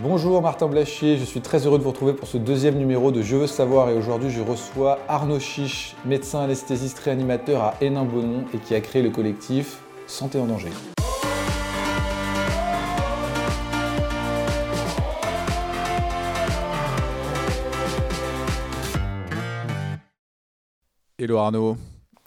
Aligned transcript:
Bonjour 0.00 0.42
Martin 0.42 0.68
Blachier, 0.68 1.16
je 1.16 1.24
suis 1.24 1.40
très 1.40 1.64
heureux 1.64 1.78
de 1.78 1.82
vous 1.82 1.88
retrouver 1.88 2.12
pour 2.12 2.28
ce 2.28 2.36
deuxième 2.36 2.76
numéro 2.76 3.12
de 3.12 3.22
Je 3.22 3.34
veux 3.34 3.46
savoir 3.46 3.88
et 3.88 3.94
aujourd'hui 3.94 4.28
je 4.28 4.42
reçois 4.42 4.98
Arnaud 5.08 5.40
Chiche, 5.40 5.96
médecin 6.04 6.40
anesthésiste 6.40 6.98
réanimateur 6.98 7.62
à 7.62 7.74
Hénin-Beaumont 7.80 8.44
et 8.52 8.58
qui 8.58 8.74
a 8.74 8.82
créé 8.82 9.00
le 9.00 9.08
collectif 9.08 9.78
Santé 10.06 10.38
en 10.38 10.48
danger. 10.48 10.68
Hello 21.18 21.38
Arnaud. 21.38 21.78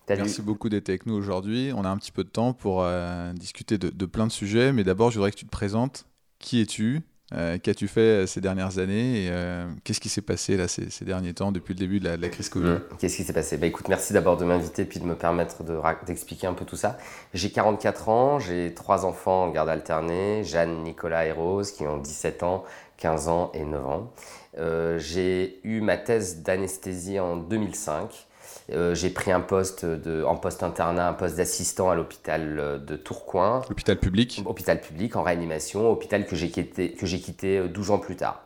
Merci 0.10 0.42
beaucoup 0.42 0.70
d'être 0.70 0.90
avec 0.90 1.06
nous 1.06 1.14
aujourd'hui. 1.14 1.72
On 1.76 1.86
a 1.86 1.90
un 1.90 1.98
petit 1.98 2.12
peu 2.12 2.24
de 2.24 2.30
temps 2.30 2.54
pour 2.54 2.82
euh, 2.82 3.32
discuter 3.34 3.78
de, 3.78 3.90
de, 3.90 4.06
plein 4.08 4.26
de 4.26 4.32
sujets, 4.32 4.74
mais 4.74 4.84
d'abord 4.84 5.12
je 5.12 5.18
voudrais 5.18 5.30
que 5.30 5.38
tu 5.38 5.46
te 5.46 5.52
présentes. 5.52 6.08
Qui 6.40 6.62
es-tu? 6.62 7.04
Qu'as-tu 7.32 7.88
fait 7.88 8.02
euh, 8.02 8.25
ces 8.25 8.41
dernières 8.41 8.80
années 8.80 9.25
et 9.25 9.30
euh, 9.32 9.67
qu'est-ce 9.84 9.99
qui 9.99 10.09
s'est 10.09 10.22
passé 10.22 10.58
là 10.58 10.67
ces, 10.67 11.05
derniers 11.05 11.34
temps 11.34 11.52
depuis 11.52 11.73
le 11.73 11.80
début 11.80 11.99
de 11.99 12.09
la, 12.09 12.30
crise 12.30 12.49
Covid 12.49 12.70
mmh. 12.70 12.81
Qu'est-ce 12.98 13.17
qui 13.17 13.23
s'est 13.23 13.34
passé? 13.34 13.58
Bah, 13.58 13.67
écoute, 13.67 13.88
merci 13.88 14.13
d'abord 14.13 14.38
de 14.38 14.45
m'inviter 14.45 14.85
puis 14.85 14.99
de 14.99 15.05
me 15.05 15.16
permettre 15.16 15.63
d'expliquer 16.05 16.48
un 16.48 16.54
peu 16.54 16.66
tout 16.66 16.76
ça. 16.76 16.98
J'ai 17.34 17.52
44 17.52 18.09
ans, 18.09 18.40
j'ai 18.40 18.73
trois 18.73 19.05
enfants 19.05 19.44
en 19.44 19.49
garde 19.52 19.70
alternée, 19.70 20.44
Jeanne, 20.44 20.84
Nicolas 20.84 21.26
et 21.26 21.31
Rose 21.31 21.71
qui 21.71 21.85
ont 21.85 21.98
17 21.98 22.44
ans, 22.44 22.63
15 22.98 23.27
ans 23.27 23.52
et 23.54 23.63
9 23.63 23.85
ans. 23.85 24.12
Euh, 24.57 24.98
j'ai 24.98 25.59
eu 25.63 25.82
ma 25.82 25.98
thèse 25.98 26.41
d'anesthésie 26.41 27.20
en 27.20 27.38
2005. 27.38 28.27
Euh, 28.72 28.96
j'ai 28.96 29.09
pris 29.09 29.32
un 29.32 29.41
poste 29.41 29.86
de, 29.86 30.23
en 30.23 30.36
poste 30.36 30.64
internat, 30.64 31.08
un 31.08 31.14
poste 31.14 31.38
d'assistant 31.38 31.90
à 31.90 31.96
l'hôpital 31.96 32.58
euh, 32.60 32.77
de 32.77 32.96
Tourcoing. 32.96 33.64
Hôpital 33.70 33.98
public 33.98 34.44
Hôpital 34.46 34.80
public, 34.80 35.16
en 35.16 35.23
réanimation, 35.23 35.90
hôpital 35.90 36.26
que 36.26 36.36
j'ai 36.36 36.50
quitté, 36.50 36.91
que 36.94 37.05
quitté 37.05 37.68
12 37.68 37.91
ans 37.91 38.00
plus 38.00 38.16
tard. 38.16 38.44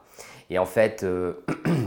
Et 0.49 0.59
en 0.59 0.65
fait, 0.65 1.03
euh, 1.03 1.33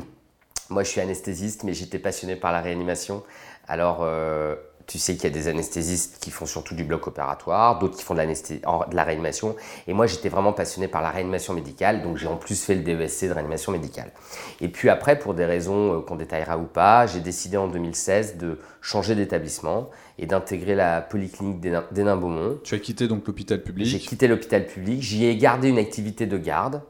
moi 0.70 0.82
je 0.82 0.90
suis 0.90 1.00
anesthésiste, 1.00 1.64
mais 1.64 1.72
j'étais 1.72 1.98
passionné 1.98 2.36
par 2.36 2.52
la 2.52 2.60
réanimation. 2.60 3.22
Alors, 3.68 4.00
euh, 4.02 4.54
tu 4.86 4.98
sais 4.98 5.14
qu'il 5.14 5.24
y 5.24 5.26
a 5.26 5.30
des 5.30 5.48
anesthésistes 5.48 6.18
qui 6.20 6.30
font 6.30 6.46
surtout 6.46 6.74
du 6.74 6.84
bloc 6.84 7.06
opératoire, 7.08 7.78
d'autres 7.78 7.96
qui 7.96 8.04
font 8.04 8.14
de, 8.14 8.20
de, 8.20 8.96
la 8.96 9.04
réanimation. 9.04 9.56
Et 9.88 9.94
moi, 9.94 10.06
j'étais 10.06 10.28
vraiment 10.28 10.52
passionné 10.52 10.86
par 10.86 11.02
la 11.02 11.10
réanimation 11.10 11.54
médicale, 11.54 12.02
donc 12.02 12.16
j'ai 12.16 12.28
en 12.28 12.36
plus 12.36 12.62
fait 12.62 12.76
le 12.76 12.82
DESC 12.82 13.26
de 13.26 13.32
réanimation 13.32 13.72
médicale. 13.72 14.12
Et 14.60 14.68
puis 14.68 14.88
après, 14.88 15.18
pour 15.18 15.34
des 15.34 15.44
raisons 15.44 15.98
euh, 15.98 16.00
qu'on 16.00 16.16
détaillera 16.16 16.56
ou 16.56 16.64
pas, 16.64 17.06
j'ai 17.06 17.20
décidé 17.20 17.56
en 17.56 17.68
2016 17.68 18.36
de 18.36 18.60
changer 18.80 19.14
d'établissement 19.14 19.90
et 20.18 20.26
d'intégrer 20.26 20.74
la 20.74 21.00
polyclinique 21.00 21.60
d'Hénin-Beaumont. 21.60 22.60
Tu 22.62 22.74
as 22.74 22.78
quitté 22.78 23.08
donc 23.08 23.26
l'hôpital 23.26 23.62
public 23.62 23.86
J'ai 23.86 23.98
quitté 23.98 24.28
l'hôpital 24.28 24.66
public, 24.66 25.02
j'y 25.02 25.26
ai 25.26 25.36
gardé 25.36 25.68
une 25.68 25.78
activité 25.78 26.26
de 26.26 26.38
garde 26.38 26.80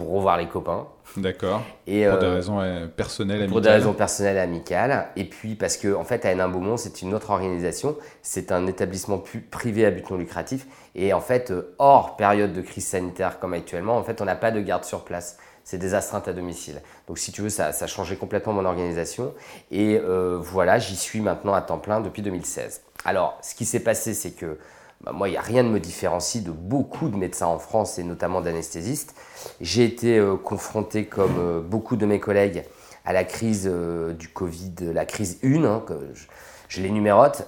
pour 0.00 0.14
revoir 0.14 0.38
les 0.38 0.48
copains. 0.48 0.86
D'accord. 1.18 1.62
Et 1.86 2.06
pour 2.06 2.18
des 2.18 2.26
euh, 2.26 2.34
raisons 2.34 2.60
euh, 2.60 2.86
personnelles, 2.86 3.42
amicales. 3.42 3.52
Pour 3.52 3.60
des 3.60 3.68
raisons 3.68 3.92
personnelles 3.92 4.36
et 4.38 4.40
amicales. 4.40 5.08
Et 5.14 5.24
puis 5.24 5.56
parce 5.56 5.76
que 5.76 5.94
en 5.94 6.04
fait, 6.04 6.24
à 6.24 6.32
Hénin-Beaumont, 6.32 6.78
c'est 6.78 7.02
une 7.02 7.12
autre 7.12 7.28
organisation. 7.28 7.96
C'est 8.22 8.50
un 8.50 8.66
établissement 8.66 9.22
privé 9.50 9.84
à 9.84 9.90
but 9.90 10.08
non 10.10 10.16
lucratif. 10.16 10.66
Et 10.94 11.12
en 11.12 11.20
fait, 11.20 11.50
euh, 11.50 11.74
hors 11.78 12.16
période 12.16 12.54
de 12.54 12.62
crise 12.62 12.86
sanitaire 12.86 13.38
comme 13.38 13.52
actuellement, 13.52 13.98
en 13.98 14.02
fait, 14.02 14.22
on 14.22 14.24
n'a 14.24 14.36
pas 14.36 14.50
de 14.52 14.60
garde 14.60 14.84
sur 14.84 15.04
place. 15.04 15.36
C'est 15.64 15.76
des 15.76 15.92
astreintes 15.92 16.28
à 16.28 16.32
domicile. 16.32 16.80
Donc, 17.06 17.18
si 17.18 17.30
tu 17.30 17.42
veux, 17.42 17.50
ça, 17.50 17.72
ça 17.72 17.84
a 17.84 17.88
changé 17.88 18.16
complètement 18.16 18.54
mon 18.54 18.64
organisation. 18.64 19.34
Et 19.70 20.00
euh, 20.02 20.38
voilà, 20.40 20.78
j'y 20.78 20.96
suis 20.96 21.20
maintenant 21.20 21.52
à 21.52 21.60
temps 21.60 21.78
plein 21.78 22.00
depuis 22.00 22.22
2016. 22.22 22.80
Alors, 23.04 23.38
ce 23.42 23.54
qui 23.54 23.66
s'est 23.66 23.80
passé, 23.80 24.14
c'est 24.14 24.30
que 24.30 24.56
bah, 25.02 25.12
moi, 25.12 25.28
il 25.28 25.32
n'y 25.32 25.38
a 25.38 25.42
rien 25.42 25.64
de 25.64 25.68
me 25.68 25.80
différencie 25.80 26.44
de 26.44 26.50
beaucoup 26.50 27.08
de 27.08 27.16
médecins 27.16 27.46
en 27.46 27.58
France 27.58 27.98
et 27.98 28.04
notamment 28.04 28.42
d'anesthésistes. 28.42 29.14
J'ai 29.60 29.84
été 29.84 30.18
euh, 30.18 30.36
confronté, 30.36 31.06
comme 31.06 31.36
euh, 31.38 31.60
beaucoup 31.62 31.96
de 31.96 32.04
mes 32.04 32.20
collègues, 32.20 32.64
à 33.06 33.14
la 33.14 33.24
crise 33.24 33.66
euh, 33.70 34.12
du 34.12 34.28
Covid, 34.28 34.74
la 34.92 35.06
crise 35.06 35.38
1, 35.42 35.64
hein, 35.64 35.82
que 35.86 35.94
je, 36.12 36.24
je 36.68 36.82
les 36.82 36.90
numérote. 36.90 37.46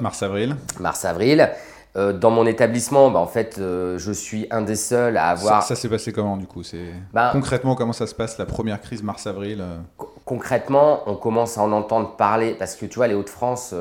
Mars-avril. 0.00 0.56
Mars-avril. 0.78 1.50
Euh, 1.96 2.12
dans 2.12 2.30
mon 2.30 2.46
établissement, 2.46 3.10
bah, 3.10 3.18
en 3.18 3.26
fait, 3.26 3.56
je 3.58 4.12
suis 4.12 4.46
un 4.52 4.62
des 4.62 4.76
seuls 4.76 5.16
à 5.16 5.30
avoir. 5.30 5.62
Ça, 5.62 5.74
ça 5.74 5.80
s'est 5.80 5.88
passé 5.88 6.12
comment 6.12 6.36
du 6.36 6.46
coup? 6.46 6.62
Bah, 7.12 7.30
Concrètement, 7.32 7.74
comment 7.74 7.92
ça 7.92 8.06
se 8.06 8.14
passe 8.14 8.38
la 8.38 8.46
première 8.46 8.80
crise 8.80 9.02
mars-avril 9.02 9.62
Concrètement, 10.24 11.02
on 11.06 11.16
commence 11.16 11.58
à 11.58 11.62
en 11.62 11.72
entendre 11.72 12.16
parler 12.16 12.54
parce 12.54 12.76
que 12.76 12.86
tu 12.86 12.96
vois, 12.96 13.08
les 13.08 13.14
Hauts-de-France, 13.14 13.74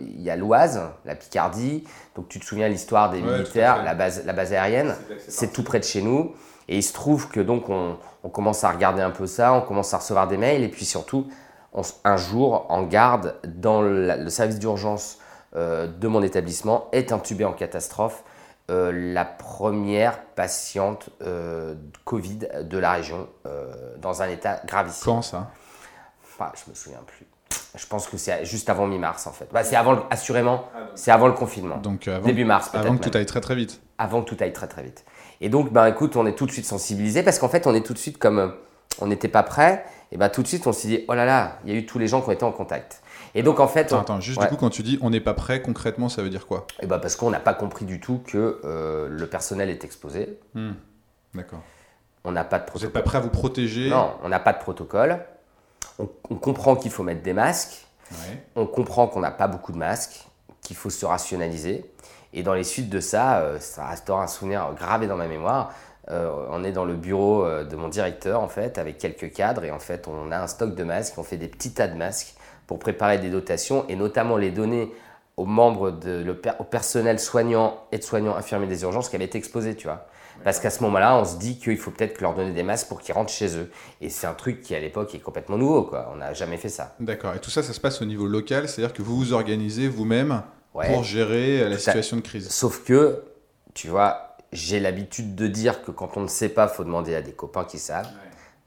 il 0.00 0.20
y 0.20 0.30
a 0.30 0.36
l'Oise, 0.36 0.82
la 1.04 1.14
Picardie. 1.14 1.84
Donc 2.16 2.28
tu 2.28 2.40
te 2.40 2.44
souviens 2.44 2.68
l'histoire 2.68 3.10
des 3.10 3.20
ouais, 3.20 3.38
militaires, 3.38 3.82
la 3.82 3.94
base, 3.94 4.24
la 4.24 4.32
base 4.32 4.52
aérienne, 4.52 4.94
c'est 5.28 5.52
tout 5.52 5.62
près 5.62 5.78
de 5.78 5.84
chez 5.84 6.02
nous. 6.02 6.32
Et 6.68 6.78
il 6.78 6.82
se 6.82 6.92
trouve 6.92 7.28
que 7.28 7.40
donc 7.40 7.68
on, 7.68 7.96
on, 8.22 8.28
commence 8.28 8.64
à 8.64 8.70
regarder 8.70 9.02
un 9.02 9.10
peu 9.10 9.26
ça, 9.26 9.52
on 9.52 9.60
commence 9.60 9.92
à 9.92 9.98
recevoir 9.98 10.26
des 10.28 10.36
mails 10.36 10.62
et 10.62 10.68
puis 10.68 10.84
surtout, 10.84 11.28
on, 11.72 11.82
un 12.04 12.16
jour, 12.16 12.66
en 12.70 12.82
garde 12.82 13.36
dans 13.44 13.82
le, 13.82 14.16
le 14.16 14.30
service 14.30 14.58
d'urgence 14.58 15.18
euh, 15.56 15.86
de 15.86 16.08
mon 16.08 16.22
établissement 16.22 16.88
est 16.92 17.12
intubée 17.12 17.44
en 17.44 17.52
catastrophe. 17.52 18.24
Euh, 18.70 18.90
la 18.92 19.24
première 19.24 20.20
patiente 20.20 21.10
euh, 21.22 21.74
Covid 22.04 22.48
de 22.62 22.78
la 22.78 22.92
région 22.92 23.28
dans 23.98 24.22
un 24.22 24.28
état 24.28 24.60
gravissime. 24.66 25.04
Quand 25.04 25.22
ça? 25.22 25.50
Bah, 26.38 26.52
Je 26.54 26.70
me 26.70 26.74
souviens 26.74 27.02
plus. 27.06 27.26
Je 27.76 27.86
pense 27.86 28.06
que 28.06 28.16
c'est 28.16 28.44
juste 28.44 28.70
avant 28.70 28.86
mi-mars 28.86 29.26
en 29.26 29.32
fait. 29.32 29.48
Bah, 29.52 29.64
c'est 29.64 29.76
avant, 29.76 30.04
assurément, 30.10 30.68
c'est 30.94 31.10
avant 31.10 31.26
le 31.26 31.34
confinement. 31.34 31.78
Donc 31.78 32.08
début 32.24 32.44
mars 32.44 32.68
peut-être. 32.68 32.86
Avant 32.86 32.96
que 32.96 33.08
tout 33.08 33.16
aille 33.16 33.26
très 33.26 33.40
très 33.40 33.54
vite. 33.54 33.80
Avant 33.98 34.22
que 34.22 34.28
tout 34.32 34.36
aille 34.40 34.52
très 34.52 34.68
très 34.68 34.82
vite. 34.82 35.04
Et 35.40 35.48
donc, 35.48 35.72
bah, 35.72 35.88
écoute, 35.88 36.16
on 36.16 36.26
est 36.26 36.34
tout 36.34 36.46
de 36.46 36.52
suite 36.52 36.66
sensibilisé 36.66 37.22
parce 37.22 37.38
qu'en 37.38 37.48
fait, 37.48 37.66
on 37.66 37.74
est 37.74 37.84
tout 37.84 37.92
de 37.92 37.98
suite 37.98 38.18
comme 38.18 38.54
on 39.00 39.06
n'était 39.06 39.28
pas 39.28 39.42
prêt. 39.42 39.84
Et 40.12 40.16
bah, 40.16 40.28
tout 40.28 40.42
de 40.42 40.46
suite, 40.46 40.66
on 40.66 40.72
s'est 40.72 40.88
dit, 40.88 41.04
oh 41.08 41.14
là 41.14 41.24
là, 41.24 41.58
il 41.64 41.72
y 41.72 41.74
a 41.74 41.78
eu 41.78 41.86
tous 41.86 41.98
les 41.98 42.06
gens 42.06 42.22
qui 42.22 42.28
ont 42.28 42.32
été 42.32 42.44
en 42.44 42.52
contact. 42.52 43.02
Et 43.34 43.42
donc 43.42 43.58
en 43.58 43.66
fait. 43.66 43.86
Attends, 43.86 44.00
attends 44.00 44.20
juste 44.20 44.40
du 44.40 44.46
coup, 44.46 44.56
quand 44.56 44.70
tu 44.70 44.82
dis 44.82 44.98
on 45.02 45.10
n'est 45.10 45.20
pas 45.20 45.34
prêt, 45.34 45.60
concrètement, 45.60 46.08
ça 46.08 46.22
veut 46.22 46.30
dire 46.30 46.46
quoi? 46.46 46.66
Et 46.78 46.84
eh 46.84 46.86
bah 46.86 46.96
ben, 46.96 47.02
parce 47.02 47.16
qu'on 47.16 47.30
n'a 47.30 47.40
pas 47.40 47.54
compris 47.54 47.84
du 47.84 47.98
tout 47.98 48.22
que 48.24 48.60
euh, 48.64 49.08
le 49.08 49.26
personnel 49.26 49.70
est 49.70 49.84
exposé. 49.84 50.38
Hmm. 50.54 50.72
D'accord. 51.34 51.62
On 52.22 52.32
n'a 52.32 52.44
pas 52.44 52.60
de 52.60 52.64
protocole. 52.64 52.80
Vous 52.80 52.86
n'êtes 52.86 53.04
pas 53.04 53.10
prêt 53.10 53.18
à 53.18 53.20
vous 53.20 53.30
protéger? 53.30 53.90
Non, 53.90 54.12
on 54.22 54.28
n'a 54.28 54.38
pas 54.38 54.52
de 54.52 54.58
protocole. 54.58 55.18
On, 55.98 56.34
comprend 56.36 56.76
qu'il 56.76 56.90
faut 56.90 57.02
mettre 57.02 57.22
des 57.22 57.32
masques. 57.32 57.86
On 58.56 58.66
comprend 58.66 59.06
qu'on 59.06 59.20
n'a 59.20 59.30
pas 59.30 59.48
beaucoup 59.48 59.72
de 59.72 59.78
masques, 59.78 60.26
qu'il 60.60 60.76
faut 60.76 60.90
se 60.90 61.06
rationaliser. 61.06 61.84
Et 62.32 62.42
dans 62.42 62.54
les 62.54 62.64
suites 62.64 62.90
de 62.90 63.00
ça, 63.00 63.38
euh, 63.38 63.58
ça 63.60 63.86
restera 63.86 64.22
un 64.22 64.26
souvenir 64.26 64.72
gravé 64.76 65.06
dans 65.06 65.16
ma 65.16 65.28
mémoire. 65.28 65.72
Euh, 66.10 66.46
on 66.50 66.64
est 66.64 66.72
dans 66.72 66.84
le 66.84 66.94
bureau 66.94 67.46
de 67.46 67.76
mon 67.76 67.88
directeur 67.88 68.40
en 68.40 68.48
fait, 68.48 68.76
avec 68.76 68.98
quelques 68.98 69.32
cadres, 69.32 69.64
et 69.64 69.70
en 69.70 69.78
fait, 69.78 70.06
on 70.08 70.32
a 70.32 70.38
un 70.38 70.46
stock 70.46 70.74
de 70.74 70.84
masques. 70.84 71.14
On 71.16 71.22
fait 71.22 71.36
des 71.36 71.48
petits 71.48 71.72
tas 71.72 71.88
de 71.88 71.94
masques 71.94 72.34
pour 72.66 72.78
préparer 72.78 73.18
des 73.18 73.30
dotations 73.30 73.86
et 73.88 73.96
notamment 73.96 74.36
les 74.36 74.50
donner 74.50 74.92
aux 75.36 75.46
membres, 75.46 75.90
de, 75.90 76.22
le, 76.22 76.40
au 76.58 76.64
personnel 76.64 77.18
soignant, 77.18 77.78
aides-soignants, 77.92 78.36
infirmiers 78.36 78.66
des 78.66 78.82
urgences 78.82 79.08
qui 79.08 79.16
avaient 79.16 79.24
été 79.24 79.38
exposés, 79.38 79.74
tu 79.74 79.86
vois. 79.86 80.06
Parce 80.44 80.60
qu'à 80.60 80.70
ce 80.70 80.82
moment-là, 80.82 81.16
on 81.16 81.24
se 81.24 81.36
dit 81.36 81.58
qu'il 81.58 81.78
faut 81.78 81.90
peut-être 81.90 82.20
leur 82.20 82.34
donner 82.34 82.52
des 82.52 82.62
masques 82.62 82.88
pour 82.88 83.00
qu'ils 83.00 83.14
rentrent 83.14 83.32
chez 83.32 83.56
eux. 83.56 83.70
Et 84.02 84.10
c'est 84.10 84.26
un 84.26 84.34
truc 84.34 84.60
qui, 84.60 84.74
à 84.74 84.78
l'époque, 84.80 85.14
est 85.14 85.20
complètement 85.20 85.56
nouveau, 85.56 85.84
quoi. 85.84 86.10
On 86.12 86.16
n'a 86.16 86.34
jamais 86.34 86.58
fait 86.58 86.68
ça. 86.68 86.94
D'accord. 87.00 87.34
Et 87.34 87.38
tout 87.38 87.50
ça, 87.50 87.62
ça 87.62 87.72
se 87.72 87.80
passe 87.80 88.02
au 88.02 88.04
niveau 88.04 88.26
local, 88.26 88.68
c'est-à-dire 88.68 88.92
que 88.92 89.02
vous 89.02 89.16
vous 89.16 89.32
organisez 89.32 89.88
vous-même 89.88 90.42
pour 90.72 91.02
gérer 91.02 91.68
la 91.68 91.78
situation 91.78 92.18
de 92.18 92.22
crise. 92.22 92.50
Sauf 92.50 92.84
que, 92.84 93.24
tu 93.72 93.88
vois, 93.88 94.36
j'ai 94.52 94.80
l'habitude 94.80 95.34
de 95.34 95.46
dire 95.46 95.82
que 95.82 95.90
quand 95.90 96.16
on 96.16 96.20
ne 96.20 96.28
sait 96.28 96.50
pas, 96.50 96.68
faut 96.68 96.84
demander 96.84 97.14
à 97.14 97.22
des 97.22 97.32
copains 97.32 97.64
qui 97.64 97.78
savent. 97.78 98.08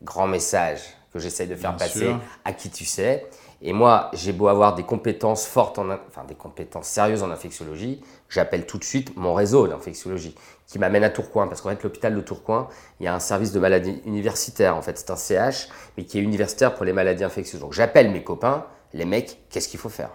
Grand 0.03 0.27
message 0.27 0.81
que 1.13 1.19
j'essaye 1.19 1.47
de 1.47 1.55
faire 1.55 1.77
passer 1.77 2.11
à 2.43 2.53
qui 2.53 2.69
tu 2.69 2.85
sais. 2.85 3.27
Et 3.61 3.73
moi, 3.73 4.11
j'ai 4.13 4.33
beau 4.33 4.47
avoir 4.47 4.75
des 4.75 4.83
compétences 4.83 5.45
fortes, 5.45 5.79
en, 5.79 5.89
enfin 5.89 6.23
des 6.27 6.35
compétences 6.35 6.87
sérieuses 6.87 7.23
en 7.23 7.31
infectiologie, 7.31 8.01
j'appelle 8.29 8.65
tout 8.65 8.77
de 8.77 8.83
suite 8.83 9.15
mon 9.15 9.33
réseau 9.33 9.67
d'infectiologie 9.67 10.35
qui 10.67 10.79
m'amène 10.79 11.03
à 11.03 11.09
Tourcoing. 11.09 11.47
Parce 11.47 11.61
qu'en 11.61 11.69
fait, 11.69 11.81
l'hôpital 11.83 12.15
de 12.15 12.21
Tourcoing, 12.21 12.67
il 12.99 13.05
y 13.05 13.07
a 13.07 13.15
un 13.15 13.19
service 13.19 13.51
de 13.51 13.59
maladies 13.59 14.01
universitaires. 14.05 14.75
En 14.75 14.81
fait, 14.81 14.97
c'est 14.97 15.11
un 15.11 15.15
CH, 15.15 15.69
mais 15.97 16.03
qui 16.03 16.19
est 16.19 16.21
universitaire 16.21 16.75
pour 16.75 16.85
les 16.85 16.93
maladies 16.93 17.23
infectieuses. 17.23 17.61
Donc, 17.61 17.73
j'appelle 17.73 18.11
mes 18.11 18.23
copains, 18.23 18.65
les 18.93 19.05
mecs, 19.05 19.39
qu'est-ce 19.49 19.69
qu'il 19.69 19.79
faut 19.79 19.89
faire? 19.89 20.11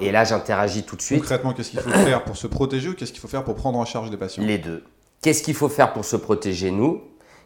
Et 0.00 0.10
là, 0.10 0.24
j'interagis 0.24 0.82
tout 0.82 0.96
de 0.96 1.02
suite. 1.02 1.20
Concrètement, 1.20 1.52
qu'est-ce 1.52 1.70
qu'il 1.70 1.80
faut 1.80 1.90
faire 1.90 2.24
pour 2.24 2.36
se 2.36 2.46
protéger 2.46 2.88
ou 2.88 2.94
qu'est-ce 2.94 3.12
qu'il 3.12 3.20
faut 3.20 3.28
faire 3.28 3.44
pour 3.44 3.54
prendre 3.54 3.78
en 3.78 3.84
charge 3.84 4.10
des 4.10 4.16
patients? 4.16 4.42
Les 4.42 4.58
deux. 4.58 4.84
Qu'est-ce 5.22 5.42
qu'il 5.42 5.54
faut 5.54 5.68
faire 5.68 5.92
pour 5.92 6.04
se 6.04 6.16
protéger, 6.16 6.70
nous? 6.70 7.02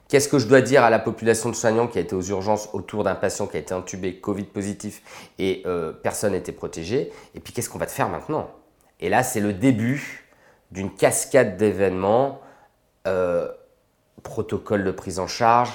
Qu'est-ce 0.09 0.29
que 0.29 0.39
je 0.39 0.47
dois 0.47 0.61
dire 0.61 0.83
à 0.83 0.91
la 0.91 0.99
population 0.99 1.49
de 1.49 1.55
soignants 1.55 1.87
qui 1.87 1.99
a 1.99 2.03
été 2.03 2.15
aux 2.15 2.23
urgences 2.23 2.69
autour 2.75 3.03
d'un 3.03 3.15
patient 3.15 3.47
qui 3.47 3.57
a 3.57 3.61
été 3.61 3.73
intubé, 3.73 4.21
Covid 4.21 4.45
positif, 4.45 5.03
et 5.39 5.63
euh, 5.65 5.93
personne 5.93 6.33
n'était 6.33 6.53
protégé? 6.53 7.11
Et 7.35 7.41
puis 7.41 7.53
qu'est-ce 7.55 7.71
qu'on 7.71 7.79
va 7.79 7.87
te 7.87 7.93
faire 7.93 8.11
maintenant? 8.11 8.51
Et 9.03 9.09
là, 9.09 9.25
c'est 9.25 9.41
le 9.41 9.53
début 9.53 10.25
d'une 10.71 10.95
cascade 10.95 11.57
d'événements, 11.57 12.41
euh, 13.07 13.49
protocole 14.23 14.85
de 14.85 14.93
prise 14.93 15.19
en 15.19 15.27
charge, 15.27 15.73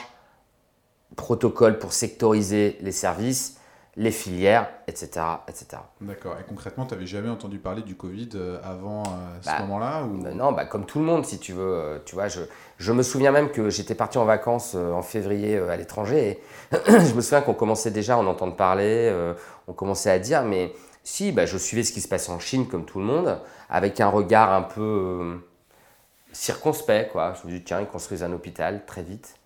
protocole 1.18 1.78
pour 1.78 1.94
sectoriser 1.94 2.78
les 2.82 2.94
services. 2.94 3.54
les 4.00 4.12
filières, 4.12 4.70
etc. 4.86 5.10
etc. 5.48 5.82
D'accord. 6.02 6.36
Et 6.40 6.44
concrètement, 6.48 6.86
tu 6.86 6.94
n'avais 6.94 7.08
jamais 7.08 7.30
entendu 7.30 7.58
parler 7.58 7.82
du 7.82 7.96
Covid 7.96 8.30
euh, 8.36 8.60
avant 8.64 9.02
euh, 9.02 9.42
ce 9.42 9.48
bah, 9.48 9.62
moment-là 9.62 10.04
ou... 10.04 10.24
Euh, 10.24 10.34
non, 10.36 10.52
bah, 10.52 10.66
comme 10.66 10.86
tout 10.86 11.00
le 11.00 11.06
monde, 11.06 11.26
si 11.26 11.40
tu 11.40 11.52
veux. 11.52 12.00
tu 12.06 12.14
vois, 12.14 12.28
je, 12.28 12.42
je, 12.78 12.92
me 12.92 13.02
souviens 13.02 13.32
même 13.32 13.50
que 13.50 13.72
j'étais 13.72 13.96
parti 13.96 14.20
en 14.20 14.26
vacances 14.26 14.76
en 14.76 15.02
février 15.02 15.58
à 15.58 15.76
l'étranger. 15.78 16.40
Et 16.72 16.78
je 16.88 17.16
me 17.16 17.22
souviens 17.22 17.42
qu'on 17.42 17.56
commençait 17.56 17.90
déjà 17.90 18.14
à 18.14 18.18
en 18.18 18.28
entendre 18.28 18.56
parler, 18.56 19.12
on 19.68 19.74
commençait 19.74 20.12
à 20.12 20.20
dire, 20.20 20.44
mais 20.44 20.74
si, 21.08 21.32
bah, 21.32 21.46
je 21.46 21.58
suivais 21.58 21.84
ce 21.84 21.94
qui 21.94 22.02
se 22.02 22.08
passait 22.10 22.32
en 22.32 22.40
Chine 22.40 22.68
comme 22.68 22.86
tout 22.86 23.00
le 23.00 23.06
monde, 23.06 23.40
avec 23.70 24.02
un 24.02 24.10
regard 24.10 24.52
un 24.52 24.62
peu 24.62 25.40
circonspect. 26.34 27.14
Quoi. 27.14 27.34
Je 27.42 27.48
me 27.48 27.54
dis, 27.54 27.64
tiens, 27.64 27.80
ils 27.80 27.88
construisent 27.88 28.24
un 28.24 28.34
hôpital 28.34 28.86
très 28.86 29.04
vite 29.04 29.38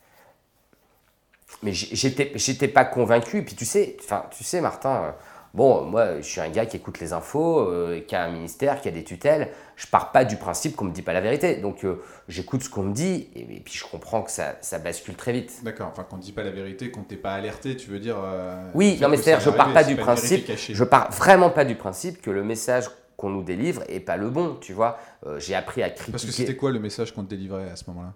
mais 1.63 1.73
j'étais 1.73 2.67
pas 2.67 2.85
convaincu 2.85 3.39
et 3.39 3.41
puis 3.41 3.55
tu 3.55 3.65
sais 3.65 3.97
tu 4.31 4.43
sais 4.43 4.61
Martin 4.61 4.89
euh, 4.89 5.11
bon 5.53 5.85
moi 5.85 6.21
je 6.21 6.25
suis 6.25 6.41
un 6.41 6.49
gars 6.49 6.65
qui 6.65 6.77
écoute 6.77 6.99
les 6.99 7.13
infos 7.13 7.59
euh, 7.59 8.01
qui 8.01 8.15
a 8.15 8.23
un 8.23 8.31
ministère 8.31 8.81
qui 8.81 8.87
a 8.87 8.91
des 8.91 9.03
tutelles. 9.03 9.49
Je 9.75 9.87
pars 9.87 10.11
pas 10.11 10.25
du 10.25 10.35
principe 10.37 10.75
qu'on 10.75 10.85
me 10.85 10.91
dit 10.91 11.01
pas 11.01 11.13
la 11.13 11.21
vérité. 11.21 11.55
Donc 11.55 11.83
euh, 11.83 12.01
j'écoute 12.27 12.61
ce 12.61 12.69
qu'on 12.69 12.83
me 12.83 12.93
dit 12.93 13.29
et, 13.35 13.43
puis 13.59 13.73
je 13.73 13.83
comprends 13.83 14.21
que 14.21 14.31
ça, 14.31 14.57
ça 14.61 14.79
bascule 14.79 15.15
très 15.15 15.33
vite. 15.33 15.63
D'accord 15.63 15.89
enfin 15.91 16.03
qu'on 16.03 16.17
ne 16.17 16.21
dit 16.21 16.31
pas 16.31 16.43
la 16.43 16.51
vérité 16.51 16.91
qu'on 16.91 17.03
t'est 17.03 17.15
pas 17.15 17.33
alerté 17.33 17.75
tu 17.75 17.89
veux 17.89 17.99
dire 17.99 18.17
oui 18.73 18.97
non 19.01 19.09
mais 19.09 19.17
c'est 19.17 19.33
à 19.33 19.37
dire 19.37 19.51
je 19.51 19.55
pars 19.55 19.73
pas 19.73 19.83
du 19.83 19.95
principe. 19.95 20.51
je 20.55 20.83
pars 20.83 21.11
vraiment 21.11 21.49
pas 21.49 21.65
du 21.65 21.75
principe 21.75 22.21
que 22.21 22.31
le 22.31 22.43
message 22.43 22.85
qu'on 23.17 23.29
nous 23.29 23.43
délivre 23.43 23.83
est 23.87 23.99
pas 23.99 24.17
le 24.17 24.29
bon 24.29 24.57
tu 24.59 24.73
vois. 24.73 24.97
J'ai 25.37 25.55
appris 25.55 25.83
à 25.83 25.89
critiquer 25.89 26.11
parce 26.11 26.25
que 26.25 26.31
c'était 26.31 26.55
quoi 26.55 26.71
le 26.71 26.79
message 26.79 27.13
qu'on 27.13 27.23
te 27.23 27.29
délivrait 27.29 27.69
à 27.69 27.75
ce 27.75 27.83
moment-là? 27.89 28.13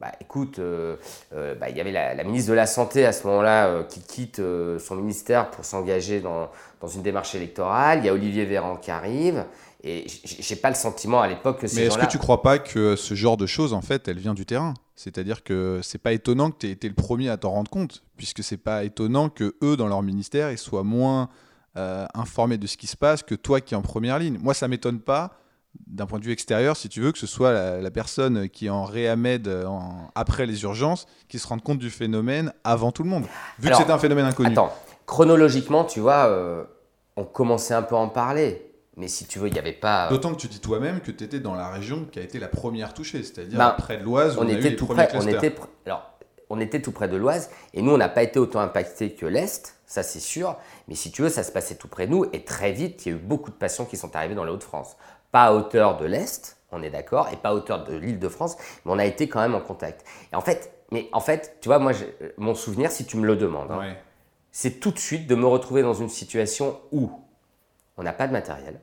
Bah, 0.00 0.12
écoute, 0.18 0.58
euh, 0.58 0.96
euh, 1.34 1.54
bah, 1.54 1.68
il 1.68 1.76
y 1.76 1.80
avait 1.80 1.92
la, 1.92 2.24
ministre 2.24 2.48
de 2.48 2.54
la 2.54 2.66
Santé 2.66 3.04
à 3.04 3.12
ce 3.12 3.26
moment-là 3.26 3.66
euh, 3.66 3.82
qui 3.82 4.00
quitte 4.00 4.40
son 4.78 4.96
ministère 4.96 5.50
pour 5.50 5.64
s'engager 5.64 6.20
dans, 6.20 6.50
dans, 6.80 6.88
une 6.88 7.02
démarche 7.02 7.34
électorale. 7.34 7.98
Il 7.98 8.06
y 8.06 8.08
a 8.08 8.14
Olivier 8.14 8.46
Véran 8.46 8.76
qui 8.76 8.90
arrive. 8.90 9.44
Et 9.82 10.06
j'ai 10.24 10.56
pas 10.56 10.68
le 10.68 10.74
sentiment 10.74 11.22
à 11.22 11.28
l'époque 11.28 11.60
que 11.60 11.66
ces 11.66 11.76
Mais 11.76 11.86
est-ce 11.86 11.96
que 11.96 12.06
tu 12.06 12.18
crois 12.18 12.42
pas 12.42 12.58
que 12.58 12.96
ce 12.96 13.14
genre 13.14 13.38
de 13.38 13.46
choses, 13.46 13.72
en 13.72 13.80
fait, 13.80 14.08
elle 14.08 14.18
vient 14.18 14.34
du 14.34 14.44
terrain? 14.44 14.74
C'est-à-dire 14.94 15.42
que 15.42 15.80
c'est 15.82 15.98
pas 15.98 16.12
étonnant 16.12 16.50
que 16.50 16.58
tu 16.58 16.66
aies 16.66 16.72
été 16.72 16.86
le 16.86 16.94
premier 16.94 17.30
à 17.30 17.38
t'en 17.38 17.50
rendre 17.50 17.70
compte, 17.70 18.02
puisque 18.18 18.42
c'est 18.42 18.58
pas 18.58 18.84
étonnant 18.84 19.30
que 19.30 19.54
eux, 19.62 19.78
dans 19.78 19.86
leur 19.86 20.02
ministère, 20.02 20.50
ils 20.50 20.58
soient 20.58 20.84
moins 20.84 21.28
informés 21.74 22.58
de 22.58 22.66
ce 22.66 22.76
qui 22.76 22.86
se 22.86 22.96
passe 22.96 23.22
que 23.22 23.34
toi 23.34 23.62
qui 23.62 23.72
es 23.72 23.76
en 23.76 23.82
première 23.82 24.18
ligne. 24.18 24.38
Moi, 24.38 24.52
ça 24.52 24.68
m'étonne 24.68 25.00
pas 25.00 25.40
d'un 25.86 26.06
point 26.06 26.18
de 26.18 26.24
vue 26.24 26.32
extérieur, 26.32 26.76
si 26.76 26.88
tu 26.88 27.00
veux, 27.00 27.12
que 27.12 27.18
ce 27.18 27.26
soit 27.26 27.80
la, 27.80 27.90
personne 27.90 28.48
qui 28.48 28.66
est 28.66 28.70
en 28.70 28.84
réamed 28.84 29.48
en, 29.48 30.10
après 30.14 30.46
les 30.46 30.62
urgences, 30.62 31.06
qui 31.28 31.38
se 31.38 31.46
rende 31.46 31.62
compte 31.62 31.78
du 31.78 31.90
phénomène 31.90 32.52
avant 32.64 32.92
tout 32.92 33.02
le 33.02 33.08
monde, 33.08 33.24
vu 33.58 33.70
que 33.70 33.76
c'est 33.76 33.90
un 33.90 33.98
phénomène 33.98 34.26
inconnu. 34.26 34.50
Attends, 34.50 34.72
chronologiquement, 35.06 35.84
tu 35.84 36.00
vois, 36.00 36.26
euh, 36.26 36.64
on 37.16 37.24
commençait 37.24 37.74
un 37.74 37.82
peu 37.82 37.96
à 37.96 37.98
en 37.98 38.08
parler. 38.08 38.66
Mais 38.96 39.08
si 39.08 39.24
tu 39.24 39.38
veux, 39.38 39.48
il 39.48 39.52
n'y 39.52 39.58
avait 39.58 39.72
pas. 39.72 40.06
Euh, 40.06 40.10
D'autant 40.10 40.34
que 40.34 40.40
tu 40.40 40.46
dis 40.48 40.60
toi-même 40.60 41.00
que 41.00 41.10
tu 41.10 41.24
étais 41.24 41.40
dans 41.40 41.54
la 41.54 41.70
région 41.70 42.06
qui 42.10 42.18
a 42.18 42.22
été 42.22 42.38
la 42.38 42.48
première 42.48 42.92
touchée, 42.92 43.22
c'est-à-dire 43.22 43.58
ben, 43.58 43.70
près 43.70 43.96
de 43.98 44.04
l'Oise, 44.04 44.36
on, 44.38 44.46
était 44.48 44.76
tout 44.76 44.86
près. 44.86 45.08
On 45.14 45.26
était, 45.26 45.54
alors, 45.86 46.10
on 46.50 46.60
était 46.60 46.82
tout 46.82 46.92
près 46.92 47.08
de 47.08 47.16
l'Oise, 47.16 47.50
et 47.72 47.82
nous, 47.82 47.92
on 47.92 47.96
n'a 47.96 48.08
pas 48.08 48.22
été 48.22 48.38
autant 48.38 48.60
impacté 48.60 49.12
que 49.12 49.26
l'Est, 49.26 49.76
ça 49.86 50.02
c'est 50.02 50.20
sûr. 50.20 50.56
Mais 50.86 50.94
si 50.94 51.10
tu 51.10 51.22
veux, 51.22 51.28
ça 51.28 51.42
se 51.42 51.50
passait 51.52 51.76
tout 51.76 51.88
près 51.88 52.06
de 52.06 52.12
nous, 52.12 52.26
et 52.32 52.44
très 52.44 52.72
vite, 52.72 53.06
il 53.06 53.08
y 53.08 53.12
a 53.12 53.16
eu 53.16 53.20
beaucoup 53.20 53.50
de 53.50 53.56
patients 53.56 53.86
qui 53.86 53.96
sont 53.96 54.14
arrivés 54.14 54.34
dans 54.34 54.44
les 54.44 54.52
Hauts-de-France 54.52 54.96
pas 55.32 55.44
à 55.44 55.52
hauteur 55.52 55.96
de 55.96 56.06
l'Est, 56.06 56.58
on 56.72 56.82
est 56.82 56.90
d'accord, 56.90 57.28
et 57.32 57.36
pas 57.36 57.50
à 57.50 57.54
hauteur 57.54 57.84
de 57.84 57.94
l'île 57.94 58.18
de 58.18 58.28
France, 58.28 58.56
mais 58.84 58.92
on 58.92 58.98
a 58.98 59.04
été 59.04 59.28
quand 59.28 59.40
même 59.40 59.54
en 59.54 59.60
contact. 59.60 60.04
Et 60.32 60.36
en 60.36 60.40
fait, 60.40 60.72
mais 60.90 61.08
en 61.12 61.20
fait, 61.20 61.58
tu 61.60 61.68
vois, 61.68 61.78
moi, 61.78 61.92
mon 62.36 62.54
souvenir, 62.54 62.90
si 62.90 63.06
tu 63.06 63.16
me 63.16 63.26
le 63.26 63.36
demandes, 63.36 63.70
hein, 63.70 63.94
c'est 64.52 64.80
tout 64.80 64.90
de 64.90 64.98
suite 64.98 65.26
de 65.26 65.34
me 65.34 65.46
retrouver 65.46 65.82
dans 65.82 65.94
une 65.94 66.08
situation 66.08 66.80
où 66.92 67.10
on 67.96 68.02
n'a 68.02 68.12
pas 68.12 68.26
de 68.26 68.32
matériel, 68.32 68.80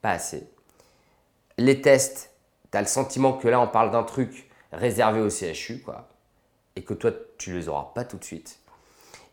pas 0.00 0.10
assez. 0.10 0.48
Les 1.58 1.80
tests, 1.80 2.30
tu 2.70 2.78
as 2.78 2.80
le 2.80 2.86
sentiment 2.86 3.32
que 3.32 3.48
là, 3.48 3.60
on 3.60 3.68
parle 3.68 3.90
d'un 3.90 4.04
truc 4.04 4.48
réservé 4.72 5.20
au 5.20 5.30
CHU, 5.30 5.80
quoi, 5.80 6.08
et 6.76 6.82
que 6.82 6.94
toi, 6.94 7.10
tu 7.38 7.52
les 7.52 7.68
auras 7.68 7.90
pas 7.94 8.04
tout 8.04 8.16
de 8.16 8.24
suite, 8.24 8.58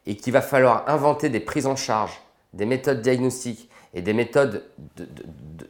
et 0.06 0.16
qu'il 0.16 0.34
va 0.34 0.42
falloir 0.42 0.90
inventer 0.90 1.30
des 1.30 1.40
prises 1.40 1.68
en 1.68 1.76
charge, 1.76 2.20
des 2.54 2.66
méthodes 2.66 3.02
diagnostiques 3.02 3.69
et 3.94 4.02
des 4.02 4.14
méthodes 4.14 4.64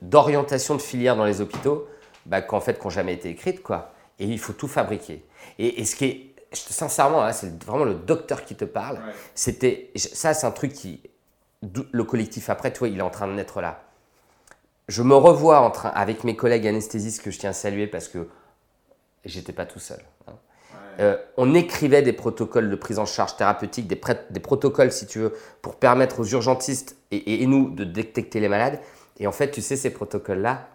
d'orientation 0.02 0.76
de, 0.76 0.82
filière 0.82 1.16
dans 1.16 1.26
les 1.26 1.42
hôpitaux 1.42 1.88
bah, 2.26 2.42
qu'en 2.42 2.60
fait, 2.60 2.78
qui 2.78 2.84
n'ont 2.84 2.90
jamais 2.90 3.14
été 3.14 3.30
écrites. 3.30 3.64
Quoi. 3.64 3.94
Et 4.20 4.26
il 4.26 4.40
faut 4.40 4.54
tout 4.54 4.68
fabriquer. 4.68 5.26
Et, 5.58 5.86
ce 5.86 5.96
qui 5.96 6.06
est, 6.06 6.36
sincèrement, 6.52 7.24
hein, 7.24 7.32
c'est 7.32 7.64
vraiment 7.64 7.86
le 7.86 7.96
docteur 7.96 8.44
qui 8.44 8.56
te 8.56 8.66
parle. 8.66 9.00
C'était, 9.36 9.92
ça, 9.96 10.34
c'est 10.34 10.46
un 10.46 10.52
truc 10.52 10.74
qui, 10.74 11.02
le 11.92 12.04
collectif 12.04 12.50
après, 12.50 12.72
toi, 12.72 12.88
il 12.88 12.98
est 12.98 13.04
en 13.04 13.10
train 13.10 13.28
de 13.28 13.34
naître 13.34 13.62
là. 13.62 13.84
Je 14.88 15.04
me 15.04 15.16
revois 15.16 15.60
en 15.60 15.72
train, 15.72 15.90
avec 15.90 16.24
mes 16.24 16.36
collègues 16.36 16.68
anesthésistes 16.68 17.22
que 17.22 17.32
je 17.32 17.40
tiens 17.40 17.52
à 17.52 17.54
saluer 17.54 17.88
parce 17.88 18.08
que 18.08 18.28
j'étais 19.24 19.54
pas 19.54 19.66
tout 19.66 19.80
seul. 19.80 20.02
Hein. 20.28 20.34
Euh, 21.00 21.18
on 21.38 21.54
écrivait 21.56 22.02
des 22.02 22.14
protocoles 22.14 22.70
de 22.70 22.76
prise 22.76 23.00
en 23.00 23.06
charge 23.06 23.38
thérapeutique, 23.38 23.88
des, 23.88 24.00
des 24.30 24.40
protocoles, 24.40 24.92
si 24.92 25.08
tu 25.08 25.20
veux, 25.20 25.34
pour 25.62 25.76
permettre 25.76 26.20
aux 26.20 26.26
urgentistes 26.26 26.98
et, 27.12 27.46
nous 27.48 27.70
de 27.70 27.84
détecter 27.84 28.40
les 28.40 28.50
malades. 28.50 28.80
Et 29.18 29.28
en 29.28 29.32
fait, 29.32 29.52
tu 29.52 29.62
sais, 29.62 29.76
ces 29.76 29.92
protocoles-là, 29.92 30.68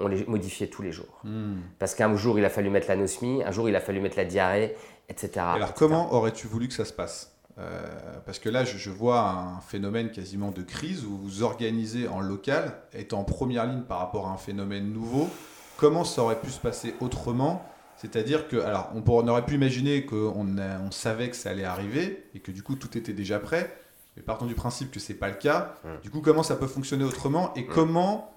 on 0.00 0.06
les 0.06 0.24
modifiait 0.26 0.68
tous 0.68 0.82
les 0.82 0.92
jours. 0.92 1.20
Hmm. 1.24 1.56
Parce 1.78 1.94
qu'un 1.94 2.14
jour, 2.16 2.38
il 2.38 2.44
a 2.44 2.50
fallu 2.50 2.70
mettre 2.70 2.88
l'anosmie, 2.88 3.42
un 3.42 3.50
jour, 3.50 3.68
il 3.68 3.76
a 3.76 3.80
fallu 3.80 4.00
mettre 4.00 4.16
la 4.16 4.24
diarrhée, 4.24 4.76
etc. 5.08 5.30
alors, 5.38 5.74
comment 5.74 6.12
aurais-tu 6.12 6.46
voulu 6.46 6.68
que 6.68 6.74
ça 6.74 6.84
se 6.84 6.92
passe? 6.92 7.32
Euh, 7.58 7.86
Parce 8.24 8.38
que 8.38 8.48
là, 8.48 8.64
je, 8.64 8.90
vois 8.90 9.28
un 9.30 9.60
phénomène 9.60 10.10
quasiment 10.10 10.50
de 10.50 10.62
crise 10.62 11.04
où 11.04 11.16
vous 11.16 11.42
organisez 11.42 12.06
en 12.06 12.20
local, 12.20 12.74
étant 12.92 13.20
en 13.20 13.24
première 13.24 13.66
ligne 13.66 13.82
par 13.82 13.98
rapport 13.98 14.28
à 14.28 14.30
un 14.30 14.36
phénomène 14.36 14.92
nouveau. 14.92 15.28
Comment 15.76 16.04
ça 16.04 16.22
aurait 16.22 16.40
pu 16.40 16.50
se 16.50 16.60
passer 16.60 16.94
autrement? 17.00 17.64
C'est-à-dire 17.98 18.46
que, 18.46 18.56
alors, 18.56 18.92
on, 18.94 19.28
aurait 19.28 19.44
pu 19.44 19.54
imaginer 19.54 20.06
qu'on 20.06 20.56
on 20.56 20.90
savait 20.92 21.30
que 21.30 21.36
ça 21.36 21.50
allait 21.50 21.64
arriver 21.64 22.28
et 22.34 22.38
que 22.38 22.52
du 22.52 22.62
coup 22.62 22.76
tout 22.76 22.96
était 22.96 23.12
déjà 23.12 23.40
prêt, 23.40 23.76
mais 24.16 24.22
partons 24.22 24.46
du 24.46 24.54
principe 24.54 24.92
que 24.92 25.00
c'est 25.00 25.14
pas 25.14 25.28
le 25.28 25.34
cas. 25.34 25.74
Du 26.02 26.10
coup, 26.10 26.20
comment 26.20 26.44
ça 26.44 26.54
peut 26.54 26.68
fonctionner 26.68 27.04
autrement 27.04 27.52
et 27.56 27.66
comment, 27.66 28.32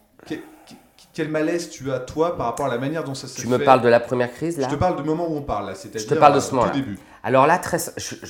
quel 1.13 1.29
malaise 1.29 1.69
tu 1.69 1.91
as 1.91 1.99
toi 1.99 2.37
par 2.37 2.47
rapport 2.47 2.65
à 2.65 2.69
la 2.69 2.79
manière 2.79 3.03
dont 3.03 3.13
ça 3.13 3.27
s'est 3.27 3.35
fait 3.35 3.41
Tu 3.43 3.47
me 3.47 3.63
parles 3.63 3.81
de 3.81 3.87
la 3.87 3.99
première 3.99 4.33
crise 4.33 4.57
là? 4.57 4.67
Je 4.67 4.73
te 4.73 4.79
parle 4.79 4.95
du 4.95 5.03
moment 5.03 5.29
où 5.29 5.35
on 5.35 5.43
parle 5.43 5.67
là, 5.67 5.75
c'est-à-dire 5.75 6.07
te 6.07 6.15
parle 6.15 6.35
de 6.35 6.39
ce 6.39 6.55
moment 6.55 6.71
début. 6.71 6.97
Alors 7.23 7.45
là, 7.45 7.59
très, 7.59 7.77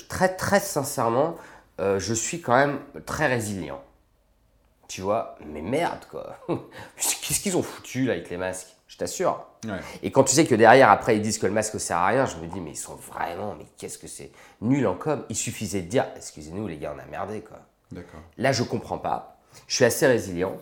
très, 0.10 0.36
très 0.36 0.60
sincèrement, 0.60 1.38
euh, 1.80 1.98
je 1.98 2.14
suis 2.14 2.42
quand 2.42 2.56
même 2.56 2.80
très 3.06 3.28
résilient. 3.28 3.82
Tu 4.90 5.00
vois, 5.00 5.36
mais 5.46 5.62
merde 5.62 6.06
quoi. 6.10 6.38
Qu'est-ce 6.98 7.40
qu'ils 7.40 7.56
ont 7.56 7.64
foutu 7.64 8.06
là 8.06 8.14
avec 8.14 8.30
les 8.30 8.36
masques? 8.36 8.71
T'assure. 9.02 9.44
Et 10.04 10.12
quand 10.12 10.24
tu 10.24 10.36
sais 10.36 10.46
que 10.46 10.54
derrière, 10.54 10.92
après, 10.92 11.16
ils 11.16 11.24
disent 11.24 11.40
que 11.40 11.48
le 11.48 11.54
masque 11.54 11.80
sert 11.80 11.98
à 11.98 12.06
rien, 12.06 12.28
je 12.28 12.36
me 12.36 12.46
dis, 12.46 12.60
mais 12.60 12.70
ils 12.70 12.78
sont 12.78 12.94
vraiment, 12.94 13.56
mais 13.58 13.66
qu'est-ce 13.76 13.98
que 13.98 14.06
c'est 14.06 14.30
nul 14.62 14.86
en 14.86 14.94
com. 14.94 15.26
Il 15.28 15.36
suffisait 15.36 15.82
de 15.82 15.88
dire, 15.88 16.06
excusez-nous 16.16 16.68
les 16.68 16.78
gars, 16.78 16.94
on 16.96 17.00
a 17.00 17.06
merdé 17.06 17.42
quoi. 17.42 17.58
Là, 18.38 18.52
je 18.52 18.62
comprends 18.62 19.00
pas. 19.00 19.40
Je 19.66 19.74
suis 19.74 19.86
assez 19.86 20.06
résilient. 20.06 20.56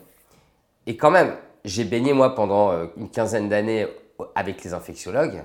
Et 0.87 0.95
quand 0.95 1.11
même, 1.11 1.35
j'ai 1.65 1.83
baigné 1.83 2.13
moi 2.13 2.33
pendant 2.33 2.71
euh, 2.71 2.85
une 2.95 3.09
quinzaine 3.09 3.49
d'années 3.49 3.87
avec 4.35 4.63
les 4.63 4.73
infectiologues. 4.73 5.43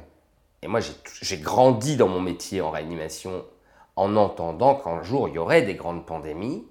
Et 0.62 0.69
moi, 0.69 0.78
j'ai 1.21 1.38
grandi 1.38 1.97
dans 1.97 2.07
mon 2.07 2.21
métier 2.21 2.61
en 2.61 2.71
réanimation 2.71 3.45
en 3.97 4.14
entendant 4.14 4.76
qu'un 4.76 5.02
jour, 5.02 5.28
il 5.28 5.35
y 5.35 5.38
aurait 5.38 5.62
des 5.62 5.75
grandes 5.75 6.07
pandémies. 6.07 6.64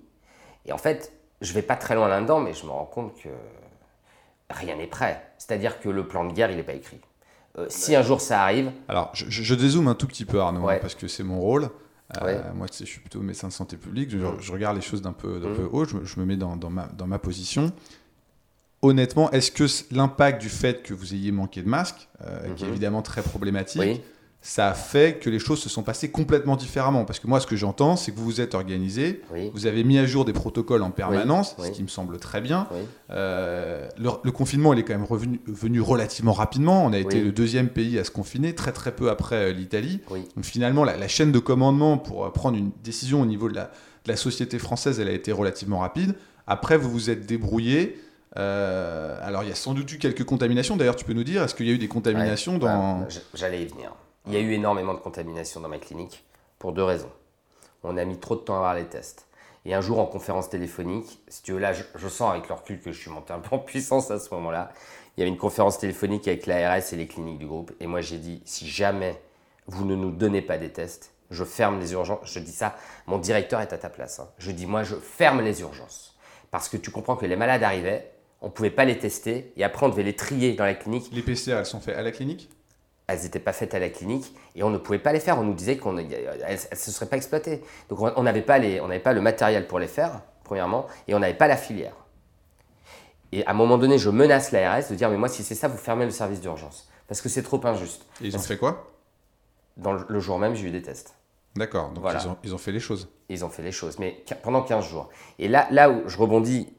Et 0.65 0.71
en 0.71 0.77
fait, 0.77 1.11
je 1.41 1.51
vais 1.51 1.63
pas 1.63 1.75
très 1.75 1.95
loin 1.95 2.07
là-dedans, 2.07 2.39
mais 2.39 2.53
je 2.53 2.65
me 2.65 2.71
rends 2.71 2.85
compte 2.85 3.13
que 3.21 3.27
rien 4.53 4.75
n'est 4.75 4.87
prêt. 4.87 5.21
C'est-à-dire 5.37 5.79
que 5.79 5.89
le 5.89 6.07
plan 6.07 6.25
de 6.25 6.33
guerre, 6.33 6.51
il 6.51 6.57
n'est 6.57 6.63
pas 6.63 6.73
écrit. 6.73 6.99
Euh, 7.57 7.67
si 7.69 7.95
un 7.95 8.01
jour 8.01 8.21
ça 8.21 8.41
arrive. 8.41 8.71
Alors, 8.87 9.11
je, 9.13 9.53
dézoome 9.53 9.87
un 9.87 9.95
tout 9.95 10.07
petit 10.07 10.25
peu, 10.25 10.39
Arnaud, 10.39 10.67
parce 10.81 10.95
que 10.95 11.07
c'est 11.07 11.23
mon 11.23 11.39
rôle. 11.39 11.69
Euh, 12.21 12.41
moi, 12.53 12.67
je 12.71 12.85
suis 12.85 12.99
plutôt 12.99 13.21
médecin 13.21 13.47
de 13.47 13.53
santé 13.53 13.77
publique. 13.77 14.09
Je, 14.09 14.51
regarde 14.51 14.75
les 14.75 14.81
choses 14.81 15.01
d'un 15.01 15.13
peu, 15.13 15.39
mm. 15.39 15.55
peu 15.55 15.69
haut. 15.71 15.85
Je, 15.85 16.19
me 16.19 16.25
mets 16.25 16.37
dans, 16.37 16.57
ma, 16.69 16.87
dans 16.87 17.07
ma 17.07 17.19
position. 17.19 17.71
Honnêtement, 18.81 19.31
est-ce 19.31 19.51
que 19.51 19.65
l'impact 19.95 20.41
du 20.41 20.49
fait 20.49 20.83
que 20.83 20.93
vous 20.93 21.13
ayez 21.13 21.31
manqué 21.31 21.61
de 21.61 21.69
masque, 21.69 22.09
euh, 22.21 22.53
qui 22.53 22.63
est 22.63 22.67
mm-hmm. 22.67 22.69
évidemment 22.69 23.01
très 23.01 23.21
problématique, 23.21 24.01
ça 24.45 24.67
a 24.67 24.73
fait 24.73 25.19
que 25.19 25.29
les 25.29 25.39
choses 25.39 25.61
se 25.61 25.69
sont 25.69 25.83
passées 25.83 26.11
complètement 26.11 26.57
différemment. 26.57 27.05
Parce 27.05 27.17
que 27.17 27.27
moi, 27.27 27.39
ce 27.39 27.47
que 27.47 27.55
j'entends, 27.55 27.95
c'est 27.95 28.11
que 28.11 28.17
vous 28.17 28.25
vous 28.25 28.41
êtes 28.41 28.55
organisé, 28.55 29.21
vous 29.53 29.65
avez 29.67 29.85
mis 29.85 29.97
à 29.97 30.05
jour 30.05 30.25
des 30.25 30.33
protocoles 30.33 30.83
en 30.83 30.91
permanence, 30.91 31.55
ce 31.57 31.71
qui 31.71 31.81
me 31.81 31.87
semble 31.87 32.19
très 32.19 32.41
bien. 32.41 32.67
Euh, 33.09 33.87
le, 33.97 34.31
confinement, 34.31 34.73
il 34.73 34.79
est 34.79 34.83
quand 34.83 34.93
même 34.93 35.05
revenu, 35.05 35.39
venu 35.47 35.79
relativement 35.79 36.33
rapidement. 36.33 36.85
On 36.85 36.91
a 36.91 36.97
été 36.97 37.21
le 37.21 37.31
deuxième 37.31 37.69
pays 37.69 37.97
à 37.97 38.03
se 38.03 38.11
confiner, 38.11 38.53
très 38.53 38.73
très 38.73 38.93
peu 38.93 39.09
après 39.09 39.35
euh, 39.35 39.53
l'Italie. 39.53 40.01
Donc 40.09 40.43
finalement, 40.43 40.83
la, 40.83 41.07
chaîne 41.07 41.31
de 41.31 41.39
commandement 41.39 41.97
pour 41.97 42.25
euh, 42.25 42.29
prendre 42.29 42.57
une 42.57 42.71
décision 42.83 43.21
au 43.21 43.25
niveau 43.25 43.47
de 43.47 43.55
la, 43.55 43.71
de 44.03 44.11
la, 44.11 44.17
société 44.17 44.59
française, 44.59 44.99
elle 44.99 45.07
a 45.07 45.13
été 45.13 45.31
relativement 45.31 45.79
rapide. 45.79 46.15
Après, 46.47 46.75
vous 46.77 46.91
vous 46.91 47.09
êtes 47.09 47.25
débrouillé. 47.25 47.97
alors, 48.35 49.43
il 49.43 49.49
y 49.49 49.53
a 49.53 49.55
sans 49.55 49.73
doute 49.73 49.89
eu 49.93 49.99
quelques 49.99 50.25
contaminations. 50.25 50.75
D'ailleurs, 50.75 50.97
tu 50.97 51.05
peux 51.05 51.13
nous 51.13 51.23
dire, 51.23 51.43
est-ce 51.43 51.55
qu'il 51.55 51.65
y 51.65 51.69
a 51.69 51.73
eu 51.73 51.77
des 51.77 51.87
contaminations 51.87 52.57
dans... 52.57 52.99
Bah, 52.99 53.07
j'allais 53.33 53.63
y 53.63 53.67
venir. 53.67 53.93
Il 54.25 54.33
y 54.33 54.37
a 54.37 54.39
eu 54.39 54.53
énormément 54.53 54.93
de 54.93 54.99
contamination 54.99 55.59
dans 55.59 55.67
ma 55.67 55.79
clinique 55.79 56.23
pour 56.57 56.71
deux 56.71 56.83
raisons. 56.83 57.11
On 57.83 57.97
a 57.97 58.05
mis 58.05 58.17
trop 58.17 58.35
de 58.35 58.41
temps 58.41 58.53
à 58.53 58.57
avoir 58.57 58.75
les 58.75 58.85
tests. 58.85 59.27
Et 59.65 59.73
un 59.73 59.81
jour, 59.81 59.99
en 59.99 60.05
conférence 60.05 60.49
téléphonique, 60.49 61.21
si 61.27 61.43
tu 61.43 61.53
veux, 61.53 61.59
là, 61.59 61.73
je, 61.73 62.07
sens 62.07 62.31
avec 62.31 62.47
le 62.47 62.55
recul 62.55 62.79
que 62.81 62.91
je 62.91 62.99
suis 62.99 63.11
monté 63.11 63.33
un 63.33 63.39
peu 63.39 63.55
en 63.55 63.59
puissance 63.59 64.11
à 64.11 64.19
ce 64.19 64.33
moment-là. 64.33 64.71
Il 65.15 65.19
y 65.19 65.23
avait 65.23 65.29
une 65.29 65.37
conférence 65.37 65.77
téléphonique 65.77 66.27
avec 66.27 66.45
l'ARS 66.45 66.93
et 66.93 66.95
les 66.95 67.07
cliniques 67.07 67.37
du 67.37 67.47
groupe. 67.47 67.71
Et 67.79 67.87
moi, 67.87 68.01
j'ai 68.01 68.17
dit, 68.17 68.41
si 68.45 68.67
jamais 68.67 69.21
vous 69.67 69.85
ne 69.85 69.95
nous 69.95 70.11
donnez 70.11 70.41
pas 70.41 70.57
des 70.57 70.71
tests, 70.71 71.13
je 71.29 71.43
ferme 71.43 71.79
les 71.79 71.91
urgences. 71.91 72.19
Je 72.23 72.39
dis 72.39 72.51
ça, 72.51 72.75
mon 73.07 73.17
directeur 73.17 73.59
est 73.59 73.73
à 73.73 73.77
ta 73.77 73.89
place. 73.89 74.19
Hein. 74.19 74.29
Je 74.37 74.51
dis, 74.51 74.65
moi, 74.65 74.83
je 74.83 74.95
ferme 74.95 75.41
les 75.41 75.61
urgences. 75.61 76.17
Parce 76.49 76.69
que 76.69 76.77
tu 76.77 76.91
comprends 76.91 77.15
que 77.15 77.25
les 77.25 77.35
malades 77.35 77.63
arrivaient, 77.63 78.11
on 78.41 78.47
ne 78.47 78.51
pouvait 78.51 78.69
pas 78.69 78.85
les 78.85 78.97
tester, 78.97 79.51
et 79.55 79.63
après, 79.63 79.85
on 79.85 79.89
devait 79.89 80.03
les 80.03 80.15
trier 80.15 80.53
dans 80.53 80.65
la 80.65 80.75
clinique. 80.75 81.09
Les 81.11 81.21
PCR, 81.21 81.53
elles 81.53 81.65
sont 81.65 81.79
faites 81.79 81.97
à 81.97 82.01
la 82.01 82.11
clinique? 82.11 82.49
Elles 83.07 83.21
n'étaient 83.21 83.39
pas 83.39 83.53
faites 83.53 83.73
à 83.73 83.79
la 83.79 83.89
clinique 83.89 84.33
et 84.55 84.63
on 84.63 84.69
ne 84.69 84.77
pouvait 84.77 84.99
pas 84.99 85.11
les 85.11 85.19
faire. 85.19 85.37
On 85.37 85.43
nous 85.43 85.53
disait 85.53 85.77
qu'elles 85.77 85.93
ne 85.93 86.75
se 86.75 86.91
seraient 86.91 87.05
pas 87.05 87.17
exploitées. 87.17 87.61
Donc 87.89 87.99
on 87.99 88.23
n'avait 88.23 88.41
pas, 88.41 88.59
pas 88.59 89.13
le 89.13 89.21
matériel 89.21 89.67
pour 89.67 89.79
les 89.79 89.87
faire, 89.87 90.21
premièrement, 90.43 90.87
et 91.07 91.15
on 91.15 91.19
n'avait 91.19 91.33
pas 91.33 91.47
la 91.47 91.57
filière. 91.57 91.95
Et 93.31 93.45
à 93.45 93.51
un 93.51 93.53
moment 93.53 93.77
donné, 93.77 93.97
je 93.97 94.09
menace 94.09 94.51
l'ARS 94.51 94.89
de 94.89 94.95
dire 94.95 95.09
Mais 95.09 95.17
moi, 95.17 95.27
si 95.27 95.43
c'est 95.43 95.55
ça, 95.55 95.67
vous 95.67 95.77
fermez 95.77 96.05
le 96.05 96.11
service 96.11 96.39
d'urgence. 96.39 96.87
Parce 97.07 97.19
que 97.19 97.29
c'est 97.29 97.43
trop 97.43 97.59
injuste. 97.65 98.05
Et 98.21 98.27
ils 98.27 98.35
ont 98.35 98.39
fait 98.39 98.57
quoi? 98.57 98.91
Dans 99.75 99.93
le, 99.93 100.19
jour 100.19 100.37
même, 100.37 100.55
j'ai 100.55 100.67
eu 100.67 100.71
des 100.71 100.83
tests. 100.83 101.15
D'accord, 101.55 101.89
donc 101.91 102.05
ils, 102.09 102.27
ont, 102.27 102.37
ils, 102.43 102.55
ont, 102.55 102.57
fait 102.57 102.71
les 102.71 102.79
choses. 102.79 103.09
Ils 103.29 103.43
ont 103.43 103.49
fait 103.49 103.61
les 103.61 103.71
choses, 103.71 103.99
mais 103.99 104.23
pendant 104.41 104.63
15 104.63 104.87
jours. 104.87 105.09
Et 105.37 105.47
là, 105.47 105.67
là 105.71 105.89
où 105.89 106.07
je 106.07 106.17
rebondis, 106.17 106.73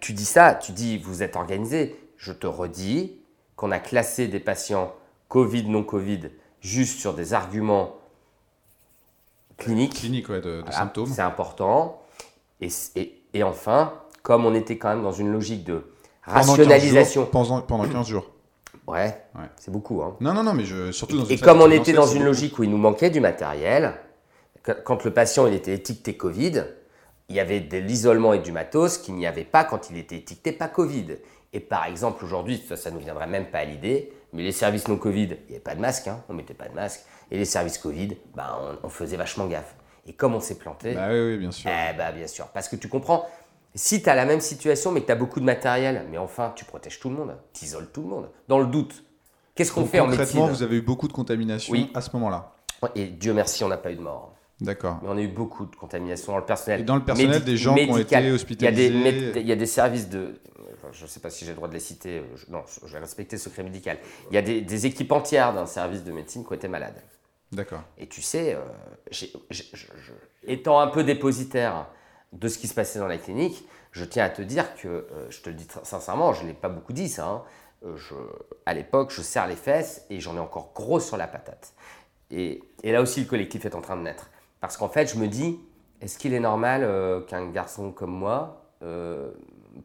tu 0.00 0.12
dis 0.12 0.24
ça, 0.24 0.54
tu 0.54 0.72
dis 0.72 0.98
vous 0.98 1.22
êtes 1.22 1.36
organisé. 1.36 1.96
Je 2.16 2.32
te 2.32 2.46
redis 2.46 3.20
qu'on 3.56 3.70
a 3.70 3.78
classé 3.78 4.28
des 4.28 4.40
patients 4.40 4.94
Covid, 5.32 5.64
non 5.64 5.82
Covid, 5.82 6.28
juste 6.60 7.00
sur 7.00 7.14
des 7.14 7.32
arguments 7.32 7.96
cliniques. 9.56 9.94
Cliniques, 9.94 10.28
ouais, 10.28 10.42
de, 10.42 10.62
symptômes. 10.70 11.06
C'est 11.06 11.22
important. 11.22 12.02
Et, 12.60 12.68
et, 13.32 13.42
enfin, 13.42 13.94
comme 14.22 14.44
on 14.44 14.54
était 14.54 14.76
quand 14.76 14.90
même 14.90 15.02
dans 15.02 15.12
une 15.12 15.32
logique 15.32 15.64
de 15.64 15.84
rationalisation. 16.22 17.24
Pendant 17.24 17.46
15 17.46 17.56
jours. 17.56 17.66
Pendant, 17.66 17.88
15 17.88 18.06
jours. 18.06 18.26
Ouais, 18.86 19.24
c'est 19.56 19.70
beaucoup. 19.70 20.02
Hein. 20.02 20.18
Non, 20.20 20.34
non, 20.34 20.42
non, 20.42 20.52
mais 20.52 20.66
je, 20.66 20.92
surtout 20.92 21.20
dans 21.20 21.24
Et, 21.24 21.32
et 21.32 21.38
comme 21.38 21.62
on 21.62 21.70
était 21.70 21.94
dans 21.94 22.06
une 22.06 22.24
logique 22.24 22.58
où 22.58 22.64
il 22.64 22.68
nous 22.68 22.76
manquait 22.76 23.08
du 23.08 23.20
matériel, 23.20 23.94
quand 24.84 25.02
le 25.02 25.14
patient 25.14 25.46
il 25.46 25.54
était 25.54 25.72
étiqueté 25.72 26.14
Covid, 26.14 26.64
il 27.30 27.36
y 27.36 27.40
avait 27.40 27.60
de 27.60 27.78
l'isolement 27.78 28.34
et 28.34 28.40
du 28.40 28.52
matos 28.52 28.98
qu'il 28.98 29.14
n'y 29.14 29.26
avait 29.26 29.44
pas 29.44 29.64
quand 29.64 29.88
il 29.88 29.96
était 29.96 30.16
étiqueté 30.16 30.52
pas 30.52 30.68
Covid. 30.68 31.16
Et 31.54 31.60
par 31.60 31.86
exemple, 31.86 32.22
aujourd'hui, 32.22 32.62
ça, 32.68 32.76
ça 32.76 32.90
ne 32.90 32.96
nous 32.96 33.00
viendrait 33.00 33.26
même 33.26 33.46
pas 33.46 33.60
à 33.60 33.64
l'idée, 33.64 34.12
mais 34.32 34.42
les 34.42 34.52
services 34.52 34.88
non 34.88 34.96
Covid, 34.96 35.22
il 35.22 35.28
n'y 35.28 35.54
avait 35.54 35.60
pas 35.60 35.74
de 35.74 35.80
masque, 35.80 36.08
hein, 36.08 36.22
on 36.28 36.32
ne 36.32 36.38
mettait 36.38 36.54
pas 36.54 36.68
de 36.68 36.74
masque. 36.74 37.02
Et 37.30 37.38
les 37.38 37.44
services 37.44 37.78
Covid, 37.78 38.16
bah, 38.34 38.58
on, 38.82 38.88
faisait 38.88 39.16
vachement 39.16 39.46
gaffe. 39.46 39.74
Et 40.06 40.12
comme 40.12 40.34
on 40.34 40.40
s'est 40.40 40.58
planté. 40.58 40.94
Bah 40.94 41.08
oui, 41.10 41.20
oui, 41.20 41.38
bien 41.38 41.50
sûr. 41.50 41.70
Eh 41.70 41.96
bah, 41.96 42.12
bien 42.12 42.26
sûr. 42.26 42.46
Parce 42.48 42.68
que 42.68 42.76
tu 42.76 42.88
comprends, 42.88 43.26
si 43.74 44.02
tu 44.02 44.08
as 44.08 44.14
la 44.14 44.24
même 44.24 44.40
situation, 44.40 44.92
mais 44.92 45.00
que 45.00 45.06
tu 45.06 45.12
as 45.12 45.16
beaucoup 45.16 45.40
de 45.40 45.44
matériel, 45.44 46.06
mais 46.10 46.18
enfin, 46.18 46.52
tu 46.54 46.64
protèges 46.64 47.00
tout 47.00 47.08
le 47.08 47.16
monde, 47.16 47.36
tu 47.52 47.64
isoles 47.64 47.90
tout 47.92 48.02
le 48.02 48.08
monde. 48.08 48.28
Dans 48.48 48.58
le 48.58 48.66
doute, 48.66 49.04
qu'est-ce 49.54 49.72
qu'on 49.72 49.86
fait 49.86 50.00
en 50.00 50.06
médecine 50.06 50.24
Concrètement, 50.24 50.46
vous 50.48 50.62
avez 50.62 50.76
eu 50.76 50.82
beaucoup 50.82 51.08
de 51.08 51.12
contamination 51.12 51.74
à 51.94 52.00
ce 52.00 52.10
moment-là. 52.14 52.52
Et 52.94 53.06
Dieu 53.06 53.32
merci, 53.32 53.62
on 53.64 53.68
n'a 53.68 53.76
pas 53.76 53.92
eu 53.92 53.96
de 53.96 54.00
mort. 54.00 54.34
D'accord. 54.60 55.00
Mais 55.02 55.08
on 55.10 55.16
a 55.16 55.20
eu 55.20 55.28
beaucoup 55.28 55.66
de 55.66 55.74
contamination 55.74 56.32
dans 56.32 56.38
le 56.38 56.44
personnel. 56.44 56.80
Et 56.80 56.84
dans 56.84 56.96
le 56.96 57.04
personnel, 57.04 57.42
des 57.42 57.56
gens 57.56 57.74
qui 57.74 57.90
ont 57.90 57.98
été 57.98 58.30
hospitalisés. 58.30 58.86
Il 58.88 59.02
y, 59.02 59.08
a 59.08 59.12
des, 59.12 59.40
il 59.40 59.46
y 59.46 59.52
a 59.52 59.56
des 59.56 59.66
services 59.66 60.08
de. 60.08 60.40
Je 60.92 61.02
ne 61.02 61.08
sais 61.08 61.20
pas 61.20 61.30
si 61.30 61.44
j'ai 61.44 61.52
le 61.52 61.56
droit 61.56 61.68
de 61.68 61.74
les 61.74 61.80
citer. 61.80 62.22
non, 62.48 62.64
je 62.84 62.92
vais 62.92 62.98
respecter 62.98 63.36
le 63.36 63.40
secret 63.40 63.62
médical. 63.62 63.98
Il 64.30 64.34
y 64.34 64.38
a 64.38 64.42
des, 64.42 64.86
équipes 64.86 65.12
entières 65.12 65.54
d'un 65.54 65.66
service 65.66 66.04
de 66.04 66.12
médecine 66.12 66.44
qui 66.44 66.50
ont 66.50 66.56
été 66.56 66.68
malades. 66.68 67.00
D'accord. 67.52 67.82
Et 67.98 68.08
tu 68.08 68.22
sais, 68.22 68.54
euh, 68.54 69.26
étant 70.44 70.80
un 70.80 70.86
peu 70.86 71.04
dépositaire 71.04 71.86
de 72.32 72.48
ce 72.48 72.58
qui 72.58 72.66
se 72.66 72.74
passait 72.74 72.98
dans 72.98 73.06
la 73.06 73.18
clinique, 73.18 73.66
je 73.90 74.04
tiens 74.04 74.24
à 74.24 74.30
te 74.30 74.40
dire 74.40 74.74
que, 74.74 74.88
euh, 74.88 75.30
je 75.30 75.42
te 75.42 75.50
le 75.50 75.54
dis 75.54 75.68
sincèrement, 75.82 76.32
je 76.32 76.42
ne 76.42 76.48
l'ai 76.48 76.54
pas 76.54 76.70
beaucoup 76.70 76.94
dit 76.94 77.10
ça. 77.10 77.26
Hein, 77.26 77.42
euh, 77.84 77.96
je, 77.96 78.14
à 78.64 78.74
l'époque, 78.74 79.10
je 79.10 79.20
serre 79.20 79.46
les 79.46 79.56
fesses 79.56 80.06
et 80.08 80.20
j'en 80.20 80.36
ai 80.36 80.40
encore 80.40 80.72
gros 80.74 81.00
sur 81.00 81.16
la 81.16 81.26
patate. 81.26 81.74
Et, 82.30 82.62
et, 82.82 82.92
là 82.92 83.02
aussi, 83.02 83.20
le 83.20 83.26
collectif 83.26 83.66
est 83.66 83.74
en 83.74 83.82
train 83.82 83.96
de 83.96 84.02
naître. 84.02 84.30
Parce 84.60 84.78
qu'en 84.78 84.88
fait, 84.88 85.12
je 85.12 85.18
me 85.18 85.28
dis, 85.28 85.58
est-ce 86.02 86.18
qu'il 86.18 86.34
est 86.34 86.40
normal 86.40 86.82
euh, 86.82 87.20
qu'un 87.20 87.48
garçon 87.50 87.92
comme 87.92 88.10
moi 88.10 88.66
euh, 88.82 89.30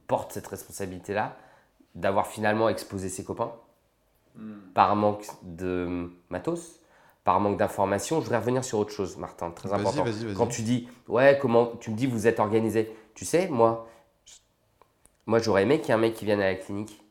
porte 0.08 0.34
cette 0.34 0.48
responsabilité-là 0.48 1.38
d'avoir 1.96 2.27
finalement 2.27 2.70
exposé 2.70 3.10
ses 3.10 3.24
copains 3.24 3.51
hmm. 4.36 4.72
par 4.74 4.96
manque 4.96 5.25
de 5.44 6.12
matos 6.29 6.79
par 7.27 7.41
manque 7.41 7.58
d'informations. 7.58 8.22
Je 8.22 8.24
voudrais 8.24 8.38
revenir 8.38 8.63
sur 8.63 8.79
autre 8.79 8.94
chose, 8.94 9.17
Martin, 9.17 9.51
très 9.51 9.74
important. 9.74 10.06
Quand 10.38 10.48
tu 10.48 10.62
dis, 10.62 10.88
ouais, 11.10 11.38
comment, 11.41 11.74
tu 11.82 11.91
me 11.91 11.96
dis, 11.98 12.08
vous 12.08 12.25
êtes 12.25 12.39
organisé. 12.39 12.89
Tu 13.15 13.25
sais, 13.25 13.50
moi, 13.50 13.86
moi 15.25 15.39
j'aurais 15.39 15.63
aimé 15.63 15.82
qu'il 15.82 15.89
y 15.89 15.91
ait 15.91 15.96
un 15.96 15.98
mec 15.98 16.13
qui 16.13 16.24
vienne 16.24 16.39
à 16.39 16.46
la 16.46 16.56
clinique, 16.56 17.03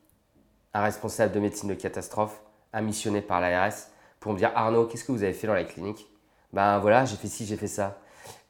un 0.73 0.81
responsable 0.81 1.35
de 1.35 1.41
médecine 1.41 1.69
de 1.69 1.75
catastrophe, 1.75 2.41
un 2.73 2.81
missionné 2.81 3.21
par 3.21 3.43
l'ARS, 3.43 3.75
pour 4.19 4.33
me 4.33 4.39
dire, 4.39 4.53
Arnaud, 4.55 4.87
qu'est-ce 4.87 5.05
que 5.05 5.13
vous 5.13 5.23
avez 5.23 5.35
fait 5.35 5.47
dans 5.47 5.53
la 5.53 5.65
clinique? 5.65 6.09
Ben 6.51 6.79
voilà, 6.79 7.05
j'ai 7.05 7.17
fait 7.17 7.29
ci, 7.29 7.45
j'ai 7.45 7.59
fait 7.59 7.67
ça. 7.67 7.99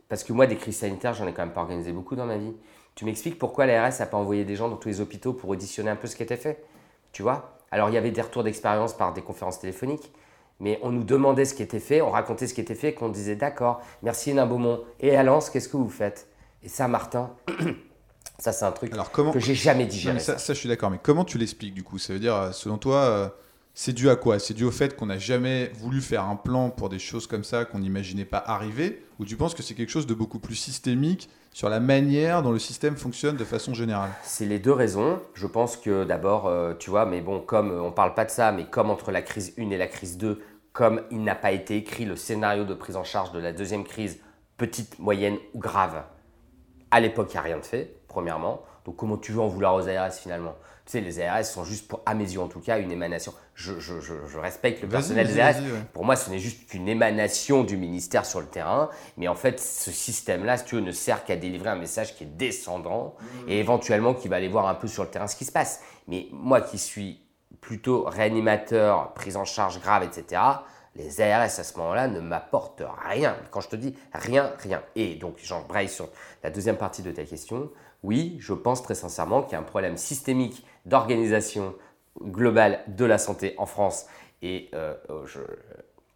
Parce 0.09 0.23
que 0.23 0.33
moi, 0.33 0.47
des 0.47 0.54
crises 0.54 0.78
sanitaires, 0.78 1.14
j'en 1.14 1.26
ai 1.26 1.33
quand 1.33 1.42
même 1.42 1.52
pas 1.52 1.62
organisé 1.62 1.90
beaucoup 1.90 2.14
dans 2.14 2.26
ma 2.26 2.37
vie. 2.37 2.54
Tu 2.97 3.05
m'expliques 3.05 3.38
pourquoi 3.38 3.67
l'ARS 3.67 3.93
n'a 4.00 4.07
pas 4.07 4.17
envoyé 4.17 4.45
des 4.45 4.57
gens 4.57 4.71
dans 4.71 4.76
tous 4.76 4.88
les 4.88 5.00
hôpitaux 5.03 5.35
pour 5.35 5.50
auditionner 5.50 5.91
un 5.91 5.97
peu 5.97 6.09
ce 6.09 6.17
qui 6.17 6.23
était 6.23 6.38
fait 6.38 6.65
Tu 7.12 7.23
vois? 7.23 7.59
Alors, 7.71 7.91
il 7.91 7.95
y 7.95 7.99
avait 7.99 8.11
des 8.11 8.23
retours 8.23 8.43
d'expérience 8.43 8.95
par 8.97 9.12
des 9.12 9.21
conférences 9.21 9.61
téléphoniques, 9.61 10.11
mais 10.61 10.81
on 10.83 10.91
nous 10.91 11.05
demandait 11.05 11.45
ce 11.45 11.53
qui 11.53 11.62
était 11.62 11.79
fait, 11.79 12.00
on 12.00 12.11
racontait 12.11 12.47
ce 12.47 12.55
qui 12.55 12.62
était 12.62 12.75
fait, 12.75 12.95
qu'on 12.95 13.11
disait 13.11 13.37
d'accord, 13.37 13.83
merci 14.03 14.33
Beaumont. 14.33 14.83
Et 15.00 15.15
à 15.15 15.23
Lens, 15.23 15.50
qu'est-ce 15.50 15.69
que 15.69 15.76
vous 15.76 15.91
faites? 15.91 16.26
Et 16.62 16.71
ça, 16.71 16.88
Martin, 16.88 17.35
ça, 18.38 18.53
c'est 18.53 18.65
un 18.65 18.73
truc 18.73 18.95
Alors, 18.95 19.11
comment... 19.11 19.31
que 19.31 19.41
j'ai 19.41 19.55
jamais 19.55 19.85
digéré. 19.85 20.19
ça, 20.19 20.38
ça, 20.38 20.55
je 20.55 20.59
suis 20.59 20.69
d'accord, 20.69 20.91
mais 20.91 20.99
comment 21.03 21.26
tu 21.26 21.37
l'expliques 21.37 21.75
du 21.75 21.83
coup? 21.83 21.99
Ça 21.99 22.15
veut 22.15 22.19
dire, 22.19 22.55
selon 22.55 22.79
toi. 22.79 23.37
Euh, 23.76 23.83
c'est 23.87 23.92
dû 23.92 24.09
à 24.09 24.16
quoi? 24.16 24.38
C'est 24.38 24.54
dû 24.54 24.64
au 24.64 24.71
fait 24.71 24.97
qu'on 24.97 25.06
n'a 25.06 25.18
jamais 25.18 25.71
voulu 25.75 26.00
faire 26.00 26.25
un 26.25 26.37
plan 26.37 26.71
pour 26.71 26.88
des 26.88 26.99
choses 26.99 27.26
comme 27.26 27.45
ça 27.45 27.64
qu'on 27.64 27.78
n'imaginait 27.78 28.25
pas 28.25 28.42
arriver? 28.47 29.04
Ou 29.18 29.25
tu 29.25 29.37
penses 29.37 29.54
que 29.54 29.62
c'est 29.62 29.75
quelque 29.75 29.90
chose 29.90 30.06
de 30.06 30.14
beaucoup 30.14 30.38
plus 30.38 30.54
systémique 30.54 31.28
sur 31.52 31.68
la 31.68 31.80
manière 31.80 32.42
dont 32.42 32.52
le 32.52 32.59
système 32.59 32.97
fonctionne 32.97 33.37
de 33.37 33.45
façon 33.45 33.75
générale? 33.75 34.11
C'est 34.23 34.47
les 34.47 34.59
deux 34.59 34.73
raisons. 34.73 35.21
Je 35.35 35.47
pense 35.47 35.76
que 35.76 36.04
d'abord, 36.04 36.47
euh, 36.47 36.75
tu 36.75 36.90
vois, 36.90 37.06
mais 37.06 37.21
bon, 37.21 37.40
comme 37.40 37.71
on 37.71 37.87
ne 37.87 37.95
parle 37.95 38.14
pas 38.14 38.25
de 38.25 38.30
ça, 38.30 38.52
mais 38.52 38.66
comme 38.66 38.90
entre 38.90 39.11
la 39.11 39.23
crise 39.23 39.54
1 39.59 39.71
et 39.71 39.78
la 39.78 39.87
crise 39.87 40.18
2, 40.18 40.40
comme 40.73 41.02
il 41.11 41.23
n'a 41.23 41.35
pas 41.35 41.52
été 41.52 41.76
écrit 41.76 42.04
le 42.04 42.16
scénario 42.16 42.64
de 42.64 42.75
prise 42.75 42.97
en 42.97 43.04
charge 43.04 43.33
de 43.33 43.38
la 43.38 43.52
deuxième 43.52 43.85
crise, 43.85 44.21
petite, 44.56 44.99
moyenne 44.99 45.37
ou 45.54 45.59
grave, 45.59 46.02
à 46.90 47.00
l'époque, 47.00 47.28
il 47.30 47.35
n'y 47.35 47.38
a 47.38 47.42
rien 47.42 47.59
de 47.59 47.64
fait, 47.64 48.00
premièrement. 48.09 48.62
Donc 48.85 48.97
comment 48.97 49.16
tu 49.16 49.33
veux 49.33 49.40
en 49.40 49.49
vouloir 49.49 49.75
aux 49.75 49.88
ARS 49.88 50.12
finalement? 50.12 50.54
Tu 50.87 50.93
sais, 50.93 51.00
les 51.00 51.21
ARS 51.21 51.45
sont 51.45 51.64
juste, 51.64 51.88
pour, 51.88 52.00
à 52.07 52.14
mes 52.14 52.33
yeux 52.33 52.40
en 52.40 52.47
tout 52.47 52.61
cas, 52.61 52.78
une 52.78 52.93
émanation. 52.93 53.35
Je, 53.55 53.81
je, 53.81 54.00
je, 54.00 54.38
respecte 54.38 54.83
le 54.83 54.88
personnel 54.88 55.26
des 55.26 55.40
ARS. 55.40 55.57
Pour 55.93 56.05
moi, 56.05 56.14
ce 56.14 56.31
n'est 56.31 56.38
juste 56.38 56.69
qu'une 56.69 56.88
émanation 56.88 57.64
du 57.64 57.76
ministère 57.76 58.25
sur 58.25 58.40
le 58.40 58.47
terrain. 58.47 58.88
Mais 59.16 59.26
en 59.26 59.35
fait, 59.35 59.59
ce 59.59 59.90
système-là, 59.90 60.59
si 60.59 60.64
tu 60.64 60.76
veux, 60.76 60.81
ne 60.81 60.93
sert 60.93 61.25
qu'à 61.25 61.35
délivrer 61.35 61.71
un 61.71 61.76
message 61.76 62.14
qui 62.14 62.23
est 62.23 62.28
descendant 62.28 63.16
mmh. 63.19 63.49
et 63.49 63.59
éventuellement 63.59 64.14
qui 64.14 64.28
va 64.28 64.37
aller 64.37 64.47
voir 64.47 64.69
un 64.69 64.76
peu 64.76 64.87
sur 64.87 65.02
le 65.02 65.11
terrain 65.11 65.26
ce 65.26 65.35
qui 65.35 65.45
se 65.45 65.50
passe. 65.50 65.81
Mais 66.07 66.28
moi 66.31 66.61
qui 66.61 66.78
suis 66.78 67.21
plutôt 67.61 68.05
réanimateur, 68.05 69.12
prise 69.14 69.37
en 69.37 69.45
charge 69.45 69.81
grave, 69.81 70.05
etc., 70.05 70.40
les 70.95 71.21
ARS 71.21 71.43
à 71.43 71.49
ce 71.49 71.76
moment-là 71.78 72.07
ne 72.07 72.21
m'apportent 72.21 72.85
rien. 73.09 73.37
Quand 73.50 73.61
je 73.61 73.69
te 73.69 73.76
dis 73.76 73.95
rien, 74.12 74.52
rien. 74.61 74.83
Et 74.95 75.16
donc, 75.16 75.35
j'embraye 75.43 75.88
sur 75.88 76.09
la 76.45 76.50
deuxième 76.50 76.76
partie 76.76 77.02
de 77.02 77.11
ta 77.11 77.25
question 77.25 77.71
oui, 78.07 78.37
je 78.38 78.52
pense 78.52 78.83
très 78.83 78.95
sincèrement 78.95 79.43
qu'il 79.43 79.52
y 79.52 79.55
a 79.57 79.59
un 79.59 79.64
problème 79.64 79.97
systémique 79.97 80.64
d'organisation 80.87 81.75
globale 82.23 82.83
de 82.88 83.05
la 83.05 83.19
santé 83.19 83.55
en 83.59 83.66
France 83.66 84.07
et 84.43 84.71
euh, 84.75 84.95
euh, 85.11 85.26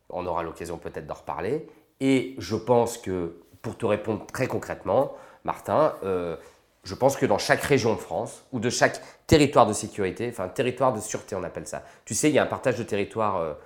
on 0.09 0.27
aura 0.27 0.43
l'occasion 0.43 0.79
peut-être 0.79 1.07
d'en 1.07 1.15
reparler. 1.15 1.69
Et 2.01 2.35
je 2.39 2.57
pense 2.57 2.97
que, 2.97 3.37
pour 3.63 3.77
te 3.77 3.85
répondre 3.85 4.27
très 4.27 4.47
concrètement, 4.47 5.15
Martin, 5.45 5.95
euh, 6.05 6.37
je 6.85 6.95
pense 6.95 7.17
que 7.17 7.27
dans 7.27 7.39
chaque 7.39 7.61
région 7.61 7.95
de 7.95 8.01
France 8.01 8.47
ou 8.53 8.61
de 8.61 8.71
chaque 8.71 9.01
territoire 9.27 9.67
de 9.67 9.75
sécurité, 9.75 10.29
enfin 10.31 10.49
territoire 10.49 10.95
de 10.95 11.01
sûreté 11.01 11.37
on 11.37 11.43
appelle 11.43 11.67
ça, 11.67 11.85
tu 12.05 12.15
sais, 12.15 12.31
il 12.31 12.35
y 12.35 12.39
a 12.39 12.43
un 12.43 12.47
partage 12.47 12.79
de 12.79 12.83
territoire. 12.83 13.57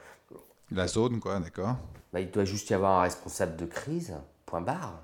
La 0.72 0.88
zone, 0.88 1.20
quoi, 1.20 1.38
d'accord. 1.38 1.76
Bah, 2.12 2.20
il 2.20 2.30
doit 2.30 2.44
juste 2.44 2.70
y 2.70 2.74
avoir 2.74 2.98
un 2.98 3.02
responsable 3.02 3.56
de 3.56 3.66
crise, 3.66 4.14
point 4.46 4.60
barre 4.60 5.00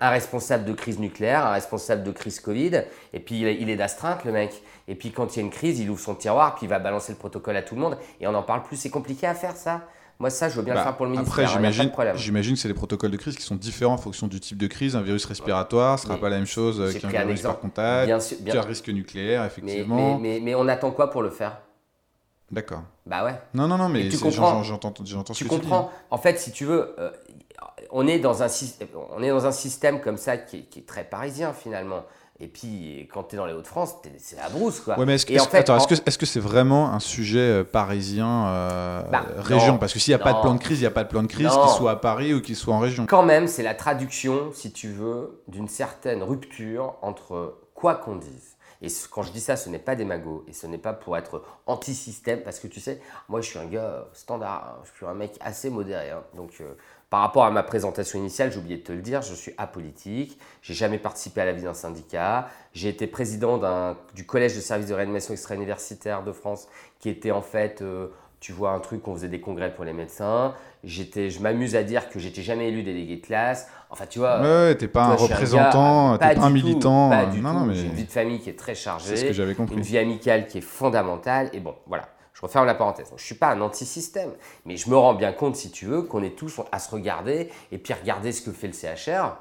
un 0.00 0.10
responsable 0.10 0.64
de 0.64 0.72
crise 0.72 0.98
nucléaire, 0.98 1.46
un 1.46 1.52
responsable 1.52 2.02
de 2.02 2.10
crise 2.10 2.40
Covid, 2.40 2.82
et 3.12 3.20
puis 3.20 3.40
il 3.40 3.70
est 3.70 3.76
d'astreinte, 3.76 4.24
le 4.24 4.32
mec. 4.32 4.62
Et 4.88 4.94
puis 4.94 5.12
quand 5.12 5.34
il 5.34 5.40
y 5.40 5.42
a 5.42 5.44
une 5.44 5.50
crise, 5.50 5.80
il 5.80 5.90
ouvre 5.90 6.00
son 6.00 6.14
tiroir, 6.14 6.54
puis 6.54 6.66
il 6.66 6.68
va 6.68 6.78
balancer 6.78 7.12
le 7.12 7.18
protocole 7.18 7.56
à 7.56 7.62
tout 7.62 7.74
le 7.74 7.80
monde, 7.80 7.98
et 8.20 8.26
on 8.26 8.32
n'en 8.32 8.42
parle 8.42 8.62
plus. 8.62 8.76
C'est 8.76 8.90
compliqué 8.90 9.26
à 9.26 9.34
faire, 9.34 9.56
ça 9.56 9.82
moi, 10.22 10.30
ça, 10.30 10.48
je 10.48 10.54
veux 10.54 10.62
bien 10.62 10.74
le 10.74 10.78
bah, 10.78 10.84
faire 10.84 10.96
pour 10.96 11.06
le 11.06 11.10
ministère. 11.10 11.32
Après, 11.32 11.52
j'imagine, 11.52 11.90
j'imagine 12.14 12.54
que 12.54 12.60
c'est 12.60 12.68
des 12.68 12.74
protocoles 12.74 13.10
de 13.10 13.16
crise 13.16 13.34
qui 13.34 13.42
sont 13.42 13.56
différents 13.56 13.94
en 13.94 13.98
fonction 13.98 14.28
du 14.28 14.38
type 14.38 14.56
de 14.56 14.68
crise. 14.68 14.94
Un 14.94 15.02
virus 15.02 15.24
respiratoire 15.24 15.94
ne 15.94 15.98
sera 15.98 16.16
pas 16.16 16.28
la 16.28 16.36
même 16.36 16.46
chose 16.46 16.96
qu'un 17.00 17.08
virus 17.08 17.42
par 17.42 17.58
contact, 17.58 18.06
bien 18.06 18.20
sûr, 18.20 18.36
bien... 18.40 18.54
qu'un 18.54 18.62
risque 18.62 18.88
nucléaire, 18.88 19.44
effectivement. 19.44 20.20
Mais, 20.20 20.38
mais, 20.40 20.54
on 20.54 20.68
attend 20.68 20.92
quoi 20.92 21.10
pour 21.10 21.22
le 21.22 21.30
faire? 21.30 21.58
D'accord. 22.52 22.82
Bah 23.04 23.24
ouais. 23.24 23.34
Non, 23.52 23.66
non, 23.66 23.78
non, 23.78 23.88
mais 23.88 24.08
tu 24.10 24.18
comprends, 24.18 24.62
j'entends, 24.62 24.94
j'entends 25.04 25.34
tu 25.34 25.44
comprends. 25.46 25.90
En 26.10 26.18
fait, 26.18 26.38
si 26.38 26.52
tu 26.52 26.66
veux, 26.66 26.94
euh, 27.00 27.10
on 27.90 28.06
est, 28.06 28.18
dans 28.18 28.42
un, 28.42 28.48
on 29.14 29.22
est 29.22 29.28
dans 29.28 29.46
un 29.46 29.52
système 29.52 30.00
comme 30.00 30.16
ça 30.16 30.36
qui 30.36 30.66
est, 30.76 30.86
très 30.86 31.04
parisien 31.04 31.52
finalement. 31.52 32.04
Et 32.40 32.48
puis, 32.48 33.08
quand 33.12 33.24
tu 33.24 33.36
es 33.36 33.38
dans 33.38 33.46
les 33.46 33.52
Hauts-de-France, 33.52 33.96
c'est 34.18 34.36
la 34.36 34.48
brousse. 34.48 34.80
Quoi. 34.80 34.98
Ouais, 34.98 35.06
mais 35.06 35.14
est-ce 35.14 36.18
que, 36.18 36.26
c'est 36.26 36.40
vraiment 36.40 36.92
un 36.92 36.98
sujet 36.98 37.38
euh, 37.38 37.64
parisien 37.64 38.46
euh, 38.46 39.02
bah, 39.12 39.24
région? 39.36 39.78
Parce 39.78 39.92
que 39.92 40.00
s'il 40.00 40.10
n'y 40.10 40.20
a 40.20 40.24
pas 40.24 40.32
de 40.32 40.40
plan 40.40 40.54
de 40.54 40.58
crise, 40.58 40.78
il 40.78 40.82
n'y 40.82 40.86
a 40.86 40.90
pas 40.90 41.04
de 41.04 41.08
plan 41.08 41.22
de 41.22 41.28
crise, 41.28 41.48
qu'il 41.48 41.70
soit 41.76 41.92
à 41.92 41.96
Paris 41.96 42.34
ou 42.34 42.40
qu'il 42.40 42.56
soit 42.56 42.74
en 42.74 42.80
région. 42.80 43.06
Quand 43.06 43.22
même, 43.22 43.46
c'est 43.46 43.62
la 43.62 43.74
traduction, 43.74 44.50
si 44.52 44.72
tu 44.72 44.88
veux, 44.88 45.42
d'une 45.46 45.68
certaine 45.68 46.22
rupture 46.22 46.94
entre 47.02 47.58
quoi 47.74 47.94
qu'on 47.94 48.16
dise. 48.16 48.51
Et 48.82 48.88
quand 49.10 49.22
je 49.22 49.30
dis 49.30 49.40
ça, 49.40 49.56
ce 49.56 49.68
n'est 49.68 49.78
pas 49.78 49.94
des 49.94 50.04
magots 50.04 50.44
et 50.48 50.52
ce 50.52 50.66
n'est 50.66 50.78
pas 50.78 50.92
pour 50.92 51.16
être 51.16 51.42
anti-système 51.66 52.42
parce 52.42 52.58
que 52.58 52.66
tu 52.66 52.80
sais, 52.80 53.00
moi 53.28 53.40
je 53.40 53.48
suis 53.48 53.58
un 53.58 53.66
gars 53.66 54.08
standard, 54.12 54.76
hein. 54.78 54.82
je 54.84 54.96
suis 54.96 55.06
un 55.06 55.14
mec 55.14 55.38
assez 55.40 55.70
modéré. 55.70 56.10
Hein. 56.10 56.24
donc 56.34 56.54
euh, 56.60 56.74
par 57.08 57.20
rapport 57.20 57.44
à 57.44 57.50
ma 57.50 57.62
présentation 57.62 58.18
initiale, 58.18 58.50
j'ai 58.50 58.58
oublié 58.58 58.78
de 58.78 58.82
te 58.82 58.92
le 58.92 59.02
dire, 59.02 59.20
je 59.20 59.34
suis 59.34 59.52
apolitique, 59.58 60.38
j'ai 60.62 60.72
jamais 60.72 60.98
participé 60.98 61.42
à 61.42 61.44
la 61.44 61.52
vie 61.52 61.62
d'un 61.62 61.74
syndicat, 61.74 62.48
j'ai 62.72 62.88
été 62.88 63.06
président 63.06 63.60
du 64.14 64.24
collège 64.24 64.56
de 64.56 64.60
services 64.62 64.88
de 64.88 64.94
réanimation 64.94 65.34
extra-universitaire 65.34 66.24
de 66.24 66.32
France 66.32 66.68
qui 67.00 67.10
était 67.10 67.30
en 67.30 67.42
fait 67.42 67.82
euh, 67.82 68.08
tu 68.42 68.50
vois 68.50 68.72
un 68.72 68.80
truc, 68.80 69.06
on 69.06 69.14
faisait 69.14 69.28
des 69.28 69.40
congrès 69.40 69.72
pour 69.72 69.84
les 69.84 69.92
médecins. 69.92 70.52
J'étais, 70.82 71.30
je 71.30 71.40
m'amuse 71.40 71.76
à 71.76 71.84
dire 71.84 72.08
que 72.08 72.18
j'étais 72.18 72.42
jamais 72.42 72.68
élu 72.68 72.82
délégué 72.82 73.16
de 73.16 73.24
classe. 73.24 73.68
Enfin, 73.88 74.04
tu 74.06 74.18
vois. 74.18 74.40
Ouais, 74.40 74.74
t'es 74.74 74.88
pas 74.88 75.04
un 75.04 75.14
représentant, 75.14 76.18
t'es 76.18 76.34
pas, 76.34 76.40
un 76.42 76.50
militant. 76.50 77.08
Pas 77.08 77.26
du 77.26 77.40
non, 77.40 77.66
tout. 77.66 77.72
J'ai 77.72 77.86
une 77.86 77.92
vie 77.92 78.04
de 78.04 78.10
famille 78.10 78.40
qui 78.40 78.50
est 78.50 78.58
très 78.58 78.74
chargée. 78.74 79.10
C'est 79.10 79.16
ce 79.16 79.24
que 79.26 79.32
j'avais 79.32 79.54
compris. 79.54 79.76
Une 79.76 79.82
vie 79.82 79.96
amicale 79.96 80.48
qui 80.48 80.58
est 80.58 80.62
fondamentale. 80.62 81.50
Et 81.52 81.60
bon, 81.60 81.76
voilà. 81.86 82.08
Je 82.34 82.40
referme 82.42 82.66
la 82.66 82.74
parenthèse. 82.74 83.12
Je 83.16 83.22
suis 83.22 83.36
pas 83.36 83.52
un 83.52 83.60
anti-système, 83.60 84.32
mais 84.64 84.76
je 84.76 84.90
me 84.90 84.96
rends 84.96 85.14
bien 85.14 85.32
compte, 85.32 85.54
si 85.54 85.70
tu 85.70 85.86
veux, 85.86 86.02
qu'on 86.02 86.24
est 86.24 86.36
tous 86.36 86.60
à 86.72 86.80
se 86.80 86.90
regarder 86.90 87.48
et 87.70 87.78
puis 87.78 87.94
regarder 87.94 88.32
ce 88.32 88.42
que 88.42 88.50
fait 88.50 88.66
le 88.66 88.72
CHR, 88.72 89.36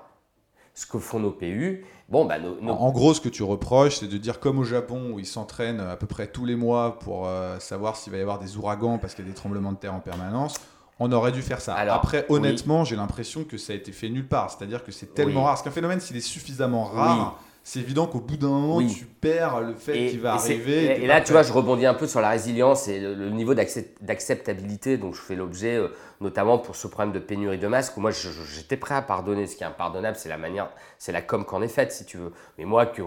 ce 0.75 0.85
que 0.85 0.99
font 0.99 1.19
nos 1.19 1.31
PU 1.31 1.83
Bon, 2.11 2.25
bah, 2.25 2.35
En 2.67 2.91
gros, 2.91 3.13
ce 3.13 3.21
que 3.21 3.29
tu 3.29 3.41
reproches, 3.41 3.99
c'est 3.99 4.07
de 4.07 4.17
dire 4.17 4.41
comme 4.41 4.59
au 4.59 4.65
Japon, 4.65 5.11
où 5.13 5.19
ils 5.19 5.25
s'entraînent 5.25 5.79
à 5.79 5.95
peu 5.95 6.07
près 6.07 6.27
tous 6.27 6.45
les 6.45 6.57
mois 6.57 6.99
pour 6.99 7.25
euh, 7.25 7.57
savoir 7.59 7.95
s'il 7.95 8.11
va 8.11 8.19
y 8.19 8.21
avoir 8.21 8.37
des 8.37 8.57
ouragans 8.57 8.97
parce 8.97 9.15
qu'il 9.15 9.23
y 9.25 9.27
a 9.29 9.31
des 9.31 9.35
tremblements 9.35 9.71
de 9.71 9.77
terre 9.77 9.93
en 9.93 10.01
permanence, 10.01 10.55
on 10.99 11.09
aurait 11.13 11.31
dû 11.31 11.41
faire 11.41 11.61
ça. 11.61 11.75
Après, 11.75 12.25
honnêtement, 12.27 12.83
j'ai 12.83 12.97
l'impression 12.97 13.45
que 13.45 13.57
ça 13.57 13.71
a 13.71 13.77
été 13.77 13.93
fait 13.93 14.09
nulle 14.09 14.27
part. 14.27 14.51
C'est-à-dire 14.51 14.83
que 14.83 14.91
c'est 14.91 15.13
tellement 15.13 15.43
rare. 15.43 15.53
Parce 15.53 15.63
qu'un 15.63 15.71
phénomène, 15.71 16.01
s'il 16.01 16.17
est 16.17 16.21
suffisamment 16.21 16.83
rare, 16.83 17.39
c'est 17.63 17.79
évident 17.79 18.07
qu'au 18.07 18.19
bout 18.19 18.37
d'un 18.37 18.47
moment, 18.47 18.87
tu 18.87 19.05
perds 19.05 19.61
le 19.61 19.75
fait 19.75 20.09
qu'il 20.09 20.19
va 20.19 20.33
arriver. 20.33 21.03
Et, 21.03 21.05
là, 21.05 21.21
tu 21.21 21.31
vois, 21.31 21.43
je 21.43 21.53
rebondis 21.53 21.85
un 21.85 21.93
peu 21.93 22.07
sur 22.07 22.19
la 22.19 22.29
résilience 22.29 22.87
et 22.87 22.99
le, 22.99 23.29
niveau 23.29 23.53
d'acceptabilité 23.53 24.97
dont 24.97 25.13
je 25.13 25.21
fais 25.21 25.35
l'objet, 25.35 25.75
euh, 25.75 25.89
notamment 26.21 26.57
pour 26.57 26.75
ce 26.75 26.87
problème 26.87 27.13
de 27.13 27.19
pénurie 27.19 27.59
de 27.59 27.67
masques, 27.67 27.95
où 27.97 28.01
moi, 28.01 28.09
j'étais 28.09 28.77
prêt 28.77 28.95
à 28.95 29.03
pardonner. 29.03 29.45
Ce 29.45 29.55
qui 29.55 29.63
est 29.63 29.67
impardonnable, 29.67 30.17
c'est 30.17 30.29
la 30.29 30.37
manière, 30.37 30.71
c'est 30.97 31.11
la 31.11 31.21
com 31.21 31.45
qu'en 31.45 31.61
est 31.61 31.67
faite, 31.67 31.91
si 31.91 32.03
tu 32.03 32.17
veux. 32.17 32.33
Mais 32.57 32.65
moi, 32.65 32.87
que, 32.87 33.03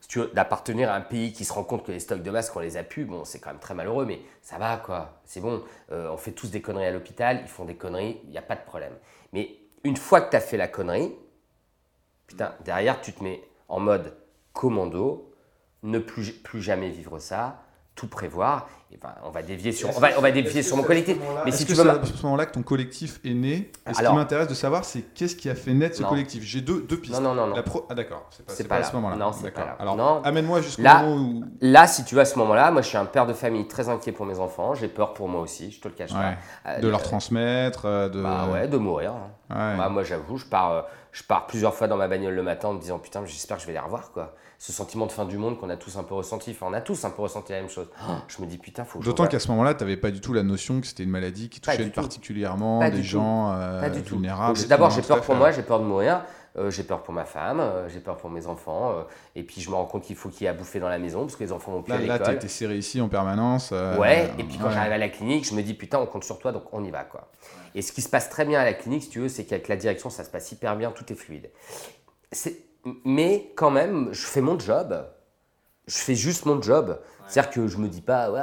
si 0.00 0.08
tu 0.08 0.20
veux, 0.20 0.30
d'appartenir 0.32 0.90
à 0.90 0.94
un 0.94 1.02
pays 1.02 1.34
qui 1.34 1.44
se 1.44 1.52
rend 1.52 1.62
compte 1.62 1.84
que 1.84 1.92
les 1.92 2.00
stocks 2.00 2.22
de 2.22 2.30
masques, 2.30 2.56
on 2.56 2.60
les 2.60 2.78
a 2.78 2.82
pu, 2.82 3.04
bon, 3.04 3.26
c'est 3.26 3.40
quand 3.40 3.50
même 3.50 3.60
très 3.60 3.74
malheureux, 3.74 4.06
mais 4.06 4.22
ça 4.40 4.56
va, 4.56 4.78
quoi. 4.78 5.20
C'est 5.26 5.40
bon. 5.40 5.62
Euh, 5.92 6.08
on 6.10 6.16
fait 6.16 6.32
tous 6.32 6.50
des 6.50 6.62
conneries 6.62 6.86
à 6.86 6.92
l'hôpital, 6.92 7.40
ils 7.42 7.48
font 7.48 7.66
des 7.66 7.76
conneries, 7.76 8.20
il 8.24 8.30
n'y 8.30 8.38
a 8.38 8.42
pas 8.42 8.56
de 8.56 8.64
problème. 8.64 8.94
Mais 9.34 9.50
une 9.84 9.98
fois 9.98 10.22
que 10.22 10.30
tu 10.30 10.36
as 10.36 10.40
fait 10.40 10.56
la 10.56 10.66
connerie, 10.66 11.12
putain, 12.26 12.54
derrière, 12.64 13.02
tu 13.02 13.12
te 13.12 13.22
mets 13.22 13.42
en 13.68 13.80
mode 13.80 14.16
commando, 14.52 15.32
ne 15.82 15.98
plus, 15.98 16.32
plus 16.32 16.62
jamais 16.62 16.90
vivre 16.90 17.18
ça, 17.18 17.62
tout 17.94 18.08
prévoir. 18.08 18.68
Et 18.92 18.98
ben, 18.98 19.08
on 19.24 19.30
va 19.30 19.42
dévier 19.42 19.72
sur, 19.72 19.88
on 19.96 19.98
va, 19.98 20.10
on 20.16 20.20
va 20.20 20.30
dévier 20.30 20.62
sur 20.62 20.76
mon 20.76 20.84
collectif. 20.84 21.16
Mais 21.44 21.50
si 21.50 21.66
tu 21.66 21.72
veux, 21.72 21.90
à 21.90 22.04
ce 22.04 22.22
moment-là 22.22 22.46
que 22.46 22.52
ton 22.52 22.62
collectif 22.62 23.18
est 23.24 23.34
né, 23.34 23.72
ce 23.92 24.00
qui 24.00 24.14
m'intéresse 24.14 24.46
de 24.46 24.54
savoir, 24.54 24.84
c'est 24.84 25.02
qu'est-ce 25.14 25.34
qui 25.34 25.50
a 25.50 25.56
fait 25.56 25.74
naître 25.74 25.96
ce 25.96 26.04
collectif? 26.04 26.44
J'ai 26.44 26.60
deux, 26.60 26.82
deux 26.82 26.96
pistes. 26.98 27.20
Non, 27.20 27.34
non, 27.34 27.48
non. 27.48 27.56
Ah 27.90 27.94
d'accord. 27.94 28.30
C'est 28.46 28.68
pas, 28.68 28.76
pas, 28.76 28.80
à 28.82 28.84
ce 28.84 28.94
moment-là. 28.94 29.16
Non, 29.16 29.32
c'est 29.32 29.50
pas 29.50 29.64
là. 29.64 29.76
Alors, 29.80 30.22
amène-moi 30.24 30.60
jusqu'au 30.60 30.82
moment 30.82 31.16
où. 31.16 31.44
Là, 31.60 31.88
si 31.88 32.04
tu 32.04 32.14
veux, 32.14 32.20
à 32.20 32.26
ce 32.26 32.38
moment-là, 32.38 32.70
moi, 32.70 32.82
je 32.82 32.88
suis 32.88 32.96
un 32.96 33.06
père 33.06 33.26
de 33.26 33.32
famille 33.32 33.66
très 33.66 33.88
inquiet 33.88 34.12
pour 34.12 34.24
mes 34.24 34.38
enfants. 34.38 34.74
J'ai 34.74 34.88
peur 34.88 35.12
pour 35.12 35.28
moi 35.28 35.40
aussi. 35.40 35.72
Je 35.72 35.80
te 35.80 35.88
le 35.88 35.94
cache 35.94 36.12
pas. 36.12 36.34
Euh, 36.66 36.78
de 36.78 36.88
leur 36.88 37.02
transmettre, 37.02 37.86
euh, 37.86 38.08
de. 38.08 38.22
Bah 38.22 38.46
ouais, 38.52 38.68
de 38.68 38.76
mourir. 38.76 39.14
Hein. 39.50 39.76
Bah, 39.78 39.88
moi, 39.88 40.04
j'avoue, 40.04 40.36
je 40.36 40.46
pars, 40.46 40.70
euh, 40.70 40.82
je 41.16 41.22
pars 41.22 41.46
plusieurs 41.46 41.74
fois 41.74 41.88
dans 41.88 41.96
ma 41.96 42.08
bagnole 42.08 42.34
le 42.34 42.42
matin 42.42 42.68
en 42.68 42.74
me 42.74 42.78
disant 42.78 42.98
putain, 42.98 43.24
j'espère 43.24 43.56
que 43.56 43.62
je 43.62 43.66
vais 43.66 43.72
les 43.72 43.78
revoir 43.78 44.12
quoi 44.12 44.34
ce 44.58 44.70
sentiment 44.70 45.06
de 45.06 45.12
fin 45.12 45.24
du 45.24 45.38
monde 45.38 45.58
qu'on 45.58 45.68
a 45.70 45.76
tous 45.76 45.96
un 45.96 46.02
peu 46.02 46.14
ressenti. 46.14 46.50
Enfin, 46.50 46.66
on 46.70 46.72
a 46.72 46.80
tous 46.80 47.04
un 47.04 47.10
peu 47.10 47.20
ressenti 47.20 47.52
la 47.52 47.60
même 47.60 47.68
chose. 47.68 47.88
je 48.28 48.40
me 48.40 48.46
dis, 48.46 48.56
putain, 48.56 48.84
faut 48.84 48.98
que 48.98 49.04
D'autant 49.04 49.26
qu'à 49.26 49.38
ce 49.38 49.48
moment-là, 49.48 49.74
tu 49.74 49.84
n'avais 49.84 49.98
pas 49.98 50.10
du 50.10 50.20
tout 50.22 50.32
la 50.32 50.42
notion 50.42 50.80
que 50.80 50.86
c'était 50.86 51.02
une 51.02 51.10
maladie 51.10 51.50
qui 51.50 51.60
touchait 51.60 51.90
particulièrement 51.90 52.86
des 52.88 53.02
gens 53.02 53.54
vulnérables. 54.04 54.58
D'abord, 54.68 54.90
j'ai 54.90 55.02
peur 55.02 55.22
pour 55.22 55.34
moi, 55.34 55.50
j'ai 55.52 55.62
peur 55.62 55.80
de 55.80 55.84
mourir. 55.84 56.22
Euh, 56.56 56.70
j'ai 56.70 56.84
peur 56.84 57.02
pour 57.02 57.12
ma 57.12 57.24
femme, 57.24 57.60
euh, 57.60 57.88
j'ai 57.88 58.00
peur 58.00 58.16
pour 58.16 58.30
mes 58.30 58.46
enfants, 58.46 59.04
et 59.34 59.42
puis 59.42 59.60
je 59.60 59.68
me 59.68 59.74
rends 59.74 59.84
compte 59.84 60.04
qu'il 60.04 60.16
faut 60.16 60.30
qu'il 60.30 60.42
y 60.42 60.44
ait 60.46 60.48
à 60.48 60.54
bouffer 60.54 60.80
dans 60.80 60.88
la 60.88 60.98
maison 60.98 61.20
parce 61.20 61.36
que 61.36 61.44
les 61.44 61.52
enfants 61.52 61.72
vont 61.72 61.82
plus 61.82 61.92
à 61.92 61.98
l'école. 61.98 62.18
Là, 62.18 62.24
tu 62.26 62.34
été 62.34 62.48
serré 62.48 62.76
ici 62.78 63.00
en 63.00 63.08
permanence. 63.08 63.72
ouais, 63.98 64.30
et 64.38 64.44
puis 64.44 64.58
quand 64.58 64.70
j'arrive 64.70 64.92
à 64.92 64.98
la 64.98 65.08
clinique, 65.08 65.46
je 65.46 65.54
me 65.54 65.62
dis 65.62 65.74
putain, 65.74 65.98
on 65.98 66.06
compte 66.06 66.24
sur 66.24 66.38
toi, 66.38 66.52
donc 66.52 66.64
on 66.72 66.82
y 66.84 66.90
va 66.90 67.04
quoi. 67.04 67.28
Et 67.74 67.82
ce 67.82 67.92
qui 67.92 68.00
se 68.00 68.08
passe 68.08 68.30
très 68.30 68.46
bien 68.46 68.60
à 68.60 68.64
la 68.64 68.72
clinique, 68.72 69.02
si 69.02 69.10
tu 69.10 69.20
veux, 69.20 69.28
c'est 69.28 69.44
qu'avec 69.44 69.68
la 69.68 69.76
direction, 69.76 70.08
ça 70.08 70.24
se 70.24 70.30
passe 70.30 70.50
hyper 70.50 70.76
bien, 70.76 70.90
tout 70.92 71.12
est 71.12 71.16
fluide. 71.16 71.50
Mais 73.04 73.52
quand 73.54 73.70
même, 73.70 74.08
je 74.12 74.26
fais 74.26 74.40
mon 74.40 74.58
job, 74.58 75.06
je 75.86 75.98
fais 75.98 76.14
juste 76.14 76.46
mon 76.46 76.60
job. 76.62 76.98
C'est-à-dire 77.26 77.50
que 77.50 77.66
je 77.66 77.78
me 77.78 77.88
dis 77.88 78.00
pas, 78.00 78.30
ouais, 78.30 78.40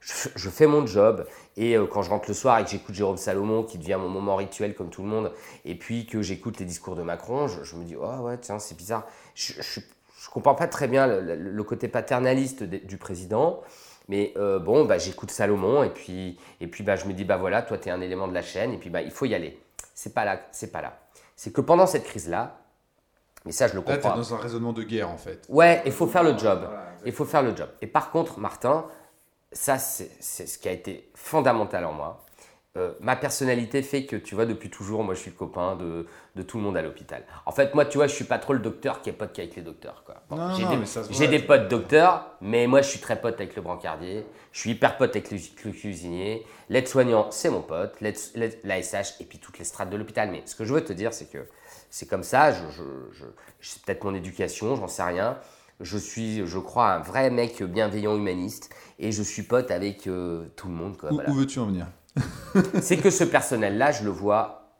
je, 0.00 0.48
fais 0.50 0.66
mon 0.66 0.86
job. 0.86 1.26
Et 1.56 1.76
euh, 1.76 1.86
quand 1.86 2.02
je 2.02 2.10
rentre 2.10 2.28
le 2.28 2.34
soir 2.34 2.58
et 2.58 2.64
que 2.64 2.70
j'écoute 2.70 2.94
Jérôme 2.94 3.16
Salomon, 3.16 3.62
qui 3.62 3.78
devient 3.78 3.98
mon 3.98 4.08
moment 4.08 4.36
rituel 4.36 4.74
comme 4.74 4.90
tout 4.90 5.02
le 5.02 5.08
monde, 5.08 5.32
et 5.64 5.74
puis 5.74 6.06
que 6.06 6.22
j'écoute 6.22 6.58
les 6.58 6.66
discours 6.66 6.96
de 6.96 7.02
Macron, 7.02 7.48
je, 7.48 7.76
me 7.76 7.84
dis, 7.84 7.96
oh 7.96 8.22
ouais, 8.22 8.38
tiens, 8.38 8.58
c'est 8.58 8.76
bizarre. 8.76 9.06
Je, 9.34 9.54
ne 9.54 10.32
comprends 10.32 10.54
pas 10.54 10.66
très 10.66 10.88
bien 10.88 11.06
le, 11.06 11.62
côté 11.62 11.88
paternaliste 11.88 12.62
du 12.62 12.98
président. 12.98 13.62
Mais 14.08 14.32
euh, 14.36 14.58
bon, 14.58 14.84
bah, 14.84 14.98
j'écoute 14.98 15.30
Salomon 15.30 15.82
et 15.82 15.90
puis, 15.90 16.38
et 16.60 16.68
puis 16.68 16.84
bah, 16.84 16.94
je 16.94 17.06
me 17.06 17.12
dis, 17.12 17.24
bah 17.24 17.38
voilà, 17.38 17.62
toi, 17.62 17.76
tu 17.76 17.88
es 17.88 17.90
un 17.90 18.00
élément 18.00 18.28
de 18.28 18.34
la 18.34 18.42
chaîne 18.42 18.72
et 18.72 18.78
puis 18.78 18.90
bah, 18.90 19.02
il 19.02 19.10
faut 19.10 19.24
y 19.24 19.34
aller. 19.34 19.58
C'est 19.94 20.14
pas 20.14 20.24
là, 20.24 20.40
c'est 20.52 20.70
pas 20.70 20.82
là. 20.82 21.00
C'est 21.34 21.52
que 21.52 21.60
pendant 21.60 21.86
cette 21.86 22.04
crise-là, 22.04 22.58
mais 23.46 23.52
ça, 23.52 23.68
je 23.68 23.74
le 23.74 23.80
comprends. 23.80 24.08
Là, 24.08 24.14
es 24.14 24.18
dans 24.18 24.34
un 24.34 24.38
raisonnement 24.38 24.72
de 24.72 24.82
guerre, 24.82 25.08
en 25.08 25.16
fait. 25.16 25.46
Ouais, 25.48 25.80
il 25.86 25.92
faut 25.92 26.06
faire 26.06 26.24
le 26.24 26.36
job. 26.36 26.68
Il 27.04 27.12
faut 27.12 27.24
faire 27.24 27.42
le 27.42 27.54
job. 27.54 27.68
Et 27.80 27.86
par 27.86 28.10
contre, 28.10 28.40
Martin, 28.40 28.86
ça, 29.52 29.78
c'est 29.78 30.46
ce 30.46 30.58
qui 30.58 30.68
a 30.68 30.72
été 30.72 31.10
fondamental 31.14 31.84
en 31.84 31.92
moi. 31.92 32.22
Euh, 32.76 32.92
ma 33.00 33.16
personnalité 33.16 33.82
fait 33.82 34.04
que, 34.04 34.16
tu 34.16 34.34
vois, 34.34 34.44
depuis 34.44 34.68
toujours, 34.68 35.02
moi, 35.02 35.14
je 35.14 35.20
suis 35.20 35.30
le 35.30 35.36
copain 35.36 35.76
de, 35.76 36.06
de 36.34 36.42
tout 36.42 36.58
le 36.58 36.62
monde 36.62 36.76
à 36.76 36.82
l'hôpital. 36.82 37.24
En 37.46 37.52
fait, 37.52 37.74
moi, 37.74 37.86
tu 37.86 37.96
vois, 37.96 38.06
je 38.06 38.14
suis 38.14 38.26
pas 38.26 38.38
trop 38.38 38.52
le 38.52 38.58
docteur 38.58 39.00
qui 39.00 39.08
est 39.08 39.14
pote 39.14 39.32
qu'avec 39.32 39.56
les 39.56 39.62
docteurs. 39.62 40.04
j'ai 41.10 41.26
des, 41.28 41.38
des 41.38 41.44
potes 41.46 41.68
docteurs, 41.68 42.36
mais 42.42 42.66
moi, 42.66 42.82
je 42.82 42.90
suis 42.90 42.98
très 43.00 43.18
pote 43.18 43.36
avec 43.36 43.56
le 43.56 43.62
brancardier. 43.62 44.26
Je 44.52 44.60
suis 44.60 44.70
hyper 44.72 44.98
pote 44.98 45.16
avec 45.16 45.30
le, 45.30 45.38
le 45.64 45.72
cuisinier. 45.72 46.46
L'aide-soignant, 46.68 47.30
c'est 47.30 47.48
mon 47.48 47.62
pote. 47.62 47.96
L'ASH 48.02 49.20
et 49.20 49.24
puis 49.24 49.38
toutes 49.38 49.58
les 49.58 49.64
strates 49.64 49.88
de 49.88 49.96
l'hôpital. 49.96 50.30
Mais 50.30 50.42
ce 50.44 50.54
que 50.54 50.66
je 50.66 50.74
veux 50.74 50.84
te 50.84 50.92
dire, 50.92 51.14
c'est 51.14 51.30
que 51.30 51.48
c'est 51.88 52.06
comme 52.06 52.24
ça, 52.24 52.52
je, 52.52 52.62
je, 53.12 53.24
c'est 53.62 53.82
peut-être 53.82 54.04
mon 54.04 54.14
éducation, 54.14 54.76
j'en 54.76 54.88
sais 54.88 55.02
rien. 55.02 55.38
Je 55.80 55.98
suis, 55.98 56.46
je 56.46 56.58
crois, 56.58 56.92
un 56.92 56.98
vrai 57.00 57.30
mec 57.30 57.62
bienveillant, 57.62 58.16
humaniste, 58.16 58.74
et 58.98 59.12
je 59.12 59.22
suis 59.22 59.42
pote 59.42 59.70
avec 59.70 60.06
euh, 60.06 60.46
tout 60.56 60.68
le 60.68 60.74
monde. 60.74 60.96
où, 61.10 61.34
veux-tu 61.34 61.58
en 61.58 61.66
venir? 61.66 61.86
C'est 62.80 62.96
que 62.96 63.10
ce 63.10 63.24
personnel-là, 63.24 63.92
je 63.92 64.04
le 64.04 64.10
vois 64.10 64.70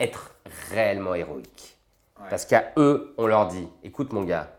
être 0.00 0.34
réellement 0.70 1.14
héroïque. 1.14 1.76
Parce 2.30 2.44
qu'à 2.44 2.72
eux, 2.76 3.14
on 3.18 3.26
leur 3.26 3.46
dit, 3.48 3.68
écoute 3.84 4.12
mon 4.12 4.24
gars, 4.24 4.56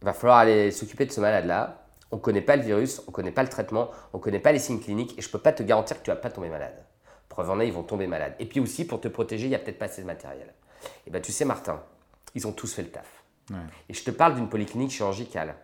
il 0.00 0.04
va 0.04 0.12
falloir 0.12 0.38
aller 0.38 0.70
s'occuper 0.72 1.06
de 1.06 1.12
ce 1.12 1.20
malade-là. 1.20 1.86
On 2.10 2.16
ne 2.16 2.20
connaît 2.20 2.42
pas 2.42 2.56
le 2.56 2.62
virus, 2.62 3.00
on 3.06 3.10
ne 3.10 3.14
connaît 3.14 3.30
pas 3.30 3.42
le 3.42 3.48
traitement, 3.48 3.90
on 4.12 4.18
ne 4.18 4.22
connaît 4.22 4.40
pas 4.40 4.52
les 4.52 4.58
signes 4.58 4.80
cliniques, 4.80 5.16
et 5.16 5.22
je 5.22 5.28
ne 5.28 5.32
peux 5.32 5.38
pas 5.38 5.52
te 5.52 5.62
garantir 5.62 5.98
que 5.98 6.02
tu 6.04 6.10
vas 6.10 6.16
pas 6.16 6.30
tomber 6.30 6.48
malade. 6.48 6.84
Preuve 7.28 7.50
en 7.50 7.60
est, 7.60 7.68
ils 7.68 7.72
vont 7.72 7.84
tomber 7.84 8.06
malades. 8.06 8.34
Et 8.38 8.46
puis 8.46 8.60
aussi, 8.60 8.84
pour 8.84 9.00
te 9.00 9.08
protéger, 9.08 9.46
il 9.46 9.50
n'y 9.50 9.54
a 9.54 9.58
peut-être 9.58 9.78
pas 9.78 9.86
assez 9.86 10.02
de 10.02 10.06
matériel. 10.06 10.52
Et 11.06 11.10
bien, 11.10 11.20
tu 11.20 11.32
sais, 11.32 11.44
Martin, 11.44 11.80
ils 12.34 12.46
ont 12.46 12.52
tous 12.52 12.74
fait 12.74 12.82
le 12.82 12.90
taf. 12.90 13.21
Et 13.88 13.94
je 13.94 14.02
te 14.02 14.10
parle 14.10 14.34
d'une 14.34 14.48
polyclinique 14.48 14.90
chirurgicale. 14.90 15.54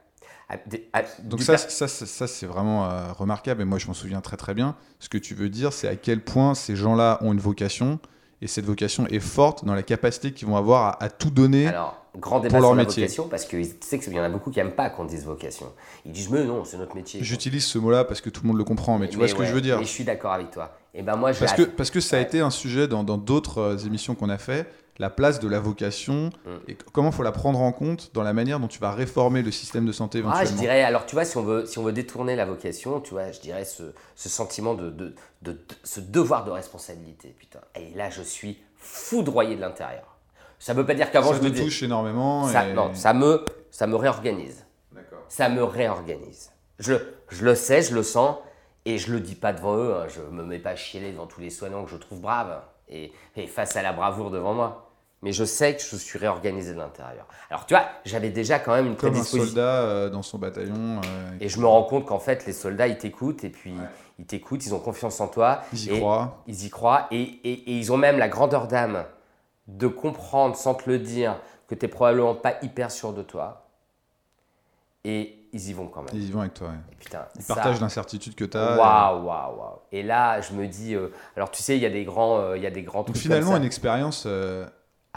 Donc 1.24 1.42
ça, 1.42 1.58
ça, 1.58 1.88
ça, 1.88 2.26
c'est 2.26 2.46
vraiment 2.46 2.86
euh, 2.86 3.12
remarquable 3.12 3.60
et 3.60 3.64
moi 3.66 3.78
je 3.78 3.86
m'en 3.86 3.92
souviens 3.92 4.22
très 4.22 4.38
très 4.38 4.54
bien. 4.54 4.76
Ce 4.98 5.10
que 5.10 5.18
tu 5.18 5.34
veux 5.34 5.50
dire, 5.50 5.74
c'est 5.74 5.88
à 5.88 5.96
quel 5.96 6.24
point 6.24 6.54
ces 6.54 6.74
gens-là 6.74 7.18
ont 7.20 7.32
une 7.32 7.40
vocation 7.40 7.98
et 8.40 8.46
cette 8.46 8.64
vocation 8.64 9.06
est 9.08 9.20
forte 9.20 9.66
dans 9.66 9.74
la 9.74 9.82
capacité 9.82 10.32
qu'ils 10.32 10.48
vont 10.48 10.56
avoir 10.56 10.96
à, 11.02 11.10
tout 11.10 11.30
donner 11.30 11.66
Alors, 11.66 12.02
grand 12.16 12.40
débat 12.40 12.52
pour 12.52 12.60
leur 12.60 12.70
sur 12.70 12.76
métier. 12.76 13.02
vocation 13.02 13.28
parce 13.28 13.44
que 13.44 13.58
tu 13.58 13.76
sais 13.82 13.98
qu'il 13.98 14.12
y 14.14 14.18
en 14.18 14.22
a 14.22 14.28
beaucoup 14.30 14.50
qui 14.50 14.58
n'aiment 14.58 14.72
pas 14.72 14.88
qu'on 14.88 15.04
dise 15.04 15.26
vocation. 15.26 15.66
Ils 16.06 16.12
disent 16.12 16.30
mais 16.30 16.44
non, 16.44 16.64
c'est 16.64 16.78
notre 16.78 16.96
métier. 16.96 17.22
J'utilise 17.22 17.66
ce 17.66 17.76
mot-là 17.76 18.04
parce 18.04 18.22
que 18.22 18.30
tout 18.30 18.40
le 18.42 18.48
monde 18.48 18.58
le 18.58 18.64
comprend, 18.64 18.98
mais 18.98 19.08
tu 19.08 19.18
vois 19.18 19.28
ce 19.28 19.34
que 19.34 19.44
je 19.44 19.52
veux 19.52 19.60
dire. 19.60 19.78
Mais 19.78 19.84
je 19.84 19.90
suis 19.90 20.04
d'accord 20.04 20.32
avec 20.32 20.50
toi. 20.50 20.78
Et 20.94 21.02
ben 21.02 21.16
moi, 21.16 21.32
parce 21.38 21.52
que 21.52 21.62
parce 21.62 21.90
que 21.90 22.00
ça 22.00 22.16
a 22.16 22.20
été 22.20 22.40
un 22.40 22.50
sujet 22.50 22.88
dans 22.88 23.04
d'autres 23.04 23.58
euh, 23.58 23.76
émissions 23.76 24.14
qu'on 24.14 24.30
a 24.30 24.38
fait 24.38 24.66
la 24.98 25.10
place 25.10 25.38
de 25.40 25.48
la 25.48 25.60
vocation 25.60 26.30
mm. 26.44 26.50
et 26.68 26.76
comment 26.92 27.10
il 27.10 27.14
faut 27.14 27.22
la 27.22 27.32
prendre 27.32 27.60
en 27.60 27.72
compte 27.72 28.10
dans 28.14 28.22
la 28.22 28.32
manière 28.32 28.58
dont 28.60 28.68
tu 28.68 28.80
vas 28.80 28.90
réformer 28.90 29.42
le 29.42 29.50
système 29.50 29.86
de 29.86 29.92
santé 29.92 30.18
éventuellement. 30.18 30.48
Ah, 30.48 30.52
je 30.52 30.58
dirais, 30.58 30.82
alors 30.82 31.06
tu 31.06 31.14
vois, 31.14 31.24
si 31.24 31.36
on 31.36 31.42
veut, 31.42 31.66
si 31.66 31.78
on 31.78 31.84
veut 31.84 31.92
détourner 31.92 32.36
la 32.36 32.44
vocation, 32.44 33.00
tu 33.00 33.10
vois, 33.10 33.30
je 33.30 33.40
dirais 33.40 33.64
ce, 33.64 33.94
ce 34.16 34.28
sentiment 34.28 34.74
de, 34.74 34.90
de, 34.90 35.14
de, 35.42 35.58
ce 35.84 36.00
devoir 36.00 36.44
de 36.44 36.50
responsabilité, 36.50 37.34
putain. 37.38 37.60
Et 37.76 37.94
là, 37.94 38.10
je 38.10 38.22
suis 38.22 38.58
foudroyé 38.76 39.56
de 39.56 39.60
l'intérieur. 39.60 40.16
Ça 40.58 40.74
ne 40.74 40.78
veut 40.78 40.86
pas 40.86 40.94
dire 40.94 41.10
qu'avant 41.10 41.34
je 41.34 41.42
me 41.42 41.54
touche 41.54 41.82
énormément. 41.82 42.48
Ça, 42.48 42.72
Non, 42.72 42.92
ça 42.94 43.14
me, 43.14 43.44
ça 43.70 43.86
me 43.86 43.94
réorganise. 43.94 44.64
Ça 45.28 45.48
me 45.48 45.62
réorganise. 45.62 46.50
Je, 46.78 46.94
je 47.28 47.44
le 47.44 47.54
sais, 47.54 47.82
je 47.82 47.94
le 47.94 48.02
sens, 48.02 48.36
et 48.86 48.98
je 48.98 49.12
le 49.12 49.20
dis 49.20 49.34
pas 49.34 49.52
devant 49.52 49.76
eux. 49.76 49.94
Hein. 49.94 50.06
Je 50.08 50.22
me 50.22 50.42
mets 50.42 50.58
pas 50.58 50.70
à 50.70 50.76
chialer 50.76 51.12
devant 51.12 51.26
tous 51.26 51.40
les 51.40 51.50
soignants 51.50 51.84
que 51.84 51.90
je 51.90 51.96
trouve 51.96 52.20
braves 52.20 52.62
et, 52.88 53.12
et 53.36 53.46
face 53.46 53.76
à 53.76 53.82
la 53.82 53.92
bravoure 53.92 54.30
devant 54.30 54.54
moi 54.54 54.87
mais 55.22 55.32
je 55.32 55.44
sais 55.44 55.74
que 55.74 55.82
je 55.82 55.96
suis 55.96 56.18
réorganisé 56.18 56.72
de 56.72 56.78
l'intérieur. 56.78 57.26
Alors 57.50 57.66
tu 57.66 57.74
vois, 57.74 57.84
j'avais 58.04 58.30
déjà 58.30 58.58
quand 58.58 58.72
même 58.72 58.86
une 58.86 58.96
Comme 58.96 59.16
un 59.16 59.22
soldat 59.22 59.82
euh, 59.82 60.10
dans 60.10 60.22
son 60.22 60.38
bataillon. 60.38 61.00
Euh, 61.04 61.30
et 61.40 61.48
je 61.48 61.58
me 61.58 61.66
rends 61.66 61.82
compte 61.84 62.06
qu'en 62.06 62.20
fait, 62.20 62.46
les 62.46 62.52
soldats, 62.52 62.86
ils 62.86 62.98
t'écoutent 62.98 63.42
et 63.44 63.50
puis 63.50 63.74
ils 64.18 64.26
t'écoutent, 64.26 64.64
ils 64.64 64.74
ont 64.74 64.78
confiance 64.78 65.20
en 65.20 65.28
toi. 65.28 65.62
Ils 65.72 65.92
y 65.92 65.98
croient. 65.98 66.42
Ils 66.46 66.64
y 66.66 66.70
croient 66.70 67.08
et, 67.10 67.20
et, 67.20 67.52
et, 67.52 67.78
ils 67.78 67.92
ont 67.92 67.96
même 67.96 68.18
la 68.18 68.28
grandeur 68.28 68.68
d'âme 68.68 69.04
de 69.66 69.88
comprendre 69.88 70.56
sans 70.56 70.74
te 70.74 70.88
le 70.88 70.98
dire 70.98 71.36
que 71.66 71.74
tu 71.74 71.84
n'es 71.84 71.90
probablement 71.90 72.34
pas 72.34 72.54
hyper 72.62 72.90
sûr 72.90 73.12
de 73.12 73.22
toi. 73.22 73.66
Et 75.04 75.34
ils 75.52 75.68
y 75.68 75.72
vont 75.72 75.88
quand 75.88 76.02
même. 76.02 76.10
Ils 76.12 76.28
y 76.28 76.30
vont 76.30 76.40
avec 76.40 76.54
toi. 76.54 76.72
putain, 76.98 77.26
ils 77.38 77.44
partagent 77.44 77.80
l'incertitude 77.80 78.34
que 78.34 78.44
tu 78.44 78.56
as. 78.56 78.76
Waouh, 78.76 79.24
waouh, 79.24 79.58
waouh. 79.58 79.78
Et 79.90 80.02
là, 80.02 80.40
je 80.40 80.52
me 80.52 80.66
dis, 80.66 80.94
euh, 80.94 81.08
alors 81.36 81.50
tu 81.50 81.62
sais, 81.62 81.76
il 81.76 81.82
y 81.82 81.86
a 81.86 81.90
des 81.90 82.04
grands, 82.04 82.54
il 82.54 82.62
y 82.62 82.66
a 82.66 82.70
des 82.70 82.82
grands. 82.82 83.02
Donc 83.02 83.16
finalement, 83.16 83.56
une 83.56 83.64
expérience 83.64 84.26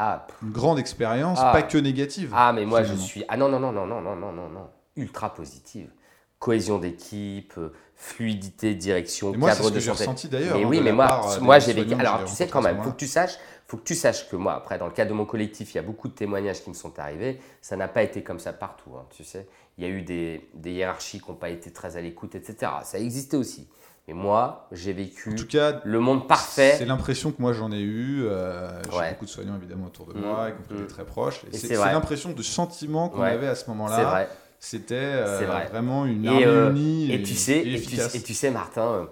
ah, 0.03 0.25
une 0.41 0.51
grande 0.51 0.79
expérience, 0.79 1.37
ah. 1.39 1.51
pas 1.51 1.61
que 1.61 1.77
négative. 1.77 2.31
Ah, 2.33 2.53
mais 2.53 2.65
moi 2.65 2.81
je 2.81 2.95
suis. 2.95 3.23
Ah 3.27 3.37
non, 3.37 3.49
non, 3.49 3.59
non, 3.59 3.71
non, 3.71 3.85
non, 3.85 4.01
non, 4.01 4.15
non, 4.15 4.31
non, 4.31 4.49
non. 4.49 4.67
Ultra 4.95 5.31
positive. 5.31 5.91
Cohésion 6.39 6.79
d'équipe, 6.79 7.53
fluidité, 7.95 8.73
direction, 8.73 9.31
moi, 9.37 9.51
cadre 9.51 9.69
de 9.69 9.75
que 9.75 9.81
santé. 9.81 9.99
ressenti 9.99 10.27
d'ailleurs. 10.27 10.57
Mais 10.57 10.63
hein, 10.63 10.67
oui, 10.67 10.81
mais 10.83 10.91
moi, 10.91 11.35
euh, 11.35 11.39
moi 11.39 11.59
j'ai 11.59 11.73
vécu. 11.73 11.93
Alors, 11.93 12.25
tu 12.25 12.33
sais 12.33 12.47
quand 12.47 12.63
même, 12.63 12.81
faut 12.81 12.89
que 12.89 12.97
tu 12.97 13.05
saches, 13.05 13.37
faut 13.67 13.77
que 13.77 13.83
tu 13.83 13.93
saches 13.93 14.27
que 14.27 14.35
moi, 14.35 14.55
après, 14.55 14.79
dans 14.79 14.87
le 14.87 14.91
cadre 14.91 15.11
de 15.11 15.15
mon 15.15 15.25
collectif, 15.25 15.71
il 15.73 15.75
y 15.75 15.79
a 15.79 15.83
beaucoup 15.83 16.07
de 16.07 16.13
témoignages 16.13 16.63
qui 16.63 16.71
me 16.71 16.75
sont 16.75 16.97
arrivés. 16.97 17.39
Ça 17.61 17.75
n'a 17.75 17.87
pas 17.87 18.01
été 18.01 18.23
comme 18.23 18.39
ça 18.39 18.53
partout, 18.53 18.95
hein, 18.97 19.05
tu 19.15 19.23
sais. 19.23 19.47
Il 19.77 19.83
y 19.83 19.87
a 19.87 19.89
eu 19.91 20.01
des, 20.01 20.49
des 20.55 20.71
hiérarchies 20.71 21.21
qui 21.21 21.29
n'ont 21.29 21.37
pas 21.37 21.49
été 21.49 21.71
très 21.71 21.95
à 21.95 22.01
l'écoute, 22.01 22.33
etc. 22.33 22.71
Ça 22.83 22.97
existait 22.97 23.37
aussi. 23.37 23.67
Et 24.11 24.13
moi, 24.13 24.67
j'ai 24.73 24.91
vécu 24.91 25.33
tout 25.35 25.47
cas, 25.47 25.79
le 25.85 26.01
monde 26.01 26.27
parfait. 26.27 26.75
C'est 26.77 26.83
l'impression 26.83 27.31
que 27.31 27.41
moi 27.41 27.53
j'en 27.53 27.71
ai 27.71 27.79
eu. 27.79 28.25
Euh, 28.25 28.69
j'ai 28.91 29.09
beaucoup 29.11 29.23
de 29.23 29.29
soignants 29.29 29.55
évidemment 29.55 29.85
autour 29.85 30.05
de 30.07 30.19
moi, 30.19 30.49
y 30.49 30.53
compris 30.53 30.83
mmh. 30.83 30.87
très 30.87 31.05
proches. 31.05 31.45
Et, 31.49 31.55
c'est 31.55 31.75
l'impression 31.77 32.33
de 32.33 32.43
sentiment 32.43 33.07
qu'on 33.07 33.21
avait 33.21 33.47
à 33.47 33.55
ce 33.55 33.69
moment-là. 33.69 34.27
C'était 34.59 34.95
euh, 34.95 35.65
vraiment 35.71 36.05
une 36.05 36.27
armée 36.27 36.45
euh, 36.45 36.71
unie. 36.71 37.13
Et, 37.13 37.23
tu 37.23 37.35
sais, 37.35 37.59
et, 37.59 37.81
tu, 38.21 38.33
sais, 38.33 38.51
Martin, 38.51 39.07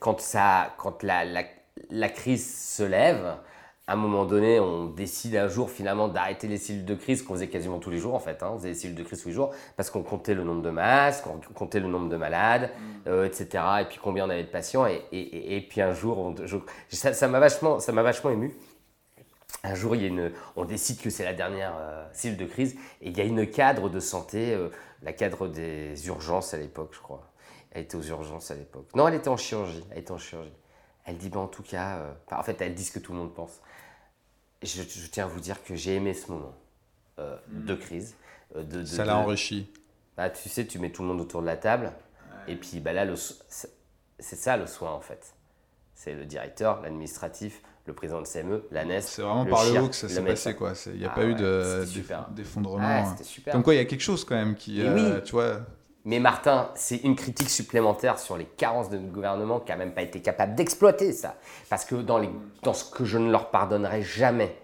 quand, 0.00 0.20
ça, 0.20 0.74
quand 0.78 1.04
la, 1.04 1.24
la, 1.24 1.44
la 1.90 2.08
crise 2.08 2.74
se 2.74 2.82
lève, 2.82 3.36
à 3.86 3.92
un 3.92 3.96
moment 3.96 4.24
donné, 4.24 4.60
on 4.60 4.86
décide 4.86 5.36
un 5.36 5.48
jour 5.48 5.70
finalement 5.70 6.08
d'arrêter 6.08 6.48
les 6.48 6.56
cellules 6.56 6.86
de 6.86 6.94
crise 6.94 7.22
qu'on 7.22 7.34
faisait 7.34 7.48
quasiment 7.48 7.78
tous 7.78 7.90
les 7.90 7.98
jours 7.98 8.14
en 8.14 8.18
fait. 8.18 8.42
Hein. 8.42 8.52
On 8.54 8.56
faisait 8.56 8.68
les 8.68 8.74
cellules 8.74 8.96
de 8.96 9.02
crise 9.02 9.20
tous 9.20 9.28
les 9.28 9.34
jours 9.34 9.50
parce 9.76 9.90
qu'on 9.90 10.02
comptait 10.02 10.32
le 10.32 10.42
nombre 10.42 10.62
de 10.62 10.70
masques, 10.70 11.26
on 11.26 11.38
comptait 11.52 11.80
le 11.80 11.88
nombre 11.88 12.08
de 12.08 12.16
malades, 12.16 12.70
mm. 12.70 13.08
euh, 13.08 13.26
etc. 13.26 13.62
Et 13.82 13.84
puis 13.84 13.98
combien 14.02 14.26
on 14.26 14.30
avait 14.30 14.44
de 14.44 14.48
patients. 14.48 14.86
Et, 14.86 15.02
et, 15.12 15.56
et 15.56 15.60
puis 15.60 15.82
un 15.82 15.92
jour, 15.92 16.18
on, 16.18 16.34
ça 16.88 17.28
m'a 17.28 17.40
vachement, 17.40 17.78
ça 17.78 17.92
vachement 17.92 18.30
ému. 18.30 18.56
Un 19.64 19.74
jour, 19.74 19.94
il 19.96 20.02
y 20.02 20.04
a 20.04 20.08
une, 20.08 20.32
on 20.56 20.64
décide 20.64 21.00
que 21.00 21.10
c'est 21.10 21.24
la 21.24 21.34
dernière 21.34 21.74
euh, 21.78 22.06
cellule 22.12 22.38
de 22.38 22.46
crise 22.46 22.76
et 23.02 23.08
il 23.08 23.16
y 23.16 23.20
a 23.20 23.24
une 23.24 23.46
cadre 23.50 23.90
de 23.90 24.00
santé, 24.00 24.54
euh, 24.54 24.68
la 25.02 25.12
cadre 25.12 25.46
des 25.48 26.06
urgences 26.06 26.54
à 26.54 26.56
l'époque, 26.56 26.90
je 26.92 27.00
crois. 27.00 27.30
Elle 27.70 27.82
était 27.82 27.96
aux 27.96 28.02
urgences 28.02 28.50
à 28.50 28.54
l'époque. 28.54 28.86
Non, 28.94 29.08
elle 29.08 29.14
était 29.14 29.28
en 29.28 29.36
chirurgie. 29.36 29.84
Elle 29.90 29.98
était 29.98 30.12
en 30.12 30.18
chirurgie. 30.18 30.52
Elle 31.04 31.18
dit, 31.18 31.28
bah, 31.28 31.40
en 31.40 31.48
tout 31.48 31.62
cas, 31.62 32.00
en 32.30 32.42
fait, 32.42 32.60
elle 32.60 32.74
dit 32.74 32.84
ce 32.84 32.92
que 32.92 32.98
tout 32.98 33.12
le 33.12 33.18
monde 33.18 33.34
pense 33.34 33.60
je, 34.64 35.06
tiens 35.10 35.24
à 35.24 35.28
vous 35.28 35.40
dire 35.40 35.62
que 35.62 35.74
j'ai 35.74 35.94
aimé 35.94 36.14
ce 36.14 36.30
moment 36.30 36.54
euh, 37.18 37.36
de 37.48 37.74
crise. 37.74 38.16
Euh, 38.56 38.62
de, 38.62 38.84
ça 38.84 39.04
l'a 39.04 39.16
enrichi. 39.18 39.70
Bah, 40.16 40.30
tu 40.30 40.48
sais, 40.48 40.66
tu 40.66 40.78
mets 40.78 40.90
tout 40.90 41.02
le 41.02 41.08
monde 41.08 41.20
autour 41.20 41.40
de 41.40 41.46
la 41.46 41.56
table. 41.56 41.92
Et 42.46 42.56
puis 42.56 42.80
bah, 42.80 42.92
là, 42.92 43.06
c'est 44.18 44.36
ça 44.36 44.56
le 44.56 44.66
soin 44.66 44.92
en 44.92 45.00
fait. 45.00 45.34
C'est 45.94 46.14
le 46.14 46.26
directeur, 46.26 46.82
l'administratif, 46.82 47.62
le 47.86 47.94
président 47.94 48.20
de 48.20 48.26
CME, 48.26 48.64
l'ANES. 48.70 49.00
C'est 49.00 49.22
vraiment 49.22 49.46
par 49.46 49.64
le 49.64 49.80
haut 49.80 49.88
que 49.88 49.94
ça 49.94 50.08
s'est 50.08 50.22
passé. 50.22 50.54
quoi. 50.54 50.72
Il 50.86 50.98
n'y 50.98 51.06
a 51.06 51.12
ah 51.12 51.14
pas 51.14 51.24
eu 51.24 51.34
d'effondrement. 52.34 52.82
Ah, 52.82 53.16
Comme 53.50 53.62
quoi, 53.62 53.74
il 53.74 53.78
y 53.78 53.80
a 53.80 53.84
quelque 53.84 54.02
chose 54.02 54.24
quand 54.24 54.34
même 54.34 54.54
qui. 54.54 54.82
Euh, 54.82 55.20
tu 55.22 55.32
vois, 55.32 55.60
mais 56.04 56.18
Martin, 56.18 56.70
c'est 56.74 56.98
une 56.98 57.16
critique 57.16 57.48
supplémentaire 57.48 58.18
sur 58.18 58.36
les 58.36 58.44
carences 58.44 58.90
de 58.90 58.98
notre 58.98 59.12
gouvernement 59.12 59.60
qui 59.60 59.70
n'a 59.70 59.76
même 59.76 59.94
pas 59.94 60.02
été 60.02 60.20
capable 60.20 60.54
d'exploiter 60.54 61.12
ça. 61.12 61.36
Parce 61.70 61.86
que 61.86 61.94
dans, 61.94 62.18
les, 62.18 62.28
dans 62.62 62.74
ce 62.74 62.84
que 62.84 63.04
je 63.04 63.16
ne 63.16 63.30
leur 63.30 63.50
pardonnerai 63.50 64.02
jamais, 64.02 64.54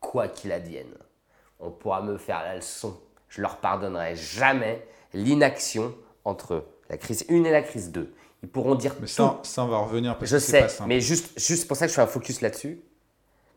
quoi 0.00 0.26
qu'il 0.28 0.52
advienne, 0.52 0.94
on 1.60 1.70
pourra 1.70 2.00
me 2.00 2.16
faire 2.16 2.42
la 2.42 2.56
leçon. 2.56 2.98
Je 3.28 3.42
leur 3.42 3.58
pardonnerai 3.58 4.16
jamais 4.16 4.86
l'inaction 5.12 5.94
entre 6.24 6.64
la 6.88 6.96
crise 6.96 7.26
1 7.28 7.44
et 7.44 7.50
la 7.50 7.62
crise 7.62 7.92
2. 7.92 8.14
Ils 8.42 8.48
pourront 8.48 8.74
dire 8.74 8.94
mais 9.00 9.06
ça, 9.06 9.40
ça, 9.42 9.64
on 9.64 9.68
va 9.68 9.78
revenir 9.78 10.16
parce 10.16 10.30
je 10.30 10.36
que 10.36 10.42
sais, 10.42 10.62
pas 10.62 10.86
mais 10.86 11.00
juste, 11.00 11.38
juste 11.38 11.66
pour 11.66 11.76
ça 11.76 11.86
que 11.86 11.90
je 11.90 11.96
fais 11.96 12.02
un 12.02 12.06
focus 12.06 12.40
là-dessus. 12.40 12.80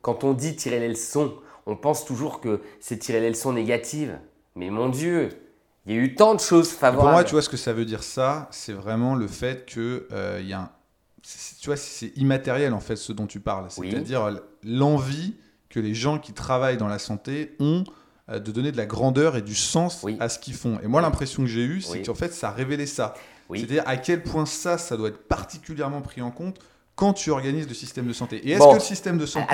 Quand 0.01 0.23
on 0.23 0.33
dit 0.33 0.55
tirer 0.55 0.79
les 0.79 0.89
leçons, 0.89 1.35
on 1.67 1.75
pense 1.75 2.03
toujours 2.03 2.41
que 2.41 2.61
c'est 2.79 2.97
tirer 2.97 3.19
les 3.21 3.29
leçons 3.29 3.53
négatives. 3.53 4.19
Mais 4.55 4.71
mon 4.71 4.89
Dieu, 4.89 5.29
il 5.85 5.95
y 5.95 5.97
a 5.97 6.01
eu 6.01 6.15
tant 6.15 6.35
de 6.35 6.39
choses 6.39 6.69
favorables. 6.69 7.01
Pour 7.01 7.11
moi, 7.11 7.23
tu 7.23 7.31
vois 7.31 7.41
ce 7.41 7.49
que 7.49 7.57
ça 7.57 7.73
veut 7.73 7.85
dire 7.85 8.03
ça, 8.03 8.47
c'est 8.51 8.73
vraiment 8.73 9.15
le 9.15 9.27
fait 9.27 9.65
que 9.65 10.07
euh, 10.11 10.39
il 10.41 10.47
y 10.47 10.53
a 10.53 10.61
un... 10.61 10.69
tu 11.59 11.67
vois, 11.67 11.77
c'est 11.77 12.15
immatériel 12.17 12.73
en 12.73 12.79
fait 12.79 12.95
ce 12.95 13.11
dont 13.13 13.27
tu 13.27 13.39
parles, 13.39 13.67
c'est-à-dire 13.69 14.39
l'envie 14.63 15.35
que 15.69 15.79
les 15.79 15.95
gens 15.95 16.19
qui 16.19 16.33
travaillent 16.33 16.77
dans 16.77 16.87
la 16.87 16.99
santé 16.99 17.55
ont 17.59 17.83
euh, 18.29 18.39
de 18.39 18.51
donner 18.51 18.71
de 18.71 18.77
la 18.77 18.85
grandeur 18.85 19.35
et 19.37 19.41
du 19.41 19.55
sens 19.55 20.05
à 20.19 20.29
ce 20.29 20.37
qu'ils 20.37 20.53
font. 20.53 20.79
Et 20.83 20.87
moi, 20.87 21.01
l'impression 21.01 21.43
que 21.43 21.49
j'ai 21.49 21.63
eue, 21.63 21.81
c'est 21.81 22.03
qu'en 22.03 22.13
fait, 22.13 22.33
ça 22.33 22.49
a 22.49 22.51
révélé 22.51 22.85
ça. 22.85 23.13
C'est-à-dire 23.53 23.83
à 23.85 23.97
quel 23.97 24.23
point 24.23 24.45
ça, 24.45 24.77
ça 24.77 24.95
doit 24.95 25.09
être 25.09 25.27
particulièrement 25.27 26.01
pris 26.01 26.21
en 26.21 26.31
compte 26.31 26.59
quand 26.95 27.13
tu 27.13 27.31
organises 27.31 27.67
le 27.67 27.73
système 27.73 28.07
de 28.07 28.13
santé. 28.13 28.37
Et 28.47 28.51
est-ce 28.51 28.67
que 28.67 28.73
le 28.73 28.79
système 28.79 29.17
de 29.17 29.25
santé 29.25 29.47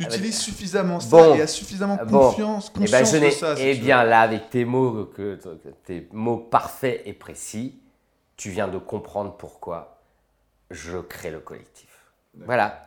utilise 0.00 0.38
suffisamment 0.38 1.00
ça 1.00 1.36
et 1.36 1.42
a 1.42 1.46
suffisamment 1.46 1.96
confiance, 1.96 2.70
eh 2.76 2.78
ben, 2.78 3.00
conscience 3.00 3.20
de 3.20 3.30
ça 3.30 3.54
Eh 3.58 3.74
bien 3.74 4.04
là, 4.04 4.20
avec 4.20 4.50
tes 4.50 4.64
mots, 4.64 5.06
que, 5.06 5.38
tes 5.84 6.08
mots 6.12 6.36
parfaits 6.36 7.02
et 7.04 7.12
précis, 7.12 7.80
tu 8.36 8.50
viens 8.50 8.68
de 8.68 8.78
comprendre 8.78 9.36
pourquoi 9.36 10.02
je 10.70 10.98
crée 10.98 11.30
le 11.30 11.40
collectif. 11.40 11.88
Voilà, 12.44 12.84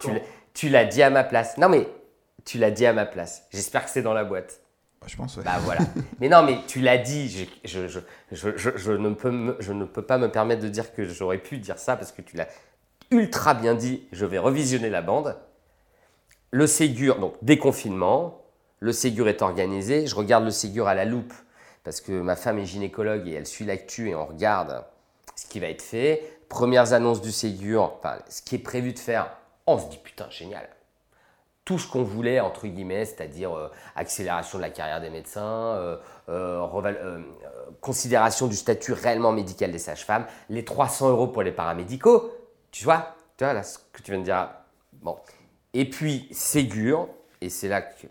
tu 0.54 0.70
l'as 0.70 0.86
dit 0.86 1.02
à 1.02 1.10
ma 1.10 1.24
place. 1.24 1.58
Non 1.58 1.68
mais, 1.68 1.88
tu 2.46 2.58
l'as 2.58 2.72
dit 2.72 2.86
à 2.86 2.94
ma 2.94 3.06
place. 3.06 3.44
J'espère 3.52 3.84
que 3.84 3.90
c'est 3.90 4.02
dans 4.02 4.14
la 4.14 4.24
boîte. 4.24 4.62
Je 5.08 5.16
pense, 5.16 5.36
ouais. 5.38 5.44
Bah 5.44 5.58
voilà. 5.64 5.82
mais 6.20 6.30
non, 6.30 6.44
mais 6.44 6.60
tu 6.68 6.80
l'as 6.80 7.00
dit. 7.00 7.50
Je, 7.66 7.88
je, 7.88 8.00
je, 8.32 8.70
je, 8.76 8.92
ne 8.92 9.14
peux 9.16 9.58
je 9.60 9.74
ne 9.74 9.86
peux 9.86 10.04
pas 10.04 10.20
me 10.20 10.30
permettre 10.30 10.62
de 10.62 10.70
dire 10.70 10.94
que 10.94 11.06
j'aurais 11.06 11.40
pu 11.40 11.58
dire 11.58 11.80
ça 11.80 11.96
parce 11.98 12.12
que 12.12 12.22
tu 12.22 12.38
l'as 12.38 12.48
ultra 13.12 13.54
bien 13.54 13.76
dit, 13.76 14.08
je 14.12 14.26
vais 14.26 14.40
revisionner 14.40 14.90
la 14.90 15.02
bande. 15.02 15.38
Le 16.50 16.66
Ségur, 16.68 17.20
donc 17.20 17.36
déconfinement, 17.42 18.42
le 18.80 18.92
Ségur 18.92 19.28
est 19.28 19.42
organisé, 19.42 20.08
je 20.08 20.16
regarde 20.16 20.44
le 20.44 20.52
Ségur 20.52 20.88
à 20.88 20.96
la 20.96 21.06
loupe 21.06 21.34
parce 21.84 22.02
que 22.02 22.12
ma 22.12 22.36
femme 22.36 22.60
est 22.60 22.66
gynécologue 22.66 23.28
et 23.28 23.34
elle 23.34 23.48
suit 23.48 23.66
l'actu 23.66 24.10
et 24.10 24.16
on 24.16 24.26
regarde 24.26 24.84
ce 25.36 25.46
qui 25.46 25.60
va 25.60 25.68
être 25.68 25.82
fait. 25.82 26.40
Premières 26.50 26.94
annonces 26.94 27.22
du 27.22 27.32
Ségur, 27.32 27.94
enfin, 28.00 28.18
ce 28.30 28.42
qui 28.42 28.56
est 28.56 28.60
prévu 28.60 28.94
de 28.94 29.00
faire, 29.00 29.32
on 29.68 29.78
se 29.78 29.88
dit 29.88 30.00
putain, 30.04 30.30
génial. 30.30 30.68
Tout 31.64 31.78
ce 31.78 31.88
qu'on 31.88 32.04
voulait, 32.04 32.40
entre 32.40 32.68
guillemets, 32.68 33.06
c'est-à-dire 33.06 33.56
euh, 33.56 33.70
accélération 33.96 34.58
de 34.58 34.64
la 34.64 34.72
carrière 34.72 35.00
des 35.00 35.12
médecins, 35.12 35.76
euh, 35.76 35.98
euh, 36.30 37.22
considération 37.82 38.48
du 38.48 38.56
statut 38.56 38.94
réellement 38.94 39.32
médical 39.32 39.72
des 39.72 39.78
sages-femmes, 39.78 40.26
les 40.50 40.66
300 40.66 41.10
euros 41.10 41.28
pour 41.28 41.44
les 41.44 41.52
paramédicaux, 41.52 42.32
tu 42.72 42.86
vois, 42.86 43.16
tu 43.38 43.44
vois 43.44 43.54
là, 43.54 43.64
ce 43.64 43.78
que 43.92 44.02
tu 44.02 44.12
viens 44.12 44.20
de 44.20 44.26
dire. 44.26 44.50
Bon. 44.94 45.18
Et 45.74 45.90
puis, 45.90 46.28
Ségur, 46.32 47.10
et 47.42 47.50
c'est 47.50 47.68
là 47.68 47.82
que. 47.82 48.08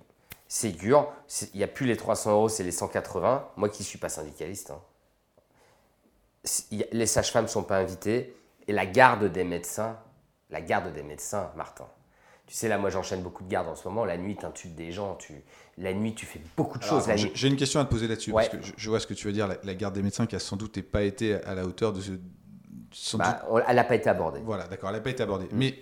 Ségur, 0.49 1.13
il 1.55 1.59
n'y 1.59 1.63
a 1.63 1.69
plus 1.69 1.87
les 1.87 1.97
300 1.97 2.33
euros, 2.33 2.49
c'est 2.49 2.65
les 2.65 2.73
180. 2.73 3.51
Moi 3.57 3.69
qui 3.69 3.83
ne 3.83 3.87
suis 3.87 3.99
pas 3.99 4.09
syndicaliste, 4.09 4.73
hein. 4.73 4.81
les 6.91 7.07
sages-femmes 7.07 7.45
ne 7.45 7.49
sont 7.49 7.63
pas 7.63 7.79
invitées. 7.79 8.37
Et 8.67 8.73
la 8.73 8.87
garde 8.87 9.25
des 9.25 9.45
médecins, 9.45 9.97
la 10.51 10.61
garde 10.61 10.93
des 10.93 11.03
médecins, 11.03 11.51
Martin. 11.57 11.87
Tu 12.51 12.57
sais, 12.57 12.67
là, 12.67 12.79
moi, 12.79 12.91
j'enchaîne 12.91 13.23
beaucoup 13.23 13.45
de 13.45 13.49
gardes 13.49 13.69
en 13.69 13.77
ce 13.77 13.87
moment. 13.87 14.05
La 14.05 14.17
nuit, 14.17 14.37
tu 14.37 14.45
intudes 14.45 14.75
des 14.75 14.91
gens. 14.91 15.15
Tu... 15.15 15.35
La 15.79 15.95
nuit, 15.95 16.17
tu 16.17 16.27
fais 16.27 16.41
beaucoup 16.57 16.79
de 16.79 16.83
choses. 16.83 17.05
J'ai 17.33 17.47
une 17.47 17.57
question 17.57 17.79
à 17.79 17.85
te 17.85 17.91
poser 17.91 18.09
là-dessus. 18.09 18.33
Parce 18.33 18.49
que 18.49 18.57
je, 18.61 18.91
vois 18.91 18.99
ce 18.99 19.07
que 19.07 19.15
tu 19.15 19.29
veux 19.29 19.33
dire. 19.33 19.49
La, 19.63 19.75
garde 19.77 19.95
des 19.95 20.03
médecins 20.03 20.27
qui 20.27 20.35
a 20.35 20.41
sans 20.41 20.57
doute 20.57 20.83
pas 20.83 21.03
été 21.03 21.35
à 21.35 21.55
la 21.55 21.65
hauteur 21.65 21.93
de, 21.93 22.01
ce, 22.01 22.11
bah, 23.19 23.43
elle 23.69 23.77
n'a 23.77 23.85
pas 23.85 23.95
été 23.95 24.09
abordée. 24.11 24.41
Voilà, 24.45 24.67
d'accord, 24.67 24.89
elle 24.91 24.97
n'a 24.97 25.03
pas 25.03 25.11
été 25.11 25.23
abordée. 25.23 25.47
Mm. 25.47 25.57
Mais 25.59 25.75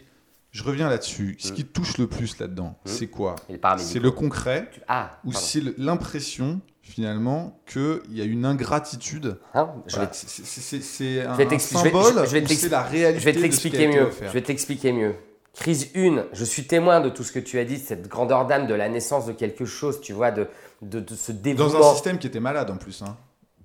Je 0.50 0.62
reviens 0.64 0.88
là-dessus. 0.88 1.36
Ce 1.38 1.52
qui 1.52 1.64
te 1.66 1.72
touche 1.72 1.98
le 1.98 2.06
plus 2.06 2.38
là-dedans, 2.38 2.74
Mm. 2.84 2.88
c'est 2.88 3.06
quoi 3.08 3.36
C'est 3.78 3.98
le 3.98 4.10
concret 4.10 4.70
Ah, 4.88 5.18
ou 5.24 5.32
c'est 5.32 5.62
l'impression 5.78 6.60
finalement 6.80 7.60
qu'il 7.66 8.00
y 8.10 8.22
a 8.22 8.24
une 8.24 8.46
ingratitude 8.46 9.38
Hein, 9.52 9.70
Voilà, 9.90 10.08
c'est- 10.12 11.20
un, 11.20 11.32
un 11.38 11.58
symbole 11.58 12.26
c'est 12.26 12.68
la 12.70 12.82
réalité 12.82 13.20
Je 13.20 13.24
vais 13.26 13.32
te 13.34 13.38
de 13.38 13.50
ce 13.52 13.60
qui 13.60 13.76
a 13.76 13.78
l'expliquer 13.78 13.84
été 13.84 13.88
mieux. 13.94 14.10
Je 14.22 14.28
vais 14.32 14.42
te 14.42 14.48
l'expliquer 14.48 14.92
mieux. 14.92 15.14
Crise 15.54 15.90
1, 15.94 16.24
je 16.32 16.44
suis 16.44 16.66
témoin 16.66 17.00
de 17.00 17.10
tout 17.10 17.24
ce 17.24 17.32
que 17.32 17.40
tu 17.40 17.58
as 17.58 17.64
dit, 17.64 17.78
cette 17.78 18.08
grandeur 18.08 18.46
d'âme, 18.46 18.66
de 18.66 18.74
la 18.74 18.88
naissance 18.88 19.26
de 19.26 19.32
quelque 19.32 19.64
chose, 19.66 20.00
tu 20.00 20.12
vois, 20.14 20.30
de, 20.30 20.46
de, 20.82 21.00
de 21.00 21.14
ce. 21.14 21.32
Dans 21.32 21.76
un 21.76 21.94
système 21.94 22.18
qui 22.18 22.26
était 22.28 22.40
malade 22.40 22.70
en 22.70 22.76
plus. 22.76 23.02
Hein. 23.02 23.16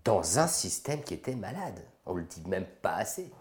dans 0.03 0.37
un 0.39 0.47
système 0.47 1.01
qui 1.03 1.13
était 1.13 1.35
malade. 1.35 1.79
On 2.05 2.13
le 2.15 2.23
dit 2.23 2.43
même 2.47 2.65
pas 2.81 2.95
assez. 2.95 3.31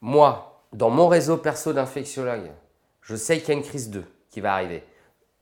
Moi, 0.00 0.62
dans 0.72 0.90
mon 0.90 1.08
réseau 1.08 1.36
perso 1.36 1.72
d'infectiologue, 1.72 2.50
je 3.02 3.16
sais 3.16 3.38
qu'il 3.38 3.48
y 3.48 3.52
a 3.52 3.54
une 3.54 3.64
crise 3.64 3.90
2 3.90 4.04
qui 4.30 4.40
va 4.40 4.54
arriver. 4.54 4.84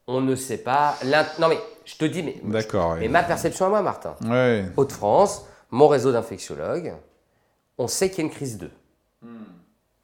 On 0.06 0.20
ne 0.20 0.34
sait 0.34 0.58
pas. 0.58 0.96
Non 1.38 1.48
mais 1.48 1.58
je 1.84 1.96
te 1.96 2.04
dis, 2.04 2.22
mais, 2.22 2.36
D'accord. 2.42 2.96
mais 2.96 3.08
ma 3.08 3.22
perception 3.22 3.66
à 3.66 3.68
moi, 3.68 3.82
Martin. 3.82 4.16
Ouais. 4.24 4.64
Hauts-de-France, 4.76 5.46
mon 5.70 5.88
réseau 5.88 6.12
d'infectiologues, 6.12 6.94
on 7.78 7.88
sait 7.88 8.10
qu'il 8.10 8.18
y 8.18 8.22
a 8.22 8.24
une 8.24 8.34
crise 8.34 8.58
2. 8.58 8.70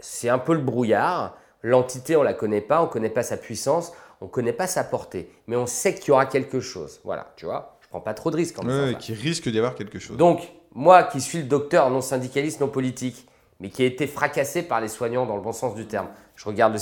C'est 0.01 0.29
un 0.29 0.39
peu 0.39 0.55
le 0.55 0.61
brouillard. 0.61 1.37
L'entité, 1.63 2.17
on 2.17 2.23
la 2.23 2.35
connaît 2.35 2.61
pas, 2.61 2.83
on 2.83 2.87
connaît 2.87 3.11
pas 3.11 3.25
sa 3.25 3.37
puissance, 3.37 3.93
on 4.21 4.29
connaît 4.29 4.53
pas 4.53 4.69
sa 4.69 4.85
portée. 4.85 5.31
Mais 5.49 5.57
on 5.57 5.67
sait 5.67 5.95
qu'il 5.95 6.09
y 6.09 6.11
aura 6.13 6.27
quelque 6.27 6.61
chose. 6.61 7.01
Voilà, 7.05 7.33
tu 7.37 7.47
vois. 7.47 7.79
Je 7.81 7.89
prends 7.89 8.01
pas 8.01 8.15
trop 8.15 8.31
de 8.31 8.37
risques 8.37 8.57
ça. 8.57 8.95
qui 8.95 9.13
risque 9.13 9.49
d'y 9.49 9.59
avoir 9.59 9.75
quelque 9.75 9.99
chose. 9.99 10.17
Donc, 10.17 10.53
moi 10.75 11.03
qui 11.05 11.21
suis 11.21 11.39
le 11.39 11.45
docteur 11.45 11.91
non 11.91 12.01
syndicaliste, 12.01 12.61
non 12.61 12.69
politique, 12.69 13.27
mais 13.61 13.71
qui 13.71 13.83
a 13.83 13.87
été 13.87 14.07
fracassé 14.07 14.63
par 14.63 14.81
les 14.81 14.89
soignants 14.89 15.27
dans 15.27 15.37
le 15.37 15.43
bon 15.43 15.53
sens 15.53 15.75
du 15.75 15.87
terme, 15.87 16.09
je 16.37 16.45
regarde 16.45 16.75
le. 16.75 16.79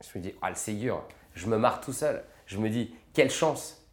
Je 0.00 0.18
me 0.18 0.22
dis, 0.22 0.34
ah, 0.42 0.50
le 0.50 0.54
Ségur, 0.54 1.02
je 1.34 1.46
me 1.48 1.58
marre 1.58 1.80
tout 1.80 1.92
seul. 1.92 2.22
Je 2.46 2.58
me 2.58 2.70
dis, 2.70 2.94
quelle 3.12 3.30
chance 3.30 3.84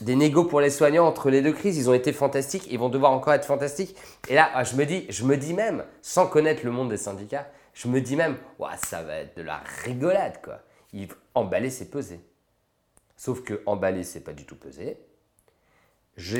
Des 0.00 0.14
négos 0.14 0.44
pour 0.44 0.60
les 0.60 0.70
soignants 0.70 1.06
entre 1.06 1.28
les 1.28 1.42
deux 1.42 1.52
crises, 1.52 1.76
ils 1.76 1.90
ont 1.90 1.94
été 1.94 2.12
fantastiques, 2.12 2.68
ils 2.70 2.78
vont 2.78 2.88
devoir 2.88 3.10
encore 3.12 3.34
être 3.34 3.44
fantastiques. 3.44 3.96
Et 4.28 4.34
là, 4.34 4.48
ah, 4.54 4.62
je 4.62 4.76
me 4.76 4.86
dis, 4.86 5.06
je 5.08 5.24
me 5.24 5.36
dis 5.36 5.54
même, 5.54 5.84
sans 6.02 6.28
connaître 6.28 6.64
le 6.64 6.70
monde 6.70 6.90
des 6.90 6.96
syndicats, 6.96 7.48
je 7.74 7.88
me 7.88 8.00
dis 8.00 8.14
même, 8.14 8.36
Ouah, 8.58 8.76
ça 8.76 9.02
va 9.02 9.16
être 9.16 9.36
de 9.36 9.42
la 9.42 9.60
rigolade, 9.84 10.40
quoi. 10.42 10.60
Emballer, 11.34 11.70
c'est 11.70 11.90
peser. 11.90 12.20
Sauf 13.16 13.42
que 13.42 13.60
emballer, 13.66 14.04
c'est 14.04 14.20
pas 14.20 14.32
du 14.32 14.44
tout 14.44 14.56
peser. 14.56 14.98
Je, 16.18 16.36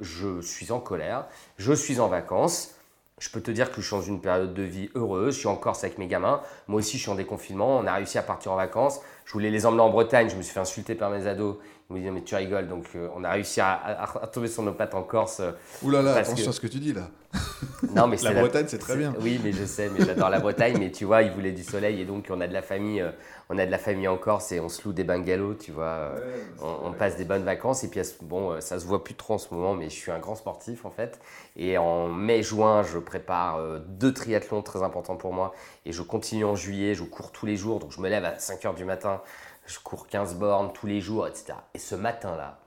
je 0.00 0.40
suis 0.40 0.72
en 0.72 0.80
colère, 0.80 1.26
je 1.58 1.72
suis 1.72 2.00
en 2.00 2.08
vacances. 2.08 2.74
Je 3.18 3.28
peux 3.30 3.40
te 3.40 3.52
dire 3.52 3.70
que 3.70 3.80
je 3.80 3.86
suis 3.86 3.94
dans 3.94 4.02
une 4.02 4.20
période 4.20 4.52
de 4.52 4.62
vie 4.64 4.90
heureuse. 4.96 5.34
Je 5.34 5.38
suis 5.40 5.48
en 5.48 5.54
Corse 5.54 5.84
avec 5.84 5.96
mes 5.96 6.08
gamins. 6.08 6.40
Moi 6.66 6.80
aussi, 6.80 6.96
je 6.96 7.02
suis 7.02 7.10
en 7.10 7.14
déconfinement. 7.14 7.78
On 7.78 7.86
a 7.86 7.92
réussi 7.92 8.18
à 8.18 8.22
partir 8.22 8.50
en 8.50 8.56
vacances. 8.56 9.00
Je 9.26 9.32
voulais 9.32 9.50
les 9.50 9.64
emmener 9.64 9.82
en 9.82 9.90
Bretagne. 9.90 10.28
Je 10.28 10.34
me 10.34 10.42
suis 10.42 10.52
fait 10.52 10.58
insulter 10.58 10.96
par 10.96 11.08
mes 11.08 11.28
ados. 11.28 11.56
Ils 11.92 11.94
me 11.94 11.98
disaient, 11.98 12.10
mais 12.10 12.22
tu 12.22 12.34
rigoles. 12.34 12.68
Donc, 12.68 12.86
euh, 12.96 13.08
on 13.14 13.22
a 13.24 13.30
réussi 13.32 13.60
à, 13.60 13.72
à- 13.72 14.24
à 14.24 14.26
tomber 14.26 14.48
sur 14.48 14.62
nos 14.62 14.72
pattes 14.72 14.94
en 14.94 15.02
Corse. 15.02 15.40
euh, 15.40 15.52
Ouh 15.82 15.90
là 15.90 16.02
là, 16.02 16.14
attention 16.16 16.44
que- 16.46 16.50
à 16.50 16.52
ce 16.52 16.60
que 16.60 16.66
tu 16.66 16.78
dis 16.78 16.92
là. 16.92 17.02
non, 17.94 18.06
mais 18.06 18.16
La 18.22 18.32
Bretagne, 18.40 18.66
c'est 18.68 18.78
très 18.78 18.96
bien. 18.96 19.14
Oui, 19.20 19.40
mais 19.42 19.52
je 19.52 19.64
sais, 19.64 19.88
mais 19.88 20.04
j'adore 20.04 20.28
la 20.30 20.38
Bretagne. 20.40 20.76
Mais 20.78 20.90
tu 20.90 21.04
vois, 21.04 21.22
ils 21.22 21.30
voulaient 21.32 21.52
du 21.52 21.62
soleil 21.64 22.00
et 22.00 22.04
donc 22.04 22.26
on 22.30 22.40
a 22.40 22.46
de 22.46 22.52
la 22.52 22.60
famille, 22.62 23.00
euh, 23.00 23.10
on 23.48 23.58
a 23.58 23.64
de 23.66 23.70
la 23.70 23.78
famille 23.78 24.06
en 24.08 24.16
Corse 24.18 24.52
et 24.52 24.60
on 24.60 24.68
se 24.68 24.82
loue 24.84 24.92
des 24.92 25.04
bungalows, 25.04 25.54
tu 25.54 25.72
vois. 25.72 25.84
euh, 25.84 26.20
on, 26.60 26.88
on 26.88 26.92
passe 26.92 27.16
des 27.16 27.24
bonnes 27.24 27.42
vacances 27.44 27.84
et 27.84 27.88
puis 27.88 28.00
bon, 28.22 28.60
ça 28.60 28.78
se 28.78 28.86
voit 28.86 29.02
plus 29.02 29.14
trop 29.14 29.34
en 29.34 29.38
ce 29.38 29.52
moment, 29.54 29.74
mais 29.74 29.84
je 29.88 29.94
suis 29.96 30.10
un 30.12 30.18
grand 30.18 30.34
sportif 30.36 30.84
en 30.84 30.90
fait. 30.90 31.20
Et 31.56 31.78
en 31.78 32.08
mai-juin, 32.08 32.82
je 32.82 32.98
prépare 32.98 33.58
deux 33.88 34.12
triathlons 34.12 34.62
très 34.62 34.82
importants 34.82 35.16
pour 35.16 35.32
moi 35.32 35.54
et 35.86 35.92
je 35.92 36.02
continue 36.02 36.44
en 36.44 36.54
juillet. 36.54 36.94
Je 36.94 37.02
cours 37.04 37.32
tous 37.32 37.46
les 37.46 37.56
jours, 37.56 37.78
donc 37.78 37.92
je 37.92 38.00
me 38.00 38.08
lève 38.10 38.24
à 38.24 38.38
5 38.38 38.60
h 38.62 38.74
du 38.74 38.84
matin, 38.84 39.20
je 39.66 39.78
cours 39.78 40.06
15 40.08 40.34
bornes 40.36 40.72
tous 40.72 40.86
les 40.86 41.00
jours, 41.00 41.26
etc. 41.26 41.54
Et 41.74 41.78
ce 41.78 41.94
matin-là, 41.94 42.58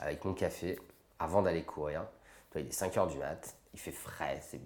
avec 0.00 0.24
mon 0.24 0.34
café, 0.34 0.78
avant 1.18 1.42
d'aller 1.42 1.62
courir, 1.62 2.04
il 2.56 2.66
est 2.66 2.72
5 2.72 2.94
h 2.96 3.08
du 3.10 3.18
mat, 3.18 3.54
il 3.74 3.80
fait 3.80 3.92
frais, 3.92 4.40
c'est 4.48 4.60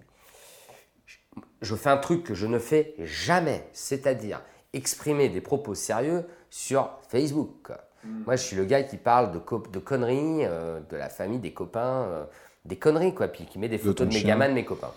je 1.61 1.75
fais 1.75 1.89
un 1.89 1.97
truc 1.97 2.23
que 2.23 2.33
je 2.33 2.47
ne 2.47 2.59
fais 2.59 2.95
jamais, 2.99 3.67
c'est-à-dire 3.73 4.41
exprimer 4.73 5.29
des 5.29 5.41
propos 5.41 5.73
sérieux 5.75 6.25
sur 6.49 6.89
Facebook. 7.09 7.49
quoi. 7.63 7.77
Moi, 8.03 8.35
je 8.35 8.43
suis 8.43 8.55
le 8.55 8.65
gars 8.65 8.83
qui 8.83 8.97
parle 8.97 9.31
de, 9.31 9.39
co- 9.39 9.59
de 9.71 9.79
conneries, 9.79 10.45
euh, 10.45 10.79
de 10.81 10.95
la 10.95 11.09
famille, 11.09 11.39
des 11.39 11.53
copains, 11.53 12.03
euh, 12.03 12.25
des 12.65 12.77
conneries, 12.77 13.15
quoi, 13.15 13.27
puis 13.27 13.45
qui 13.45 13.57
met 13.57 13.67
des 13.67 13.77
photos 13.79 13.95
ton 13.97 14.03
de 14.05 14.09
mes 14.09 14.19
gamins, 14.27 14.47
de 14.49 14.53
mes 14.53 14.65
copains. 14.65 14.91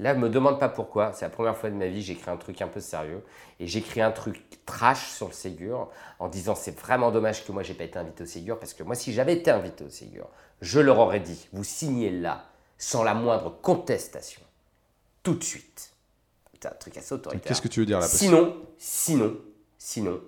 Là, 0.00 0.14
me 0.14 0.30
demande 0.30 0.58
pas 0.58 0.70
pourquoi, 0.70 1.12
c'est 1.12 1.26
la 1.26 1.30
première 1.30 1.54
fois 1.54 1.68
de 1.68 1.74
ma 1.74 1.86
vie, 1.86 2.00
j'écris 2.00 2.30
un 2.30 2.38
truc 2.38 2.62
un 2.62 2.68
peu 2.68 2.80
sérieux, 2.80 3.22
et 3.58 3.66
j'écris 3.66 4.00
un 4.00 4.10
truc 4.10 4.40
trash 4.64 5.10
sur 5.10 5.26
le 5.26 5.34
Ségur, 5.34 5.90
en 6.18 6.28
disant 6.28 6.54
c'est 6.54 6.78
vraiment 6.78 7.10
dommage 7.10 7.44
que 7.44 7.52
moi 7.52 7.62
j'ai 7.62 7.74
pas 7.74 7.84
été 7.84 7.98
invité 7.98 8.22
au 8.22 8.26
Ségur, 8.26 8.58
parce 8.58 8.72
que 8.72 8.82
moi, 8.82 8.94
si 8.94 9.12
j'avais 9.12 9.34
été 9.34 9.50
invité 9.50 9.84
au 9.84 9.90
Ségur, 9.90 10.26
je 10.62 10.80
leur 10.80 10.98
aurais 10.98 11.20
dit, 11.20 11.48
vous 11.52 11.64
signez 11.64 12.10
là, 12.10 12.46
sans 12.78 13.02
la 13.02 13.12
moindre 13.12 13.60
contestation, 13.60 14.40
tout 15.22 15.34
de 15.34 15.44
suite. 15.44 15.92
C'est 16.54 16.66
un 16.66 16.70
truc 16.70 16.96
assez 16.96 17.14
autoritaire. 17.14 17.46
Qu'est-ce 17.46 17.60
que 17.60 17.68
tu 17.68 17.80
veux 17.80 17.86
dire 17.86 18.00
là 18.00 18.06
Sinon, 18.06 18.56
sinon, 18.78 19.36
sinon, 19.76 20.18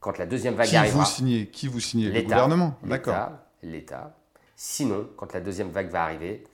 quand 0.00 0.18
la 0.18 0.26
deuxième 0.26 0.54
vague 0.54 0.66
Qui 0.66 0.76
arrivera, 0.76 1.04
vous 1.04 1.08
signez 1.08 1.46
Qui 1.46 1.68
vous 1.68 1.78
signez? 1.78 2.08
Le 2.10 2.22
gouvernement 2.22 2.76
D'accord. 2.82 3.14
l'État, 3.14 3.48
l'État. 3.62 4.16
Sinon, 4.56 5.08
quand 5.16 5.32
la 5.32 5.40
deuxième 5.40 5.70
vague 5.70 5.88
va 5.88 6.02
arriver, 6.02 6.44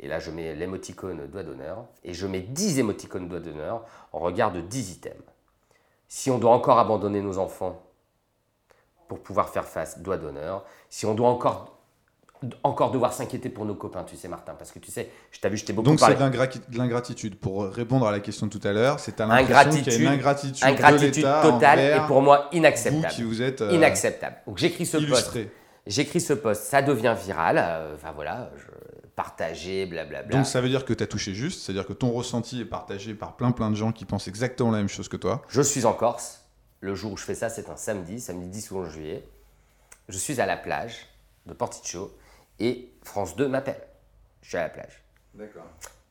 et 0.00 0.08
là 0.08 0.18
je 0.18 0.30
mets 0.30 0.54
l'émoticône 0.54 1.26
doigt 1.28 1.42
d'honneur, 1.42 1.84
et 2.04 2.12
je 2.14 2.26
mets 2.26 2.40
10 2.40 2.78
émoticônes 2.80 3.28
doigt 3.28 3.40
d'honneur 3.40 3.84
en 4.12 4.18
regard 4.18 4.50
de 4.52 4.60
10 4.60 4.92
items. 4.92 5.14
Si 6.08 6.30
on 6.30 6.38
doit 6.38 6.50
encore 6.52 6.78
abandonner 6.78 7.20
nos 7.20 7.38
enfants 7.38 7.80
pour 9.08 9.20
pouvoir 9.20 9.48
faire 9.50 9.64
face, 9.66 9.98
doigt 10.00 10.16
d'honneur. 10.18 10.64
Si 10.88 11.04
on 11.06 11.14
doit 11.14 11.28
encore, 11.28 11.76
encore 12.62 12.90
devoir 12.90 13.12
s'inquiéter 13.12 13.48
pour 13.48 13.64
nos 13.64 13.74
copains, 13.74 14.04
tu 14.04 14.16
sais 14.16 14.28
Martin, 14.28 14.54
parce 14.54 14.70
que 14.72 14.78
tu 14.78 14.90
sais, 14.90 15.08
je 15.30 15.40
t'ai 15.40 15.48
vu, 15.48 15.56
je 15.56 15.64
t'ai 15.64 15.72
beaucoup 15.72 15.88
Donc 15.90 15.98
parlé. 16.00 16.14
c'est 16.14 16.18
de 16.20 16.24
l'ingra- 16.24 16.46
de 16.68 16.78
l'ingratitude. 16.78 17.38
Pour 17.38 17.64
répondre 17.66 18.06
à 18.06 18.12
la 18.12 18.20
question 18.20 18.46
de 18.46 18.52
tout 18.56 18.66
à 18.66 18.72
l'heure, 18.72 18.98
c'est 19.00 19.20
à 19.20 19.26
l'impression 19.26 19.70
qu'il 19.82 19.92
y 19.92 19.96
a 19.96 19.98
une 20.00 20.06
ingratitude, 20.18 20.64
ingratitude 20.64 21.10
de 21.10 21.16
l'État 21.16 21.42
totale 21.42 21.78
et 21.80 22.06
pour 22.06 22.22
moi 22.22 22.48
vous 22.50 22.58
inacceptable. 22.58 23.08
qui 23.14 23.22
vous 23.24 23.42
êtes 23.42 23.60
euh, 23.62 23.72
Inacceptable. 23.72 24.36
Donc 24.46 24.58
j'écris 24.58 24.86
ce 24.86 24.96
post. 24.96 25.08
illustré. 25.08 25.50
J'écris 25.86 26.20
ce 26.20 26.32
post, 26.34 26.62
ça 26.64 26.82
devient 26.82 27.14
viral. 27.24 27.56
euh, 27.58 27.94
Enfin 27.96 28.12
voilà, 28.14 28.50
je, 28.56 28.66
partagé, 29.20 29.84
blablabla. 29.84 30.34
Donc 30.34 30.46
ça 30.46 30.62
veut 30.62 30.70
dire 30.70 30.86
que 30.86 30.94
tu 30.94 31.04
as 31.04 31.06
touché 31.06 31.34
juste, 31.34 31.60
c'est-à-dire 31.60 31.86
que 31.86 31.92
ton 31.92 32.10
ressenti 32.10 32.62
est 32.62 32.64
partagé 32.64 33.12
par 33.12 33.36
plein 33.36 33.52
plein 33.52 33.70
de 33.70 33.76
gens 33.76 33.92
qui 33.92 34.06
pensent 34.06 34.28
exactement 34.28 34.70
la 34.70 34.78
même 34.78 34.88
chose 34.88 35.08
que 35.08 35.18
toi. 35.18 35.42
Je 35.50 35.60
suis 35.60 35.84
en 35.84 35.92
Corse. 35.92 36.46
Le 36.80 36.94
jour 36.94 37.12
où 37.12 37.16
je 37.18 37.24
fais 37.24 37.34
ça, 37.34 37.50
c'est 37.50 37.68
un 37.68 37.76
samedi, 37.76 38.18
samedi 38.18 38.46
10 38.46 38.70
ou 38.70 38.78
11 38.78 38.90
juillet. 38.90 39.28
Je 40.08 40.16
suis 40.16 40.40
à 40.40 40.46
la 40.46 40.56
plage 40.56 41.06
de 41.44 41.52
Porticcio 41.52 42.16
et 42.58 42.90
France 43.02 43.36
2 43.36 43.46
m'appelle. 43.46 43.82
Je 44.40 44.48
suis 44.48 44.56
à 44.56 44.62
la 44.62 44.70
plage. 44.70 45.02
D'accord. 45.34 45.66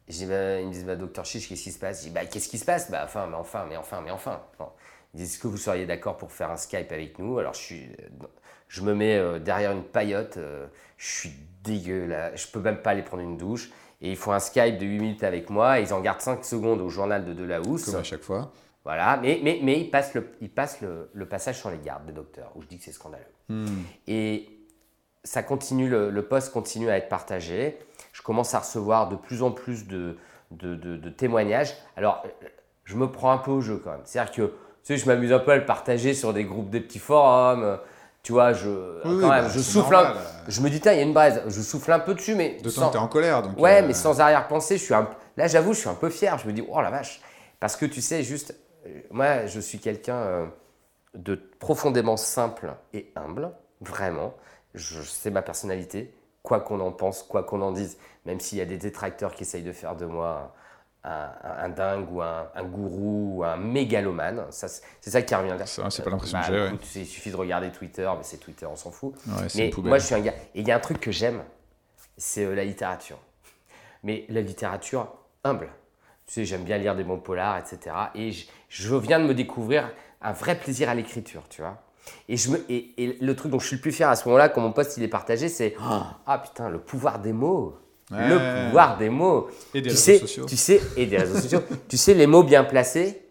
Dis, 0.08 0.28
bah, 0.28 0.60
ils 0.60 0.68
me 0.68 0.72
disent, 0.72 0.86
bah, 0.86 0.96
docteur 0.96 1.26
Chiche, 1.26 1.50
qu'est-ce 1.50 1.64
qui 1.64 1.72
se 1.72 1.80
passe? 1.80 2.02
Je 2.02 2.08
dis, 2.10 2.10
bah, 2.12 2.26
qu'est-ce 2.26 2.48
qui 2.48 2.60
se 2.60 2.66
passe? 2.66 2.92
Bah, 2.92 3.02
enfin, 3.06 3.26
mais 3.26 3.38
enfin, 3.38 3.66
mais 3.68 3.78
enfin, 3.78 4.02
mais 4.02 4.12
enfin. 4.12 4.40
Bon. 4.60 4.70
Ils 5.14 5.18
disent, 5.18 5.34
est-ce 5.34 5.40
que 5.40 5.48
vous 5.48 5.58
seriez 5.58 5.86
d'accord 5.86 6.18
pour 6.18 6.32
faire 6.32 6.52
un 6.52 6.58
Skype 6.58 6.92
avec 6.92 7.18
nous 7.20 7.40
Alors, 7.40 7.54
je, 7.54 7.60
suis, 7.60 7.84
euh, 7.84 8.26
je 8.68 8.82
me 8.84 8.94
mets 8.94 9.18
euh, 9.18 9.40
derrière 9.40 9.72
une 9.72 9.84
paillote, 9.84 10.38
euh, 10.38 10.68
je 10.98 11.08
suis 11.08 11.32
dégueu 11.64 12.06
là, 12.06 12.36
je 12.36 12.48
peux 12.48 12.60
même 12.60 12.82
pas 12.82 12.92
aller 12.92 13.02
prendre 13.04 13.24
une 13.24 13.38
douche. 13.38 13.72
Et 14.02 14.12
ils 14.12 14.18
font 14.18 14.32
un 14.32 14.40
Skype 14.40 14.78
de 14.78 14.86
8 14.86 15.00
minutes 15.00 15.24
avec 15.24 15.50
moi, 15.50 15.80
et 15.80 15.84
ils 15.84 15.94
en 15.94 16.00
gardent 16.00 16.22
5 16.22 16.46
secondes 16.46 16.80
au 16.80 16.88
journal 16.90 17.26
de 17.26 17.34
Delahousse. 17.34 17.86
Comme 17.86 17.96
à 18.00 18.04
chaque 18.04 18.22
fois. 18.22 18.52
Voilà, 18.86 19.18
mais, 19.22 19.42
mais, 19.44 19.60
mais 19.62 19.78
ils 19.80 19.92
passent, 19.92 20.14
le, 20.14 20.30
ils 20.40 20.50
passent 20.50 20.80
le, 20.82 21.10
le 21.14 21.26
passage 21.28 21.58
sur 21.60 21.70
les 21.70 21.80
gardes 21.80 22.06
des 22.06 22.14
docteurs, 22.14 22.52
où 22.56 22.62
je 22.62 22.68
dis 22.68 22.78
que 22.78 22.84
c'est 22.86 22.94
scandaleux. 22.94 23.26
Hmm. 23.50 23.66
Et 24.08 24.48
ça 25.26 25.44
continue, 25.44 25.90
le, 25.90 26.10
le 26.12 26.22
post 26.26 26.54
continue 26.54 26.90
à 26.90 26.96
être 26.98 27.10
partagé. 27.10 27.78
Je 28.14 28.22
commence 28.22 28.54
à 28.54 28.60
recevoir 28.60 29.10
de 29.10 29.18
plus 29.18 29.44
en 29.44 29.52
plus 29.52 29.86
de, 29.86 30.18
de, 30.52 30.76
de- 30.76 30.96
de 30.96 31.10
témoignages. 31.10 31.74
Alors, 31.98 32.24
je 32.86 32.96
me 32.96 33.12
prends 33.12 33.32
un 33.32 33.38
peu 33.38 33.52
au 33.52 33.60
jeu 33.60 33.82
quand 33.84 33.92
même. 33.92 34.02
C'est-à-dire 34.06 34.32
que 34.34 34.54
tu 34.84 34.94
sais, 34.94 34.98
je 34.98 35.06
m'amuse 35.06 35.32
un 35.34 35.40
peu 35.40 35.52
à 35.52 35.58
le 35.58 35.66
partager 35.66 36.14
sur 36.14 36.34
des 36.34 36.44
groupes, 36.46 36.70
des 36.70 36.82
petits 36.82 37.00
forums. 37.00 37.80
Tu 38.22 38.34
vois, 38.34 38.52
je, 38.54 38.68
Oui, 39.06 39.22
quand 39.22 39.30
bah, 39.30 39.48
je 39.50 39.60
souffle 39.60 39.94
normal. 39.94 40.14
un, 40.18 40.50
Je 40.52 40.62
me 40.62 40.70
dis, 40.70 40.82
tiens, 40.82 40.92
il 40.92 40.98
y 40.98 41.00
a 41.00 41.04
une 41.04 41.14
braise. 41.14 41.42
Je 41.48 41.62
souffle 41.62 41.92
un 41.92 42.00
peu 42.00 42.14
dessus, 42.14 42.36
mais. 42.36 42.58
D'autant 42.62 42.82
sans- 42.82 42.88
que 42.88 42.92
tu 42.94 42.98
es 42.98 43.02
en 43.02 43.08
colère. 43.08 43.42
Donc, 43.44 43.58
Ouais, 43.60 43.82
euh, 43.82 43.88
mais 43.88 43.94
sans 43.94 44.20
arrière-pensée, 44.20 44.78
je 44.78 44.84
suis 44.84 44.94
un... 44.94 45.08
là, 45.38 45.48
j'avoue, 45.48 45.74
je 45.74 45.80
suis 45.80 45.90
un 45.90 45.94
peu 45.96 46.10
fier. 46.10 46.38
Je 46.38 46.46
me 46.48 46.52
dis, 46.54 46.64
oh 46.70 46.82
la 46.82 46.90
vache. 46.92 47.22
Parce 47.62 47.76
que 47.78 47.86
tu 47.86 48.02
sais, 48.02 48.24
juste, 48.24 48.54
euh, 48.86 48.90
moi, 49.12 49.46
je 49.46 49.60
suis 49.62 49.80
quelqu'un 49.80 50.16
euh, 50.18 50.46
de 51.16 51.36
profondément 51.60 52.18
simple 52.18 52.74
et 52.94 53.12
humble, 53.16 53.52
vraiment. 53.82 54.34
Je, 54.76 55.02
c'est 55.02 55.32
ma 55.32 55.42
personnalité, 55.42 56.14
quoi 56.44 56.60
qu'on 56.60 56.80
en 56.82 56.92
pense, 56.92 57.24
quoi 57.24 57.44
qu'on 57.44 57.62
en 57.62 57.72
dise, 57.72 57.98
même 58.26 58.40
s'il 58.42 58.58
y 58.58 58.62
a 58.62 58.66
des 58.66 58.78
détracteurs 58.78 59.34
qui 59.34 59.44
essayent 59.44 59.64
de 59.64 59.72
faire 59.74 59.96
de 59.96 60.06
moi 60.06 60.54
un, 61.04 61.70
dingue 61.70 62.12
ou 62.12 62.22
un, 62.22 62.50
un 62.54 62.64
gourou 62.64 63.38
ou 63.38 63.44
un 63.44 63.58
mégalomane. 63.58 64.46
Ça, 64.52 64.68
c'est 64.68 65.10
ça 65.10 65.22
qui 65.22 65.34
revient 65.34 65.56
là. 65.58 65.66
Ça, 65.66 65.90
c'est 65.90 66.04
pas 66.04 66.10
l'impression 66.10 66.38
Bah, 66.38 66.48
que 66.48 66.54
j'ai, 66.54 66.62
ouais. 66.62 66.80
Il 66.96 67.06
suffit 67.06 67.32
de 67.32 67.36
regarder 67.36 67.72
Twitter, 67.72 68.10
mais 68.18 68.24
c'est 68.24 68.38
Twitter, 68.38 68.66
on 68.66 68.76
s'en 68.76 68.92
fout. 68.92 69.16
Ouais, 69.28 69.48
Mais 69.56 69.72
moi, 69.84 69.98
je 69.98 70.06
suis 70.06 70.16
un 70.16 70.20
gars. 70.20 70.34
Et 70.56 70.62
il 70.62 70.68
y 70.68 70.72
a 70.72 70.76
un 70.76 70.80
truc 70.80 71.00
que 71.00 71.12
j'aime, 71.12 71.44
c'est 72.18 72.46
euh, 72.46 72.56
la 72.56 72.66
littérature. 72.66 73.20
Mais 74.04 74.26
la 74.30 74.42
littérature 74.42 75.14
humble. 75.44 75.70
Tu 76.28 76.34
sais, 76.34 76.46
j'aime 76.46 76.64
bien 76.64 76.78
lire 76.78 76.96
des 76.96 77.04
bons 77.04 77.20
polars, 77.20 77.58
etc. 77.58 77.96
Et 78.16 78.32
je, 78.70 78.96
viens 78.96 79.20
de 79.20 79.26
me 79.26 79.34
découvrir 79.34 79.90
un 80.22 80.32
vrai 80.32 80.56
plaisir 80.60 80.90
à 80.90 80.96
l'écriture, 80.96 81.44
tu 81.50 81.62
vois. 81.62 81.82
Et, 82.28 82.38
je 82.38 82.52
me, 82.52 82.60
et, 82.70 83.18
le 83.20 83.36
truc 83.36 83.52
dont 83.52 83.60
je 83.60 83.68
suis 83.68 83.76
le 83.78 83.82
plus 83.82 83.92
fier 83.92 84.10
à 84.10 84.16
ce 84.16 84.28
moment-là, 84.28 84.50
quand 84.50 84.62
mon 84.62 84.72
poste 84.72 84.98
il 84.98 85.04
est 85.04 85.10
partagé, 85.10 85.50
c'est 85.50 85.76
Ah 85.80 86.40
putain, 86.40 86.70
le 86.70 86.80
pouvoir 86.80 87.20
des 87.20 87.34
mots. 87.34 87.78
Le 88.12 88.66
pouvoir 88.66 88.98
des 88.98 89.10
mots. 89.10 89.50
Et 89.74 89.82
des 89.82 89.90
tu 89.90 89.96
réseaux 89.96 90.04
sais, 90.04 90.20
sociaux. 90.20 90.46
Tu 90.48 90.58
sais, 90.58 90.82
et 90.98 91.06
des 91.06 91.18
réseaux 91.18 91.40
sociaux. 91.40 91.62
tu 91.88 91.98
sais, 91.98 92.14
les 92.14 92.28
mots 92.28 92.44
bien 92.44 92.64
placés, 92.64 93.30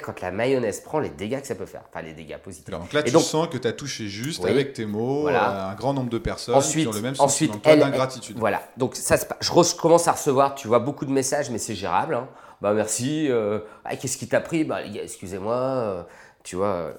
quand 0.00 0.20
la 0.20 0.30
mayonnaise 0.30 0.80
prend 0.80 0.98
les 0.98 1.10
dégâts 1.10 1.40
que 1.40 1.46
ça 1.46 1.54
peut 1.54 1.66
faire, 1.66 1.82
enfin 1.88 2.02
les 2.02 2.12
dégâts 2.12 2.38
positifs. 2.38 2.70
donc 2.70 2.92
là, 2.92 3.00
et 3.00 3.10
tu 3.10 3.18
sens 3.18 3.48
que 3.48 3.58
tu 3.58 3.68
as 3.68 3.72
touché 3.72 4.08
juste 4.08 4.44
avec 4.44 4.72
tes 4.72 4.86
mots 4.86 5.28
euh, 5.28 5.34
un 5.34 5.74
grand 5.74 5.94
nombre 5.94 6.10
de 6.10 6.18
personnes 6.18 6.54
ensuite, 6.54 6.82
qui 6.82 6.88
ont 6.88 6.92
le 6.92 7.00
même 7.00 7.14
ensuite, 7.18 7.52
sentiment 7.52 7.76
d'ingratitude. 7.76 8.38
Voilà, 8.38 8.62
donc 8.76 8.94
ça, 8.94 9.16
je 9.40 9.76
commence 9.76 10.08
à 10.08 10.12
recevoir, 10.12 10.54
tu 10.54 10.68
vois, 10.68 10.78
beaucoup 10.78 11.04
de 11.04 11.12
messages, 11.12 11.50
mais 11.50 11.58
c'est 11.58 11.74
gérable. 11.74 12.14
Hein. 12.14 12.28
Bah 12.60 12.72
merci, 12.72 13.26
euh, 13.28 13.60
ah, 13.84 13.96
qu'est-ce 13.96 14.16
qui 14.16 14.28
t'a 14.28 14.40
pris? 14.40 14.64
Bah 14.64 14.80
excusez-moi, 14.84 15.56
euh, 15.56 16.02
tu 16.42 16.56
vois. 16.56 16.92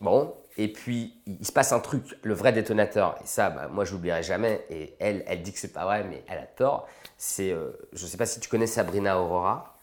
bon, 0.00 0.34
et 0.56 0.68
puis 0.68 1.14
il 1.26 1.46
se 1.46 1.52
passe 1.52 1.72
un 1.72 1.80
truc, 1.80 2.02
le 2.22 2.34
vrai 2.34 2.52
détonateur, 2.52 3.16
et 3.22 3.26
ça, 3.26 3.50
bah, 3.50 3.68
moi 3.68 3.84
je 3.84 3.92
l'oublierai 3.92 4.22
jamais, 4.22 4.64
et 4.70 4.94
elle, 5.00 5.24
elle 5.26 5.42
dit 5.42 5.52
que 5.52 5.58
c'est 5.58 5.72
pas 5.72 5.84
vrai, 5.84 6.04
mais 6.04 6.22
elle 6.28 6.38
a 6.38 6.46
tort. 6.46 6.88
C'est, 7.16 7.54
je 7.92 8.06
sais 8.06 8.16
pas 8.16 8.26
si 8.26 8.40
tu 8.40 8.48
connais 8.48 8.66
Sabrina 8.66 9.20
Aurora 9.20 9.74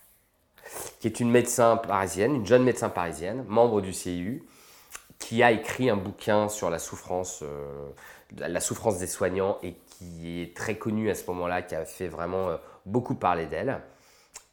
qui 0.99 1.07
est 1.07 1.19
une 1.19 1.31
médecin 1.31 1.77
parisienne, 1.77 2.35
une 2.35 2.45
jeune 2.45 2.63
médecin 2.63 2.89
parisienne, 2.89 3.43
membre 3.47 3.81
du 3.81 3.93
CIU, 3.93 4.43
qui 5.19 5.43
a 5.43 5.51
écrit 5.51 5.89
un 5.89 5.97
bouquin 5.97 6.49
sur 6.49 6.69
la 6.69 6.79
souffrance, 6.79 7.41
euh, 7.43 7.89
la 8.37 8.59
souffrance 8.59 8.97
des 8.97 9.07
soignants 9.07 9.57
et 9.61 9.75
qui 9.87 10.41
est 10.41 10.55
très 10.55 10.75
connue 10.75 11.09
à 11.09 11.15
ce 11.15 11.25
moment-là, 11.27 11.61
qui 11.61 11.75
a 11.75 11.85
fait 11.85 12.07
vraiment 12.07 12.49
euh, 12.49 12.57
beaucoup 12.85 13.15
parler 13.15 13.45
d'elle. 13.45 13.81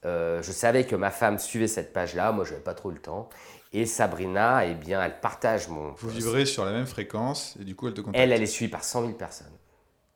Euh, 0.04 0.42
je 0.42 0.52
savais 0.52 0.84
que 0.84 0.94
ma 0.94 1.10
femme 1.10 1.38
suivait 1.38 1.68
cette 1.68 1.92
page-là, 1.92 2.32
moi 2.32 2.44
je 2.44 2.52
n'avais 2.52 2.62
pas 2.62 2.74
trop 2.74 2.90
le 2.90 2.98
temps. 2.98 3.28
Et 3.72 3.84
Sabrina, 3.84 4.64
eh 4.64 4.74
bien, 4.74 5.02
elle 5.02 5.20
partage 5.20 5.68
mon. 5.68 5.92
Vous 5.98 6.08
vivrez 6.08 6.46
sur 6.46 6.64
la 6.64 6.72
même 6.72 6.86
fréquence 6.86 7.54
et 7.60 7.64
du 7.64 7.76
coup 7.76 7.86
elle 7.86 7.94
te 7.94 8.00
contacte. 8.00 8.22
Elle, 8.22 8.32
elle 8.32 8.42
est 8.42 8.46
suivie 8.46 8.70
par 8.70 8.82
100 8.82 9.02
000 9.02 9.12
personnes. 9.12 9.46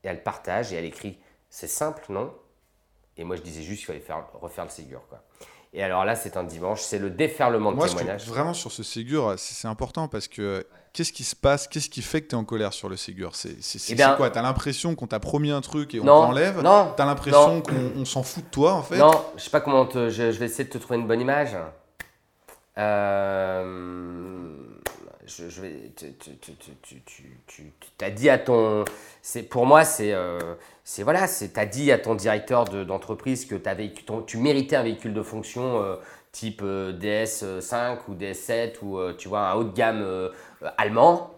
Et 0.05 0.09
elle 0.09 0.23
partage 0.23 0.73
et 0.73 0.77
elle 0.77 0.85
écrit 0.85 1.19
C'est 1.51 1.69
simple, 1.69 2.05
non? 2.09 2.33
Et 3.19 3.25
moi 3.25 3.37
je 3.37 3.43
disais 3.43 3.63
juste 3.63 3.81
qu'il 3.81 3.87
fallait 3.87 4.01
faire, 4.01 4.25
refaire 4.41 4.65
le 4.65 4.71
Ségur. 4.71 5.03
Quoi. 5.09 5.23
Et 5.75 5.83
alors 5.83 6.05
là, 6.05 6.15
c'est 6.15 6.37
un 6.37 6.45
dimanche, 6.45 6.83
c'est 6.83 6.99
le 6.99 7.09
déferlement 7.09 7.73
de 7.73 7.77
Moi, 7.77 7.89
témoignages. 7.89 8.27
vraiment, 8.27 8.53
sur 8.53 8.71
ce 8.71 8.83
Ségur, 8.83 9.35
c'est 9.39 9.69
important 9.69 10.07
parce 10.07 10.29
que 10.29 10.67
qu'est-ce 10.93 11.15
qui 11.15 11.25
se 11.25 11.35
passe? 11.35 11.67
Qu'est-ce 11.67 11.89
qui 11.89 12.03
fait 12.03 12.21
que 12.21 12.29
tu 12.29 12.35
es 12.35 12.39
en 12.39 12.45
colère 12.45 12.75
sur 12.75 12.91
le 12.91 12.97
Ségur? 12.97 13.35
C'est 13.35 13.57
eh 13.89 13.97
quoi? 14.17 14.29
Tu 14.29 14.39
as 14.39 14.43
l'impression 14.43 14.95
qu'on 14.95 15.07
t'a 15.07 15.19
promis 15.19 15.51
un 15.51 15.63
truc 15.63 15.95
et 15.95 16.01
on 16.01 16.05
t'enlève? 16.05 16.61
Non. 16.61 16.93
Tu 16.95 17.03
as 17.03 17.07
l'impression 17.07 17.63
qu'on 17.63 18.05
s'en 18.05 18.23
fout 18.23 18.45
de 18.45 18.51
toi, 18.51 18.75
en 18.75 18.83
fait? 18.83 18.99
Non, 18.99 19.13
je 19.37 19.43
sais 19.43 19.51
pas 19.51 19.63
comment 19.63 19.87
te, 19.87 20.11
je, 20.11 20.25
vais 20.25 20.45
essayer 20.45 20.65
de 20.65 20.71
te 20.71 20.79
trouver 20.79 20.99
une 20.99 21.07
bonne 21.07 21.23
image. 21.23 21.57
Euh, 22.79 24.73
tu, 25.27 25.45
as 28.01 28.11
dit 28.11 28.29
à 28.29 28.39
ton, 28.39 28.85
pour 29.51 29.67
moi 29.67 29.85
c'est, 29.85 30.13
euh, 30.13 30.39
c'est 30.85 31.03
voilà, 31.03 31.27
c'est 31.27 31.59
as 31.59 31.67
dit 31.67 31.93
à 31.93 31.99
ton 31.99 32.15
directeur 32.15 32.65
d'entreprise 32.65 33.45
que 33.45 33.55
tu 34.27 34.39
méritais 34.39 34.77
un 34.77 34.83
véhicule 34.83 35.15
de 35.15 35.23
fonction 35.23 35.83
euh, 35.83 35.97
type 36.33 36.63
euh, 36.63 36.99
DS5 36.99 37.99
ou 38.09 38.15
DS7 38.15 38.77
ou 38.83 39.13
tu 39.13 39.29
vois 39.29 39.51
un 39.51 39.55
haut 39.55 39.65
de 39.65 39.73
gamme 39.73 40.31
allemand, 40.77 41.31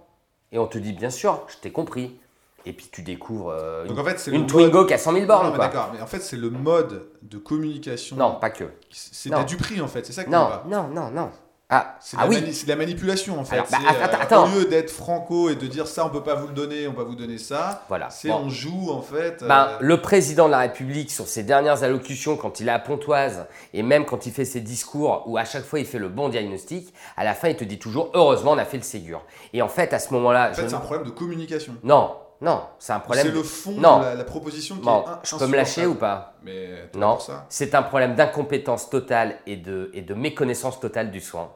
et 0.53 0.59
on 0.59 0.66
te 0.66 0.79
dit 0.79 0.92
bien 0.92 1.11
sûr, 1.11 1.44
je 1.49 1.59
t'ai 1.59 1.73
compris. 1.73 2.18
Et 2.66 2.72
puis 2.72 2.88
tu 2.90 3.03
découvres 3.03 3.55
une, 3.88 3.98
en 3.98 4.05
fait, 4.05 4.31
une 4.31 4.46
Twingo 4.46 4.87
qui 4.87 4.94
a 4.94 4.98
100 4.98 5.12
000 5.12 5.27
bornes. 5.27 5.57
D'accord, 5.57 5.90
mais 5.92 6.00
en 6.00 6.07
fait 6.07 6.20
c'est 6.20 6.37
le 6.37 6.50
mode 6.50 7.07
de 7.22 7.38
communication. 7.38 8.16
Non, 8.16 8.37
pas 8.40 8.50
que. 8.50 8.64
C'est 8.90 9.44
du 9.46 9.57
prix 9.57 9.81
en 9.81 9.88
fait, 9.88 10.07
c'est 10.07 10.12
ça 10.12 10.24
que 10.24 10.31
Non, 10.31 10.48
non, 10.66 10.88
non, 10.88 11.11
non. 11.11 11.31
Ah, 11.70 11.96
c'est 11.98 12.18
ah 12.20 12.29
de, 12.29 12.35
oui. 12.35 12.64
la 12.68 12.77
manipulation 12.77 13.40
en 13.40 13.44
fait. 13.44 13.57
bah, 13.57 13.79
attends, 14.20 14.46
euh, 14.46 14.55
au 14.55 14.59
lieu 14.59 14.64
d'être 14.66 14.90
franco 14.90 15.48
et 15.48 15.57
de 15.57 15.66
dire 15.66 15.87
ça, 15.87 16.05
on 16.05 16.11
peut 16.11 16.22
pas 16.22 16.35
vous 16.35 16.48
le 16.48 16.53
donner, 16.53 16.87
on 16.87 16.92
va 16.92 17.05
vous 17.05 17.14
donner 17.14 17.38
ça. 17.38 17.85
Voilà. 17.88 18.11
C'est 18.11 18.31
on 18.31 18.50
joue 18.50 18.90
en 18.90 19.00
fait. 19.00 19.42
Ben, 19.42 19.70
Le 19.81 20.00
président 20.00 20.46
de 20.46 20.50
la 20.50 20.59
République, 20.59 21.11
sur 21.11 21.27
ses 21.27 21.42
dernières 21.42 21.83
allocutions, 21.83 22.37
quand 22.37 22.61
il 22.61 22.68
est 22.68 22.72
à 22.72 22.79
Pontoise 22.79 23.46
et 23.72 23.83
même 23.83 24.05
quand 24.05 24.27
il 24.27 24.33
fait 24.33 24.44
ses 24.44 24.61
discours 24.61 25.24
où 25.27 25.38
à 25.38 25.44
chaque 25.46 25.64
fois 25.64 25.81
il 25.81 25.87
fait 25.87 25.98
le 25.98 26.11
bon 26.11 26.29
diagnostic, 26.29 26.92
à 27.16 27.24
la 27.24 27.33
fin 27.35 27.48
il 27.48 27.57
te 27.57 27.64
dit 27.64 27.79
toujours 27.79 28.11
heureusement 28.12 28.53
on 28.53 28.59
a 28.59 28.66
fait 28.66 28.77
le 28.77 28.83
Ségur. 28.83 29.24
Et 29.55 29.62
en 29.62 29.68
fait 29.68 29.94
à 29.94 29.98
ce 29.98 30.12
moment-là. 30.12 30.50
En 30.50 30.55
fait, 30.55 30.68
c'est 30.68 30.74
un 30.74 30.81
problème 30.81 31.07
de 31.07 31.12
communication. 31.12 31.74
Non, 31.83 32.14
non, 32.45 32.63
c'est 32.79 32.93
un 32.93 33.01
problème. 33.01 33.27
C'est 33.27 33.33
le 33.33 33.43
fond 33.43 33.73
de 33.73 34.17
la, 34.17 34.25
proposition 34.25 34.77
qui 34.77 34.87
est 34.87 35.03
Je 35.25 35.37
peux 35.37 35.47
me 35.47 35.57
lâcher 35.57 35.87
ou 35.87 35.95
pas 35.95 36.35
Mais 36.43 36.91
Non, 36.95 37.19
c'est 37.49 37.75
un 37.75 37.83
problème 37.83 38.15
d'incompétence 38.15 38.91
totale 38.91 39.39
et 39.47 39.57
de, 39.57 39.91
et 39.95 40.03
de 40.03 40.13
méconnaissance 40.13 40.79
totale 40.79 41.11
du 41.11 41.21
soin. 41.21 41.55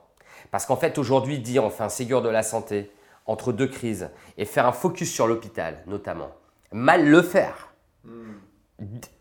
Parce 0.50 0.64
qu'en 0.64 0.76
fait, 0.76 0.96
aujourd'hui, 0.96 1.40
dire 1.40 1.62
on 1.62 1.68
fait 1.68 1.84
un 1.84 1.90
Ségur 1.90 2.22
de 2.22 2.30
la 2.30 2.42
santé 2.42 2.90
entre 3.26 3.52
deux 3.52 3.66
crises 3.66 4.08
et 4.38 4.46
faire 4.46 4.66
un 4.66 4.72
focus 4.72 5.12
sur 5.12 5.26
l'hôpital, 5.26 5.82
notamment, 5.86 6.30
mal 6.72 7.06
le 7.06 7.20
faire, 7.20 7.74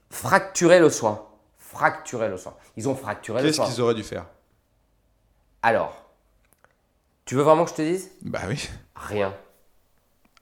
fracturer 0.10 0.80
le 0.80 0.90
soin, 0.90 1.28
fracturer 1.58 2.30
le 2.30 2.38
soin. 2.38 2.56
Ils 2.78 2.88
ont 2.88 2.96
fracturé 2.96 3.44
le 3.44 3.52
soin. 3.52 3.66
Qu'est-ce 3.66 3.76
qu'ils 3.76 3.84
auraient 3.84 3.94
dû 3.94 4.04
faire? 4.04 4.26
Alors, 5.62 6.06
tu 7.26 7.36
veux 7.36 7.44
vraiment 7.44 7.66
que 7.66 7.72
je 7.72 7.76
te 7.76 7.82
dise? 7.82 8.10
Bah 8.22 8.40
oui. 8.48 8.70
Rien. 8.96 9.34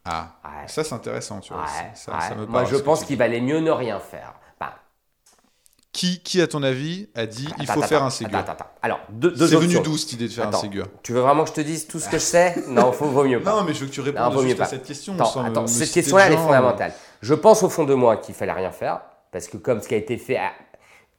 Ah, 0.05 0.29
ça 0.67 0.83
c'est 0.83 0.93
intéressant, 0.93 1.39
tu 1.39 1.53
vois. 1.53 1.65
Ça, 1.93 2.35
me 2.35 2.45
Moi, 2.45 2.65
je 2.65 2.75
pense 2.77 3.03
qu'il 3.03 3.17
valait 3.17 3.41
mieux 3.41 3.59
ne 3.59 3.71
rien 3.71 3.99
faire. 3.99 4.33
Qui, 5.95 6.19
qui, 6.19 6.41
à 6.41 6.47
ton 6.47 6.61
avis, 6.61 7.07
a 7.15 7.25
dit 7.25 7.47
il 7.57 7.65
faut 7.67 7.81
faire 7.81 8.03
un 8.03 8.09
Ségur 8.09 8.37
attends, 8.37 8.51
attends. 8.51 8.67
Alors, 8.81 8.99
deux, 9.07 9.31
deux 9.31 9.47
C'est 9.47 9.55
venu 9.55 9.79
d'où 9.79 9.95
cette 9.95 10.11
idée 10.11 10.27
de 10.27 10.33
faire 10.33 10.49
un 10.49 10.51
Ségur 10.51 10.87
Tu 11.03 11.13
veux 11.13 11.21
vraiment 11.21 11.43
que 11.43 11.49
je 11.51 11.53
te 11.53 11.61
dise 11.61 11.87
tout 11.87 12.01
ce 12.01 12.09
que 12.09 12.17
je 12.17 12.23
sais? 12.23 12.53
Non, 12.67 12.91
il 12.91 13.07
vaut 13.07 13.23
mieux 13.23 13.41
pas. 13.41 13.51
Non, 13.51 13.63
mais 13.63 13.73
je 13.73 13.79
veux 13.79 13.85
que 13.87 13.93
tu 13.93 14.01
répondes 14.01 14.41
juste 14.41 14.59
à 14.59 14.65
cette 14.65 14.83
question. 14.83 15.13
Attends, 15.13 15.45
attends. 15.45 15.67
cette 15.67 15.91
question-là, 15.91 16.27
elle 16.27 16.33
est 16.33 16.37
fondamentale. 16.37 16.91
Je 17.21 17.33
pense 17.33 17.63
au 17.63 17.69
fond 17.69 17.85
de 17.85 17.93
moi 17.93 18.17
qu'il 18.17 18.35
fallait 18.35 18.51
rien 18.51 18.71
faire, 18.71 18.99
parce 19.31 19.47
que 19.47 19.55
comme 19.55 19.81
ce 19.81 19.87
qui 19.87 19.93
a 19.93 19.97
été 19.97 20.17
fait... 20.17 20.37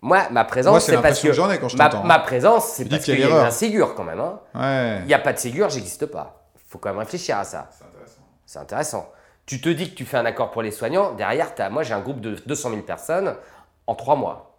Moi, 0.03 0.29
ma 0.31 0.45
présence, 0.45 0.85
c'est 0.85 1.01
parce 1.01 1.21
que, 1.21 1.29
que 1.29 1.57
quand 1.57 1.69
je 1.69 1.77
ma, 1.79 1.89
ma, 2.05 2.19
présence, 2.19 2.67
c'est 2.67 2.85
parce 2.85 3.03
qu'il 3.03 3.19
y, 3.19 3.23
a 3.23 3.47
un 3.47 3.51
Ségur 3.51 3.95
quand 3.95 4.05
même. 4.05 4.21
Hein. 4.21 4.41
Ouais. 4.55 4.99
Il 5.01 5.07
n'y 5.07 5.15
a 5.15 5.19
pas 5.19 5.33
de 5.33 5.39
Ségur, 5.39 5.71
j'existe 5.71 6.05
pas. 6.05 6.51
Il 6.55 6.61
faut 6.69 6.79
quand 6.79 6.91
même 6.91 6.99
réfléchir 6.99 7.39
à 7.39 7.45
ça. 7.45 7.71
C'est 8.47 8.59
intéressant. 8.59 9.11
Tu 9.45 9.61
te 9.61 9.69
dis 9.69 9.91
que 9.91 9.95
tu 9.95 10.05
fais 10.05 10.17
un 10.17 10.25
accord 10.25 10.51
pour 10.51 10.63
les 10.63 10.71
soignants, 10.71 11.15
derrière, 11.15 11.53
as, 11.59 11.71
moi 11.71 11.83
j'ai 11.83 11.95
un 11.95 12.01
groupe 12.01 12.21
de 12.21 12.37
200 12.47 12.71
000 12.71 12.83
personnes 12.83 13.37
en 13.87 13.95
trois 13.95 14.17
mois 14.17 14.59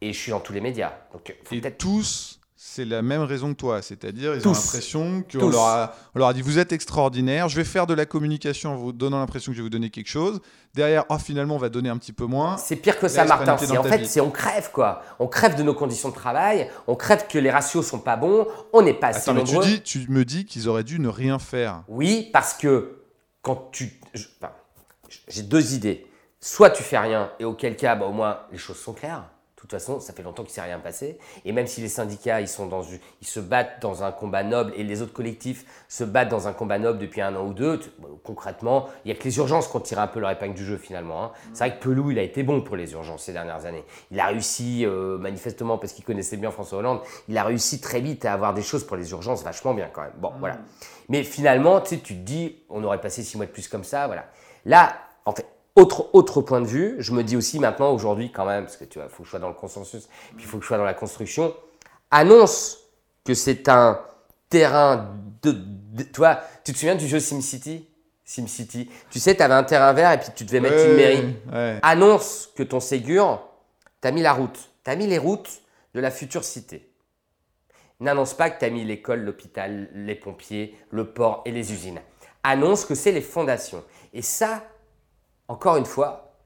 et 0.00 0.12
je 0.12 0.18
suis 0.18 0.30
dans 0.30 0.40
tous 0.40 0.52
les 0.52 0.60
médias. 0.60 0.92
Donc, 1.12 1.34
et 1.50 1.60
tous, 1.72 2.40
c'est 2.56 2.84
la 2.84 3.02
même 3.02 3.22
raison 3.22 3.52
que 3.52 3.58
toi, 3.58 3.82
c'est-à-dire 3.82 4.34
ils 4.34 4.46
ont 4.46 4.52
l'impression 4.52 5.24
qu'on 5.30 5.48
leur, 5.48 5.62
a, 5.62 5.94
leur 6.14 6.28
a 6.28 6.34
dit 6.34 6.42
vous 6.42 6.58
êtes 6.58 6.72
extraordinaire, 6.72 7.48
je 7.48 7.56
vais 7.56 7.64
faire 7.64 7.86
de 7.86 7.94
la 7.94 8.06
communication 8.06 8.72
en 8.72 8.76
vous 8.76 8.92
donnant 8.92 9.18
l'impression 9.18 9.52
que 9.52 9.56
je 9.56 9.62
vais 9.62 9.64
vous 9.64 9.70
donner 9.70 9.90
quelque 9.90 10.08
chose. 10.08 10.40
Derrière, 10.74 11.04
oh, 11.08 11.18
finalement, 11.18 11.56
on 11.56 11.58
va 11.58 11.68
donner 11.68 11.88
un 11.88 11.96
petit 11.96 12.12
peu 12.12 12.26
moins. 12.26 12.56
C'est 12.58 12.76
pire 12.76 12.98
que 12.98 13.08
ça, 13.08 13.24
Martin. 13.24 13.54
en 13.54 13.82
fait, 13.82 14.04
c'est 14.04 14.20
on 14.20 14.30
crève 14.30 14.70
quoi. 14.72 15.02
On 15.18 15.26
crève 15.26 15.56
de 15.56 15.62
nos 15.62 15.74
conditions 15.74 16.10
de 16.10 16.14
travail, 16.14 16.70
on 16.86 16.96
crève 16.96 17.26
que 17.28 17.38
les 17.38 17.50
ratios 17.50 17.86
sont 17.86 18.00
pas 18.00 18.16
bons, 18.16 18.46
on 18.72 18.82
n'est 18.82 18.94
pas 18.94 19.08
assez 19.08 19.32
Tu, 19.44 19.58
dis, 19.60 19.82
tu 19.82 20.06
me 20.08 20.24
dis 20.24 20.44
qu'ils 20.44 20.68
auraient 20.68 20.84
dû 20.84 20.98
ne 21.00 21.08
rien 21.08 21.38
faire. 21.38 21.82
Oui, 21.88 22.30
parce 22.32 22.54
que 22.54 22.99
quand 23.42 23.70
tu, 23.72 24.00
j'ai 25.28 25.42
deux 25.42 25.74
idées. 25.74 26.06
Soit 26.40 26.70
tu 26.70 26.82
fais 26.82 26.98
rien 26.98 27.32
et 27.38 27.44
auquel 27.44 27.76
cas, 27.76 27.96
bah, 27.96 28.06
au 28.06 28.12
moins 28.12 28.46
les 28.50 28.58
choses 28.58 28.78
sont 28.78 28.94
claires 28.94 29.28
toute 29.70 29.78
façon, 29.78 30.00
ça 30.00 30.12
fait 30.12 30.22
longtemps 30.22 30.42
qu'il 30.42 30.50
ne 30.50 30.54
s'est 30.54 30.60
rien 30.62 30.78
passé. 30.78 31.18
Et 31.44 31.52
même 31.52 31.66
si 31.66 31.80
les 31.80 31.88
syndicats, 31.88 32.40
ils, 32.40 32.48
sont 32.48 32.66
dans, 32.66 32.82
ils 33.20 33.26
se 33.26 33.40
battent 33.40 33.80
dans 33.80 34.02
un 34.02 34.12
combat 34.12 34.42
noble 34.42 34.72
et 34.76 34.82
les 34.82 35.02
autres 35.02 35.12
collectifs 35.12 35.64
se 35.88 36.04
battent 36.04 36.28
dans 36.28 36.48
un 36.48 36.52
combat 36.52 36.78
noble 36.78 36.98
depuis 36.98 37.20
un 37.20 37.34
an 37.36 37.46
ou 37.46 37.54
deux, 37.54 37.80
concrètement, 38.24 38.88
il 39.04 39.12
n'y 39.12 39.16
a 39.16 39.20
que 39.20 39.24
les 39.24 39.38
urgences 39.38 39.68
qui 39.68 39.76
ont 39.76 39.80
tiré 39.80 40.00
un 40.00 40.06
peu 40.06 40.20
leur 40.20 40.30
épingle 40.30 40.54
du 40.54 40.64
jeu 40.64 40.76
finalement. 40.76 41.24
Hein. 41.24 41.32
C'est 41.52 41.66
vrai 41.66 41.78
que 41.78 41.82
Pelou, 41.82 42.10
il 42.10 42.18
a 42.18 42.22
été 42.22 42.42
bon 42.42 42.62
pour 42.62 42.76
les 42.76 42.92
urgences 42.92 43.24
ces 43.24 43.32
dernières 43.32 43.64
années. 43.66 43.84
Il 44.10 44.18
a 44.18 44.26
réussi, 44.26 44.84
euh, 44.84 45.18
manifestement, 45.18 45.78
parce 45.78 45.92
qu'il 45.92 46.04
connaissait 46.04 46.36
bien 46.36 46.50
François 46.50 46.78
Hollande, 46.78 47.00
il 47.28 47.38
a 47.38 47.44
réussi 47.44 47.80
très 47.80 48.00
vite 48.00 48.24
à 48.24 48.32
avoir 48.32 48.54
des 48.54 48.62
choses 48.62 48.84
pour 48.84 48.96
les 48.96 49.10
urgences 49.12 49.44
vachement 49.44 49.74
bien 49.74 49.88
quand 49.92 50.02
même. 50.02 50.12
Bon, 50.18 50.32
voilà. 50.40 50.58
Mais 51.08 51.22
finalement, 51.24 51.80
tu 51.80 51.98
te 51.98 52.12
dis, 52.12 52.62
on 52.68 52.82
aurait 52.84 53.00
passé 53.00 53.22
six 53.22 53.36
mois 53.36 53.46
de 53.46 53.50
plus 53.50 53.68
comme 53.68 53.84
ça, 53.84 54.06
voilà. 54.06 54.26
Là, 54.64 54.94
en 55.24 55.32
fait, 55.32 55.46
autre, 55.80 56.10
autre 56.12 56.42
point 56.42 56.60
de 56.60 56.66
vue, 56.66 56.96
je 56.98 57.12
me 57.12 57.22
dis 57.24 57.36
aussi 57.36 57.58
maintenant, 57.58 57.92
aujourd'hui, 57.92 58.30
quand 58.30 58.44
même, 58.44 58.64
parce 58.64 58.76
que 58.76 58.84
tu 58.84 58.98
vois, 58.98 59.08
il 59.08 59.10
faut 59.10 59.22
que 59.22 59.24
je 59.24 59.30
sois 59.30 59.38
dans 59.40 59.48
le 59.48 59.54
consensus, 59.54 60.08
puis 60.36 60.44
il 60.44 60.44
faut 60.44 60.58
que 60.58 60.62
je 60.62 60.68
sois 60.68 60.78
dans 60.78 60.84
la 60.84 60.94
construction, 60.94 61.54
annonce 62.10 62.78
que 63.24 63.34
c'est 63.34 63.68
un 63.68 64.00
terrain 64.48 65.14
de, 65.42 65.52
Tu 66.02 66.18
vois, 66.18 66.40
tu 66.64 66.72
te 66.72 66.78
souviens 66.78 66.94
du 66.94 67.08
jeu 67.08 67.20
SimCity? 67.20 67.86
SimCity. 68.24 68.88
Tu 69.10 69.18
sais, 69.18 69.34
tu 69.34 69.42
avais 69.42 69.54
un 69.54 69.64
terrain 69.64 69.92
vert 69.92 70.12
et 70.12 70.18
puis 70.18 70.30
tu 70.34 70.44
devais 70.44 70.60
mettre 70.60 70.86
une 70.86 70.96
mairie. 70.96 71.36
Annonce 71.82 72.50
que 72.54 72.62
ton 72.62 72.80
Ségur, 72.80 73.42
tu 74.00 74.08
as 74.08 74.12
mis 74.12 74.22
la 74.22 74.32
route. 74.32 74.70
Tu 74.84 74.90
as 74.90 74.96
mis 74.96 75.06
les 75.06 75.18
routes 75.18 75.62
de 75.94 76.00
la 76.00 76.10
future 76.10 76.44
cité. 76.44 76.88
N'annonce 77.98 78.34
pas 78.34 78.50
que 78.50 78.58
tu 78.58 78.64
as 78.64 78.70
mis 78.70 78.84
l'école, 78.84 79.22
l'hôpital, 79.22 79.88
les 79.94 80.14
pompiers, 80.14 80.78
le 80.90 81.12
port 81.12 81.42
et 81.44 81.50
les 81.50 81.72
usines. 81.72 82.00
Annonce 82.42 82.84
que 82.84 82.94
c'est 82.94 83.12
les 83.12 83.20
fondations. 83.20 83.84
Et 84.14 84.22
ça, 84.22 84.62
encore 85.50 85.76
une 85.76 85.84
fois, 85.84 86.36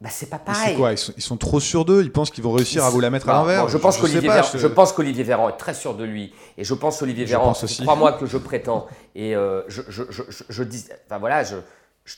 bah, 0.00 0.08
c'est 0.08 0.30
pas 0.30 0.38
pareil. 0.38 0.76
Quoi 0.76 0.92
ils, 0.92 1.22
sont, 1.22 1.36
trop 1.36 1.58
sûrs 1.58 1.84
d'eux 1.84 2.02
Ils 2.02 2.12
pensent 2.12 2.30
qu'ils 2.30 2.44
vont 2.44 2.52
réussir 2.52 2.84
à 2.84 2.90
vous 2.90 3.00
la 3.00 3.10
mettre 3.10 3.28
à 3.28 3.32
l'envers 3.32 3.68
je, 3.68 3.76
pense 3.76 3.98
qu'Olivier 3.98 4.28
Véran, 4.28 4.48
je... 4.54 4.66
pense 4.68 4.92
qu'Olivier 4.92 5.24
Véran 5.24 5.48
est 5.48 5.56
très 5.56 5.74
sûr 5.74 5.94
de 5.94 6.04
lui. 6.04 6.32
Et 6.56 6.62
je 6.62 6.74
pense 6.74 7.02
Olivier 7.02 7.24
Véran, 7.24 7.52
crois-moi 7.82 8.12
que 8.12 8.26
je 8.26 8.38
prétends. 8.38 8.86
Et 9.16 9.34
euh, 9.34 9.62
je, 9.66 9.82
je, 10.48 10.62
dis, 10.62 10.84
enfin 11.06 11.18
voilà, 11.18 11.42
je, 11.42 11.56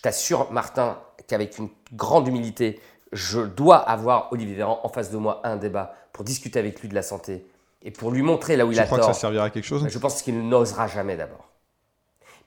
t'assure, 0.03 0.53
Martin, 0.53 0.99
qu'avec 1.29 1.57
une 1.57 1.71
grande 1.95 2.29
humilité, 2.29 2.79
je 3.13 3.41
dois 3.41 3.79
avoir 3.79 4.31
Olivier 4.33 4.55
Véran 4.55 4.81
en 4.83 4.91
face 4.91 5.11
de 5.11 5.17
moi 5.17 5.41
à 5.45 5.51
un 5.51 5.57
débat 5.57 5.95
pour 6.13 6.25
discuter 6.25 6.59
avec 6.59 6.81
lui 6.83 6.89
de 6.89 6.95
la 6.95 7.03
santé 7.03 7.47
et 7.83 7.91
pour 7.91 8.11
lui 8.11 8.21
montrer 8.21 8.57
là 8.57 8.67
où 8.67 8.73
il 8.73 8.79
a 8.79 8.83
tort. 8.83 8.97
Tu 8.97 9.01
crois 9.01 9.09
que 9.09 9.15
ça 9.15 9.21
servira 9.21 9.45
à 9.45 9.51
quelque 9.51 9.65
chose 9.65 9.87
Je 9.89 9.99
pense 9.99 10.21
qu'il 10.21 10.47
n'osera 10.47 10.89
jamais 10.89 11.17
d'abord. 11.17 11.49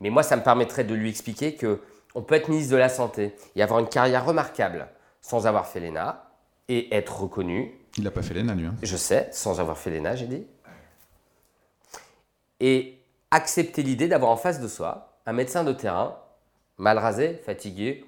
Mais 0.01 0.11
moi, 0.11 0.21
ça 0.21 0.35
me 0.35 0.43
permettrait 0.43 0.83
de 0.83 0.93
lui 0.93 1.09
expliquer 1.09 1.55
que 1.55 1.79
on 2.19 2.21
peut 2.21 2.35
être 2.35 2.49
ministre 2.49 2.73
de 2.73 2.77
la 2.77 2.89
Santé 2.89 3.33
et 3.55 3.63
avoir 3.63 3.79
une 3.79 3.87
carrière 3.87 4.25
remarquable 4.25 4.89
sans 5.21 5.47
avoir 5.47 5.67
fait 5.67 5.79
l'ENA 5.79 6.29
et 6.67 6.93
être 6.93 7.21
reconnu. 7.21 7.71
Il 7.97 8.03
n'a 8.03 8.11
pas 8.11 8.21
fait 8.21 8.33
l'ENA, 8.33 8.55
lui. 8.55 8.65
Hein. 8.65 8.75
Je 8.83 8.97
sais, 8.97 9.29
sans 9.31 9.61
avoir 9.61 9.77
fait 9.77 9.89
l'ENA, 9.89 10.17
j'ai 10.17 10.27
dit. 10.27 10.43
Et 12.59 12.97
accepter 13.31 13.83
l'idée 13.83 14.09
d'avoir 14.09 14.31
en 14.31 14.35
face 14.35 14.59
de 14.59 14.67
soi 14.67 15.13
un 15.25 15.31
médecin 15.31 15.63
de 15.63 15.71
terrain, 15.71 16.17
mal 16.77 16.97
rasé, 16.97 17.39
fatigué, 17.45 18.03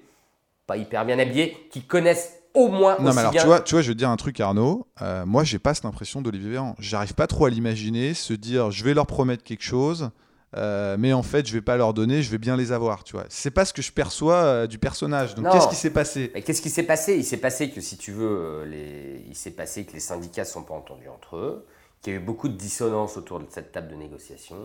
pas 0.66 0.76
hyper 0.76 1.06
bien 1.06 1.18
habillé, 1.18 1.56
qui 1.70 1.82
connaisse 1.82 2.34
au 2.52 2.68
moins 2.68 2.98
non, 3.00 3.14
mais 3.14 3.20
alors, 3.20 3.32
Tu 3.32 3.46
vois, 3.46 3.60
tu 3.60 3.74
vois, 3.74 3.80
je 3.80 3.88
vais 3.88 3.94
te 3.94 3.98
dire 3.98 4.10
un 4.10 4.16
truc, 4.16 4.38
Arnaud. 4.40 4.86
Euh, 5.00 5.24
moi, 5.24 5.42
j'ai 5.42 5.58
pas 5.58 5.72
cette 5.72 5.86
impression 5.86 6.20
d'Olivier 6.20 6.50
Véran. 6.50 6.76
J'arrive 6.78 7.14
pas 7.14 7.26
trop 7.26 7.46
à 7.46 7.50
l'imaginer, 7.50 8.12
se 8.12 8.34
dire, 8.34 8.70
je 8.70 8.84
vais 8.84 8.92
leur 8.92 9.06
promettre 9.06 9.42
quelque 9.42 9.64
chose. 9.64 10.10
Euh, 10.54 10.96
mais 10.98 11.12
en 11.12 11.22
fait, 11.22 11.46
je 11.46 11.52
vais 11.52 11.62
pas 11.62 11.76
leur 11.76 11.94
donner, 11.94 12.22
je 12.22 12.30
vais 12.30 12.38
bien 12.38 12.56
les 12.56 12.72
avoir, 12.72 13.04
tu 13.04 13.14
vois. 13.14 13.24
C'est 13.28 13.50
pas 13.50 13.64
ce 13.64 13.72
que 13.72 13.80
je 13.80 13.92
perçois 13.92 14.36
euh, 14.36 14.66
du 14.66 14.78
personnage. 14.78 15.34
Donc, 15.34 15.50
qu'est-ce 15.50 15.68
qui 15.68 15.76
s'est 15.76 15.90
passé? 15.90 16.30
Qu'est-ce 16.44 16.60
qui 16.60 16.70
s'est 16.70 16.82
passé? 16.82 17.16
Il 17.16 17.24
s'est 17.24 17.38
passé 17.38 17.70
que, 17.70 17.80
si 17.80 17.96
tu 17.96 18.12
veux, 18.12 18.26
euh, 18.26 18.64
les... 18.66 19.24
il 19.28 19.34
s'est 19.34 19.52
passé 19.52 19.84
que 19.84 19.92
les 19.92 20.00
syndicats 20.00 20.44
sont 20.44 20.62
pas 20.62 20.74
entendus 20.74 21.08
entre 21.08 21.36
eux, 21.36 21.66
qu'il 22.02 22.12
y 22.12 22.16
a 22.16 22.18
eu 22.18 22.22
beaucoup 22.22 22.48
de 22.48 22.56
dissonance 22.56 23.16
autour 23.16 23.40
de 23.40 23.46
cette 23.48 23.72
table 23.72 23.88
de 23.88 23.94
négociation, 23.94 24.56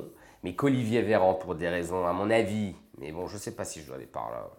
mais 0.44 0.56
qu'Olivier 0.56 1.02
Véran, 1.02 1.36
pour 1.36 1.56
des 1.56 1.70
raisons, 1.70 2.06
à 2.06 2.12
mon 2.12 2.30
avis, 2.30 2.76
mais 2.98 3.14
bon, 3.14 3.28
je 3.28 3.38
sais 3.38 3.52
pas 3.52 3.64
si 3.64 3.82
je 3.82 3.88
dois 3.88 3.96
aller 3.96 4.06
par 4.06 4.30
là. 4.30 4.50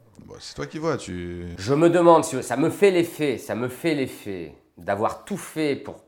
c'est 0.41 0.55
toi 0.55 0.67
qui 0.67 0.79
vois, 0.79 0.97
tu. 0.97 1.45
Je 1.59 1.75
me 1.75 1.91
demande, 1.91 2.25
si 2.25 2.43
ça 2.43 2.57
me 2.57 2.71
fait 2.71 2.91
l'effet, 2.91 3.37
ça 3.37 3.55
me 3.55 3.69
fait 3.69 3.95
l'effet 3.95 4.55
d'avoir 4.79 5.25
tout 5.25 5.37
fait 5.37 5.77
pour 5.77 6.05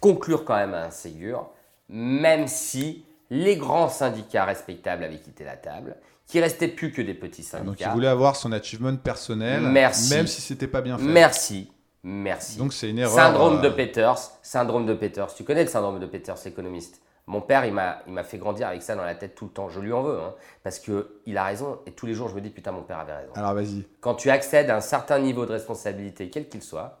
conclure 0.00 0.44
quand 0.44 0.56
même 0.56 0.74
un 0.74 0.90
Ségur, 0.90 1.48
même 1.88 2.46
si 2.46 3.06
les 3.34 3.56
grands 3.56 3.88
syndicats 3.88 4.44
respectables 4.44 5.02
avaient 5.02 5.18
quitté 5.18 5.44
la 5.44 5.56
table, 5.56 5.96
qui 6.26 6.40
restait 6.40 6.68
plus 6.68 6.92
que 6.92 7.02
des 7.02 7.14
petits 7.14 7.42
syndicats. 7.42 7.66
Donc 7.66 7.80
il 7.80 7.88
voulait 7.88 8.08
avoir 8.08 8.36
son 8.36 8.52
achievement 8.52 8.94
personnel, 8.96 9.60
même 9.60 9.92
si 9.92 10.40
c'était 10.40 10.68
pas 10.68 10.80
bien 10.80 10.96
fait. 10.96 11.04
Merci, 11.04 11.70
merci. 12.02 12.58
Donc 12.58 12.72
c'est 12.72 12.90
une 12.90 12.98
erreur. 13.00 13.14
Syndrome 13.14 13.60
de 13.60 13.68
euh, 13.68 13.72
Peters, 13.72 14.18
syndrome 14.42 14.86
de 14.86 14.94
Peters. 14.94 15.34
Tu 15.34 15.42
connais 15.42 15.64
le 15.64 15.68
syndrome 15.68 15.98
de 15.98 16.06
Peters, 16.06 16.36
l'économiste? 16.44 17.00
Mon 17.26 17.40
père, 17.40 17.64
il 17.64 17.72
m'a, 17.72 18.02
il 18.06 18.12
m'a 18.12 18.22
fait 18.22 18.38
grandir 18.38 18.68
avec 18.68 18.82
ça 18.82 18.94
dans 18.94 19.04
la 19.04 19.14
tête 19.14 19.34
tout 19.34 19.46
le 19.46 19.50
temps. 19.50 19.68
Je 19.68 19.80
lui 19.80 19.92
en 19.92 20.02
veux, 20.02 20.20
hein, 20.20 20.34
parce 20.62 20.78
que 20.78 21.20
il 21.26 21.36
a 21.38 21.44
raison. 21.44 21.80
Et 21.86 21.90
tous 21.90 22.06
les 22.06 22.14
jours, 22.14 22.28
je 22.28 22.34
me 22.34 22.40
dis 22.40 22.50
putain, 22.50 22.70
mon 22.70 22.82
père 22.82 22.98
avait 22.98 23.16
raison. 23.16 23.32
Alors 23.34 23.54
vas-y. 23.54 23.84
Quand 24.00 24.14
tu 24.14 24.30
accèdes 24.30 24.70
à 24.70 24.76
un 24.76 24.82
certain 24.82 25.18
niveau 25.18 25.44
de 25.44 25.52
responsabilité, 25.52 26.30
quel 26.30 26.48
qu'il 26.48 26.62
soit, 26.62 27.00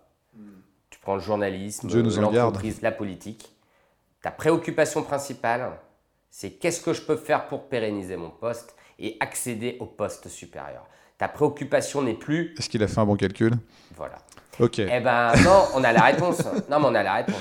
tu 0.90 0.98
prends 0.98 1.14
le 1.14 1.20
journalisme, 1.20 1.88
l'entreprise, 2.20 2.82
la 2.82 2.90
politique. 2.90 3.50
Ta 4.22 4.30
préoccupation 4.30 5.02
principale, 5.02 5.70
c'est 6.36 6.50
qu'est-ce 6.50 6.80
que 6.80 6.92
je 6.92 7.00
peux 7.00 7.14
faire 7.14 7.46
pour 7.46 7.68
pérenniser 7.68 8.16
mon 8.16 8.28
poste 8.28 8.74
et 8.98 9.16
accéder 9.20 9.76
au 9.78 9.86
poste 9.86 10.28
supérieur. 10.28 10.84
Ta 11.16 11.28
préoccupation 11.28 12.02
n'est 12.02 12.14
plus. 12.14 12.56
Est-ce 12.58 12.68
qu'il 12.68 12.82
a 12.82 12.88
fait 12.88 12.98
un 12.98 13.04
bon 13.04 13.14
calcul? 13.14 13.52
Voilà. 13.96 14.16
Ok. 14.58 14.80
Eh 14.80 14.98
ben 14.98 15.32
non, 15.44 15.62
on 15.74 15.84
a 15.84 15.92
la 15.92 16.02
réponse. 16.02 16.42
non, 16.68 16.80
mais 16.80 16.86
on 16.86 16.94
a 16.96 17.04
la 17.04 17.14
réponse. 17.14 17.36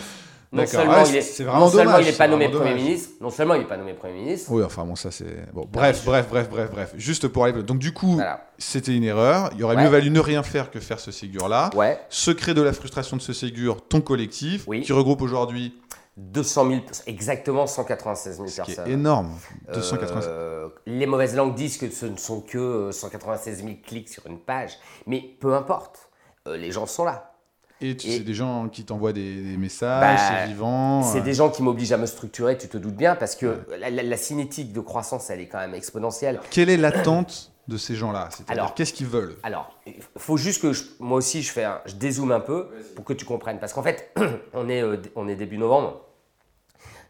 Non 0.51 0.67
seulement, 0.67 1.03
il 1.07 1.15
est, 1.15 1.39
non 1.39 1.69
seulement 1.69 1.97
il 1.97 2.05
n'est 2.05 2.11
pas 2.11 2.27
nommé 2.27 2.47
Premier 2.49 2.75
ministre, 2.75 3.13
non 3.19 3.31
seulement 3.31 3.55
il 3.55 3.61
n'est 3.61 3.67
pas 3.67 3.77
nommé 3.77 3.93
Premier 3.93 4.13
ministre. 4.13 4.51
Oui, 4.51 4.63
enfin 4.63 4.85
bon, 4.85 4.95
ça 4.95 5.09
c'est. 5.09 5.51
Bon, 5.51 5.67
bref, 5.67 6.05
bref, 6.05 6.27
bref, 6.29 6.47
bref, 6.47 6.69
bref. 6.71 6.93
Juste 6.95 7.27
pour 7.27 7.45
aller. 7.45 7.63
Donc, 7.63 7.79
du 7.79 7.93
coup, 7.93 8.21
c'était 8.59 8.95
une 8.95 9.03
erreur. 9.03 9.49
Il 9.57 9.63
aurait 9.63 9.75
mieux 9.75 9.89
valu 9.89 10.11
ne 10.11 10.19
rien 10.19 10.43
faire 10.43 10.69
que 10.69 10.79
faire 10.79 10.99
ce 10.99 11.11
Ségur-là. 11.11 11.71
Ouais. 11.73 11.99
Secret 12.09 12.53
de 12.53 12.61
la 12.61 12.73
frustration 12.73 13.17
de 13.17 13.23
ce 13.23 13.33
Ségur, 13.33 13.87
ton 13.87 14.01
collectif, 14.01 14.67
qui 14.83 14.93
regroupe 14.93 15.23
aujourd'hui 15.23 15.73
200 16.17 16.67
000, 16.69 16.81
exactement 17.07 17.65
196 17.65 18.35
000 18.35 18.45
personnes. 18.45 18.85
C'est 18.85 18.91
énorme. 18.91 19.31
296. 19.73 20.25
Euh, 20.27 20.69
les 20.85 21.05
mauvaises 21.05 21.35
langues 21.35 21.55
disent 21.55 21.77
que 21.77 21.89
ce 21.89 22.05
ne 22.05 22.17
sont 22.17 22.41
que 22.41 22.91
196 22.91 23.63
000 23.63 23.69
clics 23.85 24.09
sur 24.09 24.27
une 24.27 24.39
page, 24.39 24.77
mais 25.07 25.21
peu 25.39 25.55
importe, 25.55 26.09
euh, 26.47 26.57
les 26.57 26.71
gens 26.71 26.85
sont 26.85 27.05
là. 27.05 27.33
Et, 27.81 27.97
c'est 27.99 28.19
des 28.19 28.33
gens 28.33 28.69
qui 28.69 28.85
t'envoient 28.85 29.11
des, 29.11 29.57
messages, 29.57 30.17
bah, 30.17 30.17
c'est 30.17 30.47
vivant. 30.47 31.03
C'est 31.03 31.21
des 31.21 31.33
gens 31.33 31.49
qui 31.49 31.61
m'obligent 31.63 31.91
à 31.91 31.97
me 31.97 32.05
structurer, 32.05 32.57
tu 32.57 32.69
te 32.69 32.77
doutes 32.77 32.95
bien, 32.95 33.15
parce 33.15 33.35
que 33.35 33.65
la, 33.77 34.17
cinétique 34.17 34.71
de 34.71 34.79
croissance, 34.79 35.29
elle 35.29 35.41
est 35.41 35.47
quand 35.47 35.59
même 35.59 35.73
exponentielle. 35.75 36.39
Quelle 36.49 36.69
est 36.69 36.77
l'attente 36.77 37.51
de 37.67 37.75
ces 37.75 37.95
gens-là? 37.95 38.29
Alors, 38.47 38.73
qu'est-ce 38.73 38.93
qu'ils 38.93 39.07
veulent? 39.07 39.35
Alors, 39.43 39.77
il 39.85 39.95
faut 40.17 40.37
juste 40.37 40.61
que 40.61 40.71
moi 40.99 41.17
aussi 41.17 41.41
je 41.41 41.51
fais, 41.51 41.67
je 41.85 41.95
dézoome 41.95 42.31
un 42.31 42.39
peu 42.39 42.69
pour 42.95 43.03
que 43.03 43.13
tu 43.13 43.25
comprennes, 43.25 43.59
parce 43.59 43.73
qu'en 43.73 43.83
fait, 43.83 44.15
on 44.53 44.69
est, 44.69 44.81
euh, 44.81 45.01
on 45.15 45.27
est 45.27 45.35
début 45.35 45.57
novembre. 45.57 46.02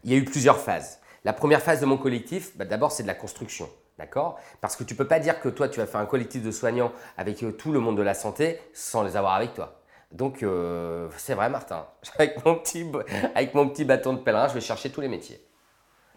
Il 0.04 0.12
y 0.12 0.14
a 0.14 0.18
eu 0.18 0.24
plusieurs 0.24 0.58
phases. 0.58 1.00
La 1.24 1.32
première 1.32 1.62
phase 1.62 1.80
de 1.80 1.86
mon 1.86 1.96
collectif, 1.96 2.56
bah, 2.56 2.64
d'abord 2.64 2.92
c'est 2.92 3.02
de 3.02 3.08
la 3.08 3.14
construction. 3.14 3.68
D'accord? 3.98 4.40
Parce 4.60 4.74
que 4.74 4.82
tu 4.82 4.96
peux 4.96 5.06
pas 5.06 5.20
dire 5.20 5.40
que 5.40 5.48
toi, 5.48 5.68
tu 5.68 5.78
vas 5.78 5.86
faire 5.86 6.00
un 6.00 6.06
collectif 6.06 6.42
de 6.42 6.50
soignants 6.50 6.92
avec 7.16 7.42
euh, 7.44 7.52
tout 7.52 7.70
le 7.70 7.78
monde 7.78 7.96
de 7.96 8.02
la 8.02 8.14
santé 8.14 8.58
sans 8.72 9.04
les 9.04 9.16
avoir 9.16 9.34
avec 9.34 9.54
toi. 9.54 9.80
Donc, 10.10 10.42
euh, 10.42 11.08
c'est 11.16 11.34
vrai, 11.34 11.48
Martin. 11.48 11.86
Avec 12.18 12.44
mon, 12.44 12.54
petit, 12.56 12.86
avec 13.34 13.54
mon 13.54 13.68
petit 13.68 13.84
bâton 13.84 14.12
de 14.12 14.18
pèlerin, 14.18 14.46
je 14.46 14.54
vais 14.54 14.60
chercher 14.60 14.90
tous 14.90 15.00
les 15.00 15.08
métiers. 15.08 15.40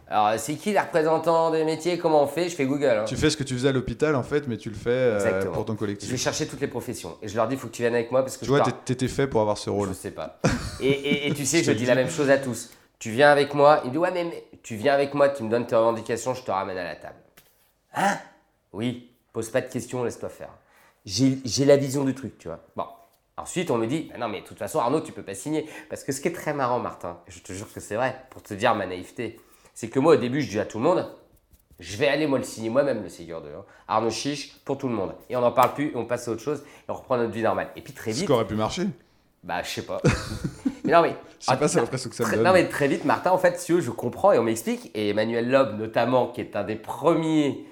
Alors, 0.08 0.40
c'est 0.40 0.54
qui 0.54 0.72
les 0.72 0.80
représentants 0.80 1.50
des 1.52 1.66
métiers? 1.66 1.98
Comment 1.98 2.24
on 2.24 2.28
fait? 2.28 2.48
Je 2.48 2.56
fais 2.56 2.66
Google. 2.66 2.86
Hein. 2.86 3.06
Tu 3.06 3.16
fais 3.16 3.30
ce 3.30 3.36
que 3.36 3.44
tu 3.44 3.56
faisais 3.56 3.70
à 3.70 3.72
l'hôpital, 3.72 4.16
en 4.16 4.24
fait, 4.24 4.48
mais 4.48 4.58
tu 4.58 4.70
le 4.70 4.76
fais 4.76 4.90
euh, 4.90 5.46
pour 5.52 5.66
ton 5.66 5.76
collectif. 5.76 6.08
Je 6.08 6.14
vais 6.14 6.20
chercher 6.20 6.48
toutes 6.48 6.62
les 6.62 6.68
professions. 6.68 7.18
Et 7.22 7.28
je 7.28 7.36
leur 7.36 7.48
dis, 7.48 7.56
il 7.56 7.60
faut 7.60 7.68
que 7.68 7.74
tu 7.74 7.82
viennes 7.82 7.96
avec 7.96 8.12
moi 8.12 8.22
parce 8.22 8.38
que 8.38 8.46
tu 8.46 8.52
vois, 8.52 8.64
tu 8.86 8.94
étais 8.94 9.08
fait 9.08 9.28
pour 9.28 9.42
avoir 9.42 9.58
ce 9.58 9.70
rôle. 9.70 9.90
Je 9.90 9.94
sais 9.94 10.12
pas. 10.12 10.40
et, 10.80 11.34
tu 11.36 11.46
sais, 11.46 11.64
je, 11.64 11.72
dis 11.74 11.86
la 11.86 11.96
même 11.96 12.10
chose 12.10 12.30
à 12.30 12.38
tous. 12.38 12.70
Tu 13.00 13.12
viens 13.12 13.32
avec 13.32 13.54
moi. 13.54 13.82
Il 13.84 13.88
me 13.88 13.92
dit, 13.94 13.98
ouais, 13.98 14.12
mais, 14.12 14.48
tu 14.64 14.76
viens 14.76 14.94
avec 14.94 15.14
moi, 15.14 15.30
tu 15.30 15.44
me 15.44 15.50
donnes 15.50 15.68
tes 15.68 15.76
revendications, 15.76 16.34
je 16.34 16.44
te 16.44 16.52
ramène 16.52 16.78
à 16.78 16.84
la 16.84 16.96
table. 16.96 17.20
Hein? 17.94 18.18
Oui, 18.74 19.12
pose 19.34 19.50
pas 19.50 19.62
de 19.62 19.70
questions, 19.70 20.04
laisse-toi 20.04 20.30
faire. 20.30 20.50
J'ai 21.06 21.66
la 21.66 21.78
vision 21.78 22.04
du 22.04 22.14
truc, 22.14 22.38
tu 22.38 22.48
vois. 22.48 22.60
Bon. 22.76 22.86
Ensuite, 23.38 23.70
on 23.70 23.78
me 23.78 23.86
dit, 23.86 24.10
bah 24.12 24.18
non, 24.18 24.28
mais 24.30 24.42
de 24.42 24.46
toute 24.48 24.58
façon, 24.58 24.80
Arnaud, 24.80 25.02
tu 25.02 25.12
peux 25.12 25.22
pas 25.22 25.36
signer. 25.36 25.70
Parce 25.90 26.04
que 26.04 26.12
ce 26.12 26.22
qui 26.22 26.28
est 26.28 26.34
très 26.34 26.54
marrant, 26.54 26.80
Martin, 26.80 27.20
je 27.28 27.40
te 27.40 27.54
jure 27.54 27.72
que 27.72 27.80
c'est 27.80 27.96
vrai, 27.96 28.26
pour 28.32 28.42
te 28.42 28.56
dire 28.56 28.74
ma 28.74 28.88
naïveté, 28.88 29.40
c'est 29.76 29.90
que 29.90 30.00
moi, 30.00 30.16
au 30.16 30.18
début, 30.18 30.42
je 30.42 30.50
dis 30.50 30.60
à 30.60 30.66
tout 30.66 30.80
le 30.80 30.84
monde, 30.84 31.08
je 31.80 31.98
vais 31.98 32.08
aller 32.08 32.26
moi 32.26 32.40
le 32.40 32.44
signer 32.44 32.70
moi-même, 32.70 33.04
le 33.04 33.10
Ségur 33.10 33.42
de 33.42 33.50
Arnaud 33.88 34.10
Chiche, 34.10 34.58
pour 34.66 34.80
tout 34.80 34.88
le 34.88 34.96
monde. 34.96 35.14
Et 35.30 35.36
on 35.36 35.42
n'en 35.42 35.52
parle 35.52 35.76
plus, 35.76 35.92
on 35.94 36.06
passe 36.06 36.28
à 36.28 36.32
autre 36.32 36.42
chose, 36.42 36.64
et 36.88 36.92
on 36.92 36.96
reprend 36.96 37.18
notre 37.18 37.32
vie 37.32 37.44
normale. 37.44 37.70
Et 37.76 37.82
puis 37.82 37.94
très 37.94 38.12
vite. 38.12 38.22
Ce 38.22 38.26
qui 38.26 38.32
aurait 38.32 38.48
pu 38.48 38.56
marcher 38.56 38.88
Bah, 39.44 39.62
je 39.62 39.70
sais 39.70 39.86
pas. 39.86 40.02
mais 40.88 40.94
non, 40.94 41.02
mais. 41.02 41.16
je 41.40 41.46
sais 41.46 41.58
pas, 41.58 41.68
c'est 41.68 41.80
l'impression 41.80 42.10
que 42.10 42.16
ça 42.16 42.26
me 42.26 42.32
donne. 42.32 42.44
Non, 42.44 42.54
mais 42.54 42.68
très 42.68 42.88
vite, 42.88 43.04
Martin, 43.06 43.32
en 43.32 43.38
fait, 43.38 43.60
si 43.60 43.80
je 43.80 43.92
comprends 43.92 44.32
et 44.32 44.40
on 44.40 44.44
m'explique. 44.44 44.90
Et 44.96 45.10
Emmanuel 45.10 45.50
Loeb, 45.50 45.78
notamment, 45.78 46.28
qui 46.28 46.42
est 46.42 46.56
un 46.56 46.64
des 46.64 46.76
premiers 46.76 47.68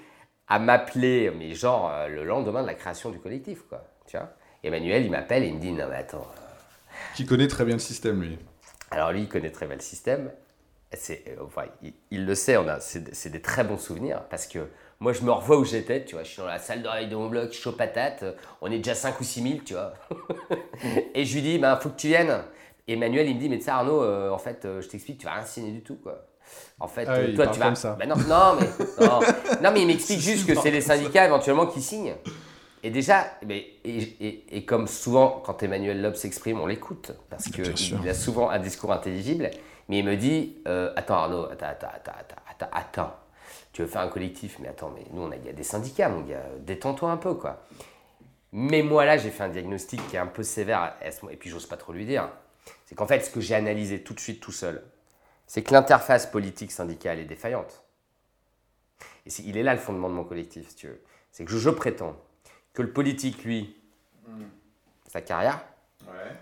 à 0.48 0.58
m'appeler, 0.58 1.32
mais 1.36 1.54
genre 1.54 1.90
euh, 1.90 2.08
le 2.08 2.24
lendemain 2.24 2.62
de 2.62 2.66
la 2.66 2.74
création 2.74 3.10
du 3.10 3.18
collectif, 3.18 3.62
quoi. 3.68 3.84
Tu 4.06 4.16
vois? 4.16 4.28
Emmanuel, 4.62 5.04
il 5.04 5.10
m'appelle 5.10 5.42
et 5.42 5.48
il 5.48 5.54
me 5.54 5.60
dit 5.60 5.72
Non, 5.72 5.86
mais 5.88 5.96
attends. 5.96 6.26
Euh, 6.38 6.96
qui 7.14 7.26
connaît 7.26 7.48
très 7.48 7.64
bien 7.64 7.74
le 7.74 7.80
système, 7.80 8.22
lui. 8.22 8.38
Alors, 8.90 9.12
lui, 9.12 9.22
il 9.22 9.28
connaît 9.28 9.50
très 9.50 9.66
bien 9.66 9.76
le 9.76 9.82
système. 9.82 10.30
C'est, 10.92 11.24
euh, 11.28 11.44
enfin, 11.44 11.64
il, 12.10 12.26
le 12.26 12.34
sait, 12.34 12.56
on 12.56 12.68
a, 12.68 12.80
c'est, 12.80 13.28
des 13.30 13.42
très 13.42 13.64
bons 13.64 13.78
souvenirs 13.78 14.22
parce 14.30 14.46
que 14.46 14.68
moi, 15.00 15.12
je 15.12 15.22
me 15.22 15.32
revois 15.32 15.58
où 15.58 15.64
j'étais, 15.64 16.04
tu 16.04 16.14
vois. 16.14 16.22
Je 16.22 16.28
suis 16.28 16.38
dans 16.38 16.46
la 16.46 16.58
salle 16.58 16.82
de 16.82 16.88
réveil 16.88 17.08
de 17.08 17.16
mon 17.16 17.28
bloc, 17.28 17.52
chaud 17.52 17.72
patate. 17.72 18.24
On 18.60 18.70
est 18.70 18.78
déjà 18.78 18.94
5 18.94 19.20
ou 19.20 19.24
6 19.24 19.42
000, 19.42 19.54
tu 19.64 19.74
vois. 19.74 19.94
et 21.14 21.24
je 21.24 21.34
lui 21.34 21.42
dis, 21.42 21.58
ben, 21.58 21.76
faut 21.76 21.88
que 21.88 21.96
tu 21.96 22.08
viennes. 22.08 22.44
Emmanuel, 22.88 23.28
il 23.28 23.34
me 23.34 23.40
dit, 23.40 23.48
mais 23.48 23.58
tu 23.58 23.64
sais, 23.64 23.70
Arnaud, 23.70 24.02
euh, 24.02 24.30
en 24.30 24.38
fait, 24.38 24.64
euh, 24.64 24.80
je 24.80 24.88
t'explique, 24.88 25.18
tu 25.18 25.26
vas 25.26 25.34
rien 25.34 25.44
signer 25.44 25.72
du 25.72 25.82
tout, 25.82 25.96
quoi. 25.96 26.26
En 26.78 26.86
fait, 26.86 27.06
ah 27.08 27.18
toi, 27.34 27.48
tu 27.48 27.58
vas. 27.58 27.74
Ça. 27.74 27.96
Ben 27.98 28.08
non, 28.08 28.16
non, 28.16 28.56
mais, 28.60 29.04
non. 29.04 29.20
mais 29.72 29.80
il 29.80 29.86
m'explique 29.88 30.20
juste 30.20 30.46
que 30.46 30.54
c'est 30.54 30.70
les 30.70 30.80
syndicats 30.80 31.24
éventuellement 31.24 31.66
qui 31.66 31.82
signent. 31.82 32.14
Et 32.84 32.90
déjà, 32.90 33.26
mais, 33.44 33.66
et, 33.84 34.56
et, 34.56 34.64
comme 34.64 34.86
souvent, 34.86 35.42
quand 35.44 35.60
Emmanuel 35.62 36.00
Loeb 36.00 36.14
s'exprime, 36.14 36.60
on 36.60 36.66
l'écoute, 36.66 37.12
parce 37.28 37.46
qu'il 37.46 38.08
a 38.08 38.14
souvent 38.14 38.48
un 38.50 38.60
discours 38.60 38.92
intelligible. 38.92 39.50
Mais 39.88 39.98
il 39.98 40.04
me 40.04 40.16
dit 40.16 40.58
euh, 40.68 40.92
Attends, 40.94 41.14
Arnaud, 41.14 41.46
attends, 41.46 41.66
attends, 41.66 41.88
attends, 41.94 42.36
attends, 42.48 42.70
attends, 42.72 43.14
tu 43.72 43.82
veux 43.82 43.88
faire 43.88 44.02
un 44.02 44.08
collectif, 44.08 44.58
mais 44.60 44.68
attends, 44.68 44.92
mais 44.94 45.04
nous, 45.12 45.22
on 45.22 45.32
a, 45.32 45.36
il 45.36 45.44
y 45.44 45.48
a 45.48 45.52
des 45.52 45.64
syndicats, 45.64 46.08
mon 46.08 46.20
gars, 46.20 46.42
détends-toi 46.60 47.10
un 47.10 47.16
peu, 47.16 47.34
quoi. 47.34 47.64
Mais 48.52 48.82
moi, 48.82 49.04
là, 49.04 49.16
j'ai 49.16 49.30
fait 49.30 49.42
un 49.42 49.48
diagnostic 49.48 50.06
qui 50.08 50.16
est 50.16 50.20
un 50.20 50.26
peu 50.26 50.42
sévère, 50.44 50.94
et 51.02 51.36
puis 51.36 51.50
j'ose 51.50 51.66
pas 51.66 51.76
trop 51.76 51.92
lui 51.92 52.04
dire. 52.04 52.28
C'est 52.86 52.94
qu'en 52.94 53.06
fait, 53.06 53.20
ce 53.20 53.30
que 53.30 53.40
j'ai 53.40 53.54
analysé 53.54 54.02
tout 54.02 54.14
de 54.14 54.20
suite, 54.20 54.40
tout 54.40 54.52
seul, 54.52 54.82
c'est 55.46 55.62
que 55.62 55.72
l'interface 55.72 56.26
politique 56.26 56.72
syndicale 56.72 57.18
est 57.18 57.24
défaillante. 57.24 57.84
Et 59.26 59.30
il 59.44 59.56
est 59.56 59.62
là 59.62 59.74
le 59.74 59.80
fondement 59.80 60.08
de 60.08 60.14
mon 60.14 60.24
collectif, 60.24 60.68
si 60.68 60.76
tu 60.76 60.86
veux. 60.88 61.00
C'est 61.32 61.44
que 61.44 61.56
je, 61.56 61.70
prétends 61.70 62.16
que 62.72 62.82
le 62.82 62.92
politique, 62.92 63.44
lui, 63.44 63.76
ta 65.12 65.20
carrière. 65.20 65.64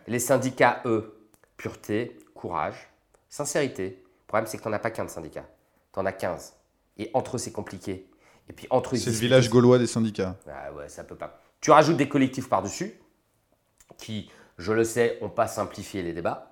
Les 0.07 0.19
syndicats, 0.19 0.83
eux, 0.85 1.29
pureté, 1.57 2.19
courage, 2.35 2.89
sincérité. 3.29 4.03
Le 4.03 4.27
problème, 4.27 4.47
c'est 4.47 4.59
que 4.59 4.63
tu 4.63 4.69
n'en 4.69 4.75
as 4.75 4.79
pas 4.79 4.91
qu'un 4.91 5.05
de 5.05 5.11
syndicat. 5.11 5.47
Tu 5.93 6.01
en 6.01 6.07
as 6.07 6.13
15. 6.13 6.55
Et 6.99 7.11
entre 7.15 7.37
eux, 7.37 7.39
c'est 7.39 7.53
compliqué. 7.53 8.07
Et 8.49 8.53
puis 8.53 8.67
entre 8.71 8.97
C'est 8.97 9.11
le 9.11 9.17
village 9.17 9.49
gaulois 9.49 9.79
des 9.79 9.87
syndicats. 9.87 10.37
Ah 10.49 10.73
ouais, 10.73 10.89
ça 10.89 11.05
peut 11.05 11.17
pas. 11.17 11.41
Tu 11.61 11.71
rajoutes 11.71 11.97
des 11.97 12.09
collectifs 12.09 12.49
par-dessus, 12.49 12.95
qui, 13.97 14.31
je 14.59 14.73
le 14.73 14.85
sais, 14.85 15.19
n'ont 15.21 15.29
pas 15.29 15.47
simplifié 15.47 16.03
les 16.03 16.13
débats. 16.13 16.51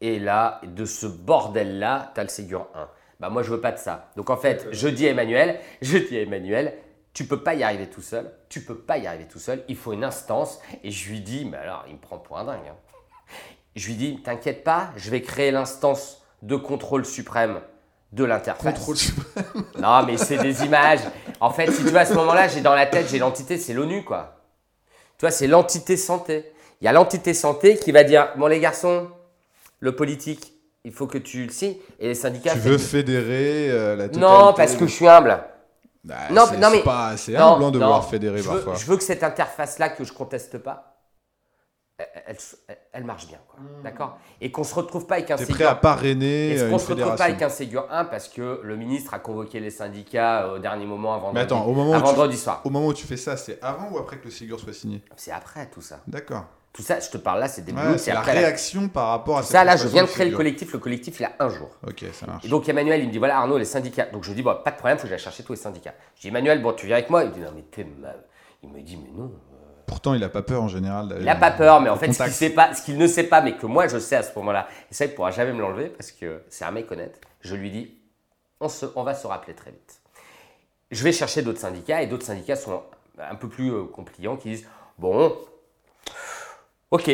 Et 0.00 0.18
là, 0.18 0.60
de 0.64 0.84
ce 0.84 1.06
bordel-là, 1.06 2.10
tu 2.14 2.20
as 2.20 2.24
le 2.24 2.28
Ségur 2.28 2.68
1. 2.74 2.88
Bah 3.20 3.30
moi, 3.30 3.42
je 3.42 3.50
veux 3.50 3.60
pas 3.60 3.72
de 3.72 3.78
ça. 3.78 4.10
Donc 4.16 4.30
en 4.30 4.36
fait, 4.36 4.66
je 4.72 4.88
dis 4.88 5.06
à 5.06 5.10
Emmanuel, 5.10 5.60
je 5.82 5.98
dis 5.98 6.18
à 6.18 6.22
Emmanuel, 6.22 6.76
tu 7.12 7.24
peux 7.26 7.42
pas 7.42 7.54
y 7.54 7.62
arriver 7.62 7.88
tout 7.88 8.00
seul. 8.00 8.32
Tu 8.48 8.62
peux 8.62 8.76
pas 8.76 8.98
y 8.98 9.06
arriver 9.06 9.28
tout 9.28 9.38
seul. 9.38 9.62
Il 9.68 9.76
faut 9.76 9.92
une 9.92 10.02
instance. 10.02 10.60
Et 10.82 10.90
je 10.90 11.10
lui 11.10 11.20
dis, 11.20 11.44
mais 11.44 11.58
alors, 11.58 11.84
il 11.86 11.94
me 11.94 12.00
prend 12.00 12.18
pour 12.18 12.38
un 12.38 12.44
dingue. 12.44 12.66
Hein. 12.68 12.76
Je 13.76 13.86
lui 13.86 13.94
dis, 13.94 14.22
t'inquiète 14.22 14.64
pas, 14.64 14.90
je 14.96 15.10
vais 15.10 15.22
créer 15.22 15.50
l'instance 15.50 16.22
de 16.42 16.56
contrôle 16.56 17.04
suprême 17.06 17.60
de 18.12 18.24
l'interface. 18.24 18.74
Contrôle 18.74 18.96
suprême. 18.96 19.64
Non, 19.78 20.04
mais 20.04 20.16
c'est 20.16 20.38
des 20.38 20.64
images. 20.64 21.00
En 21.40 21.50
fait, 21.50 21.70
si 21.70 21.82
tu 21.82 21.90
vois, 21.90 22.00
à 22.00 22.06
ce 22.06 22.14
moment-là, 22.14 22.48
j'ai 22.48 22.60
dans 22.60 22.74
la 22.74 22.86
tête, 22.86 23.08
j'ai 23.08 23.18
l'entité, 23.18 23.56
c'est 23.56 23.72
l'ONU, 23.72 24.04
quoi. 24.04 24.36
Tu 25.18 25.22
vois, 25.22 25.30
c'est 25.30 25.46
l'entité 25.46 25.96
santé. 25.96 26.52
Il 26.82 26.86
y 26.86 26.88
a 26.88 26.92
l'entité 26.92 27.32
santé 27.32 27.76
qui 27.76 27.92
va 27.92 28.02
dire, 28.02 28.30
bon 28.36 28.48
les 28.48 28.58
garçons, 28.58 29.06
le 29.78 29.94
politique, 29.94 30.52
il 30.82 30.92
faut 30.92 31.06
que 31.06 31.16
tu 31.16 31.44
le 31.46 31.52
signes. 31.52 31.76
Et 32.00 32.08
les 32.08 32.14
syndicats. 32.16 32.54
Tu 32.54 32.58
veux 32.58 32.76
fédérer 32.76 33.70
euh, 33.70 33.94
la 33.94 34.08
totalité 34.08 34.20
Non, 34.20 34.52
parce 34.52 34.74
que 34.74 34.88
je 34.88 34.92
suis 34.92 35.06
humble. 35.06 35.44
Bah, 36.02 36.16
non, 36.32 36.42
non, 36.58 36.70
mais. 36.72 36.82
pas 36.82 37.10
assez 37.10 37.36
humble 37.36 37.62
hein, 37.62 37.70
de 37.70 37.78
vouloir 37.78 38.10
fédérer 38.10 38.38
je 38.38 38.48
parfois. 38.48 38.74
je 38.74 38.84
veux 38.86 38.96
que 38.96 39.04
cette 39.04 39.22
interface-là, 39.22 39.90
que 39.90 40.02
je 40.02 40.12
conteste 40.12 40.58
pas, 40.58 40.98
elle, 42.92 43.04
marche 43.04 43.28
bien. 43.28 43.38
Hmm. 43.56 43.84
D'accord? 43.84 44.18
Et 44.40 44.50
qu'on 44.50 44.62
ne 44.62 44.66
se 44.66 44.74
retrouve 44.74 45.06
pas 45.06 45.14
avec 45.14 45.30
un 45.30 45.36
Ségur. 45.36 45.54
prêt 45.54 45.64
à 45.64 45.76
parrainer 45.76 46.56
Et 46.56 46.58
qu'on 46.66 46.72
ne 46.72 46.78
se 46.78 46.92
retrouve 46.92 47.14
pas 47.14 47.26
avec 47.26 47.42
un 47.42 47.48
Ségur 47.48 47.86
1 47.92 48.06
parce 48.06 48.26
que 48.26 48.60
le 48.64 48.76
ministre 48.76 49.14
a 49.14 49.20
convoqué 49.20 49.60
les 49.60 49.70
syndicats 49.70 50.48
au 50.48 50.58
dernier 50.58 50.86
moment 50.86 51.14
avant 51.14 51.32
Mais 51.32 51.42
attends, 51.42 51.64
au 51.64 51.74
moment 51.74 51.96
vendredi 51.96 52.36
soir. 52.36 52.60
Au 52.64 52.70
moment 52.70 52.88
où 52.88 52.94
tu 52.94 53.06
fais 53.06 53.16
ça, 53.16 53.36
c'est 53.36 53.62
avant 53.62 53.88
ou 53.92 53.98
après 53.98 54.18
que 54.18 54.24
le 54.24 54.32
Ségur 54.32 54.58
soit 54.58 54.72
signé? 54.72 55.04
C'est 55.14 55.30
après 55.30 55.70
tout 55.70 55.80
ça. 55.80 56.00
D'accord. 56.08 56.46
Tout 56.72 56.82
ça, 56.82 57.00
je 57.00 57.10
te 57.10 57.18
parle 57.18 57.40
là, 57.40 57.48
c'est 57.48 57.62
des 57.62 57.74
c'est 57.98 58.14
la 58.14 58.22
réaction 58.22 58.88
par 58.88 59.08
rapport 59.08 59.38
à 59.38 59.42
ça. 59.42 59.62
Là, 59.62 59.76
je 59.76 59.88
viens 59.88 60.04
de 60.04 60.08
créer 60.08 60.30
le 60.30 60.36
collectif. 60.36 60.72
Le 60.72 60.78
collectif, 60.78 61.20
il 61.20 61.24
a 61.24 61.32
un 61.38 61.50
jour. 61.50 61.68
Ok, 61.86 62.04
ça 62.12 62.26
marche. 62.26 62.44
Et 62.44 62.48
donc 62.48 62.66
Emmanuel, 62.68 63.00
il 63.02 63.08
me 63.08 63.12
dit 63.12 63.18
voilà 63.18 63.38
Arnaud, 63.38 63.58
les 63.58 63.66
syndicats. 63.66 64.06
Donc 64.06 64.24
je 64.24 64.30
lui 64.30 64.36
dis 64.36 64.42
bon, 64.42 64.56
pas 64.64 64.70
de 64.70 64.76
problème, 64.76 64.96
il 64.96 65.00
faut 65.00 65.04
que 65.04 65.10
j'aille 65.10 65.18
chercher 65.18 65.42
tous 65.42 65.52
les 65.52 65.58
syndicats. 65.58 65.94
Je 66.16 66.22
dis 66.22 66.28
Emmanuel, 66.28 66.62
bon, 66.62 66.72
tu 66.72 66.86
viens 66.86 66.96
avec 66.96 67.10
moi? 67.10 67.24
Il 67.24 67.30
me 67.30 67.34
dit 67.34 67.40
non 67.40 67.52
mais 67.54 67.62
t'es 67.62 67.84
mal. 67.84 68.16
Il 68.62 68.70
me 68.70 68.80
dit 68.80 68.96
mais 68.96 69.10
non, 69.14 69.30
Pourtant, 69.86 70.14
il 70.14 70.20
n'a 70.20 70.30
pas 70.30 70.42
peur 70.42 70.62
en 70.62 70.68
général. 70.68 71.14
Il 71.18 71.24
n'a 71.26 71.36
pas 71.36 71.50
peur, 71.50 71.82
mais 71.82 71.90
en 71.90 71.96
fait, 71.96 72.10
ce 72.12 72.82
qu'il 72.82 72.96
ne 72.96 73.06
sait 73.06 73.24
pas, 73.24 73.42
mais 73.42 73.56
que 73.56 73.66
moi 73.66 73.88
je 73.88 73.98
sais 73.98 74.16
à 74.16 74.22
ce 74.22 74.34
moment-là, 74.38 74.66
et 74.90 74.94
ça, 74.94 75.04
il 75.04 75.10
ne 75.10 75.14
pourra 75.14 75.30
jamais 75.30 75.52
me 75.52 75.60
l'enlever 75.60 75.88
parce 75.88 76.12
que 76.12 76.42
c'est 76.48 76.64
un 76.64 76.70
mec 76.70 76.90
honnête, 76.90 77.20
je 77.42 77.54
lui 77.54 77.70
dis 77.70 77.98
on, 78.60 78.70
se, 78.70 78.86
on 78.96 79.02
va 79.02 79.14
se 79.14 79.26
rappeler 79.26 79.52
très 79.54 79.70
vite. 79.70 80.00
Je 80.90 81.04
vais 81.04 81.12
chercher 81.12 81.42
d'autres 81.42 81.60
syndicats 81.60 82.00
et 82.00 82.06
d'autres 82.06 82.24
syndicats 82.24 82.56
sont 82.56 82.82
un 83.18 83.34
peu 83.34 83.48
plus 83.48 83.70
euh, 83.70 83.84
compliants 83.84 84.36
qui 84.36 84.50
disent 84.50 84.66
bon, 84.98 85.36
ok. 86.92 87.08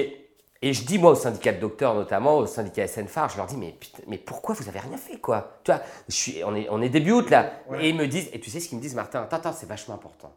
Et 0.60 0.72
je 0.72 0.84
dis 0.84 0.98
moi 0.98 1.12
aux 1.12 1.14
syndicats 1.14 1.52
de 1.52 1.60
docteurs 1.60 1.94
notamment, 1.94 2.36
aux 2.38 2.46
syndicats 2.46 2.88
SNFAR, 2.88 3.28
je 3.28 3.36
leur 3.36 3.46
dis 3.46 3.56
mais, 3.56 3.76
mais 4.08 4.18
pourquoi 4.18 4.56
vous 4.56 4.68
avez 4.68 4.80
rien 4.80 4.96
fait 4.96 5.18
quoi? 5.18 5.60
Tu 5.62 5.70
vois, 5.70 5.80
je 6.08 6.14
suis, 6.14 6.44
on, 6.44 6.54
est, 6.56 6.66
on 6.68 6.82
est 6.82 6.88
début 6.88 7.12
août 7.12 7.30
là. 7.30 7.52
Et 7.80 7.90
ils 7.90 7.96
me 7.96 8.06
disent, 8.08 8.28
et 8.32 8.40
tu 8.40 8.50
sais 8.50 8.58
ce 8.58 8.68
qu'ils 8.68 8.76
me 8.76 8.82
disent 8.82 8.96
Martin, 8.96 9.22
attends, 9.22 9.36
attends, 9.36 9.52
c'est 9.52 9.68
vachement 9.68 9.94
important. 9.94 10.34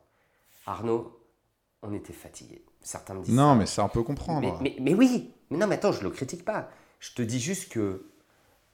Arnaud, 0.67 1.19
on 1.81 1.91
était 1.93 2.13
fatigué. 2.13 2.63
Certains 2.81 3.15
me 3.15 3.23
disent. 3.23 3.33
Non, 3.33 3.55
mais 3.55 3.65
ça, 3.65 3.83
on 3.83 3.89
peut 3.89 4.03
comprendre. 4.03 4.59
Mais, 4.61 4.75
mais, 4.79 4.93
oui, 4.93 5.33
mais 5.49 5.57
non, 5.57 5.65
mais 5.65 5.75
attends, 5.75 5.91
je 5.91 5.99
ne 5.99 6.03
le 6.03 6.09
critique 6.11 6.45
pas. 6.45 6.69
Je 6.99 7.13
te 7.13 7.23
dis 7.23 7.39
juste 7.39 7.71
que 7.71 8.05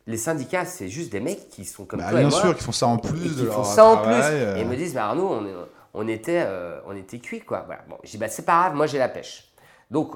les 0.05 0.17
syndicats, 0.17 0.65
c'est 0.65 0.89
juste 0.89 1.13
des 1.13 1.21
mecs 1.21 1.47
qui 1.49 1.63
sont 1.63 1.85
comme 1.85 1.99
bah, 1.99 2.09
toi 2.09 2.19
bien 2.19 2.27
et 2.27 2.31
moi, 2.31 2.41
sûr, 2.41 2.57
qui 2.57 2.63
font 2.63 2.73
ça 2.73 2.87
en 2.87 2.97
plus 2.97 3.37
de 3.37 3.45
leur 3.45 3.55
font 3.55 3.63
ça 3.63 3.85
en 3.85 3.97
plus. 4.01 4.57
Et 4.57 4.61
ils 4.61 4.67
me 4.67 4.75
disent, 4.75 4.93
mais 4.93 4.99
Arnaud, 4.99 5.29
on, 5.29 5.67
on 5.93 6.07
était, 6.09 6.43
euh, 6.45 6.81
on 6.85 6.95
était 6.95 7.19
cuit, 7.19 7.39
quoi. 7.39 7.63
Voilà. 7.65 7.83
Bon, 7.87 7.97
je 8.03 8.11
dis, 8.11 8.17
bah, 8.17 8.27
c'est 8.27 8.43
pas 8.45 8.63
grave, 8.63 8.75
moi 8.75 8.85
j'ai 8.85 8.97
la 8.97 9.07
pêche. 9.07 9.49
Donc, 9.89 10.15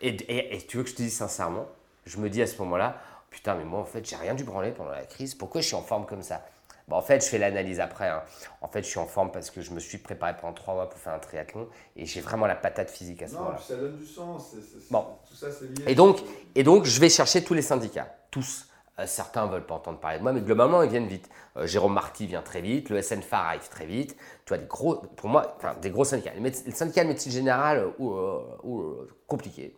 et, 0.00 0.56
et, 0.56 0.66
tu 0.66 0.76
veux 0.76 0.82
que 0.82 0.90
je 0.90 0.94
te 0.94 1.02
dise 1.02 1.16
sincèrement, 1.16 1.66
je 2.04 2.18
me 2.18 2.30
dis 2.30 2.42
à 2.42 2.46
ce 2.46 2.58
moment-là, 2.62 3.00
putain, 3.30 3.54
mais 3.54 3.64
moi 3.64 3.80
en 3.80 3.84
fait, 3.84 4.08
j'ai 4.08 4.16
rien 4.16 4.34
dû 4.34 4.44
branler 4.44 4.72
pendant 4.72 4.90
la 4.90 5.04
crise, 5.04 5.34
pourquoi 5.34 5.60
je 5.60 5.66
suis 5.66 5.76
en 5.76 5.82
forme 5.82 6.06
comme 6.06 6.22
ça? 6.22 6.42
En 6.90 7.02
fait, 7.02 7.24
je 7.24 7.28
fais 7.28 7.38
l'analyse 7.38 7.80
après. 7.80 8.08
Hein. 8.08 8.22
En 8.60 8.68
fait, 8.68 8.82
je 8.82 8.88
suis 8.88 8.98
en 8.98 9.06
forme 9.06 9.32
parce 9.32 9.50
que 9.50 9.60
je 9.60 9.72
me 9.72 9.80
suis 9.80 9.98
préparé 9.98 10.36
pendant 10.40 10.52
trois 10.52 10.74
mois 10.74 10.88
pour 10.88 10.98
faire 11.00 11.14
un 11.14 11.18
triathlon 11.18 11.68
et 11.96 12.06
j'ai 12.06 12.20
vraiment 12.20 12.46
la 12.46 12.54
patate 12.54 12.90
physique 12.90 13.22
à 13.22 13.28
ce 13.28 13.34
moment-là. 13.34 13.58
ça 13.58 13.76
donne 13.76 13.96
du 13.96 14.06
sens. 14.06 14.54
bon. 14.90 15.04
Tout 15.28 15.34
ça, 15.34 15.48
c'est 15.50 15.64
lié. 15.64 15.84
Et 15.88 15.94
donc, 15.94 16.20
et 16.54 16.62
donc, 16.62 16.84
je 16.84 17.00
vais 17.00 17.08
chercher 17.08 17.42
tous 17.42 17.54
les 17.54 17.62
syndicats, 17.62 18.14
tous. 18.30 18.68
Euh, 18.98 19.06
certains 19.06 19.46
ne 19.46 19.52
veulent 19.52 19.66
pas 19.66 19.74
entendre 19.74 19.98
parler 19.98 20.18
de 20.18 20.22
moi, 20.22 20.32
mais 20.32 20.40
globalement, 20.40 20.82
ils 20.82 20.88
viennent 20.88 21.08
vite. 21.08 21.28
Euh, 21.56 21.66
Jérôme 21.66 21.92
Marty 21.92 22.26
vient 22.26 22.40
très 22.40 22.62
vite, 22.62 22.88
le 22.88 23.02
SNFAR 23.02 23.46
arrive 23.48 23.68
très 23.68 23.84
vite. 23.84 24.16
Tu 24.44 24.48
vois, 24.48 24.58
des 24.58 24.66
gros, 24.66 24.94
pour 24.94 25.28
moi, 25.28 25.54
enfin, 25.58 25.74
des 25.82 25.90
gros 25.90 26.04
syndicats. 26.04 26.32
Les, 26.38 26.52
syndicats 26.72 27.02
de 27.02 27.08
médecine 27.08 27.32
générale, 27.32 27.88
ou, 27.98 28.12
euh, 28.12 29.08
compliqué 29.26 29.74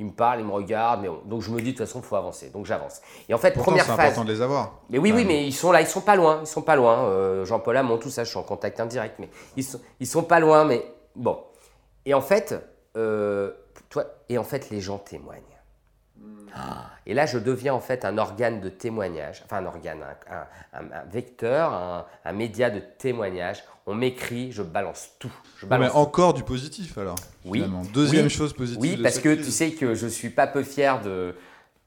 il 0.00 0.06
me 0.06 0.12
parle, 0.12 0.40
il 0.40 0.46
me 0.46 0.52
regarde, 0.52 1.02
mais 1.02 1.10
donc 1.26 1.42
je 1.42 1.50
me 1.50 1.58
dis 1.58 1.72
de 1.72 1.76
toute 1.76 1.86
façon, 1.86 2.00
il 2.00 2.06
faut 2.06 2.16
avancer. 2.16 2.48
Donc 2.48 2.64
j'avance. 2.64 3.02
Et 3.28 3.34
en 3.34 3.38
fait, 3.38 3.52
première 3.52 3.84
phase. 3.84 3.96
C'est 3.96 4.02
important 4.02 4.24
de 4.24 4.32
les 4.32 4.40
avoir. 4.40 4.80
Mais 4.88 4.96
oui, 4.96 5.12
oui, 5.14 5.26
mais 5.26 5.46
ils 5.46 5.52
sont 5.52 5.70
là, 5.70 5.82
ils 5.82 5.86
sont 5.86 6.00
pas 6.00 6.16
loin, 6.16 6.38
ils 6.40 6.46
sont 6.46 6.62
pas 6.62 6.74
loin. 6.74 7.04
Euh, 7.04 7.44
Jean-Paul 7.44 7.76
Hamon, 7.76 7.98
tout 7.98 8.08
ça, 8.08 8.24
je 8.24 8.30
suis 8.30 8.38
en 8.38 8.42
contact 8.42 8.80
indirect, 8.80 9.16
mais 9.18 9.28
ils 9.56 9.64
sont, 9.64 9.78
ils 10.00 10.06
sont 10.06 10.22
pas 10.22 10.40
loin, 10.40 10.64
mais 10.64 10.82
bon. 11.14 11.38
Et 12.06 12.14
en 12.14 12.22
fait, 12.22 12.54
euh, 12.96 13.52
toi, 13.90 14.06
et 14.30 14.38
en 14.38 14.44
fait, 14.44 14.70
les 14.70 14.80
gens 14.80 14.96
témoignent. 14.96 15.42
Et 17.06 17.14
là, 17.14 17.26
je 17.26 17.38
deviens 17.38 17.74
en 17.74 17.80
fait 17.80 18.04
un 18.04 18.18
organe 18.18 18.60
de 18.60 18.68
témoignage, 18.68 19.42
enfin 19.44 19.58
un 19.58 19.66
organe, 19.66 20.04
un, 20.72 21.04
vecteur, 21.10 22.06
un, 22.24 22.32
média 22.32 22.70
de 22.70 22.80
témoignage. 22.98 23.64
On 23.86 23.94
m'écrit, 23.94 24.52
je 24.52 24.62
balance 24.62 25.10
tout. 25.18 25.32
Je 25.56 25.66
balance 25.66 25.88
mais 25.88 25.98
encore 25.98 26.34
du 26.34 26.44
positif 26.44 26.96
alors. 26.98 27.16
Oui. 27.44 27.64
Deuxième 27.92 28.28
chose 28.28 28.52
positive. 28.52 28.80
Oui, 28.80 29.02
parce 29.02 29.18
que 29.18 29.34
tu 29.34 29.50
sais 29.50 29.72
que 29.72 29.94
je 29.94 30.06
suis 30.06 30.30
pas 30.30 30.46
peu 30.46 30.62
fier 30.62 31.00
de, 31.02 31.34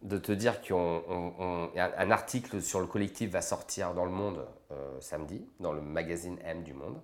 de 0.04 0.18
te 0.18 0.32
dire 0.32 0.62
qu'un 0.62 2.12
article 2.12 2.62
sur 2.62 2.80
le 2.80 2.88
collectif 2.88 3.32
va 3.32 3.42
sortir 3.42 3.94
dans 3.94 4.06
le 4.06 4.12
Monde 4.12 4.46
euh, 4.72 5.00
samedi, 5.00 5.46
dans 5.60 5.72
le 5.72 5.82
magazine 5.82 6.38
M 6.44 6.64
du 6.64 6.74
Monde. 6.74 7.00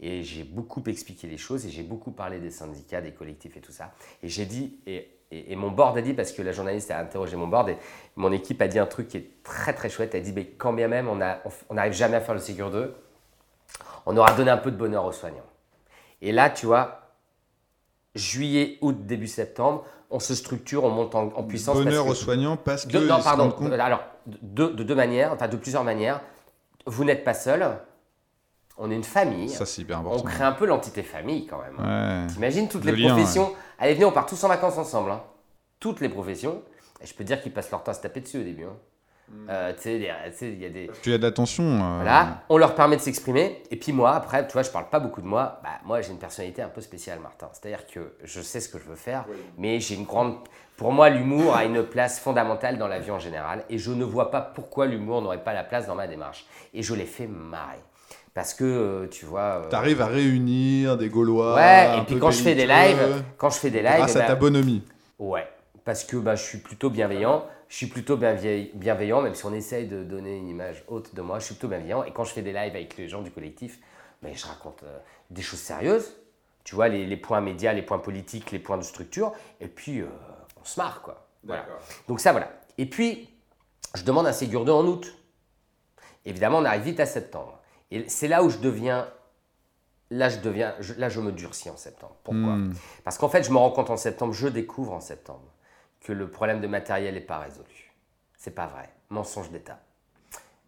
Et 0.00 0.22
j'ai 0.24 0.42
beaucoup 0.42 0.82
expliqué 0.86 1.28
les 1.28 1.38
choses 1.38 1.64
et 1.66 1.70
j'ai 1.70 1.84
beaucoup 1.84 2.10
parlé 2.10 2.40
des 2.40 2.50
syndicats, 2.50 3.00
des 3.00 3.12
collectifs 3.12 3.56
et 3.56 3.60
tout 3.60 3.72
ça. 3.72 3.94
Et 4.22 4.28
j'ai 4.28 4.46
dit, 4.46 4.80
et 4.86 5.08
et, 5.48 5.56
mon 5.56 5.70
board 5.70 5.96
a 5.96 6.02
dit, 6.02 6.14
parce 6.14 6.32
que 6.32 6.42
la 6.42 6.52
journaliste 6.52 6.90
a 6.90 6.98
interrogé 6.98 7.36
mon 7.36 7.46
board, 7.46 7.68
et 7.70 7.76
mon 8.16 8.32
équipe 8.32 8.60
a 8.62 8.68
dit 8.68 8.78
un 8.78 8.86
truc 8.86 9.08
qui 9.08 9.16
est 9.16 9.30
très 9.42 9.72
très 9.72 9.88
chouette. 9.88 10.14
Elle 10.14 10.20
a 10.20 10.24
dit, 10.24 10.32
mais 10.32 10.46
quand 10.46 10.72
bien 10.72 10.88
même 10.88 11.08
on 11.08 11.74
n'arrive 11.74 11.92
jamais 11.92 12.16
à 12.16 12.20
faire 12.20 12.34
le 12.34 12.40
Ségur 12.40 12.70
2, 12.70 12.94
on 14.06 14.16
aura 14.16 14.32
donné 14.34 14.50
un 14.50 14.58
peu 14.58 14.70
de 14.70 14.76
bonheur 14.76 15.04
aux 15.04 15.12
soignants. 15.12 15.46
Et 16.22 16.32
là, 16.32 16.50
tu 16.50 16.66
vois, 16.66 17.10
juillet, 18.14 18.78
août, 18.80 19.06
début 19.06 19.26
septembre, 19.26 19.84
on 20.10 20.20
se 20.20 20.34
structure, 20.34 20.84
on 20.84 20.90
monte 20.90 21.14
en, 21.14 21.28
puissance. 21.42 21.76
Bonheur 21.76 22.06
aux 22.06 22.14
soignants 22.14 22.56
parce 22.56 22.86
que. 22.86 22.98
non, 22.98 23.20
pardon. 23.20 23.52
Alors, 23.72 24.04
de, 24.26 24.66
de, 24.66 24.82
deux 24.84 24.94
manières, 24.94 25.32
enfin 25.32 25.48
de 25.48 25.56
plusieurs 25.56 25.84
manières. 25.84 26.20
Vous 26.86 27.04
n'êtes 27.04 27.24
pas 27.24 27.34
seul. 27.34 27.78
On 28.76 28.90
est 28.90 28.94
une 28.96 29.04
famille. 29.04 29.48
Ça, 29.48 29.66
c'est 29.66 29.82
hyper 29.82 29.98
important. 29.98 30.20
On 30.20 30.24
crée 30.24 30.44
un 30.44 30.52
peu 30.52 30.66
l'entité 30.66 31.02
famille 31.02 31.46
quand 31.46 31.60
même. 31.60 31.78
Ouais. 31.78 32.26
T'imagines 32.32 32.68
toutes 32.68 32.84
les 32.84 33.06
professions? 33.06 33.52
Allez, 33.78 33.94
venez, 33.94 34.04
on 34.04 34.12
part 34.12 34.26
tous 34.26 34.42
en 34.44 34.48
vacances 34.48 34.78
ensemble. 34.78 35.10
Hein. 35.10 35.22
Toutes 35.78 36.00
les 36.00 36.08
professions. 36.08 36.62
Et 37.00 37.06
je 37.06 37.14
peux 37.14 37.24
dire 37.24 37.40
qu'ils 37.40 37.52
passent 37.52 37.70
leur 37.70 37.82
temps 37.84 37.92
à 37.92 37.94
se 37.94 38.00
taper 38.00 38.20
dessus 38.20 38.38
au 38.38 38.42
début. 38.42 38.64
Hein. 38.64 38.76
Hmm. 39.28 39.46
Euh, 39.48 39.72
tu 39.74 39.82
sais, 39.82 39.96
il 39.96 40.60
y 40.60 40.66
a 40.66 40.68
des. 40.68 40.86
Parce 40.86 40.98
qu'il 40.98 41.12
y 41.12 41.14
a 41.14 41.18
de 41.18 41.22
l'attention. 41.22 41.64
Euh. 41.64 41.94
Voilà, 41.96 42.42
on 42.48 42.58
leur 42.58 42.74
permet 42.74 42.96
de 42.96 43.00
s'exprimer. 43.00 43.62
Et 43.70 43.76
puis 43.76 43.92
moi, 43.92 44.12
après, 44.14 44.46
tu 44.46 44.52
vois, 44.52 44.62
je 44.62 44.70
parle 44.70 44.90
pas 44.90 45.00
beaucoup 45.00 45.22
de 45.22 45.26
moi. 45.26 45.60
Bah, 45.62 45.70
moi, 45.84 46.02
j'ai 46.02 46.10
une 46.10 46.18
personnalité 46.18 46.60
un 46.60 46.68
peu 46.68 46.80
spéciale, 46.80 47.20
Martin. 47.20 47.48
C'est-à-dire 47.52 47.86
que 47.86 48.16
je 48.22 48.42
sais 48.42 48.60
ce 48.60 48.68
que 48.68 48.78
je 48.78 48.84
veux 48.84 48.96
faire, 48.96 49.24
mais 49.56 49.80
j'ai 49.80 49.94
une 49.94 50.04
grande. 50.04 50.36
Pour 50.76 50.92
moi, 50.92 51.08
l'humour 51.08 51.56
a 51.56 51.64
une 51.64 51.84
place 51.84 52.18
fondamentale 52.18 52.76
dans 52.76 52.88
la 52.88 52.98
vie 52.98 53.12
en 53.12 53.18
général. 53.18 53.64
Et 53.70 53.78
je 53.78 53.92
ne 53.92 54.04
vois 54.04 54.30
pas 54.30 54.40
pourquoi 54.40 54.86
l'humour 54.86 55.22
n'aurait 55.22 55.44
pas 55.44 55.54
la 55.54 55.64
place 55.64 55.86
dans 55.86 55.94
ma 55.94 56.06
démarche. 56.06 56.46
Et 56.74 56.82
je 56.82 56.94
les 56.94 57.06
fais 57.06 57.26
marrer. 57.26 57.78
Parce 58.34 58.52
que, 58.52 58.64
euh, 58.64 59.06
tu 59.08 59.24
vois. 59.24 59.62
Euh, 59.64 59.68
tu 59.68 59.76
arrives 59.76 60.02
à 60.02 60.06
réunir 60.06 60.96
des 60.98 61.08
Gaulois. 61.08 61.54
Ouais, 61.54 61.98
et 61.98 62.02
puis 62.02 62.18
quand 62.18 62.32
je 62.32 62.42
fais 62.42 62.56
des 62.56 62.66
lives. 62.66 63.22
Quand 63.38 63.50
je 63.50 63.58
fais 63.58 63.70
des 63.70 63.80
lives. 63.80 63.98
Grâce 63.98 64.16
à 64.16 64.20
bah 64.20 64.26
ta 64.26 64.34
bonhomie. 64.34 64.82
Ouais, 65.20 65.48
parce 65.84 66.02
que 66.04 66.16
bah, 66.16 66.34
je 66.34 66.42
suis 66.42 66.58
plutôt 66.58 66.90
bienveillant. 66.90 67.46
Je 67.68 67.76
suis 67.76 67.86
plutôt 67.86 68.16
bienveillant, 68.16 69.22
même 69.22 69.34
si 69.34 69.46
on 69.46 69.54
essaye 69.54 69.86
de 69.86 70.02
donner 70.02 70.36
une 70.36 70.48
image 70.48 70.84
haute 70.88 71.14
de 71.14 71.22
moi. 71.22 71.38
Je 71.38 71.46
suis 71.46 71.54
plutôt 71.54 71.68
bienveillant. 71.68 72.02
Et 72.04 72.12
quand 72.12 72.24
je 72.24 72.32
fais 72.32 72.42
des 72.42 72.52
lives 72.52 72.74
avec 72.74 72.96
les 72.96 73.08
gens 73.08 73.22
du 73.22 73.30
collectif, 73.30 73.78
bah, 74.20 74.30
je 74.32 74.46
raconte 74.46 74.82
euh, 74.82 74.98
des 75.30 75.42
choses 75.42 75.60
sérieuses. 75.60 76.16
Tu 76.64 76.74
vois, 76.74 76.88
les, 76.88 77.16
points 77.16 77.40
médias, 77.40 77.72
les 77.72 77.82
points 77.82 77.98
politiques, 77.98 78.50
les 78.50 78.58
points 78.58 78.78
de 78.78 78.82
structure. 78.82 79.32
Et 79.60 79.68
puis, 79.68 80.02
on 80.60 80.64
se 80.64 80.80
marre, 80.80 81.02
quoi. 81.02 81.26
Voilà. 81.44 81.66
Donc, 82.08 82.20
ça, 82.20 82.32
voilà. 82.32 82.50
Et 82.78 82.86
puis, 82.86 83.28
je 83.94 84.02
demande 84.02 84.26
un 84.26 84.32
Ségur 84.32 84.64
2 84.64 84.72
en 84.72 84.86
août. 84.86 85.14
Évidemment, 86.24 86.58
on 86.58 86.64
arrive 86.64 86.84
vite 86.84 87.00
à 87.00 87.06
septembre. 87.06 87.60
Et 87.90 88.08
c'est 88.08 88.28
là 88.28 88.42
où 88.42 88.50
je 88.50 88.58
deviens 88.58 89.08
là, 90.10 90.28
je 90.28 90.38
deviens, 90.38 90.74
là, 90.96 91.08
je 91.08 91.20
me 91.20 91.32
durcis 91.32 91.70
en 91.70 91.76
septembre. 91.76 92.16
Pourquoi 92.24 92.56
hmm. 92.56 92.74
Parce 93.04 93.18
qu'en 93.18 93.28
fait, 93.28 93.42
je 93.42 93.50
me 93.50 93.56
rends 93.56 93.70
compte 93.70 93.90
en 93.90 93.96
septembre, 93.96 94.32
je 94.32 94.48
découvre 94.48 94.92
en 94.92 95.00
septembre 95.00 95.52
que 96.00 96.12
le 96.12 96.30
problème 96.30 96.60
de 96.60 96.66
matériel 96.66 97.14
n'est 97.14 97.20
pas 97.20 97.38
résolu. 97.38 97.92
C'est 98.36 98.54
pas 98.54 98.66
vrai. 98.66 98.90
Mensonge 99.08 99.50
d'État. 99.50 99.80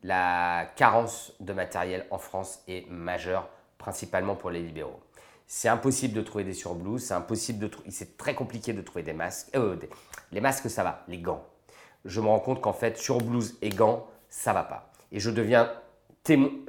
La 0.03 0.67
carence 0.77 1.33
de 1.41 1.53
matériel 1.53 2.07
en 2.11 2.19
France 2.19 2.61
est 2.69 2.89
majeure, 2.91 3.49
principalement 3.79 4.35
pour 4.35 4.51
les 4.51 4.61
libéraux. 4.61 5.01
C'est 5.47 5.69
impossible 5.69 6.15
de 6.15 6.23
trouver 6.23 6.45
des 6.45 6.55
surblouses, 6.55 7.05
c'est 7.05 7.15
impossible 7.15 7.61
de 7.61 7.69
trouver, 7.69 7.91
c'est 7.91 8.17
très 8.17 8.35
compliqué 8.35 8.73
de 8.73 8.83
trouver 8.83 9.05
des 9.05 9.13
masques. 9.13 9.49
Euh, 9.55 9.77
les 10.33 10.41
masques, 10.41 10.69
ça 10.69 10.83
va, 10.83 11.05
les 11.07 11.19
gants. 11.19 11.45
Je 12.05 12.21
me 12.21 12.27
rends 12.27 12.41
compte 12.41 12.61
qu'en 12.61 12.73
fait, 12.73 12.99
surblouse 12.99 13.57
et 13.63 13.69
gants, 13.69 14.07
ça 14.29 14.53
va 14.53 14.65
pas. 14.65 14.91
Et 15.13 15.21
je 15.21 15.31
deviens 15.31 15.71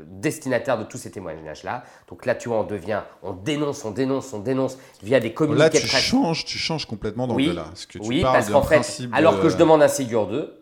destinataire 0.01 0.77
de 0.77 0.83
tous 0.83 0.97
ces 0.97 1.11
témoignages-là. 1.11 1.83
Donc 2.09 2.25
là, 2.25 2.35
tu 2.35 2.49
vois, 2.49 2.59
on 2.59 2.63
devient, 2.63 3.01
on 3.23 3.33
dénonce, 3.33 3.85
on 3.85 3.91
dénonce, 3.91 4.33
on 4.33 4.39
dénonce 4.39 4.77
via 5.03 5.19
des 5.19 5.33
communiqués 5.33 5.63
Là, 5.63 5.69
tu 5.69 5.87
changes, 5.87 6.45
tu 6.45 6.57
changes 6.57 6.85
complètement 6.85 7.27
d'angle-là. 7.27 7.65
Oui, 7.95 8.01
oui 8.03 8.21
parce 8.21 8.49
qu'en 8.49 8.63
fait, 8.63 9.01
alors 9.11 9.39
que 9.41 9.49
je 9.49 9.57
demande 9.57 9.81
un 9.81 9.87
Ségur 9.87 10.27
2, 10.27 10.56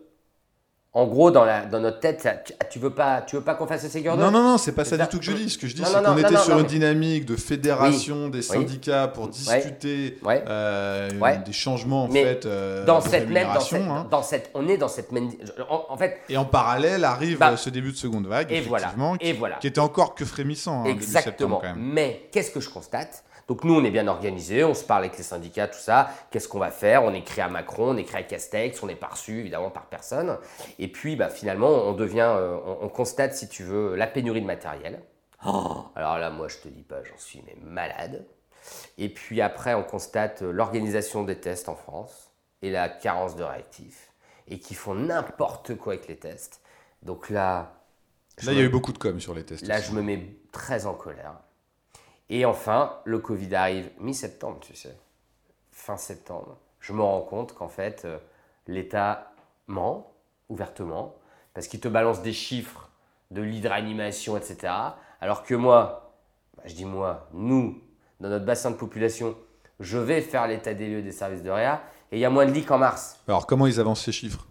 en 0.96 1.06
gros, 1.06 1.30
dans, 1.30 1.44
la, 1.44 1.66
dans 1.66 1.78
notre 1.78 2.00
tête, 2.00 2.26
tu, 2.70 2.78
veux 2.78 2.88
pas, 2.88 3.20
tu 3.20 3.36
veux 3.36 3.42
pas 3.42 3.54
qu'on 3.54 3.66
fasse 3.66 3.82
ce 3.82 3.88
Ségur 3.90 4.16
2 4.16 4.22
Non, 4.22 4.30
non, 4.30 4.42
non, 4.42 4.56
c'est 4.56 4.72
pas 4.72 4.86
ça, 4.86 4.96
du 4.96 5.06
tout 5.08 5.18
que 5.18 5.24
je 5.26 5.32
dis. 5.32 5.50
Ce 5.50 5.58
que 5.58 5.66
je 5.66 5.74
dis, 5.74 5.82
c'est 5.84 6.02
qu'on 6.02 6.16
était 6.16 6.38
sur 6.38 6.58
une 6.58 6.64
dynamique 6.64 7.26
de 7.26 7.36
fédération 7.36 8.30
des 8.30 8.40
syndicats 8.40 9.06
pour 9.06 9.28
discuter 9.28 10.18
euh, 10.26 11.10
des 11.44 11.52
changements 11.52 12.04
en 12.04 12.08
fait. 12.08 12.46
Euh, 12.46 12.86
dans 12.86 13.02
cette 13.02 13.28
même, 13.28 13.46
hein. 13.46 14.06
dans 14.10 14.22
cette, 14.22 14.50
on 14.54 14.66
est 14.68 14.78
dans 14.78 14.88
cette 14.88 15.12
même, 15.12 15.28
en, 15.68 15.98
fait. 15.98 16.16
Et 16.30 16.38
en 16.38 16.46
parallèle 16.46 17.04
arrive 17.04 17.36
bah, 17.36 17.58
ce 17.58 17.68
début 17.68 17.92
de 17.92 17.96
seconde 17.98 18.26
vague, 18.26 18.50
et 18.50 18.56
effectivement, 18.56 19.18
qui, 19.18 19.26
et 19.26 19.32
voilà. 19.34 19.56
qui 19.56 19.66
était 19.66 19.80
encore 19.80 20.14
que 20.14 20.24
frémissant. 20.24 20.84
Hein, 20.84 20.86
Exactement. 20.86 21.60
Mais 21.76 22.30
qu'est-ce 22.32 22.50
que 22.50 22.60
je 22.60 22.70
constate? 22.70 23.22
Donc 23.48 23.62
nous, 23.62 23.74
on 23.74 23.84
est 23.84 23.92
bien 23.92 24.08
organisé, 24.08 24.64
on 24.64 24.74
se 24.74 24.84
parle 24.84 25.04
avec 25.04 25.16
les 25.16 25.22
syndicats, 25.22 25.68
tout 25.68 25.78
ça. 25.78 26.10
Qu'est-ce 26.30 26.48
qu'on 26.48 26.58
va 26.58 26.72
faire? 26.72 27.04
On 27.04 27.14
écrit 27.14 27.40
à 27.40 27.48
Macron, 27.48 27.90
on 27.90 27.96
écrit 27.96 28.16
à 28.16 28.22
Castex, 28.24 28.82
on 28.82 28.86
n'est 28.86 28.96
pas 28.96 29.06
reçu 29.06 29.38
évidemment 29.38 29.70
par 29.70 29.86
personne. 29.86 30.36
Et 30.80 30.88
puis 30.88 31.14
bah, 31.14 31.28
finalement, 31.28 31.68
on 31.68 31.92
devient, 31.92 32.28
euh, 32.28 32.58
on, 32.80 32.88
constate, 32.88 33.34
si 33.34 33.48
tu 33.48 33.62
veux, 33.62 33.94
la 33.94 34.08
pénurie 34.08 34.40
de 34.40 34.46
matériel. 34.46 35.00
Oh, 35.46 35.84
alors 35.94 36.18
là, 36.18 36.30
moi, 36.30 36.48
je 36.48 36.56
te 36.56 36.68
dis 36.68 36.82
pas, 36.82 37.04
j'en 37.04 37.18
suis 37.18 37.40
mais 37.46 37.56
malade. 37.62 38.26
Et 38.98 39.08
puis 39.08 39.40
après, 39.40 39.74
on 39.74 39.84
constate 39.84 40.42
euh, 40.42 40.50
l'organisation 40.50 41.22
des 41.22 41.38
tests 41.38 41.68
en 41.68 41.76
France 41.76 42.32
et 42.62 42.70
la 42.70 42.88
carence 42.88 43.36
de 43.36 43.44
réactifs 43.44 44.10
et 44.48 44.58
qui 44.58 44.74
font 44.74 44.94
n'importe 44.94 45.76
quoi 45.76 45.92
avec 45.92 46.08
les 46.08 46.16
tests. 46.16 46.60
Donc 47.02 47.30
là. 47.30 47.74
Là, 48.42 48.52
il 48.52 48.58
y 48.58 48.60
a 48.60 48.64
eu 48.64 48.68
beaucoup 48.68 48.92
de 48.92 48.98
com 48.98 49.20
sur 49.20 49.34
les 49.34 49.44
tests. 49.44 49.66
Là, 49.66 49.80
je 49.80 49.92
me 49.92 50.02
mets 50.02 50.36
très 50.50 50.86
en 50.86 50.94
colère. 50.94 51.36
Et 52.28 52.44
enfin, 52.44 52.98
le 53.04 53.18
Covid 53.18 53.54
arrive 53.54 53.90
mi-septembre, 54.00 54.58
tu 54.60 54.74
sais, 54.74 54.96
fin 55.70 55.96
septembre. 55.96 56.58
Je 56.80 56.92
me 56.92 57.02
rends 57.02 57.22
compte 57.22 57.54
qu'en 57.54 57.68
fait, 57.68 58.02
euh, 58.04 58.18
l'État 58.66 59.32
ment 59.66 60.12
ouvertement 60.48 61.14
parce 61.54 61.68
qu'il 61.68 61.80
te 61.80 61.88
balance 61.88 62.22
des 62.22 62.32
chiffres 62.32 62.88
de 63.30 63.42
lits 63.42 63.60
de 63.60 63.68
réanimation, 63.68 64.36
etc. 64.36 64.72
Alors 65.20 65.42
que 65.42 65.54
moi, 65.54 66.12
bah, 66.56 66.64
je 66.66 66.74
dis 66.74 66.84
moi, 66.84 67.28
nous, 67.32 67.80
dans 68.20 68.28
notre 68.28 68.44
bassin 68.44 68.70
de 68.70 68.76
population, 68.76 69.36
je 69.80 69.98
vais 69.98 70.20
faire 70.20 70.46
l'état 70.46 70.74
des 70.74 70.88
lieux 70.88 71.02
des 71.02 71.12
services 71.12 71.42
de 71.42 71.50
réa 71.50 71.82
et 72.12 72.16
il 72.16 72.20
y 72.20 72.24
a 72.24 72.30
moins 72.30 72.46
de 72.46 72.52
lits 72.52 72.64
qu'en 72.64 72.78
mars. 72.78 73.18
Alors 73.28 73.46
comment 73.46 73.66
ils 73.66 73.80
avancent 73.80 74.04
ces 74.04 74.12
chiffres? 74.12 74.46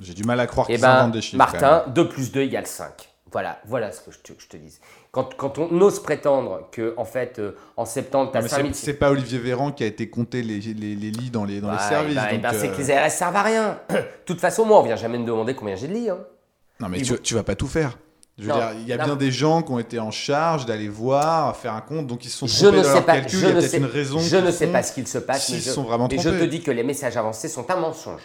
J'ai 0.00 0.14
du 0.14 0.24
mal 0.24 0.40
à 0.40 0.46
croire 0.46 0.66
eh 0.70 0.74
qu'ils 0.74 0.82
ben, 0.82 0.90
inventent 0.90 1.12
des 1.12 1.20
chiffres. 1.20 1.36
Martin, 1.36 1.84
2 1.88 2.08
plus 2.08 2.32
2 2.32 2.40
égale 2.40 2.66
5. 2.66 3.09
Voilà, 3.32 3.60
voilà 3.64 3.92
ce 3.92 4.00
que 4.00 4.10
je 4.10 4.18
te, 4.18 4.32
je 4.38 4.48
te 4.48 4.56
dis. 4.56 4.78
Quand, 5.12 5.34
quand, 5.36 5.58
on 5.58 5.80
ose 5.80 6.02
prétendre 6.02 6.68
que, 6.72 6.94
en 6.96 7.04
fait, 7.04 7.38
euh, 7.38 7.56
en 7.76 7.84
septembre, 7.84 8.32
tu 8.32 8.38
as 8.38 8.48
5000... 8.48 8.74
C'est 8.74 8.94
pas 8.94 9.10
Olivier 9.10 9.38
Véran 9.38 9.70
qui 9.70 9.84
a 9.84 9.86
été 9.86 10.10
compté 10.10 10.42
les, 10.42 10.58
les, 10.58 10.96
les 10.96 11.10
lits 11.10 11.30
dans 11.30 11.44
les, 11.44 11.60
dans 11.60 11.70
les 11.70 11.78
services. 11.78 12.16
Bah, 12.16 12.28
ben, 12.32 12.52
c'est 12.52 12.68
euh, 12.68 12.72
que 12.72 12.78
les 12.78 12.90
ARS 12.90 13.10
servent 13.10 13.36
à 13.36 13.42
rien. 13.42 13.78
De 13.88 13.96
toute 14.26 14.40
façon, 14.40 14.64
moi, 14.64 14.80
on 14.80 14.82
vient 14.82 14.96
jamais 14.96 15.18
me 15.18 15.26
demander 15.26 15.54
combien 15.54 15.76
j'ai 15.76 15.88
de 15.88 15.94
lits. 15.94 16.10
Hein. 16.10 16.18
Non, 16.80 16.88
mais 16.88 17.02
tu, 17.02 17.18
tu 17.20 17.34
vas 17.34 17.44
pas 17.44 17.54
tout 17.54 17.68
faire. 17.68 17.96
Je 18.40 18.46
veux 18.46 18.52
dire, 18.52 18.72
il 18.80 18.88
y 18.88 18.92
a 18.92 18.96
bien 18.96 19.16
des 19.16 19.30
gens 19.30 19.62
qui 19.62 19.70
ont 19.70 19.78
été 19.78 19.98
en 19.98 20.10
charge 20.10 20.64
d'aller 20.64 20.88
voir, 20.88 21.54
faire 21.56 21.74
un 21.74 21.82
compte, 21.82 22.06
donc 22.06 22.24
ils 22.24 22.30
se 22.30 22.38
sont 22.38 22.46
trompés 22.46 22.78
je 22.82 22.88
ne 22.88 22.94
sais 22.94 23.02
pas, 23.02 23.14
calcul, 23.14 23.38
je 23.38 23.44
il 23.44 23.48
y 23.48 23.50
a 23.50 23.60
peut-être 23.60 23.74
une 23.74 23.84
raison. 23.84 24.18
Je 24.18 24.36
ne 24.36 24.50
sais 24.50 24.68
pas 24.68 24.82
ce 24.82 24.92
qu'il 24.92 25.06
se 25.06 25.18
passe, 25.18 25.50
mais, 25.50 25.58
je, 25.58 25.70
sont 25.70 25.82
vraiment 25.82 26.08
mais 26.10 26.18
je 26.18 26.30
te 26.30 26.44
dis 26.44 26.62
que 26.62 26.70
les 26.70 26.82
messages 26.82 27.18
avancés 27.18 27.48
sont 27.48 27.70
un 27.70 27.76
mensonge. 27.76 28.22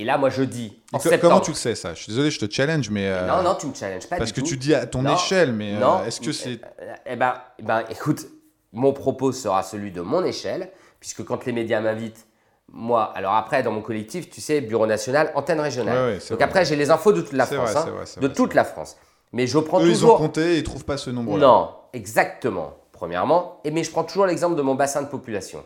Et 0.00 0.04
là, 0.04 0.16
moi, 0.16 0.30
je 0.30 0.42
dis. 0.42 0.72
En 0.94 0.98
Comment 1.20 1.40
tu 1.40 1.50
le 1.50 1.56
sais, 1.56 1.74
ça? 1.74 1.92
Je 1.92 2.02
suis 2.02 2.08
désolé, 2.08 2.30
je 2.30 2.40
te 2.40 2.50
challenge, 2.50 2.88
mais. 2.88 3.06
Euh, 3.06 3.26
non, 3.26 3.42
non, 3.42 3.54
tu 3.54 3.66
me 3.66 3.74
challenges 3.74 4.06
pas. 4.06 4.16
Parce 4.16 4.32
que 4.32 4.40
tu 4.40 4.56
dis 4.56 4.74
à 4.74 4.86
ton 4.86 5.06
échelle, 5.06 5.52
mais 5.52 5.74
euh, 5.74 6.06
est-ce 6.06 6.22
que 6.22 6.32
c'est. 6.32 6.58
Eh 7.04 7.16
ben, 7.16 7.34
eh 7.58 7.62
ben, 7.62 7.84
écoute, 7.90 8.26
mon 8.72 8.94
propos 8.94 9.30
sera 9.32 9.62
celui 9.62 9.92
de 9.92 10.00
mon 10.00 10.24
échelle, 10.24 10.70
puisque 11.00 11.22
quand 11.22 11.44
les 11.44 11.52
médias 11.52 11.80
m'invitent, 11.80 12.26
moi, 12.72 13.12
alors 13.14 13.34
après, 13.34 13.62
dans 13.62 13.72
mon 13.72 13.82
collectif, 13.82 14.30
tu 14.30 14.40
sais, 14.40 14.62
Bureau 14.62 14.86
national, 14.86 15.32
antenne 15.34 15.60
régionale. 15.60 16.18
Donc 16.30 16.40
après, 16.40 16.64
j'ai 16.64 16.76
les 16.76 16.90
infos 16.90 17.12
de 17.12 17.20
toute 17.20 17.34
la 17.34 17.44
France, 17.44 17.76
hein, 17.76 17.86
de 18.18 18.28
toute 18.28 18.54
la 18.54 18.64
France. 18.64 18.96
Mais 19.32 19.46
je 19.46 19.58
prends 19.58 19.80
Eux, 19.80 19.88
toujours. 19.88 20.12
Ils 20.12 20.14
ont 20.14 20.26
compté 20.26 20.54
et 20.54 20.58
ils 20.58 20.64
trouvent 20.64 20.86
pas 20.86 20.96
ce 20.96 21.10
nombre-là. 21.10 21.46
Non, 21.46 21.70
exactement. 21.92 22.74
Premièrement, 22.92 23.60
et 23.64 23.70
mais 23.70 23.84
je 23.84 23.90
prends 23.90 24.04
toujours 24.04 24.26
l'exemple 24.26 24.56
de 24.56 24.62
mon 24.62 24.74
bassin 24.74 25.02
de 25.02 25.08
population. 25.08 25.62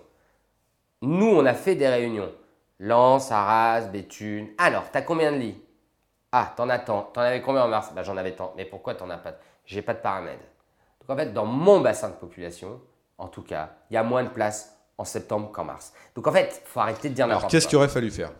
Nous, 1.03 1.26
on 1.26 1.47
a 1.47 1.55
fait 1.55 1.76
des 1.76 1.89
réunions. 1.89 2.30
Lance, 2.81 3.31
Arras, 3.31 3.83
Béthune. 3.83 4.49
Alors, 4.59 4.91
t'as 4.91 5.03
combien 5.03 5.33
de 5.33 5.37
lits? 5.39 5.62
Ah, 6.33 6.53
t'en 6.57 6.68
as 6.68 6.81
tant. 6.81 7.03
T'en 7.03 7.20
avais 7.20 7.41
combien 7.41 7.62
en 7.64 7.68
mars? 7.68 7.93
Bah, 7.95 8.03
J'en 8.03 8.16
avais 8.16 8.33
tant. 8.33 8.53
Mais 8.57 8.64
pourquoi 8.64 8.95
t'en 8.95 9.09
as 9.11 9.18
pas 9.18 9.35
J'ai 9.64 9.83
pas 9.83 9.95
de 9.95 10.01
paramètres. 10.01 10.43
Donc 11.01 11.11
en 11.11 11.16
fait, 11.16 11.33
dans 11.33 11.47
mon 11.47 11.81
bassin 11.81 12.09
de 12.09 12.14
population, 12.14 12.81
en 13.18 13.29
tout 13.29 13.43
cas, 13.43 13.70
il 13.91 13.95
y 13.95 13.97
a 13.97 14.03
moins 14.03 14.25
de 14.25 14.29
place 14.31 14.77
en 14.99 15.05
septembre 15.05 15.53
qu'en 15.53 15.64
mars. 15.64 15.93
Donc 16.14 16.27
en 16.27 16.33
fait, 16.33 16.62
il 16.64 16.68
faut 16.68 16.81
arrêter 16.81 17.09
de 17.09 17.14
dire 17.14 17.27
n'importe 17.27 17.43
quoi. 17.43 17.47
Alors 17.47 17.51
qu'est-ce 17.51 17.68
qu'il 17.68 17.77
aurait 17.79 17.89
fallu 17.89 18.11
faire? 18.11 18.33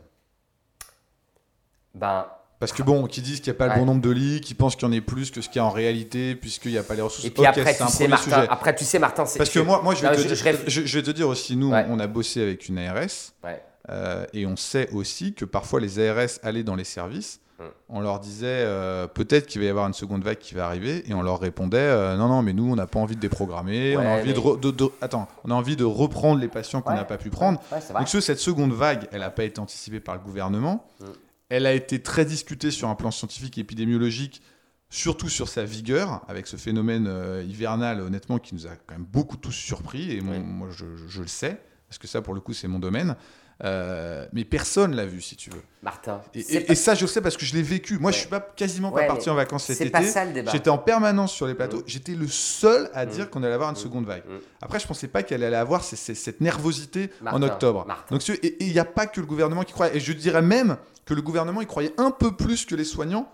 Ben. 1.95 2.26
Parce 2.61 2.72
que 2.72 2.82
bon, 2.82 3.07
qui 3.07 3.20
disent 3.20 3.40
qu'il 3.40 3.52
n'y 3.52 3.57
a 3.57 3.59
pas 3.59 3.74
le 3.74 3.80
bon 3.80 3.86
nombre 3.86 4.00
de 4.00 4.11
lits, 4.11 4.40
qui 4.40 4.55
pensent 4.55 4.76
qu'il 4.76 4.86
y 4.86 4.90
en 4.90 4.92
ait 4.92 5.00
plus 5.00 5.30
que 5.30 5.40
ce 5.40 5.48
qu'il 5.48 5.57
y 5.57 5.59
a 5.61 5.64
en 5.64 5.70
réalité, 5.70 6.34
puisqu'il 6.34 6.72
n'y 6.72 6.78
a 6.78 6.82
pas 6.82 6.94
les 6.94 7.02
ressources. 7.02 7.26
Et 7.26 7.30
puis 7.30 7.44
après, 7.44 7.76
tu 7.76 7.86
sais, 7.88 8.09
Martin, 8.09 8.46
après, 8.48 8.74
tu 8.74 8.84
sais, 8.84 8.98
Martin, 8.98 9.24
Parce 9.36 9.50
que 9.50 9.59
moi, 9.59 9.82
moi 9.82 9.94
je, 9.94 10.07
vais 10.07 10.16
te, 10.16 10.70
je, 10.70 10.98
vais 10.98 11.02
te 11.02 11.11
dire 11.11 11.28
aussi, 11.28 11.57
nous, 11.57 11.72
on 11.72 11.98
a 11.98 12.07
bossé 12.07 12.42
avec 12.42 12.68
une 12.68 12.78
ARS. 12.78 13.32
Ouais. 13.42 13.62
Euh, 13.90 14.24
et 14.32 14.46
on 14.46 14.57
sait 14.57 14.88
aussi 14.92 15.34
que 15.34 15.44
parfois 15.44 15.80
les 15.80 15.98
ARS 15.98 16.38
allaient 16.42 16.62
dans 16.62 16.74
les 16.74 16.84
services, 16.84 17.40
mm. 17.59 17.64
on 17.90 18.00
leur 18.00 18.18
disait 18.18 18.46
euh, 18.46 19.07
peut-être 19.07 19.46
qu'il 19.46 19.61
va 19.61 19.66
y 19.66 19.70
avoir 19.70 19.86
une 19.86 19.92
seconde 19.92 20.24
vague 20.24 20.38
qui 20.38 20.55
va 20.55 20.64
arriver, 20.64 21.05
et 21.07 21.12
on 21.12 21.20
leur 21.20 21.38
répondait 21.38 21.76
euh, 21.76 22.16
non, 22.16 22.28
non, 22.28 22.40
mais 22.40 22.55
nous 22.55 22.64
on 22.64 22.76
n'a 22.76 22.86
pas 22.86 22.98
envie 22.98 23.14
de 23.14 23.20
déprogrammer, 23.20 23.94
on, 23.98 24.00
a 24.00 24.20
envie 24.20 24.32
de, 24.32 24.90
Attends, 25.02 25.28
on 25.44 25.50
a 25.50 25.55
envie 25.55 25.76
de 25.76 25.84
reprendre 25.84 26.40
les 26.40 26.48
patients 26.48 26.80
qu'on 26.80 26.94
n'a 26.94 27.05
pas 27.05 27.18
pu 27.18 27.28
prendre. 27.28 27.61
Donc 27.98 28.09
cette 28.09 28.38
seconde 28.38 28.72
vague, 28.72 29.07
elle 29.12 29.20
n'a 29.20 29.30
pas 29.30 29.44
été 29.44 29.61
anticipée 29.61 30.00
par 30.00 30.14
le 30.14 30.22
gouvernement, 30.22 30.86
mm. 31.00 31.05
Elle 31.49 31.66
a 31.66 31.72
été 31.72 32.03
très 32.03 32.24
discutée 32.24 32.70
sur 32.70 32.88
un 32.88 32.95
plan 32.95 33.11
scientifique 33.11 33.59
et 33.59 33.62
épidémiologique 33.62 34.42
surtout 34.90 35.28
sur 35.28 35.49
sa 35.49 35.64
vigueur, 35.64 36.24
avec 36.28 36.47
ce 36.47 36.57
phénomène 36.57 37.11
hivernal, 37.49 38.01
honnêtement, 38.01 38.38
qui 38.38 38.55
nous 38.55 38.68
a 38.68 38.76
quand 38.76 38.95
même 38.95 39.07
beaucoup 39.07 39.36
tous 39.36 39.51
surpris, 39.51 40.12
et 40.12 40.20
moi 40.20 40.68
je, 40.70 40.84
je, 41.09 41.20
le 41.20 41.26
sais, 41.26 41.61
parce 41.88 41.99
que 41.99 42.07
ça, 42.07 42.22
pour 42.22 42.32
le 42.32 42.40
coup, 42.40 42.53
c'est 42.53 42.68
mon 42.68 42.78
domaine. 42.78 43.16
Euh, 43.62 44.26
mais 44.32 44.44
personne 44.44 44.96
l'a 44.96 45.07
vu, 45.07 45.20
si 45.20 45.36
tu 45.36 45.50
veux. 45.50 45.62
Martin. 45.82 46.20
Et, 46.34 46.74
ça, 46.74 46.94
je 46.94 47.07
sais 47.07 47.20
parce 47.20 47.36
que 47.36 47.44
je 47.44 47.55
l'ai 47.55 47.62
vécu. 47.62 47.98
Moi, 47.98 48.11
je 48.11 48.18
suis 48.18 48.28
pas 48.28 48.40
quasiment 48.40 48.90
pas 48.90 49.05
parti 49.05 49.30
en 49.30 49.34
vacances 49.34 49.64
cet 49.64 49.80
été. 49.80 50.12
J'étais 50.50 50.70
en 50.70 50.78
permanence 50.78 51.32
sur 51.32 51.46
les 51.46 51.55
plateaux. 51.55 51.78
Mm. 51.78 51.84
J'étais 51.86 52.14
le 52.14 52.26
seul 52.26 52.90
à 52.94 53.07
mm. 53.07 53.09
dire 53.11 53.30
qu'on 53.30 53.42
allait 53.42 53.55
avoir 53.55 53.70
une 53.70 53.76
mm. 53.76 53.80
seconde 53.80 54.07
vague. 54.07 54.24
Après, 54.61 54.80
je 54.80 54.86
pensais 54.86 55.09
pas 55.09 55.22
qu'elle 55.22 55.44
allait 55.44 55.57
avoir 55.57 55.84
cette 55.84 56.40
nervosité 56.40 57.11
en 57.26 57.42
octobre. 57.42 57.86
Donc, 58.11 58.28
et 58.28 58.64
il 58.64 58.72
n'y 58.72 58.78
a 58.78 58.84
pas 58.84 59.07
que 59.07 59.20
le 59.20 59.26
gouvernement 59.26 59.62
qui 59.62 59.72
croyait. 59.72 59.96
Et 59.96 60.00
je 60.00 60.12
dirais 60.12 60.42
même 60.42 60.76
que 61.05 61.14
le 61.14 61.22
gouvernement 61.22 61.61
y 61.61 61.66
croyait 61.66 61.94
un 61.98 62.11
peu 62.11 62.34
plus 62.34 62.64
que 62.64 62.74
les 62.74 62.84
soignants 62.84 63.30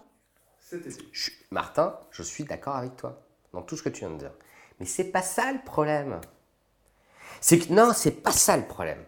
cet 0.71 0.87
été. 0.87 1.05
Martin, 1.51 1.99
je 2.11 2.23
suis 2.23 2.45
d'accord 2.45 2.77
avec 2.77 2.97
toi 2.97 3.21
dans 3.53 3.62
tout 3.62 3.77
ce 3.77 3.83
que 3.83 3.89
tu 3.89 4.01
viens 4.01 4.11
de 4.11 4.18
dire. 4.18 4.33
Mais 4.79 4.87
c'est 4.87 5.11
pas 5.11 5.23
ça 5.23 5.53
le 5.53 5.59
problème. 5.64 6.21
C'est 7.41 7.59
que 7.59 7.73
non, 7.73 7.93
c'est 7.93 8.23
pas 8.23 8.33
ça 8.33 8.57
le 8.57 8.64
problème. 8.64 9.03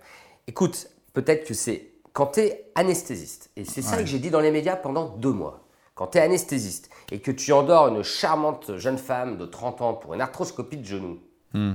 Écoute, 0.47 0.89
peut-être 1.13 1.47
que 1.47 1.55
c'est 1.55 1.93
quand 2.13 2.27
tu 2.27 2.41
es 2.41 2.71
anesthésiste, 2.75 3.51
et 3.57 3.65
c'est 3.65 3.83
ça 3.83 3.99
que 3.99 4.07
j'ai 4.07 4.19
dit 4.19 4.31
dans 4.31 4.41
les 4.41 4.51
médias 4.51 4.77
pendant 4.77 5.09
deux 5.17 5.33
mois, 5.33 5.67
quand 5.95 6.09
tu 6.09 6.19
es 6.19 6.21
anesthésiste 6.21 6.91
et 7.11 7.21
que 7.21 7.31
tu 7.31 7.53
endors 7.53 7.89
une 7.89 8.03
charmante 8.03 8.77
jeune 8.77 8.99
femme 8.99 9.39
de 9.39 9.47
30 9.47 9.83
ans 9.83 9.95
pour 9.95 10.15
une 10.15 10.21
arthroscopie 10.21 10.77
de 10.77 10.85
genou, 10.85 11.21
hmm. 11.55 11.75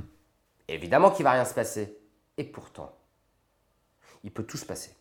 évidemment 0.67 1.11
qu'il 1.11 1.23
va 1.23 1.31
rien 1.31 1.45
se 1.45 1.53
passer. 1.53 1.97
Et 2.38 2.43
pourtant, 2.43 2.93
il 4.23 4.31
peut 4.31 4.43
tout 4.43 4.57
se 4.57 4.65
passer. 4.65 4.91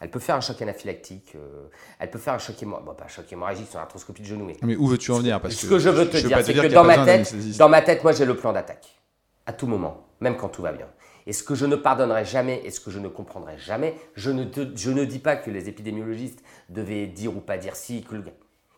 Elle 0.00 0.10
peut 0.10 0.18
faire 0.18 0.34
un 0.34 0.40
choc 0.40 0.60
anaphylactique, 0.60 1.32
euh, 1.36 1.68
elle 1.98 2.10
peut 2.10 2.18
faire 2.18 2.34
un 2.34 2.38
choc 2.38 2.60
hémorragique, 2.62 2.86
bon, 2.86 2.94
pas 2.94 3.04
un 3.04 3.08
choc 3.08 3.32
hémorragique 3.32 3.68
une 3.72 3.80
arthroscopie 3.80 4.22
de 4.22 4.26
genou. 4.26 4.44
Mais, 4.44 4.56
mais 4.62 4.76
où 4.76 4.86
veux-tu 4.86 5.10
en 5.10 5.18
venir? 5.18 5.40
Parce 5.40 5.54
Ce 5.54 5.66
que, 5.66 5.78
je 5.78 5.88
veux 5.88 6.08
te 6.08 6.16
dire, 6.18 6.38
c'est 6.44 6.52
que 6.52 6.66
dans 6.66 6.84
ma, 6.84 7.04
tête, 7.04 7.34
dans 7.56 7.68
ma 7.68 7.80
tête, 7.80 8.02
moi 8.02 8.12
j'ai 8.12 8.26
le 8.26 8.36
plan 8.36 8.52
d'attaque. 8.52 9.00
À 9.46 9.52
tout 9.52 9.66
moment, 9.66 10.06
même 10.20 10.36
quand 10.36 10.48
tout 10.48 10.62
va 10.62 10.72
bien. 10.72 10.86
Et 11.30 11.32
ce 11.32 11.44
que 11.44 11.54
je 11.54 11.64
ne 11.64 11.76
pardonnerai 11.76 12.24
jamais 12.24 12.60
et 12.64 12.72
ce 12.72 12.80
que 12.80 12.90
je 12.90 12.98
ne 12.98 13.06
comprendrai 13.06 13.56
jamais, 13.56 13.94
je 14.16 14.32
ne, 14.32 15.04
dis 15.04 15.20
pas 15.20 15.36
que 15.36 15.48
les 15.48 15.68
épidémiologistes 15.68 16.42
devaient 16.70 17.06
dire 17.06 17.36
ou 17.36 17.40
pas 17.40 17.56
dire 17.56 17.76
si. 17.76 18.04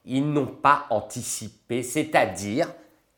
Ils 0.04 0.30
n'ont 0.30 0.44
pas 0.48 0.84
anticipé, 0.90 1.82
c'est-à-dire 1.82 2.70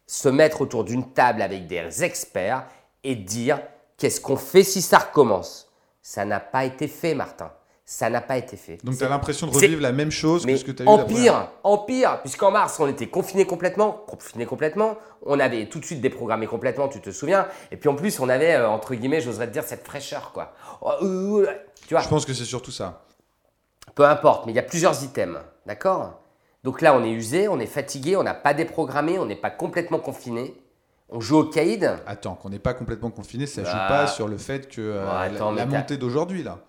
se 0.07 0.29
mettre 0.29 0.61
autour 0.61 0.85
d'une 0.85 1.11
table 1.11 1.43
avec 1.43 1.67
des 1.67 2.05
experts 2.05 2.65
et 3.03 3.17
dire 3.17 3.61
qu'est-ce 3.97 4.21
qu'on 4.21 4.37
fait 4.37 4.63
si 4.63 4.81
ça 4.81 4.99
recommence? 4.99 5.69
Ça 6.01 6.25
n'a 6.25 6.39
pas 6.39 6.65
été 6.65 6.87
fait, 6.87 7.17
Martin. 7.17 7.51
Ça 7.87 8.09
n'a 8.09 8.23
pas 8.23 8.39
été 8.39 8.57
fait. 8.57 8.79
Donc 8.83 8.97
tu 8.97 9.05
as 9.05 9.11
l'impression 9.11 9.47
de 9.47 9.53
revivre 9.53 9.83
la 9.83 9.93
même 9.93 10.11
chose 10.11 10.47
que 10.47 10.57
ce 10.57 10.65
que 10.65 10.73
tu 10.73 10.83
as 10.83 10.87
eu 10.87 10.89
en 10.89 11.05
pire, 11.05 11.51
en 11.63 11.77
pire, 11.77 12.21
puisqu'en 12.23 12.51
mars, 12.51 12.81
on 12.81 12.89
était 12.89 13.09
confiné 13.09 13.45
complètement, 13.45 13.93
confiné 14.07 14.47
complètement, 14.47 14.97
on 15.27 15.39
avait 15.39 15.67
tout 15.67 15.81
de 15.81 15.85
suite 15.85 16.01
déprogrammé 16.01 16.47
complètement, 16.47 16.89
tu 16.89 17.03
te 17.03 17.11
souviens, 17.11 17.47
et 17.71 17.77
puis 17.77 17.91
en 17.91 17.95
plus, 17.95 18.21
on 18.21 18.31
avait, 18.31 18.55
euh, 18.55 18.71
entre 18.71 18.95
guillemets, 18.95 19.21
j'oserais 19.21 19.49
te 19.49 19.53
dire, 19.53 19.65
cette 19.65 19.85
fraîcheur, 19.85 20.33
quoi. 20.33 20.55
Oh, 20.81 20.93
euh, 21.03 21.47
euh, 21.47 21.53
tu 21.87 21.93
vois 21.93 22.03
Je 22.03 22.09
pense 22.09 22.25
que 22.25 22.33
c'est 22.33 22.47
surtout 22.47 22.71
ça. 22.71 23.03
Peu 23.95 24.07
importe, 24.07 24.47
mais 24.47 24.53
il 24.53 24.57
y 24.57 24.61
a 24.61 24.63
plusieurs 24.63 25.05
items, 25.05 25.41
d'accord? 25.67 26.23
Donc 26.63 26.81
là, 26.81 26.97
on 26.97 27.05
est 27.05 27.13
usé, 27.13 27.49
on 27.49 27.61
est 27.61 27.67
fatigué, 27.67 28.17
on 28.17 28.23
n'a 28.23 28.33
pas 28.33 28.55
déprogrammé, 28.55 29.19
on 29.19 29.27
n'est 29.27 29.37
pas 29.37 29.51
complètement 29.51 29.99
confiné. 29.99 30.55
On 31.11 31.21
joue 31.21 31.37
au 31.37 31.45
caïd. 31.45 31.99
Attends, 32.07 32.35
qu'on 32.35 32.49
n'est 32.49 32.59
pas 32.59 32.73
complètement 32.73 33.11
confiné, 33.11 33.47
ça 33.47 33.61
ne 33.61 33.67
joue 33.67 33.73
bah. 33.73 33.89
pas 33.89 34.07
sur 34.07 34.27
le 34.27 34.39
fait 34.39 34.71
que 34.71 35.05
la 35.55 35.67
montée 35.67 35.99
d'aujourd'hui, 35.99 36.43
là. 36.43 36.61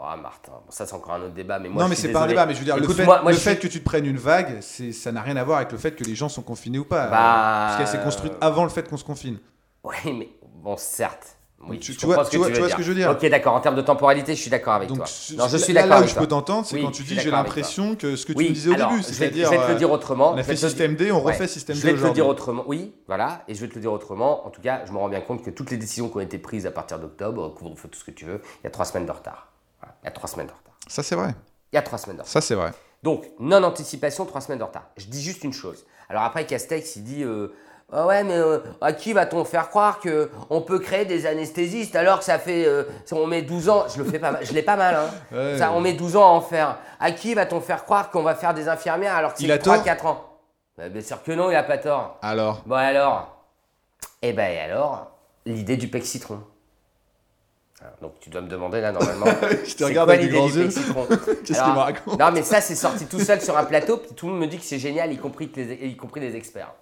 Oh, 0.00 0.16
Martin, 0.22 0.52
ça 0.68 0.86
c'est 0.86 0.94
encore 0.94 1.14
un 1.14 1.22
autre 1.22 1.34
débat. 1.34 1.58
Mais 1.58 1.68
moi, 1.68 1.82
non, 1.82 1.88
mais 1.88 1.96
c'est 1.96 2.12
pas 2.12 2.22
un 2.22 2.26
débat. 2.28 2.46
Mais 2.46 2.54
je 2.54 2.60
veux 2.60 2.64
dire, 2.64 2.76
le, 2.76 2.86
fait, 2.86 3.04
le 3.04 3.32
fait, 3.34 3.56
que 3.56 3.66
tu 3.66 3.80
te 3.80 3.84
prennes 3.84 4.06
une 4.06 4.16
vague, 4.16 4.60
ça 4.60 5.10
n'a 5.10 5.22
rien 5.22 5.36
à 5.36 5.42
voir 5.42 5.58
avec 5.58 5.72
le 5.72 5.78
fait 5.78 5.96
que 5.96 6.04
les 6.04 6.14
gens 6.14 6.28
sont 6.28 6.42
confinés 6.42 6.78
ou 6.78 6.84
pas. 6.84 7.08
Bah, 7.08 7.10
parce 7.10 7.76
qu'elle 7.78 7.88
s'est 7.88 8.04
construite 8.04 8.32
avant 8.40 8.62
le 8.62 8.70
fait 8.70 8.88
qu'on 8.88 8.96
se 8.96 9.04
confine. 9.04 9.38
Oui, 9.82 9.96
mais 10.06 10.28
bon, 10.62 10.76
certes. 10.76 11.38
Oui, 11.66 11.80
tu, 11.80 11.92
vois, 12.06 12.24
ce 12.24 12.30
que, 12.30 12.36
tu 12.36 12.60
vois, 12.60 12.68
ce 12.68 12.76
que 12.76 12.82
je 12.82 12.88
veux 12.90 12.94
dire. 12.94 13.10
Ok, 13.10 13.28
d'accord. 13.28 13.54
En 13.54 13.60
termes 13.60 13.74
de 13.74 13.82
temporalité, 13.82 14.36
je 14.36 14.40
suis 14.40 14.50
d'accord 14.50 14.74
avec 14.74 14.88
toi. 14.88 14.98
Non, 14.98 15.48
je 15.48 15.56
suis 15.56 15.74
d'accord. 15.74 15.98
Là 15.98 16.02
où 16.02 16.06
je 16.06 16.14
peux 16.14 16.28
t'entendre, 16.28 16.64
c'est 16.64 16.80
quand 16.80 16.92
tu 16.92 17.02
dis 17.02 17.18
j'ai 17.18 17.32
l'impression 17.32 17.96
que 17.96 18.14
ce 18.14 18.24
que 18.24 18.32
tu 18.32 18.44
me 18.44 18.50
disais 18.50 18.70
au 18.70 18.74
début, 18.74 19.02
c'est-à-dire. 19.02 19.50
Je 19.50 19.58
vais 19.58 19.66
te 19.66 19.72
le 19.72 19.78
dire 19.78 19.90
autrement. 19.90 20.32
On 20.32 20.38
a 20.38 20.44
fait 20.44 20.54
système 20.54 20.94
D, 20.94 21.10
on 21.10 21.20
refait 21.20 21.48
système 21.48 21.74
D. 21.74 21.82
Je 21.82 21.86
vais 21.88 22.00
te 22.00 22.06
le 22.06 22.12
dire 22.12 22.28
autrement. 22.28 22.62
Oui, 22.68 22.94
voilà. 23.08 23.42
Et 23.48 23.54
je 23.56 23.60
vais 23.60 23.68
te 23.68 23.74
le 23.74 23.80
dire 23.80 23.92
autrement. 23.92 24.46
En 24.46 24.50
tout 24.50 24.60
cas, 24.60 24.82
je 24.86 24.92
me 24.92 24.98
rends 24.98 25.08
bien 25.08 25.20
compte 25.20 25.42
que 25.42 25.50
toutes 25.50 25.72
les 25.72 25.76
décisions 25.76 26.08
qui 26.08 26.16
ont 26.18 26.20
été 26.20 26.38
prises 26.38 26.66
à 26.66 26.70
partir 26.70 27.00
d'octobre, 27.00 27.52
couvre-feu, 27.52 27.88
tout 27.88 27.98
ce 27.98 28.04
que 28.04 28.12
tu 28.12 28.24
veux, 28.24 28.40
il 28.62 28.64
y 28.64 28.66
a 28.68 28.70
trois 28.70 28.84
semaines 28.84 29.06
de 29.06 29.10
retard. 29.10 29.48
Il 30.02 30.06
y 30.06 30.08
a 30.08 30.12
trois 30.12 30.28
semaines 30.28 30.46
de 30.46 30.52
retard. 30.52 30.74
Ça, 30.86 31.02
c'est 31.02 31.14
vrai. 31.14 31.34
Il 31.72 31.76
y 31.76 31.78
a 31.78 31.82
trois 31.82 31.98
semaines 31.98 32.16
de 32.16 32.22
retard. 32.22 32.32
Ça, 32.32 32.40
c'est 32.40 32.54
vrai. 32.54 32.72
Donc, 33.02 33.24
non-anticipation, 33.38 34.26
trois 34.26 34.40
semaines 34.40 34.58
de 34.58 34.64
retard. 34.64 34.86
Je 34.96 35.06
dis 35.06 35.22
juste 35.22 35.44
une 35.44 35.52
chose. 35.52 35.84
Alors 36.08 36.22
après, 36.22 36.46
Castex, 36.46 36.96
il 36.96 37.04
dit 37.04 37.22
euh, 37.22 37.54
ah 37.92 38.06
Ouais, 38.06 38.24
mais 38.24 38.36
euh, 38.36 38.58
à 38.80 38.92
qui 38.92 39.12
va-t-on 39.12 39.44
faire 39.44 39.68
croire 39.68 40.00
qu'on 40.00 40.60
peut 40.60 40.78
créer 40.78 41.04
des 41.04 41.26
anesthésistes 41.26 41.96
alors 41.96 42.18
que 42.18 42.24
ça 42.24 42.38
fait. 42.38 42.66
Euh, 42.66 42.84
on 43.12 43.26
met 43.26 43.42
12 43.42 43.68
ans. 43.68 43.84
Je 43.94 44.02
le 44.02 44.08
fais 44.08 44.18
pas 44.18 44.32
mal. 44.32 44.44
Je 44.44 44.52
l'ai 44.52 44.62
pas 44.62 44.76
mal. 44.76 44.96
Hein. 45.32 45.56
ça, 45.58 45.72
on 45.72 45.80
met 45.80 45.92
12 45.92 46.16
ans 46.16 46.24
à 46.24 46.30
en 46.32 46.40
faire. 46.40 46.78
À 47.00 47.12
qui 47.12 47.34
va-t-on 47.34 47.60
faire 47.60 47.84
croire 47.84 48.10
qu'on 48.10 48.22
va 48.22 48.34
faire 48.34 48.54
des 48.54 48.68
infirmières 48.68 49.14
alors 49.14 49.34
que 49.34 49.40
c'est 49.40 49.46
3-4 49.46 50.06
ans? 50.06 50.24
Bah, 50.76 50.88
Bien 50.88 51.02
sûr 51.02 51.22
que 51.22 51.32
non, 51.32 51.50
il 51.50 51.56
a 51.56 51.62
pas 51.62 51.78
tort. 51.78 52.18
Alors? 52.22 52.62
Bon, 52.66 52.76
alors? 52.76 53.34
Eh 54.22 54.32
ben, 54.32 54.58
alors, 54.58 55.12
l'idée 55.46 55.76
du 55.76 55.88
pec 55.88 56.04
citron. 56.04 56.40
Donc 58.00 58.14
tu 58.20 58.30
dois 58.30 58.40
me 58.40 58.48
demander 58.48 58.80
là 58.80 58.92
normalement. 58.92 59.26
je 59.64 59.74
te 59.74 59.84
regarde 59.84 60.10
avec 60.10 60.22
des 60.22 60.36
grands 60.36 60.48
yeux. 60.48 60.68
Qu'est-ce 61.44 61.62
qu'il 61.62 61.72
me 61.72 61.78
raconte 61.78 62.18
Non 62.18 62.32
mais 62.32 62.42
ça 62.42 62.60
c'est 62.60 62.74
sorti 62.74 63.06
tout 63.06 63.20
seul 63.20 63.40
sur 63.40 63.56
un 63.56 63.64
plateau, 63.64 63.98
puis 63.98 64.14
tout 64.14 64.26
le 64.26 64.32
monde 64.32 64.42
me 64.42 64.46
dit 64.46 64.58
que 64.58 64.64
c'est 64.64 64.78
génial, 64.78 65.12
y 65.12 65.16
compris, 65.16 65.50
les, 65.54 65.74
y 65.86 65.96
compris 65.96 66.20
les 66.20 66.34
experts. 66.34 66.74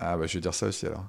Ah 0.00 0.16
bah 0.16 0.26
je 0.26 0.34
vais 0.34 0.40
dire 0.40 0.54
ça 0.54 0.66
aussi 0.66 0.86
alors. 0.86 1.04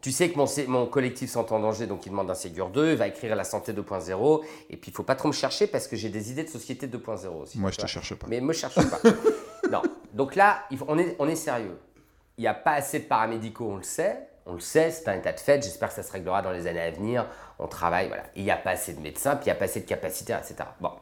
Tu 0.00 0.12
sais 0.12 0.28
que 0.30 0.36
mon, 0.36 0.46
mon 0.68 0.86
collectif 0.86 1.30
Santé 1.30 1.54
en 1.54 1.60
danger, 1.60 1.86
donc 1.86 2.04
il 2.04 2.10
demande 2.10 2.30
un 2.30 2.34
Ségur 2.34 2.68
2, 2.68 2.90
il 2.90 2.96
va 2.96 3.06
écrire 3.06 3.34
la 3.36 3.44
santé 3.44 3.72
2.0, 3.72 4.44
et 4.68 4.76
puis 4.76 4.90
il 4.90 4.94
faut 4.94 5.02
pas 5.02 5.14
trop 5.14 5.28
me 5.28 5.32
chercher 5.32 5.66
parce 5.66 5.88
que 5.88 5.96
j'ai 5.96 6.10
des 6.10 6.30
idées 6.30 6.44
de 6.44 6.50
société 6.50 6.86
2.0 6.86 7.26
aussi. 7.42 7.58
Moi 7.58 7.70
je 7.70 7.78
te 7.78 7.86
cherche 7.86 8.14
pas. 8.14 8.26
Mais 8.28 8.40
me 8.40 8.52
cherche 8.52 8.74
pas. 8.74 9.00
non. 9.70 9.82
Donc 10.12 10.34
là, 10.36 10.64
on, 10.88 10.98
est, 10.98 11.16
on 11.18 11.26
est 11.26 11.36
sérieux. 11.36 11.78
Il 12.36 12.42
n'y 12.42 12.48
a 12.48 12.54
pas 12.54 12.72
assez 12.72 12.98
de 13.00 13.04
paramédicaux, 13.04 13.66
on 13.70 13.76
le 13.76 13.82
sait. 13.82 14.28
On 14.46 14.54
le 14.54 14.60
sait, 14.60 14.90
c'est 14.90 15.08
un 15.08 15.14
état 15.14 15.32
de 15.32 15.40
fait. 15.40 15.62
J'espère 15.62 15.88
que 15.88 15.94
ça 15.94 16.02
se 16.02 16.12
réglera 16.12 16.42
dans 16.42 16.50
les 16.50 16.66
années 16.66 16.82
à 16.82 16.90
venir. 16.90 17.26
On 17.58 17.66
travaille, 17.66 18.08
voilà. 18.08 18.24
Il 18.36 18.44
n'y 18.44 18.50
a 18.50 18.56
pas 18.56 18.72
assez 18.72 18.92
de 18.92 19.00
médecins, 19.00 19.36
puis 19.36 19.46
il 19.46 19.48
n'y 19.48 19.52
a 19.52 19.54
pas 19.56 19.64
assez 19.64 19.80
de 19.80 19.86
capacités, 19.86 20.34
etc. 20.34 20.56
Bon. 20.80 20.92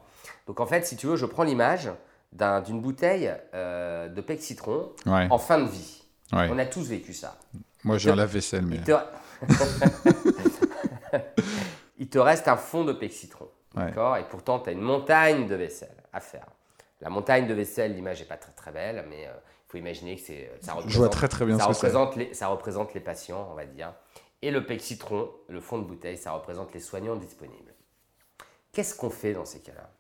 Donc 0.47 0.61
en 0.61 0.67
fait, 0.67 0.87
si 0.87 0.97
tu 0.97 1.07
veux, 1.07 1.17
je 1.17 1.27
prends 1.27 1.43
l'image 1.43 1.91
d'une 2.33 2.81
bouteille 2.81 3.33
euh, 3.55 4.09
de 4.09 4.21
pec 4.21 4.41
citron 4.41 4.93
en 5.07 5.39
fin 5.39 5.59
de 5.59 5.69
vie. 5.69 6.03
On 6.33 6.59
a 6.59 6.67
tous 6.67 6.89
vécu 6.89 7.13
ça. 7.13 7.37
Moi, 7.85 7.99
j'ai 7.99 8.11
un 8.11 8.17
lave-vaisselle, 8.17 8.65
mais. 8.65 8.81
Il 11.99 12.09
te... 12.09 12.19
reste 12.19 12.49
un 12.49 12.57
fond 12.57 12.85
de 12.85 12.93
pec 12.93 13.13
citron. 13.13 13.49
D'accord? 13.75 14.17
Et 14.17 14.25
pourtant, 14.29 14.61
tu 14.61 14.71
as 14.71 14.73
une 14.73 14.81
montagne 14.81 15.47
de 15.47 15.55
vaisselle 15.55 15.97
à 16.13 16.21
faire. 16.21 16.47
La 17.01 17.11
montagne 17.11 17.47
de 17.49 17.55
vaisselle, 17.55 17.95
l'image 17.95 18.21
n'est 18.21 18.27
pas 18.27 18.37
très 18.37 18.53
très 18.53 18.71
belle, 18.71 19.05
mais 19.09 19.27
euh, 19.27 19.33
faut 19.73 19.79
imaginer 19.79 20.17
que 20.17 20.23
c'est, 20.23 20.53
ça 20.61 20.73
représente, 20.73 20.93
Je 20.93 20.99
vois 20.99 21.09
très 21.09 21.29
très 21.29 21.47
bien 21.47 21.59
ça, 21.59 21.65
ce 21.65 21.69
représente 21.69 22.17
les, 22.17 22.35
ça 22.35 22.49
représente 22.49 22.93
les 22.93 23.01
patients, 23.01 23.49
on 23.51 23.55
va 23.55 23.65
dire. 23.65 23.95
Et 24.43 24.51
le 24.51 24.67
pec 24.67 24.83
citron, 24.83 25.31
le 25.49 25.61
fond 25.61 25.79
de 25.79 25.85
bouteille, 25.85 26.19
ça 26.19 26.33
représente 26.33 26.75
les 26.75 26.81
soignants 26.81 27.17
disponibles. 27.17 27.75
Qu'est-ce 28.73 28.95
qu'on 28.95 29.09
fait 29.09 29.33
dans 29.33 29.47
ces 29.47 29.61
cas-là? 29.61 29.91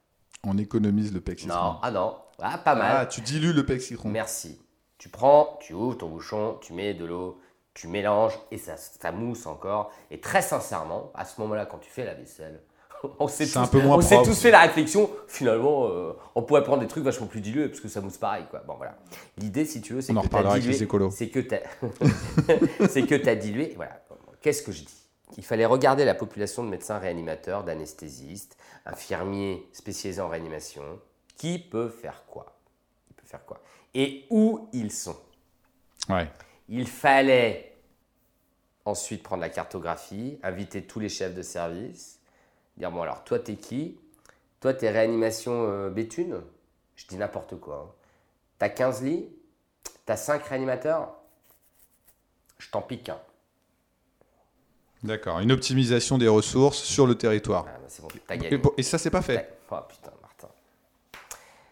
On 0.44 0.58
économise 0.58 1.14
le 1.14 1.20
pec 1.20 1.40
citron. 1.40 1.56
Non, 1.56 1.78
ah 1.82 1.90
non, 1.90 2.18
ah, 2.38 2.58
pas 2.58 2.74
mal. 2.74 2.96
Ah, 2.98 3.06
tu 3.06 3.22
dilues 3.22 3.52
le 3.52 3.64
pec 3.64 3.80
citron. 3.80 4.10
Merci. 4.10 4.60
Tu 4.98 5.08
prends, 5.08 5.58
tu 5.62 5.72
ouvres 5.72 5.96
ton 5.96 6.08
bouchon, 6.08 6.58
tu 6.60 6.74
mets 6.74 6.92
de 6.92 7.04
l'eau, 7.04 7.40
tu 7.72 7.88
mélanges 7.88 8.38
et 8.50 8.58
ça, 8.58 8.76
ça 8.76 9.10
mousse 9.10 9.46
encore. 9.46 9.90
Et 10.10 10.20
très 10.20 10.42
sincèrement, 10.42 11.10
à 11.14 11.24
ce 11.24 11.40
moment-là, 11.40 11.64
quand 11.64 11.78
tu 11.78 11.88
fais 11.88 12.04
la 12.04 12.14
vaisselle, 12.14 12.60
on 13.18 13.28
s'est 13.28 13.46
tous, 13.46 14.22
tous 14.24 14.40
fait 14.40 14.50
la 14.50 14.60
réflexion. 14.60 15.10
Finalement, 15.26 15.86
euh, 15.86 16.12
on 16.34 16.42
pourrait 16.42 16.62
prendre 16.62 16.80
des 16.80 16.88
trucs 16.88 17.04
vachement 17.04 17.26
plus 17.26 17.40
dilués 17.40 17.68
parce 17.68 17.80
que 17.80 17.88
ça 17.88 18.00
mousse 18.00 18.18
pareil. 18.18 18.44
Quoi. 18.50 18.62
Bon, 18.66 18.74
voilà. 18.76 18.96
L'idée, 19.38 19.64
si 19.64 19.80
tu 19.80 19.94
veux, 19.94 20.00
c'est 20.00 20.12
que 20.14 20.20
tu 20.26 20.36
as 20.36 20.58
dilué. 20.58 20.72
C'est 22.88 23.02
que 23.06 23.14
tu 23.14 23.28
as 23.28 23.34
dilué. 23.36 23.72
Voilà. 23.76 24.02
Qu'est-ce 24.40 24.62
que 24.62 24.72
je 24.72 24.84
dis? 24.84 25.02
Il 25.38 25.44
fallait 25.44 25.66
regarder 25.66 26.04
la 26.04 26.14
population 26.14 26.62
de 26.62 26.68
médecins 26.68 26.98
réanimateurs, 26.98 27.64
d'anesthésistes, 27.64 28.56
infirmiers 28.84 29.66
spécialisés 29.72 30.20
en 30.20 30.28
réanimation. 30.28 30.82
Qui 31.36 31.58
peut 31.58 31.88
faire 31.88 32.24
quoi? 32.26 32.56
Qui 33.06 33.14
peut 33.14 33.26
faire 33.26 33.44
quoi? 33.44 33.60
Et 33.94 34.26
où 34.30 34.68
ils 34.72 34.92
sont? 34.92 35.16
Ouais. 36.08 36.28
Il 36.68 36.86
fallait 36.86 37.76
ensuite 38.84 39.22
prendre 39.22 39.40
la 39.40 39.48
cartographie, 39.48 40.38
inviter 40.42 40.82
tous 40.82 41.00
les 41.00 41.08
chefs 41.08 41.34
de 41.34 41.42
service, 41.42 42.18
Dire, 42.76 42.90
bon, 42.90 43.02
alors, 43.02 43.24
toi, 43.24 43.38
t'es 43.38 43.56
qui? 43.56 43.98
Toi, 44.60 44.74
t'es 44.74 44.90
réanimation 44.90 45.66
euh, 45.68 45.90
Béthune? 45.90 46.40
Je 46.96 47.06
dis 47.06 47.16
n'importe 47.16 47.58
quoi. 47.58 47.88
Hein. 47.88 47.94
T'as 48.58 48.68
15 48.68 49.02
lits? 49.02 49.28
T'as 50.06 50.16
5 50.16 50.44
réanimateurs? 50.44 51.12
Je 52.58 52.70
t'en 52.70 52.80
pique 52.80 53.08
un. 53.08 53.18
D'accord, 55.02 55.40
une 55.40 55.50
optimisation 55.50 56.16
des 56.16 56.28
ressources 56.28 56.78
sur 56.78 57.06
le 57.06 57.16
territoire. 57.16 57.66
Ah, 57.68 57.72
bah, 57.72 57.86
c'est 57.88 58.02
bon, 58.02 58.08
t'as 58.26 58.36
gagné. 58.36 58.60
Et, 58.78 58.82
ça, 58.84 58.98
c'est 58.98 59.10
pas 59.10 59.22
fait. 59.22 59.58
Oh 59.70 59.76
putain, 59.88 60.12
Martin. 60.20 60.48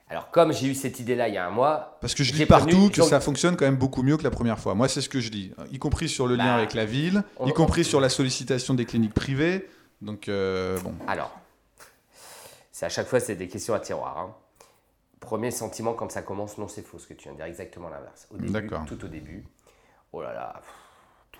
Alors, 0.09 0.31
comme 0.33 0.53
j'ai 0.53 0.67
eu 0.67 0.75
cette 0.75 0.99
idée-là 0.99 1.29
il 1.29 1.35
y 1.35 1.39
a 1.39 1.47
un 1.47 1.51
mois. 1.51 1.97
Parce 2.01 2.15
que 2.15 2.25
je 2.25 2.33
lis 2.33 2.47
partout 2.47 2.91
que 2.91 3.03
ça 3.03 3.21
fonctionne 3.21 3.57
quand 3.57 3.67
même 3.67 3.77
beaucoup 3.77 4.03
mieux 4.03 4.17
que 4.17 4.25
la 4.25 4.33
première 4.33 4.59
fois. 4.59 4.75
Moi, 4.75 4.89
c'est 4.89 5.01
ce 5.01 5.09
que 5.09 5.21
je 5.21 5.31
dis, 5.31 5.53
y 5.71 5.79
compris 5.79 6.09
sur 6.09 6.27
le 6.27 6.35
lien 6.35 6.47
bah, 6.47 6.55
avec 6.55 6.75
la 6.75 6.85
ville, 6.85 7.23
y 7.47 7.53
compris 7.53 7.85
sur 7.85 8.01
la 8.01 8.09
sollicitation 8.09 8.75
des 8.75 8.85
cliniques 8.85 9.15
privées. 9.15 9.69
Donc, 10.01 10.29
euh, 10.29 10.79
bon. 10.81 10.95
Alors, 11.07 11.31
c'est 12.73 12.87
à 12.87 12.89
chaque 12.89 13.07
fois, 13.07 13.21
c'est 13.21 13.37
des 13.37 13.49
questions 13.49 13.75
à 13.75 13.81
tiroir. 13.81 14.19
Hein. 14.19 14.35
Premier 15.21 15.51
sentiment 15.51 15.93
quand 15.93 16.11
ça 16.11 16.23
commence, 16.23 16.57
non, 16.57 16.67
c'est 16.67 16.83
faux 16.83 16.99
ce 16.99 17.07
que 17.07 17.15
tu 17.15 17.25
viens 17.25 17.33
de 17.33 17.37
dire, 17.37 17.47
exactement 17.47 17.91
l'inverse. 17.91 18.27
Au 18.31 18.39
début, 18.39 18.71
tout 18.87 19.05
au 19.05 19.09
début, 19.09 19.45
oh 20.13 20.23
là 20.23 20.33
là, 20.33 20.63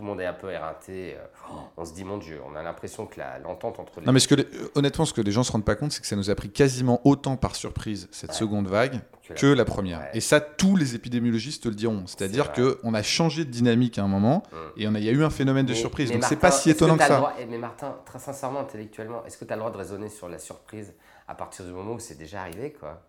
tout 0.01 0.07
le 0.07 0.13
monde 0.13 0.21
est 0.23 0.27
un 0.27 0.33
peu 0.33 0.51
éreinté. 0.51 1.15
Euh, 1.15 1.53
on 1.77 1.85
se 1.85 1.93
dit, 1.93 2.05
mon 2.05 2.17
Dieu, 2.17 2.41
on 2.51 2.57
a 2.57 2.63
l'impression 2.63 3.05
que 3.05 3.21
l'entente 3.45 3.79
entre 3.79 4.01
les. 4.01 4.07
Non, 4.07 4.13
mais 4.13 4.19
ce 4.19 4.29
que 4.29 4.35
honnêtement, 4.75 5.05
ce 5.05 5.13
que 5.13 5.21
les 5.21 5.31
gens 5.31 5.43
se 5.43 5.53
rendent 5.53 5.65
pas 5.65 5.75
compte, 5.75 5.93
c'est 5.93 6.01
que 6.01 6.07
ça 6.07 6.17
nous 6.17 6.31
a 6.31 6.35
pris 6.35 6.49
quasiment 6.49 7.03
autant 7.05 7.37
par 7.37 7.55
surprise, 7.55 8.09
cette 8.11 8.33
seconde 8.33 8.67
vague, 8.67 9.01
que 9.37 9.47
la, 9.47 9.67
première. 9.67 10.09
Et 10.15 10.21
ça, 10.21 10.41
tous 10.41 10.75
les 10.75 10.95
épidémiologistes 10.95 11.65
te 11.65 11.69
le 11.69 11.75
diront. 11.75 12.05
C'est-à-dire 12.07 12.51
qu'on 12.53 12.95
a 12.95 13.03
changé 13.03 13.45
de 13.45 13.51
dynamique 13.51 13.99
à 13.99 14.03
un 14.03 14.09
moment 14.09 14.43
mm. 14.51 14.81
et 14.81 14.85
il 14.85 15.05
y 15.05 15.09
a 15.11 15.13
eu 15.13 15.23
un 15.23 15.31
phénomène 15.31 15.67
de 15.67 15.75
surprise. 15.75 16.11
Donc, 16.11 16.25
c'est 16.25 16.37
pas 16.37 16.51
si 16.51 16.71
étonnant 16.71 16.97
que, 16.97 17.05
ça. 17.05 17.35
Eh, 17.39 17.45
mais 17.45 17.59
Martin, 17.59 17.97
très 18.07 18.19
sincèrement, 18.19 18.61
intellectuellement, 18.61 19.23
est-ce 19.27 19.37
que 19.37 19.45
tu 19.45 19.53
as 19.53 19.57
le 19.57 19.61
droit 19.61 19.71
de 19.71 19.77
raisonner 19.77 20.09
sur 20.09 20.31
la 20.31 20.39
surprise 20.39 20.95
à 21.29 21.35
partir 21.35 21.67
du 21.67 21.73
moment 21.73 21.93
où 21.93 21.99
c'est 21.99 22.19
déjà 22.19 22.41
arrivé 22.41 22.73
quoi? 22.73 23.03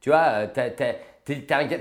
Tu 0.00 0.10
vois, 0.10 0.26
euh, 0.26 0.46
tu 0.54 0.60
as, 0.60 0.94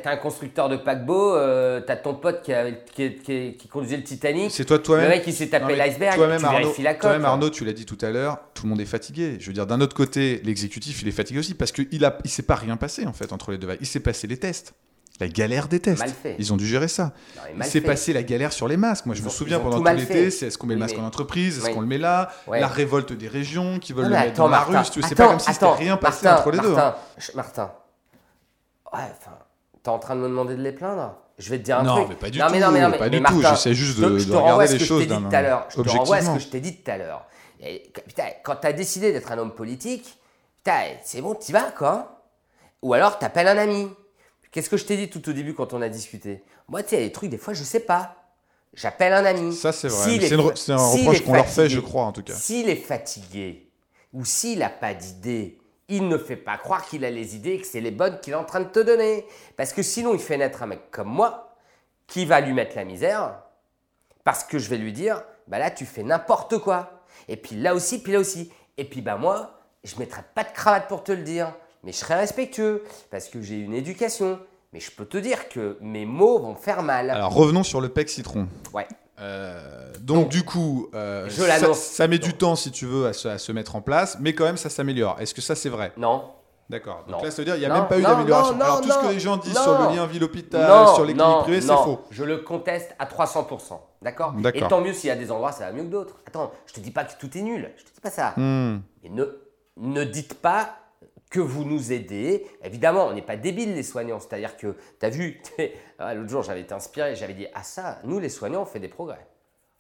un 0.06 0.18
constructeur 0.18 0.70
de 0.70 0.78
paquebot, 0.78 1.36
euh, 1.36 1.82
tu 1.86 1.92
as 1.92 1.98
ton 1.98 2.16
pote 2.16 2.42
qui, 2.42 3.54
qui, 3.58 3.68
conduisait 3.68 3.98
le 3.98 4.04
Titanic. 4.04 4.52
C'est 4.52 4.66
toi, 4.66 4.80
toi-même. 4.80 5.06
Le 5.06 5.10
mec 5.12 5.24
qui 5.24 5.34
s'est 5.34 5.48
tapé 5.48 5.76
l'iceberg. 5.76 6.16
Toi-même, 6.16 6.44
Arnaud, 6.44 6.74
toi-même, 7.00 7.26
Arnaud, 7.26 7.50
tu 7.50 7.66
l'as 7.66 7.74
dit 7.74 7.86
tout 7.86 7.98
à 8.02 8.10
l'heure, 8.10 8.40
tout 8.54 8.64
le 8.64 8.70
monde 8.70 8.82
est 8.82 8.86
fatigué. 8.86 9.38
Je 9.40 9.48
veux 9.48 9.54
dire, 9.54 9.68
d'un 9.68 9.82
autre 9.82 9.96
côté, 9.96 10.42
l'exécutif, 10.44 11.02
il 11.02 11.08
est 11.08 11.12
fatigué 11.12 11.40
aussi 11.40 11.54
parce 11.54 11.72
qu'il 11.72 11.88
ne 11.92 12.10
il 12.24 12.30
s'est 12.30 12.44
pas 12.44 12.56
rien 12.56 12.78
passé 12.78 13.06
en 13.06 13.14
fait 13.14 13.34
entre 13.34 13.52
les 13.52 13.58
deux 13.58 13.68
vagues. 13.68 13.80
Il 13.82 13.88
s'est 13.88 14.00
passé 14.00 14.28
les 14.28 14.38
tests. 14.38 14.74
La 15.20 15.28
galère 15.28 15.68
des 15.68 15.80
tests. 15.80 16.06
Ils 16.38 16.54
ont 16.54 16.58
dû 16.58 16.68
gérer 16.68 16.88
ça. 16.88 17.14
il 17.56 17.64
s'est 17.64 17.82
passé 17.82 18.14
la 18.14 18.24
galère 18.24 18.54
sur 18.54 18.68
les 18.68 18.78
masques. 18.78 19.06
Moi, 19.06 19.16
je 19.16 19.24
me 19.24 19.30
souviens 19.30 19.60
pendant 19.60 19.80
tout 19.80 19.96
l'été, 19.96 20.30
c'est 20.30 20.48
est-ce 20.48 20.58
qu'on 20.58 20.68
met 20.68 20.76
le 20.76 20.80
masque 20.80 20.98
en 20.98 21.06
entreprise, 21.06 21.58
est-ce 21.58 21.74
qu'on 21.74 21.82
le 21.82 21.88
met 21.88 21.98
là, 21.98 22.30
la 22.48 22.68
révolte 22.68 23.14
des 23.14 23.28
régions 23.28 23.80
qui 23.80 23.94
veulent 23.94 24.10
le 24.10 24.12
mettre 24.12 24.34
dans 24.34 24.48
la 24.48 24.62
rue. 24.62 24.76
C'est 24.84 25.16
pas 25.16 25.28
comme 25.28 25.40
si 25.40 25.54
c'était 25.54 25.66
rien 25.66 25.98
passé 25.98 26.28
entre 26.28 26.52
les 26.52 26.60
deux. 26.60 26.76
Martin, 27.36 27.72
ouais, 28.94 29.00
enfin, 29.12 29.38
T'es 29.84 29.90
en 29.90 30.00
train 30.00 30.16
de 30.16 30.22
me 30.22 30.28
demander 30.28 30.56
de 30.56 30.62
les 30.62 30.72
plaindre 30.72 31.16
je 31.38 31.52
vais 31.52 31.60
te 31.60 31.64
dire 31.64 31.80
un 31.80 31.84
non, 31.84 31.96
truc. 31.98 32.08
Mais 32.10 32.16
pas 32.16 32.30
du 32.30 32.40
non, 32.40 32.48
tout, 32.48 32.52
mais 32.54 32.60
non, 32.60 32.72
mais 32.72 32.82
non, 32.82 32.90
mais, 32.90 32.98
pas 32.98 33.10
du 33.10 33.22
tout. 33.22 33.42
J'essaie 33.42 33.76
juste 33.76 34.00
de, 34.00 34.18
je 34.18 34.28
de 34.28 34.36
regarder 34.36 34.68
ce 34.68 34.74
les 34.74 34.80
choses 34.80 35.08
d'un-. 35.08 35.30
Je 35.70 35.82
te 35.82 35.90
renvoie 35.90 36.16
à 36.16 36.22
ce 36.22 36.32
que 36.32 36.40
je 36.40 36.48
t'ai 36.48 36.60
dit 36.60 36.78
tout 36.78 36.90
à 36.90 36.98
l'heure. 36.98 37.26
Putain, 38.08 38.26
quand 38.44 38.56
tu 38.56 38.68
as 38.68 38.74
décidé 38.74 39.12
d'être 39.12 39.32
un 39.32 39.38
homme 39.38 39.54
politique, 39.54 40.18
putain, 40.58 40.82
c'est 41.04 41.22
bon, 41.22 41.36
t'y 41.36 41.52
vas, 41.52 41.72
quoi. 41.78 42.24
Ou 42.82 42.94
alors, 42.94 43.20
t'appelles 43.20 43.48
un 43.48 43.58
ami. 43.58 43.90
Qu'est-ce 44.52 44.70
que 44.70 44.78
je 44.78 44.86
t'ai 44.86 44.98
dit 44.98 45.10
tout 45.10 45.30
au 45.30 45.34
début 45.34 45.54
quand 45.54 45.74
on 45.74 45.82
a 45.82 45.90
discuté? 45.90 46.44
Moi, 46.68 46.82
tu 46.84 46.90
sais, 46.90 46.96
il 46.98 47.00
y 47.02 47.04
a 47.04 47.08
des 47.08 47.14
trucs, 47.14 47.30
des 47.30 47.38
fois, 47.38 47.54
je 47.54 47.64
sais 47.64 47.82
pas. 47.82 48.16
J'appelle 48.74 49.14
un 49.14 49.26
ami. 49.26 49.56
Ça, 49.56 49.72
c'est 49.72 49.88
vrai. 49.88 50.20
C'est 50.56 50.72
un 50.72 50.78
reproche 50.78 51.24
qu'on 51.24 51.34
leur 51.34 51.48
fait, 51.48 51.70
je 51.70 51.80
crois, 51.80 52.04
en 52.04 52.12
tout 52.12 52.24
cas. 52.24 52.34
S'il 52.34 52.70
est 52.70 52.76
fatigué 52.76 53.70
ou 54.14 54.26
s'il 54.26 54.60
n'a 54.60 54.70
pas 54.70 54.94
d'idées, 54.94 55.60
il 55.90 56.08
ne 56.08 56.18
fait 56.18 56.36
pas 56.36 56.58
croire 56.58 56.86
qu'il 56.86 57.06
a 57.06 57.10
les 57.10 57.36
idées 57.36 57.54
et 57.54 57.62
que 57.62 57.68
c'est 57.68 57.82
les 57.82 57.92
bonnes 57.92 58.20
qu'il 58.20 58.34
est 58.34 58.38
en 58.38 58.44
train 58.44 58.60
de 58.60 58.70
te 58.70 58.80
donner. 58.80 59.26
Parce 59.56 59.74
que 59.74 59.82
sinon, 59.82 60.14
il 60.14 60.20
fait 60.20 60.38
naître 60.38 60.64
un 60.64 60.68
mec 60.68 60.92
comme 60.92 61.08
moi 61.08 61.56
qui 62.08 62.26
va 62.26 62.42
lui 62.42 62.54
mettre 62.54 62.76
la 62.76 62.84
misère 62.84 63.36
parce 64.24 64.44
que 64.44 64.60
je 64.60 64.70
vais 64.70 64.78
lui 64.78 64.92
dire, 64.92 65.24
bah 65.48 65.60
là, 65.60 65.72
tu 65.72 65.86
fais 65.86 66.04
n'importe 66.04 66.58
quoi. 66.58 67.04
Et 67.30 67.38
puis 67.38 67.56
là 67.56 67.74
aussi, 67.74 68.02
puis 68.02 68.12
là 68.14 68.20
aussi. 68.20 68.52
Et 68.78 68.84
puis, 68.84 69.02
bah 69.02 69.16
moi, 69.16 69.60
je 69.84 69.96
ne 69.96 70.00
mettrai 70.00 70.22
pas 70.36 70.44
de 70.44 70.52
cravate 70.52 70.88
pour 70.88 71.04
te 71.04 71.12
le 71.12 71.24
dire, 71.24 71.54
mais 71.84 71.92
je 71.92 71.98
serai 71.98 72.16
respectueux 72.16 72.84
parce 73.10 73.30
que 73.30 73.42
j'ai 73.42 73.56
une 73.56 73.74
éducation. 73.74 74.40
Mais 74.74 74.82
je 74.82 74.92
peux 74.92 75.06
te 75.06 75.18
dire 75.18 75.48
que 75.48 75.78
mes 75.80 76.06
mots 76.06 76.40
vont 76.40 76.56
faire 76.56 76.84
mal. 76.84 77.10
Alors, 77.10 77.34
revenons 77.34 77.64
sur 77.64 77.80
le 77.80 77.88
PEC 77.88 78.10
citron. 78.10 78.48
ouais. 78.74 78.88
Euh, 79.20 79.92
donc, 80.02 80.30
du 80.30 80.44
coup, 80.44 80.90
euh, 80.94 81.28
ça, 81.30 82.08
met 82.08 82.20
du 82.20 82.34
temps, 82.34 82.56
si 82.56 82.72
tu 82.72 82.86
veux, 82.86 83.08
à 83.08 83.14
se, 83.14 83.28
à 83.28 83.38
se 83.38 83.52
mettre 83.52 83.76
en 83.76 83.82
place, 83.82 84.18
mais 84.20 84.34
quand 84.34 84.46
même, 84.46 84.58
ça 84.58 84.70
s'améliore. 84.70 85.18
Est-ce 85.20 85.34
que 85.34 85.42
ça, 85.42 85.56
c'est 85.56 85.70
vrai? 85.70 85.92
Non. 85.98 86.24
D'accord. 86.70 87.06
Non. 87.08 87.14
Donc 87.14 87.24
là, 87.24 87.32
ça 87.32 87.38
veut 87.42 87.46
dire 87.46 87.54
qu'il 87.54 87.62
n'y 87.64 87.66
a 87.66 87.70
Non, 87.70 87.80
même 87.80 87.88
pas 87.88 87.98
eu 87.98 88.02
non, 88.02 88.10
d'amélioration. 88.10 88.56
non, 88.56 88.62
Alors, 88.66 88.82
tout 88.82 88.90
ce 88.90 88.96
non, 88.96 89.08
que 89.08 89.14
les 89.14 89.20
gens 89.20 89.38
disent 89.38 89.56
non. 89.56 89.64
sur 89.64 89.90
le 89.90 89.96
lien 89.96 90.06
ville-hôpital, 90.06 90.68
non, 90.68 90.96
sur 90.96 91.06
les 91.06 91.14
non, 91.14 91.24
cliniques 91.24 91.44
privées, 91.44 91.62
c'est 91.62 91.68
non. 91.68 91.84
faux. 91.84 92.00
Je 92.12 92.24
le 92.26 92.38
conteste 92.40 92.94
à 93.00 93.06
300%. 93.06 93.80
D'accord 94.02 94.34
D'accord? 94.34 94.64
Et 94.64 94.68
tant 94.68 94.82
mieux 94.82 94.94
s'il 94.94 95.08
y 95.08 95.12
a 95.12 95.16
des 95.16 95.32
endroits, 95.32 95.54
ça 95.54 95.66
va 95.66 95.72
mieux 95.72 95.84
que 95.84 95.88
d'autres. 95.90 96.18
Attends, 96.28 96.52
je 96.66 96.74
te 96.74 96.80
dis 96.82 96.92
pas 96.92 97.06
que 97.06 97.14
tout 97.18 97.36
est 97.38 97.42
nul. 97.42 97.72
Je 97.78 97.84
te 97.84 97.94
dis 97.94 98.02
pas 98.02 98.12
ça. 98.12 98.34
Hmm. 98.36 98.82
Mais 99.02 99.10
ne, 99.10 99.26
ne 99.78 100.04
dites 100.04 100.34
pas 100.34 100.76
que 101.38 101.42
vous 101.42 101.64
nous 101.64 101.92
aidez. 101.94 102.46
Évidemment, 102.64 103.08
on 103.08 103.14
n'est 103.14 103.22
pas 103.22 103.38
débiles 103.38 103.76
les 103.76 103.84
soignants. 103.84 104.20
C'est-à-dire 104.20 104.58
que, 104.58 104.76
tu 105.00 105.06
as 105.06 105.10
vu, 105.10 105.42
ah, 106.00 106.14
l'autre 106.14 106.30
jour 106.30 106.44
j'avais 106.44 106.62
été 106.62 106.74
inspiré, 106.74 107.16
j'avais 107.16 107.34
dit, 107.34 107.48
ah 107.54 107.64
ça, 107.64 108.00
nous 108.04 108.20
les 108.20 108.30
soignants, 108.30 108.64
on 108.64 108.66
fait 108.66 108.80
des 108.80 108.88
progrès 108.88 109.26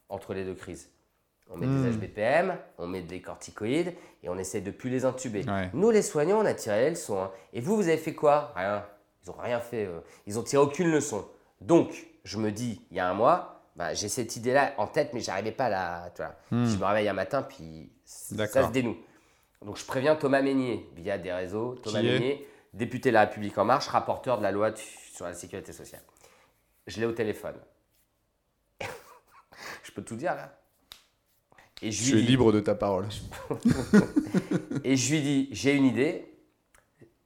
entre 0.10 0.34
les 0.34 0.44
deux 0.46 0.54
crises. 0.56 0.90
On 1.50 1.58
met 1.58 1.66
Hmm. 1.66 1.84
des 1.84 1.92
HBPM, 1.98 2.58
on 2.78 2.88
met 2.88 3.02
des 3.02 3.22
corticoïdes 3.22 3.94
et 4.22 4.30
on 4.30 4.38
essaie 4.38 4.60
de 4.62 4.70
plus 4.72 4.90
les 4.90 5.06
intuber. 5.06 5.46
Ouais. 5.50 5.70
Nous 5.74 5.90
les 5.92 6.02
soignants, 6.02 6.40
on 6.42 6.46
a 6.46 6.54
tiré 6.54 6.82
les 6.86 6.90
leçons. 6.92 7.20
hein. 7.22 7.32
Et 7.54 7.62
vous, 7.62 7.76
vous 7.78 7.88
avez 7.88 7.98
fait 7.98 8.14
quoi? 8.14 8.52
Rien. 8.56 8.86
Ils 9.24 9.30
n'ont 9.30 9.38
rien 9.42 9.60
fait. 9.62 9.86
euh. 9.86 10.00
Ils 10.26 10.38
ont 10.38 10.44
tiré 10.44 10.62
aucune 10.62 10.92
leçon. 10.92 11.26
Donc, 11.62 12.08
je 12.24 12.38
me 12.38 12.52
dis, 12.52 12.82
il 12.92 12.98
y 12.98 13.00
a 13.00 13.08
un 13.10 13.14
mois, 13.14 13.62
bah, 13.78 13.94
j'ai 13.94 14.10
cette 14.10 14.36
idée-là 14.36 14.74
en 14.78 14.88
tête, 14.88 15.12
mais 15.14 15.22
j'arrivais 15.22 15.52
pas 15.54 15.66
à 15.66 15.70
la. 15.70 16.10
tu 16.16 16.22
vois. 16.22 16.36
Je 16.52 16.78
me 16.78 16.84
réveille 16.86 17.08
un 17.08 17.14
matin, 17.14 17.42
puis 17.44 17.92
ça 18.04 18.36
Hmm. 18.64 18.68
Se 18.68 18.72
dénoue. 18.72 18.98
Donc, 19.66 19.78
je 19.78 19.86
préviens 19.86 20.16
Thomas 20.16 20.42
Meignier 20.42 20.90
via 20.96 21.18
des 21.18 21.34
réseaux. 21.34 21.76
Thomas 21.76 22.00
Qui 22.02 22.06
Meignier, 22.08 22.48
député 22.74 23.10
de 23.10 23.14
la 23.16 23.22
République 23.22 23.58
En 23.58 23.66
Marche, 23.66 23.88
rapporteur 23.88 24.38
de 24.38 24.44
la 24.44 24.52
loi 24.52 24.72
sur 24.76 25.26
la 25.26 25.34
sécurité 25.34 25.74
sociale. 25.74 26.04
Je 26.86 27.00
l'ai 27.00 27.06
au 27.06 27.12
téléphone. 27.12 27.56
je 29.84 29.92
peux 29.92 30.04
tout 30.04 30.16
dire 30.16 30.36
là 30.36 30.58
Et 31.82 31.92
je 31.92 32.16
dis- 32.16 32.22
libre 32.22 32.52
de 32.52 32.60
ta 32.60 32.76
parole. 32.76 33.08
et 34.84 34.96
je 34.96 35.14
lui 35.14 35.22
dis, 35.22 35.50
j'ai 35.52 35.74
une 35.74 35.86
idée, 35.86 36.32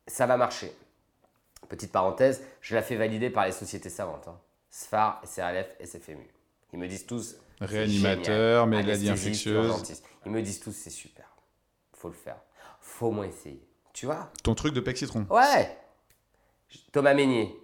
ça 0.07 0.25
va 0.25 0.37
marcher. 0.37 0.71
Petite 1.69 1.91
parenthèse, 1.91 2.43
je 2.61 2.75
la 2.75 2.81
fais 2.81 2.95
valider 2.95 3.29
par 3.29 3.45
les 3.45 3.51
sociétés 3.51 3.89
savantes. 3.89 4.27
hein. 4.27 4.39
SFAR, 4.69 5.21
SRLF, 5.25 5.67
SFMU. 5.83 6.27
Ils 6.73 6.79
me 6.79 6.87
disent 6.87 7.05
tous... 7.05 7.35
Réanimateur, 7.59 8.65
maladie 8.65 9.09
infectieuse. 9.09 10.01
Ils 10.25 10.31
me 10.31 10.41
disent 10.41 10.59
tous, 10.61 10.71
c'est 10.71 10.89
super. 10.89 11.30
Faut 12.01 12.07
le 12.07 12.15
faire. 12.15 12.37
Faut 12.79 13.07
au 13.07 13.11
moins 13.11 13.25
essayer. 13.25 13.61
Tu 13.93 14.07
vois? 14.07 14.31
Ton 14.41 14.55
truc 14.55 14.73
de 14.73 14.79
PEC 14.79 14.97
citron. 14.97 15.27
Ouais 15.29 15.77
Thomas 16.91 17.13
Meignier. 17.13 17.55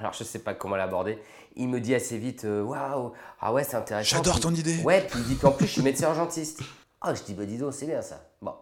Alors, 0.00 0.12
je 0.14 0.24
sais 0.24 0.40
pas 0.40 0.54
comment 0.54 0.74
l'aborder. 0.74 1.18
Il 1.54 1.68
me 1.68 1.80
dit 1.80 1.94
assez 1.94 2.18
vite, 2.18 2.44
euh, 2.44 2.62
waouh, 2.62 3.12
ah 3.40 3.52
ouais, 3.52 3.62
c'est 3.62 3.76
intéressant. 3.76 4.16
J'adore 4.16 4.40
ton 4.40 4.52
idée. 4.52 4.82
Ouais, 4.82 5.06
puis 5.06 5.20
il 5.20 5.24
dit 5.26 5.36
qu'en 5.36 5.52
plus, 5.52 5.66
je 5.66 5.72
suis 5.74 5.82
médecin 5.82 6.08
urgentiste. 6.08 6.60
Ah, 7.00 7.14
je 7.14 7.22
dis, 7.22 7.34
bah 7.34 7.44
dis 7.46 7.56
donc, 7.58 7.72
c'est 7.72 7.86
bien 7.86 8.02
ça. 8.02 8.20
Bon, 8.42 8.54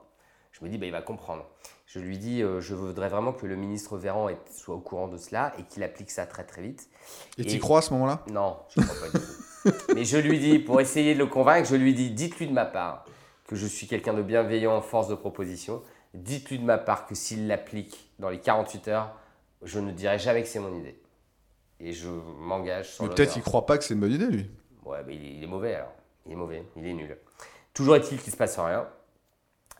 je 0.52 0.62
me 0.62 0.68
dis, 0.68 0.76
bah 0.76 0.84
il 0.84 0.92
va 0.92 1.00
comprendre. 1.00 1.46
Je 1.86 1.98
lui 1.98 2.18
dis, 2.18 2.42
euh, 2.42 2.60
je 2.60 2.74
voudrais 2.74 3.08
vraiment 3.08 3.32
que 3.32 3.46
le 3.46 3.56
ministre 3.56 3.96
Véran 3.96 4.28
soit 4.54 4.74
au 4.74 4.80
courant 4.80 5.08
de 5.08 5.16
cela 5.16 5.54
et 5.58 5.62
qu'il 5.62 5.82
applique 5.82 6.10
ça 6.10 6.26
très 6.26 6.44
très 6.44 6.60
vite. 6.60 6.90
Et 7.38 7.42
Et- 7.42 7.46
tu 7.46 7.58
crois 7.58 7.78
à 7.78 7.82
ce 7.82 7.94
moment-là? 7.94 8.22
Non, 8.30 8.58
je 8.68 8.80
ne 8.80 8.86
crois 8.86 9.00
pas 9.10 9.18
du 9.18 9.24
tout. 9.24 9.94
Mais 9.94 10.04
je 10.04 10.18
lui 10.18 10.38
dis, 10.38 10.58
pour 10.58 10.78
essayer 10.80 11.14
de 11.14 11.18
le 11.20 11.26
convaincre, 11.26 11.66
je 11.68 11.76
lui 11.76 11.94
dis, 11.94 12.10
dites-lui 12.10 12.48
de 12.48 12.52
ma 12.52 12.66
part 12.66 13.06
que 13.46 13.56
je 13.56 13.66
suis 13.66 13.86
quelqu'un 13.86 14.14
de 14.14 14.22
bienveillant, 14.22 14.80
force 14.80 15.08
de 15.08 15.14
proposition. 15.14 15.82
Dites-lui 16.14 16.58
de 16.58 16.64
ma 16.64 16.78
part 16.78 17.06
que 17.06 17.14
s'il 17.14 17.46
l'applique 17.46 18.10
dans 18.18 18.28
les 18.28 18.40
48 18.40 18.88
heures, 18.88 19.14
je 19.62 19.78
ne 19.78 19.92
dirai 19.92 20.18
jamais 20.18 20.42
que 20.42 20.48
c'est 20.48 20.58
mon 20.58 20.74
idée. 20.74 20.98
Et 21.78 21.92
je 21.92 22.08
m'engage 22.08 22.94
sur 22.94 23.04
Mais 23.04 23.10
le 23.10 23.14
peut-être 23.14 23.32
qu'il 23.32 23.42
croit 23.42 23.66
pas 23.66 23.78
que 23.78 23.84
c'est 23.84 23.94
une 23.94 24.00
bonne 24.00 24.12
idée, 24.12 24.26
lui. 24.26 24.50
Ouais, 24.84 24.98
mais 25.06 25.16
il 25.16 25.24
est, 25.24 25.34
il 25.34 25.44
est 25.44 25.48
mauvais 25.48 25.74
alors. 25.74 25.92
Il 26.24 26.32
est 26.32 26.36
mauvais, 26.36 26.64
il 26.76 26.86
est 26.86 26.92
nul. 26.92 27.16
Toujours 27.72 27.96
est-il 27.96 28.18
qu'il 28.18 28.28
ne 28.28 28.32
se 28.32 28.36
passe 28.36 28.58
rien. 28.58 28.88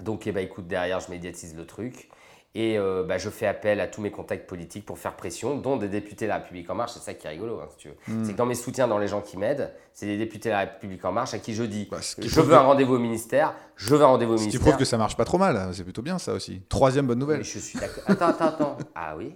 Donc, 0.00 0.26
eh 0.26 0.32
ben, 0.32 0.44
écoute, 0.44 0.66
derrière, 0.66 1.00
je 1.00 1.10
médiatise 1.10 1.56
le 1.56 1.66
truc. 1.66 2.10
Et 2.54 2.78
euh, 2.78 3.02
bah, 3.02 3.18
je 3.18 3.28
fais 3.28 3.46
appel 3.46 3.80
à 3.80 3.86
tous 3.86 4.00
mes 4.00 4.10
contacts 4.10 4.46
politiques 4.48 4.86
pour 4.86 4.98
faire 4.98 5.14
pression, 5.14 5.58
dont 5.58 5.76
des 5.76 5.88
députés 5.88 6.24
de 6.24 6.30
la 6.30 6.38
République 6.38 6.70
En 6.70 6.74
Marche. 6.74 6.92
C'est 6.92 7.00
ça 7.00 7.12
qui 7.12 7.26
est 7.26 7.30
rigolo, 7.30 7.60
hein, 7.60 7.66
si 7.70 7.76
tu 7.76 7.88
veux. 7.88 7.96
Hmm. 8.08 8.24
C'est 8.24 8.32
que 8.32 8.38
dans 8.38 8.46
mes 8.46 8.54
soutiens, 8.54 8.88
dans 8.88 8.98
les 8.98 9.08
gens 9.08 9.20
qui 9.20 9.36
m'aident, 9.36 9.72
c'est 9.92 10.06
des 10.06 10.16
députés 10.16 10.48
de 10.48 10.54
la 10.54 10.60
République 10.60 11.04
En 11.04 11.12
Marche 11.12 11.34
à 11.34 11.38
qui 11.38 11.52
je 11.54 11.64
dis 11.64 11.86
Bah, 11.90 11.98
qui 12.00 12.28
je 12.28 12.40
veux 12.40 12.48
que- 12.48 12.54
un 12.54 12.60
rendez-vous 12.62 12.94
au 12.94 12.98
ministère, 12.98 13.54
je 13.76 13.94
veux 13.94 14.00
un 14.02 14.06
rendez-vous 14.06 14.32
au 14.32 14.36
Ce 14.38 14.42
qui 14.44 14.46
ministère. 14.48 14.68
prouve 14.68 14.78
que 14.78 14.86
ça 14.86 14.96
marche 14.96 15.16
pas 15.18 15.26
trop 15.26 15.36
mal. 15.38 15.68
C'est 15.74 15.84
plutôt 15.84 16.00
bien, 16.02 16.18
ça 16.18 16.32
aussi. 16.32 16.62
Troisième 16.70 17.06
bonne 17.06 17.18
nouvelle. 17.18 17.38
Mais 17.38 17.44
je 17.44 17.58
suis 17.58 17.78
d'accord. 17.78 18.04
Attends, 18.06 18.28
attends, 18.28 18.46
attends. 18.46 18.78
Ah 18.94 19.14
oui? 19.18 19.34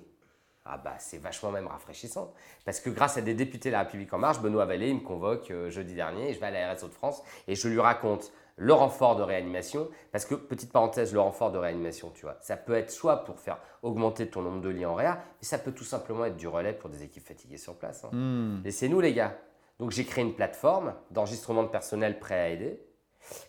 Ah 0.64 0.78
bah 0.82 0.94
c'est 0.98 1.18
vachement 1.20 1.50
même 1.50 1.66
rafraîchissant. 1.66 2.32
Parce 2.64 2.80
que 2.80 2.90
grâce 2.90 3.16
à 3.16 3.22
des 3.22 3.34
députés 3.34 3.70
de 3.70 3.72
la 3.72 3.80
République 3.80 4.12
En 4.14 4.18
Marche, 4.18 4.40
Benoît 4.40 4.66
Vallée, 4.66 4.88
il 4.90 4.94
me 4.96 5.00
convoque 5.00 5.50
euh, 5.50 5.68
jeudi 5.68 5.94
dernier 5.94 6.30
et 6.30 6.34
je 6.34 6.38
vais 6.40 6.46
à 6.46 6.50
la 6.52 6.72
RSO 6.74 6.86
de 6.88 6.92
France 6.94 7.22
et 7.48 7.54
je 7.56 7.66
lui 7.68 7.80
raconte 7.80 8.30
le 8.61 8.74
renfort 8.74 9.16
de 9.16 9.22
réanimation. 9.22 9.88
Parce 10.12 10.26
que, 10.26 10.34
petite 10.34 10.70
parenthèse, 10.70 11.14
le 11.14 11.20
renfort 11.20 11.50
de 11.50 11.56
réanimation, 11.58 12.11
tu 12.14 12.22
vois, 12.26 12.36
ça 12.42 12.58
peut 12.58 12.74
être 12.74 12.90
soit 12.90 13.24
pour 13.24 13.40
faire 13.40 13.58
augmenter 13.82 14.28
ton 14.28 14.42
nombre 14.42 14.61
de 14.61 14.68
lits 14.68 14.84
en 14.84 14.94
réa, 14.94 15.14
mais 15.14 15.46
ça 15.46 15.58
peut 15.58 15.72
tout 15.72 15.84
simplement 15.84 16.26
être 16.26 16.36
du 16.36 16.46
relais 16.46 16.74
pour 16.74 16.90
des 16.90 17.02
équipes 17.02 17.26
fatiguées 17.26 17.56
sur 17.56 17.74
place. 17.76 18.04
hein. 18.04 18.11
Hmm. 18.12 18.61
Laissez-nous 18.62 19.00
les 19.00 19.14
gars. 19.14 19.36
Donc 19.78 19.92
j'ai 19.92 20.04
créé 20.04 20.22
une 20.22 20.34
plateforme 20.34 20.94
d'enregistrement 21.11 21.62
de 21.62 21.68
personnel 21.68 22.18
prêt 22.20 22.38
à 22.38 22.48
aider 22.50 22.82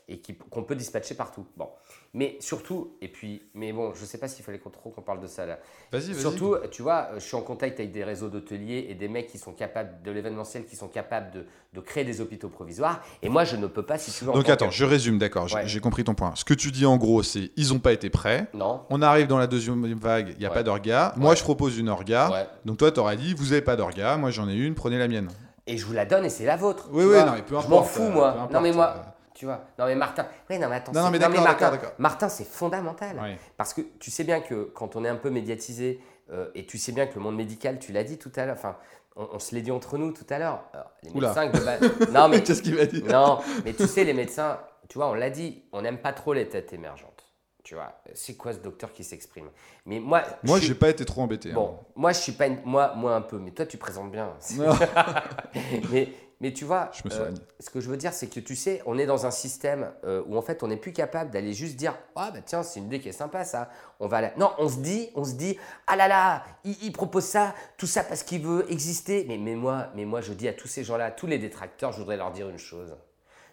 et 0.07 0.21
qu'on 0.49 0.63
peut 0.63 0.75
dispatcher 0.75 1.15
partout. 1.15 1.45
Bon, 1.57 1.69
mais 2.13 2.35
surtout, 2.41 2.95
et 3.01 3.07
puis, 3.07 3.41
mais 3.53 3.71
bon, 3.71 3.93
je 3.95 4.03
sais 4.03 4.17
pas 4.17 4.27
s'il 4.27 4.43
fallait 4.43 4.59
qu'on 4.59 4.69
trop 4.69 4.89
qu'on 4.89 5.01
parle 5.01 5.21
de 5.21 5.27
ça 5.27 5.45
là. 5.45 5.59
Vas-y, 5.91 6.11
vas-y. 6.11 6.19
Surtout, 6.21 6.55
tu 6.69 6.81
vois, 6.81 7.09
je 7.15 7.19
suis 7.19 7.35
en 7.37 7.41
contact 7.41 7.79
avec 7.79 7.91
des 7.93 8.03
réseaux 8.03 8.27
d'hôteliers 8.29 8.87
et 8.89 8.95
des 8.95 9.07
mecs 9.07 9.27
qui 9.27 9.37
sont 9.37 9.53
capables 9.53 10.01
de 10.03 10.11
l'événementiel, 10.11 10.65
qui 10.65 10.75
sont 10.75 10.89
capables 10.89 11.31
de, 11.31 11.45
de 11.73 11.79
créer 11.79 12.03
des 12.03 12.19
hôpitaux 12.19 12.49
provisoires. 12.49 13.01
Et 13.21 13.29
moi, 13.29 13.43
je 13.45 13.55
ne 13.55 13.67
peux 13.67 13.83
pas, 13.83 13.97
si 13.97 14.11
tu 14.11 14.25
veux. 14.25 14.33
Donc 14.33 14.49
attends, 14.49 14.67
que- 14.67 14.73
je 14.73 14.83
résume, 14.85 15.17
d'accord, 15.19 15.47
j'ai- 15.47 15.55
Ouais. 15.55 15.67
j'ai 15.67 15.79
compris 15.79 16.03
ton 16.03 16.13
point. 16.13 16.33
Ce 16.35 16.43
que 16.43 16.53
tu 16.53 16.71
dis 16.71 16.85
en 16.85 16.97
gros, 16.97 17.23
c'est 17.23 17.51
ils 17.55 17.69
n'ont 17.69 17.79
pas 17.79 17.93
été 17.93 18.09
prêts. 18.09 18.47
Non. 18.53 18.81
On 18.89 19.01
arrive 19.01 19.27
dans 19.27 19.37
la 19.37 19.47
deuxième 19.47 19.81
vague, 19.97 20.29
il 20.33 20.39
n'y 20.39 20.45
a 20.45 20.49
Ouais. 20.49 20.53
pas 20.53 20.63
d'orga. 20.63 21.13
Moi, 21.15 21.29
Ouais. 21.31 21.35
je 21.37 21.43
propose 21.43 21.77
une 21.77 21.87
orga. 21.89 22.29
Ouais. 22.29 22.45
Donc 22.65 22.77
toi, 22.77 22.91
tu 22.91 22.99
aurais 22.99 23.15
dit, 23.15 23.33
vous 23.33 23.45
n'avez 23.45 23.61
pas 23.61 23.75
d'orga, 23.77 24.17
moi 24.17 24.31
j'en 24.31 24.49
ai 24.49 24.53
une, 24.55 24.75
prenez 24.75 24.97
la 24.97 25.07
mienne. 25.07 25.29
Et 25.67 25.77
je 25.77 25.85
vous 25.85 25.93
la 25.93 26.05
donne 26.05 26.25
et 26.25 26.29
c'est 26.29 26.43
la 26.45 26.57
vôtre. 26.57 26.89
Oui, 26.91 27.03
oui, 27.05 27.11
vois. 27.11 27.23
non, 27.23 27.31
mais 27.33 27.41
peu 27.43 27.49
Je 27.49 27.67
m'en 27.67 27.77
importe, 27.77 27.87
fous, 27.91 28.01
euh, 28.01 28.09
moi. 28.11 28.29
importe, 28.31 28.51
non, 28.51 28.61
mais 28.61 28.73
moi, 28.73 28.95
euh. 28.97 29.01
Tu 29.41 29.47
vois. 29.47 29.65
Non, 29.79 29.87
mais 29.87 29.95
Martin. 29.95 30.27
Oui, 30.51 30.59
non, 30.59 30.69
mais 30.69 30.75
attends. 30.75 30.91
Non, 30.91 31.09
mais 31.09 31.17
d'accord, 31.17 31.41
Martin. 31.43 31.71
Martin, 31.97 32.29
c'est 32.29 32.43
fondamental. 32.43 33.19
Parce 33.57 33.73
que 33.73 33.81
tu 33.99 34.11
sais 34.11 34.23
bien 34.23 34.39
que 34.39 34.65
quand 34.75 34.95
on 34.95 35.03
est 35.03 35.09
un 35.09 35.15
peu 35.15 35.31
médiatisé, 35.31 35.99
euh, 36.31 36.51
et 36.53 36.67
tu 36.67 36.77
sais 36.77 36.91
bien 36.91 37.07
que 37.07 37.15
le 37.15 37.21
monde 37.21 37.35
médical, 37.37 37.79
tu 37.79 37.91
l'as 37.91 38.03
dit 38.03 38.19
tout 38.19 38.31
à 38.35 38.45
l'heure, 38.45 38.55
enfin, 38.55 38.77
on, 39.15 39.29
on 39.33 39.39
se 39.39 39.55
l'est 39.55 39.63
dit 39.63 39.71
entre 39.71 39.97
nous 39.97 40.11
tout 40.11 40.27
à 40.29 40.37
l'heure. 40.37 40.63
Les 41.01 41.09
médecins, 41.09 41.51
non, 42.11 42.27
mais, 42.29 42.43
Qu'est-ce 42.43 42.61
qu'il 42.61 42.75
va 42.75 42.85
dire 42.85 43.03
non, 43.11 43.39
mais 43.65 43.73
tu 43.73 43.87
sais, 43.87 44.03
les 44.03 44.13
médecins, 44.13 44.59
tu 44.89 44.99
vois, 44.99 45.07
on 45.09 45.15
l'a 45.15 45.31
dit, 45.31 45.63
on 45.71 45.81
n'aime 45.81 45.97
pas 45.97 46.13
trop 46.13 46.33
les 46.33 46.47
têtes 46.47 46.71
émergentes. 46.73 47.25
Tu 47.63 47.73
vois, 47.73 47.99
c'est 48.13 48.35
quoi 48.37 48.53
ce 48.53 48.59
docteur 48.59 48.93
qui 48.93 49.03
s'exprime? 49.03 49.49
Mais 49.87 49.99
moi, 49.99 50.21
Moi, 50.43 50.59
suis- 50.59 50.67
j'ai 50.67 50.75
pas 50.75 50.89
été 50.89 51.03
trop 51.03 51.21
embêté. 51.23 51.49
hein. 51.49 51.55
Bon, 51.55 51.79
moi, 51.95 52.11
je 52.11 52.19
suis 52.19 52.31
pas 52.33 52.45
une... 52.45 52.59
moi, 52.63 52.93
moi 52.95 53.15
un 53.15 53.21
peu, 53.21 53.39
mais 53.39 53.49
toi, 53.51 53.65
tu 53.65 53.77
présentes 53.77 54.11
bien. 54.11 54.33
Mais, 55.91 56.09
mais 56.41 56.51
tu 56.51 56.65
vois, 56.65 56.91
Je 56.91 57.07
me 57.07 57.13
euh, 57.13 57.31
ce 57.59 57.69
que 57.69 57.79
je 57.79 57.89
veux 57.89 57.95
dire, 57.95 58.11
c'est 58.11 58.27
que 58.27 58.39
tu 58.41 58.55
sais, 58.55 58.81
on 58.85 58.97
est 58.97 59.05
dans 59.05 59.25
un 59.25 59.31
système 59.31 59.91
euh, 60.03 60.21
où 60.27 60.35
en 60.37 60.41
fait, 60.41 60.63
on 60.63 60.67
n'est 60.67 60.75
plus 60.77 60.91
capable 60.91 61.31
d'aller 61.31 61.53
juste 61.53 61.77
dire 61.77 61.97
Ah, 62.15 62.31
bah 62.31 62.41
tiens, 62.45 62.63
c'est 62.63 62.79
une 62.79 62.87
idée 62.87 62.99
qui 62.99 63.07
est 63.09 63.13
sympa, 63.13 63.45
ça. 63.45 63.69
On 63.99 64.07
va 64.07 64.19
la... 64.21 64.35
Non, 64.37 64.51
on 64.57 64.67
se 64.67 64.79
dit, 64.79 65.09
on 65.15 65.23
se 65.23 65.33
dit 65.35 65.57
Ah 65.87 65.95
là 65.95 66.07
là, 66.09 66.43
il, 66.63 66.75
il 66.83 66.91
propose 66.91 67.23
ça, 67.25 67.55
tout 67.77 67.87
ça 67.87 68.03
parce 68.03 68.23
qu'il 68.23 68.41
veut 68.41 68.69
exister. 68.71 69.23
Mais, 69.27 69.37
mais, 69.37 69.55
moi, 69.55 69.87
mais 69.95 70.03
moi, 70.03 70.19
je 70.21 70.33
dis 70.33 70.47
à 70.47 70.53
tous 70.53 70.67
ces 70.67 70.83
gens-là, 70.83 71.11
tous 71.11 71.27
les 71.27 71.37
détracteurs, 71.37 71.91
je 71.93 71.99
voudrais 71.99 72.17
leur 72.17 72.31
dire 72.31 72.49
une 72.49 72.57
chose 72.59 72.97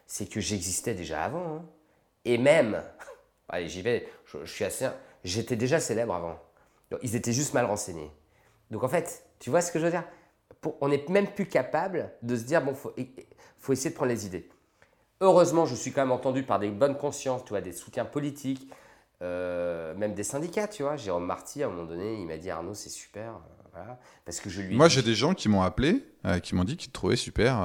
c'est 0.09 0.27
que 0.27 0.41
j'existais 0.41 0.95
déjà 0.95 1.23
avant. 1.23 1.57
hein. 1.57 1.65
Et 2.25 2.39
même, 2.39 2.83
allez, 3.49 3.69
j'y 3.69 3.83
vais, 3.83 4.09
je, 4.25 4.39
je 4.45 4.51
suis 4.51 4.65
assez. 4.65 4.89
J'étais 5.23 5.55
déjà 5.57 5.79
célèbre 5.81 6.15
avant. 6.15 6.39
Donc, 6.91 7.01
ils 7.03 7.15
étaient 7.15 7.35
juste 7.35 7.53
mal 7.55 7.67
renseignés. 7.67 8.11
Donc 8.71 8.83
en 8.85 8.89
fait, 8.89 9.25
tu 9.39 9.51
vois 9.51 9.61
ce 9.61 9.71
que 9.73 9.79
je 9.79 9.85
veux 9.85 9.91
dire? 9.91 10.05
On 10.81 10.89
n'est 10.89 11.05
même 11.09 11.29
plus 11.29 11.47
capable 11.47 12.11
de 12.23 12.37
se 12.37 12.43
dire, 12.43 12.63
bon, 12.63 12.75
faut, 12.75 12.93
faut 13.59 13.73
essayer 13.73 13.91
de 13.91 13.95
prendre 13.95 14.11
les 14.11 14.27
idées. 14.27 14.49
Heureusement, 15.21 15.67
je 15.67 15.75
suis 15.75 15.93
quand 15.93 16.03
même 16.03 16.13
entendu 16.13 16.45
par 16.45 16.59
des 16.59 16.71
bonnes 16.71 16.97
consciences, 16.97 17.45
tu 17.45 17.51
vois, 17.51 17.61
des 17.61 17.73
soutiens 17.73 18.05
politiques, 18.05 18.71
euh, 19.21 19.95
même 19.97 20.15
des 20.15 20.23
syndicats, 20.23 20.69
tu 20.69 20.85
vois. 20.85 20.97
Jérôme 20.97 21.27
Marty, 21.27 21.63
à 21.63 21.67
un 21.67 21.71
moment 21.71 21.85
donné, 21.85 22.21
il 22.21 22.27
m'a 22.27 22.37
dit 22.37 22.51
Arnaud, 22.51 22.75
c'est 22.75 22.89
super. 22.89 23.33
Euh, 23.77 23.81
parce 24.25 24.41
que 24.41 24.49
je 24.49 24.61
lui 24.63 24.77
Moi, 24.77 24.89
j'ai 24.89 25.03
des 25.03 25.15
gens 25.15 25.35
qui 25.35 25.49
m'ont 25.49 25.63
appelé, 25.63 26.05
euh, 26.25 26.39
qui 26.39 26.55
m'ont 26.55 26.65
dit 26.65 26.77
qu'ils 26.77 26.89
te 26.89 26.95
trouvaient 26.95 27.17
super. 27.17 27.57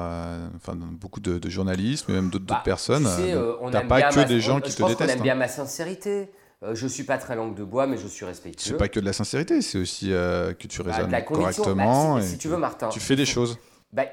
enfin, 0.55 0.75
beaucoup 0.75 1.19
de, 1.19 1.49
journalistes, 1.49 2.05
mais 2.07 2.15
même 2.15 2.29
d'autres 2.29 2.45
bah, 2.45 2.61
personnes. 2.63 3.03
Tu 3.03 3.23
sais, 3.23 3.35
on 3.35 3.71
pas 3.71 4.11
que 4.11 4.27
des 4.27 4.39
gens 4.39 4.59
qui 4.59 4.73
te 4.73 4.83
détestent. 4.83 5.11
On 5.11 5.13
aime 5.13 5.21
bien 5.21 5.33
hein. 5.33 5.37
ma 5.37 5.47
sincérité. 5.47 6.31
Je 6.74 6.88
suis 6.88 7.03
pas 7.03 7.18
très 7.18 7.36
langue 7.36 7.55
de 7.55 7.64
bois, 7.64 7.88
mais 7.88 7.97
je 7.97 8.07
suis 8.07 8.26
respectueux. 8.26 8.72
C'est 8.72 8.78
pas 8.78 8.88
que 8.88 8.99
de 8.99 9.05
la 9.05 9.14
sincérité, 9.14 9.61
c'est 9.61 9.78
aussi 9.78 10.07
que 10.09 10.68
tu 10.68 10.82
bah, 10.84 10.91
raisonnes 10.91 11.24
correctement. 11.26 12.16
Bah, 12.16 12.22
si, 12.22 12.38
tu 12.38 12.47
veux, 12.47 12.57
Martin. 12.57 12.89
Tu 12.89 12.99
fais 12.99 13.16
des 13.16 13.26
choses. 13.26 13.57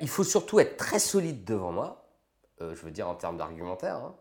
il 0.01 0.09
faut 0.09 0.25
surtout 0.25 0.61
être 0.61 0.77
très 0.77 0.99
solide 0.99 1.45
devant 1.45 1.73
moi. 1.73 2.01
Euh, 2.63 2.75
je 2.75 2.83
veux 2.83 2.91
dire 2.91 3.09
en 3.09 3.15
termes 3.15 3.39
d'argumentaire, 3.39 3.97
hein, 3.97 4.15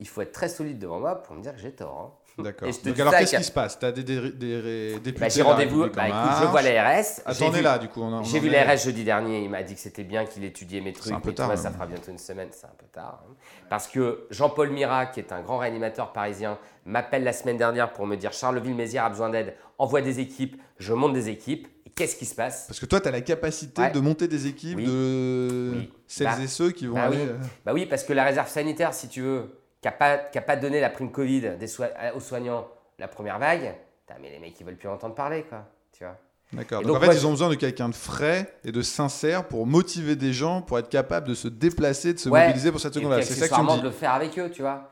il 0.00 0.08
faut 0.08 0.20
être 0.20 0.32
très 0.32 0.48
solide 0.48 0.78
devant 0.78 0.98
moi 0.98 1.22
pour 1.22 1.36
me 1.36 1.42
dire 1.42 1.54
que 1.54 1.60
j'ai 1.60 1.72
tort. 1.72 2.00
Hein. 2.00 2.17
D'accord. 2.38 2.68
Donc 2.84 3.00
alors 3.00 3.14
qu'est-ce 3.14 3.36
qui 3.36 3.44
se 3.44 3.52
passe? 3.52 3.78
Tu 3.78 3.86
as 3.86 3.92
des, 3.92 4.02
des, 4.02 4.98
députés 5.00 5.20
bah, 5.20 5.28
J'ai 5.28 5.42
rendez-vous, 5.42 5.88
bah, 5.88 6.08
écoute, 6.08 6.30
je 6.40 6.46
vois 6.46 6.62
l'ARS. 6.62 7.04
Attendez 7.26 7.62
là, 7.62 7.78
du 7.78 7.88
coup. 7.88 8.02
J'ai 8.22 8.40
vu 8.40 8.48
l'ARS 8.48 8.76
jeudi 8.76 9.04
dernier, 9.04 9.42
il 9.42 9.50
m'a 9.50 9.62
dit 9.62 9.74
que 9.74 9.80
c'était 9.80 10.04
bien 10.04 10.24
qu'il 10.24 10.44
étudiait 10.44 10.80
mes 10.80 10.92
trucs. 10.92 11.12
Un 11.12 11.20
peu 11.20 11.32
tard. 11.32 11.56
ça 11.56 11.70
fera 11.70 11.86
bientôt 11.86 12.10
une 12.10 12.18
semaine, 12.18 12.48
c'est 12.52 12.66
un 12.66 12.76
peu 12.78 12.86
tard. 12.92 13.22
Hein. 13.24 13.34
Parce 13.68 13.88
que 13.88 14.26
Jean-Paul 14.30 14.70
Mira, 14.70 15.06
qui 15.06 15.20
est 15.20 15.32
un 15.32 15.40
grand 15.40 15.58
réanimateur 15.58 16.12
parisien, 16.12 16.58
m'appelle 16.84 17.24
la 17.24 17.32
semaine 17.32 17.56
dernière 17.56 17.92
pour 17.92 18.06
me 18.06 18.16
dire 18.16 18.32
Charleville-Mézières 18.32 19.04
a 19.04 19.10
besoin 19.10 19.30
d'aide, 19.30 19.54
envoie 19.78 20.00
des 20.00 20.20
équipes, 20.20 20.60
je 20.78 20.94
monte 20.94 21.12
des 21.12 21.28
équipes 21.28 21.68
qu'est-ce 21.98 22.16
qui 22.16 22.26
se 22.26 22.34
passe? 22.34 22.66
Parce 22.68 22.78
que 22.78 22.86
toi, 22.86 23.00
tu 23.00 23.08
as 23.08 23.10
la 23.10 23.20
capacité 23.20 23.90
de 23.90 24.00
monter 24.00 24.28
des 24.28 24.46
équipes 24.46 24.80
de 24.80 25.72
celles 26.06 26.26
bah, 26.28 26.38
et 26.42 26.46
ceux 26.46 26.70
qui 26.70 26.86
vont 26.86 26.94
bah 26.94 27.04
aller... 27.04 27.16
Oui. 27.16 27.28
Euh, 27.28 27.36
bah 27.66 27.72
oui, 27.74 27.86
parce 27.86 28.04
que 28.04 28.12
la 28.12 28.24
réserve 28.24 28.48
sanitaire, 28.48 28.94
si 28.94 29.08
tu 29.08 29.20
veux, 29.20 29.50
qui 29.80 29.88
n'a 29.88 30.42
pas, 30.42 30.56
donné 30.56 30.80
la 30.80 30.90
prime 30.90 31.12
Covid 31.12 31.52
aux 32.14 32.20
soignants 32.20 32.68
la 32.98 33.08
première 33.08 33.38
vague, 33.38 33.74
mais 34.20 34.30
les 34.30 34.38
mecs, 34.38 34.58
ils 34.58 34.66
veulent 34.66 34.76
plus 34.76 34.88
entendre 34.88 35.14
parler, 35.14 35.44
quoi. 35.44 35.64
Tu 35.92 36.04
vois 36.04 36.16
D'accord. 36.52 36.82
Donc, 36.82 36.96
en 36.96 37.00
fait, 37.00 37.14
ils 37.14 37.26
ont 37.26 37.30
besoin 37.30 37.50
de 37.50 37.56
quelqu'un 37.56 37.90
de 37.90 37.94
frais 37.94 38.54
et 38.64 38.72
de 38.72 38.80
sincère 38.80 39.46
pour 39.46 39.66
motiver 39.66 40.16
des 40.16 40.32
gens, 40.32 40.62
pour 40.62 40.78
être 40.78 40.88
capable 40.88 41.28
de 41.28 41.34
se 41.34 41.46
déplacer, 41.46 42.14
de 42.14 42.18
se 42.18 42.30
mobiliser 42.30 42.70
pour 42.70 42.80
cette 42.80 42.94
seconde-là. 42.94 43.20
C'est 43.20 43.34
ça 43.34 43.48
que 43.48 43.54
tu 43.54 43.60
me 43.60 43.74
dis. 43.74 43.80
de 43.80 43.84
le 43.84 43.90
faire 43.90 44.12
avec 44.12 44.38
eux, 44.38 44.50
tu 44.50 44.62
vois. 44.62 44.90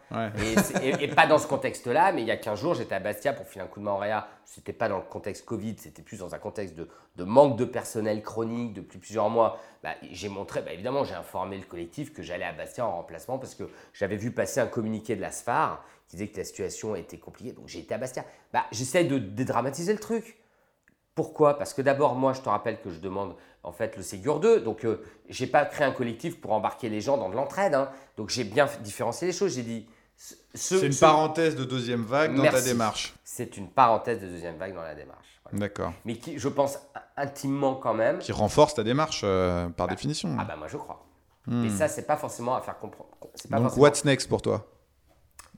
Et, 1.00 1.08
pas 1.08 1.26
dans 1.26 1.38
ce 1.38 1.46
contexte-là, 1.46 2.12
mais 2.12 2.20
il 2.20 2.28
y 2.28 2.30
a 2.30 2.36
15 2.36 2.60
jours, 2.60 2.74
j'étais 2.74 2.94
à 2.94 3.00
Bastia 3.00 3.32
pour 3.32 3.46
filer 3.46 3.64
un 3.64 3.68
coup 3.68 3.80
de 3.80 3.86
main 3.86 3.92
en 3.92 3.98
réa. 3.98 4.28
C'était 4.44 4.74
pas 4.74 4.88
dans 4.88 4.98
le 4.98 5.02
contexte 5.02 5.46
Covid, 5.46 5.76
c'était 5.78 6.02
plus 6.02 6.18
dans 6.18 6.34
un 6.34 6.38
contexte 6.38 6.76
de, 6.76 7.24
manque 7.24 7.56
de 7.56 7.64
personnel 7.64 8.22
chronique 8.22 8.74
depuis 8.74 8.98
plusieurs 8.98 9.30
mois. 9.30 9.58
Bah, 9.82 9.90
j'ai 10.10 10.28
montré, 10.28 10.60
bah, 10.60 10.72
évidemment, 10.72 11.04
j'ai 11.04 11.14
informé 11.14 11.56
le 11.56 11.64
collectif 11.64 12.12
que 12.12 12.22
j'allais 12.22 12.44
à 12.44 12.52
Bastia 12.52 12.86
en 12.86 12.96
remplacement 12.96 13.38
parce 13.38 13.54
que 13.54 13.64
j'avais 13.94 14.16
vu 14.16 14.30
passer 14.30 14.60
un 14.60 14.66
communiqué 14.66 15.16
de 15.16 15.22
la 15.22 15.32
SFAR 15.32 15.82
qui 16.06 16.16
disait 16.16 16.28
que 16.28 16.36
la 16.36 16.44
situation 16.44 16.94
était 16.96 17.18
compliquée. 17.18 17.52
Donc 17.52 17.66
j'ai 17.66 17.78
été 17.78 17.94
à 17.94 17.98
Bastia. 17.98 18.24
Bah, 18.52 18.66
J'essaie 18.72 19.04
de 19.04 19.18
dédramatiser 19.18 19.94
le 19.94 19.98
truc. 19.98 20.36
Pourquoi? 21.16 21.56
Parce 21.56 21.72
que 21.72 21.80
d'abord, 21.80 22.14
moi, 22.14 22.34
je 22.34 22.42
te 22.42 22.48
rappelle 22.48 22.78
que 22.78 22.90
je 22.90 23.00
demande 23.00 23.34
en 23.62 23.72
fait 23.72 23.96
le 23.96 24.02
Ségur 24.02 24.38
2. 24.38 24.60
Donc, 24.60 24.84
euh, 24.84 25.02
je 25.30 25.42
n'ai 25.42 25.50
pas 25.50 25.64
créé 25.64 25.86
un 25.86 25.90
collectif 25.90 26.38
pour 26.38 26.52
embarquer 26.52 26.90
les 26.90 27.00
gens 27.00 27.16
dans 27.16 27.30
de 27.30 27.34
l'entraide. 27.34 27.74
Hein. 27.74 27.88
Donc, 28.18 28.28
j'ai 28.28 28.44
bien 28.44 28.68
différencié 28.82 29.26
les 29.26 29.32
choses. 29.32 29.54
J'ai 29.54 29.62
dit. 29.62 29.88
C'est 30.54 30.86
une 30.86 30.94
parenthèse 30.94 31.56
de 31.56 31.64
deuxième 31.64 32.04
vague 32.04 32.34
dans 32.36 32.44
ta 32.44 32.60
démarche. 32.60 33.14
C'est 33.24 33.56
une 33.56 33.68
parenthèse 33.68 34.20
de 34.20 34.28
deuxième 34.28 34.56
vague 34.56 34.74
dans 34.74 34.82
la 34.82 34.94
démarche. 34.94 35.40
D'accord. 35.52 35.92
Mais 36.04 36.16
qui, 36.16 36.38
je 36.38 36.48
pense 36.48 36.78
intimement 37.16 37.76
quand 37.76 37.94
même. 37.94 38.18
Qui 38.18 38.32
renforce 38.32 38.74
ta 38.74 38.84
démarche 38.84 39.22
euh, 39.24 39.68
par 39.70 39.86
bah, 39.86 39.94
définition. 39.94 40.36
Ah, 40.38 40.44
bah, 40.44 40.56
moi, 40.56 40.68
je 40.68 40.76
crois. 40.76 41.06
Hmm. 41.46 41.64
Et 41.64 41.70
ça, 41.70 41.88
c'est 41.88 42.06
pas 42.06 42.16
forcément 42.16 42.56
à 42.56 42.60
faire 42.60 42.78
comprendre. 42.78 43.10
Donc, 43.50 43.76
what's 43.78 44.04
next 44.04 44.28
pour 44.28 44.42
toi? 44.42 44.66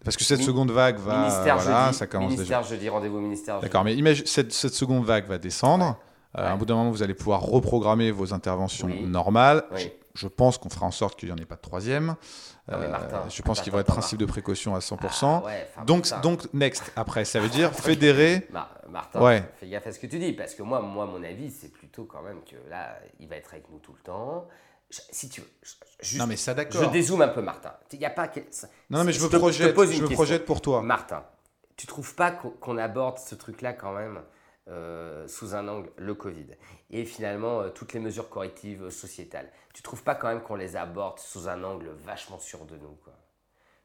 Parce 0.05 0.17
que 0.17 0.25
cette 0.25 0.43
seconde 0.43 0.71
vague 0.71 0.99
va. 0.99 1.21
Ministère 1.21 1.59
voilà, 1.59 1.93
ça 1.93 2.07
commence 2.07 2.33
ministère 2.33 2.61
déjà. 2.63 2.71
jeudi, 2.71 2.89
rendez-vous 2.89 3.21
ministère. 3.21 3.61
D'accord, 3.61 3.85
mais 3.85 3.95
imagine, 3.95 4.27
cette, 4.27 4.53
cette, 4.53 4.75
seconde 4.75 5.05
vague 5.05 5.27
va 5.27 5.39
descendre. 5.39 5.99
Euh, 6.37 6.47
à 6.47 6.53
un 6.53 6.57
bout 6.57 6.67
d'un 6.67 6.75
moment, 6.75 6.91
vous 6.91 7.03
allez 7.03 7.15
pouvoir 7.15 7.41
reprogrammer 7.41 8.11
vos 8.11 8.33
interventions 8.35 8.89
normales. 8.89 9.65
Je, 10.15 10.29
pense 10.29 10.59
qu'on 10.59 10.69
fera 10.69 10.87
en 10.87 10.91
sorte 10.91 11.19
qu'il 11.19 11.29
n'y 11.29 11.35
en 11.35 11.39
ait 11.39 11.47
pas 11.47 11.57
de 11.57 11.61
troisième. 11.61 12.17
Euh, 12.71 12.93
je 13.31 13.41
pense 13.41 13.61
qu'il 13.61 13.73
va 13.73 13.81
être 13.81 13.87
principe 13.87 14.19
de 14.19 14.27
précaution 14.27 14.75
à 14.75 14.81
100%. 14.81 15.43
Ah, 15.77 15.85
donc, 15.85 16.07
donc, 16.23 16.53
next, 16.53 16.93
après, 16.97 17.25
ça 17.25 17.41
veut 17.41 17.49
dire 17.49 17.73
fédérer. 17.73 18.47
Martin, 18.89 19.21
ouais. 19.21 19.43
fais 19.59 19.69
gaffe 19.69 19.87
à 19.87 19.93
ce 19.93 19.99
que 19.99 20.07
tu 20.07 20.19
dis, 20.19 20.33
parce 20.33 20.55
que 20.55 20.63
moi, 20.63 20.81
moi 20.81 21.07
mon 21.07 21.23
avis, 21.23 21.51
c'est 21.51 21.71
plutôt 21.71 22.05
quand 22.05 22.23
même 22.23 22.41
que 22.43 22.57
là, 22.71 22.99
il 23.21 23.29
va 23.29 23.37
être 23.37 23.53
avec 23.53 23.71
nous 23.71 23.79
tout 23.79 23.93
le 23.93 24.03
temps 24.03 24.47
si 24.91 25.29
tu 25.29 25.41
veux, 25.41 25.49
juste, 26.01 26.19
non 26.19 26.27
mais 26.27 26.37
ça 26.37 26.55
d'accord. 26.55 26.83
Je 26.83 26.89
dézoome 26.91 27.23
un 27.23 27.29
peu, 27.29 27.43
Martin. 27.43 27.75
Il 27.93 28.01
y 28.01 28.05
a 28.05 28.11
pas. 28.11 28.31
Non, 28.91 29.05
mais 29.05 29.13
je 29.13 29.23
me 29.23 29.29
projette. 29.29 29.77
Je 29.77 30.03
me 30.03 30.09
projette 30.09 30.45
pour 30.45 30.61
toi. 30.61 30.83
Martin, 30.83 31.25
tu 31.77 31.87
trouves 31.87 32.15
pas 32.15 32.31
qu'on 32.31 32.79
aborde 32.79 33.19
ce 33.19 33.35
truc-là 33.35 33.73
quand 33.73 33.93
même 33.93 34.23
euh, 34.69 35.27
sous 35.29 35.55
un 35.55 35.69
angle 35.69 35.91
le 35.97 36.15
Covid 36.15 36.47
et 36.91 37.05
finalement 37.05 37.61
euh, 37.61 37.69
toutes 37.71 37.93
les 37.93 38.01
mesures 38.01 38.29
correctives 38.29 38.91
sociétales? 38.91 39.51
Tu 39.75 39.83
trouves 39.83 40.03
pas 40.03 40.15
quand 40.15 40.29
même 40.29 40.43
qu'on 40.43 40.57
les 40.57 40.77
aborde 40.77 41.19
sous 41.19 41.49
un 41.49 41.63
angle 41.65 41.91
vachement 42.05 42.39
sûr 42.39 42.65
de 42.65 42.77
nous, 42.77 42.97
quoi? 43.05 43.15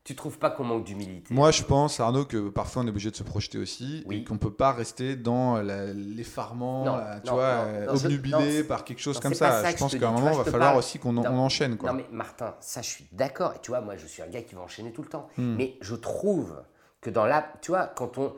Tu 0.03 0.15
trouves 0.15 0.37
pas 0.37 0.49
qu'on 0.49 0.65
manque 0.65 0.83
d'humilité 0.83 1.33
Moi, 1.33 1.51
je 1.51 1.63
pense, 1.63 1.99
Arnaud, 2.01 2.25
que 2.25 2.49
parfois 2.49 2.83
on 2.83 2.87
est 2.87 2.89
obligé 2.89 3.09
de 3.09 3.15
se 3.15 3.23
projeter 3.23 3.57
aussi 3.57 4.03
et 4.11 4.23
qu'on 4.23 4.37
peut 4.37 4.53
pas 4.53 4.73
rester 4.73 5.15
dans 5.15 5.61
l'effarement, 5.61 6.99
tu 7.23 7.31
vois, 7.31 7.65
obnubilé 7.87 8.63
par 8.63 8.83
quelque 8.83 9.01
chose 9.01 9.19
comme 9.19 9.33
ça. 9.33 9.69
je 9.69 9.77
pense 9.77 9.95
qu'à 9.95 10.09
un 10.09 10.11
moment, 10.11 10.31
il 10.31 10.37
va 10.37 10.43
falloir 10.45 10.75
aussi 10.75 10.99
qu'on 10.99 11.17
enchaîne. 11.17 11.77
Quoi. 11.77 11.91
Non, 11.91 11.97
mais 11.97 12.05
Martin, 12.11 12.55
ça, 12.59 12.81
je 12.81 12.89
suis 12.89 13.05
d'accord. 13.11 13.53
Et 13.55 13.59
tu 13.61 13.71
vois, 13.71 13.81
moi, 13.81 13.95
je 13.97 14.05
suis 14.07 14.21
un 14.21 14.27
gars 14.27 14.41
qui 14.41 14.55
va 14.55 14.61
enchaîner 14.61 14.91
tout 14.91 15.01
le 15.01 15.07
temps. 15.07 15.27
Hmm. 15.37 15.55
Mais 15.55 15.77
je 15.81 15.95
trouve 15.95 16.61
que 17.01 17.09
dans 17.09 17.25
la. 17.25 17.45
Tu 17.61 17.71
vois, 17.71 17.87
quand 17.87 18.17
on. 18.17 18.33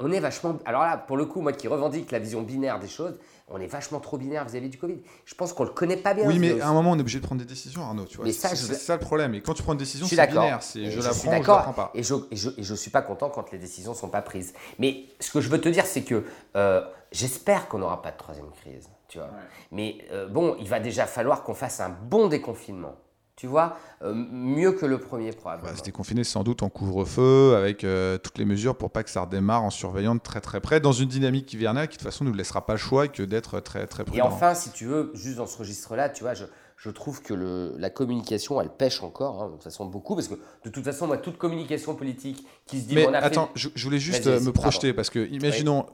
On 0.00 0.12
est 0.12 0.20
vachement. 0.20 0.58
Alors 0.64 0.82
là, 0.82 0.96
pour 0.96 1.16
le 1.16 1.26
coup, 1.26 1.40
moi 1.40 1.52
qui 1.52 1.66
revendique 1.66 2.12
la 2.12 2.20
vision 2.20 2.42
binaire 2.42 2.78
des 2.78 2.86
choses, 2.86 3.18
on 3.50 3.60
est 3.60 3.66
vachement 3.66 4.00
trop 4.00 4.18
binaire 4.18 4.44
vis-à-vis 4.44 4.68
du 4.68 4.78
Covid. 4.78 4.98
Je 5.24 5.34
pense 5.34 5.52
qu'on 5.52 5.64
le 5.64 5.70
connaît 5.70 5.96
pas 5.96 6.14
bien. 6.14 6.26
Oui, 6.26 6.38
mais 6.38 6.60
à 6.60 6.68
un 6.68 6.72
moment, 6.72 6.92
on 6.92 6.96
est 6.96 7.00
obligé 7.00 7.18
de 7.20 7.24
prendre 7.24 7.40
des 7.40 7.46
décisions, 7.46 7.82
Arnaud. 7.82 8.04
Tu 8.04 8.18
vois, 8.18 8.30
c'est 8.30 8.56
ça 8.56 8.94
le 8.94 9.00
problème. 9.00 9.34
Et 9.34 9.40
quand 9.40 9.54
tu 9.54 9.62
prends 9.62 9.72
une 9.72 9.78
décision, 9.78 10.06
c'est 10.06 10.26
binaire. 10.26 10.60
Je, 10.74 10.90
je 10.90 11.00
la 11.00 11.10
prends, 11.10 11.42
je 11.42 11.48
la 11.48 11.56
prends 11.58 11.72
pas. 11.72 11.90
Et 11.94 12.02
je, 12.02 12.14
et 12.30 12.36
je, 12.36 12.50
et 12.56 12.62
je 12.62 12.74
suis 12.74 12.90
pas 12.90 13.02
content 13.02 13.30
quand 13.30 13.50
les 13.52 13.58
décisions 13.58 13.94
sont 13.94 14.08
pas 14.08 14.22
prises. 14.22 14.54
Mais 14.78 15.04
ce 15.20 15.30
que 15.30 15.40
je 15.40 15.48
veux 15.48 15.60
te 15.60 15.68
dire, 15.68 15.86
c'est 15.86 16.02
que 16.02 16.24
euh, 16.56 16.84
j'espère 17.12 17.68
qu'on 17.68 17.78
n'aura 17.78 18.02
pas 18.02 18.10
de 18.10 18.16
troisième 18.18 18.50
crise. 18.50 18.88
Tu 19.08 19.18
vois. 19.18 19.30
Mais 19.72 19.98
euh, 20.12 20.28
bon, 20.28 20.56
il 20.60 20.68
va 20.68 20.80
déjà 20.80 21.06
falloir 21.06 21.42
qu'on 21.42 21.54
fasse 21.54 21.80
un 21.80 21.88
bon 21.88 22.28
déconfinement 22.28 22.96
tu 23.38 23.46
vois, 23.46 23.78
euh, 24.02 24.12
mieux 24.12 24.72
que 24.72 24.84
le 24.84 24.98
premier 24.98 25.30
probablement. 25.30 25.70
On 25.72 25.76
se 25.76 25.84
déconfiner 25.84 26.24
sans 26.24 26.42
doute 26.42 26.64
en 26.64 26.68
couvre-feu, 26.68 27.54
avec 27.54 27.84
euh, 27.84 28.18
toutes 28.18 28.36
les 28.36 28.44
mesures 28.44 28.76
pour 28.76 28.90
pas 28.90 29.04
que 29.04 29.10
ça 29.10 29.20
redémarre 29.20 29.62
en 29.62 29.70
surveillant 29.70 30.16
de 30.16 30.20
très 30.20 30.40
très 30.40 30.60
près, 30.60 30.80
dans 30.80 30.90
une 30.90 31.08
dynamique 31.08 31.52
hivernale 31.52 31.86
qui 31.86 31.96
de 31.96 32.02
toute 32.02 32.10
façon 32.10 32.24
ne 32.24 32.30
nous 32.30 32.36
laissera 32.36 32.66
pas 32.66 32.72
le 32.72 32.80
choix 32.80 33.06
que 33.06 33.22
d'être 33.22 33.60
très 33.60 33.86
très 33.86 34.02
prudent. 34.02 34.18
Et 34.18 34.26
enfin, 34.26 34.54
si 34.54 34.70
tu 34.70 34.86
veux, 34.86 35.12
juste 35.14 35.36
dans 35.36 35.46
ce 35.46 35.56
registre-là, 35.56 36.08
tu 36.08 36.24
vois, 36.24 36.34
je, 36.34 36.46
je 36.76 36.90
trouve 36.90 37.22
que 37.22 37.32
le, 37.32 37.76
la 37.78 37.90
communication, 37.90 38.60
elle 38.60 38.70
pêche 38.70 39.04
encore, 39.04 39.40
hein, 39.40 39.46
de 39.46 39.52
toute 39.52 39.62
façon 39.62 39.86
beaucoup, 39.86 40.16
parce 40.16 40.26
que 40.26 40.34
de 40.64 40.70
toute 40.70 40.84
façon, 40.84 41.06
moi, 41.06 41.16
toute 41.16 41.38
communication 41.38 41.94
politique 41.94 42.44
qui 42.66 42.80
se 42.80 42.88
dit... 42.88 42.96
Mais 42.96 43.06
attends, 43.14 43.50
je, 43.54 43.68
voulais 43.84 44.00
juste 44.00 44.26
me 44.26 44.50
projeter, 44.50 44.92
parce 44.92 45.10
que 45.10 45.28
imaginons 45.30 45.86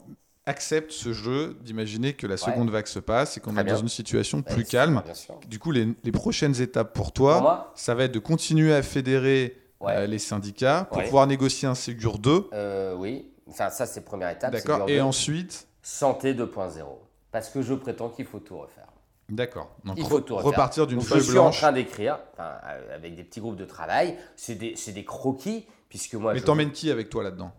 accepte 0.45 0.91
ce 0.91 1.13
jeu 1.13 1.57
d'imaginer 1.61 2.13
que 2.13 2.27
la 2.27 2.37
seconde 2.37 2.69
vague 2.69 2.87
se 2.87 2.99
passe 2.99 3.37
et 3.37 3.39
qu'on 3.39 3.57
est 3.57 3.63
dans 3.63 3.77
une 3.77 3.89
situation 3.89 4.41
plus 4.41 4.63
calme. 4.63 5.01
Du 5.47 5.59
coup, 5.59 5.71
les, 5.71 5.95
prochaines 6.11 6.61
étapes 6.61 6.93
pour 6.93 7.11
toi, 7.11 7.71
ça 7.75 7.95
va 7.95 8.05
être 8.05 8.13
de 8.13 8.19
continuer 8.19 8.73
à 8.73 8.83
fédérer 8.83 9.57
euh, 9.81 10.07
les 10.07 10.19
syndicats 10.19 10.87
pour 10.91 11.03
pouvoir 11.03 11.27
négocier 11.27 11.67
un 11.67 11.75
Ségur 11.75 12.19
2. 12.19 12.49
Euh, 12.53 12.95
oui, 12.95 13.31
enfin, 13.49 13.69
ça 13.69 13.85
c'est 13.85 14.01
première 14.01 14.29
étape. 14.29 14.51
D'accord, 14.51 14.89
et 14.89 15.01
ensuite 15.01 15.67
Santé 15.81 16.33
2.0. 16.33 16.83
Parce 17.31 17.49
que 17.49 17.61
je 17.61 17.73
prétends 17.73 18.09
qu'il 18.09 18.25
faut 18.25 18.39
tout 18.39 18.57
refaire. 18.57 18.87
D'accord. 19.29 19.75
Donc 19.83 19.97
il 19.97 20.05
faut 20.05 20.21
tout 20.21 20.35
repartir 20.35 20.87
d'une 20.87 21.01
feuille 21.01 21.17
blanche. 21.17 21.25
Je 21.25 21.31
suis 21.31 21.39
en 21.39 21.49
train 21.49 21.71
d'écrire, 21.71 22.19
euh, 22.39 22.95
avec 22.95 23.15
des 23.15 23.23
petits 23.23 23.39
groupes 23.39 23.57
de 23.57 23.65
travail, 23.65 24.17
c'est 24.35 24.55
des, 24.55 24.75
des, 24.75 25.05
croquis, 25.05 25.65
puisque 25.89 26.13
moi. 26.13 26.33
Mais 26.33 26.41
t'emmènes 26.41 26.71
qui 26.71 26.91
avec 26.91 27.09
toi 27.09 27.23
là-dedans? 27.23 27.51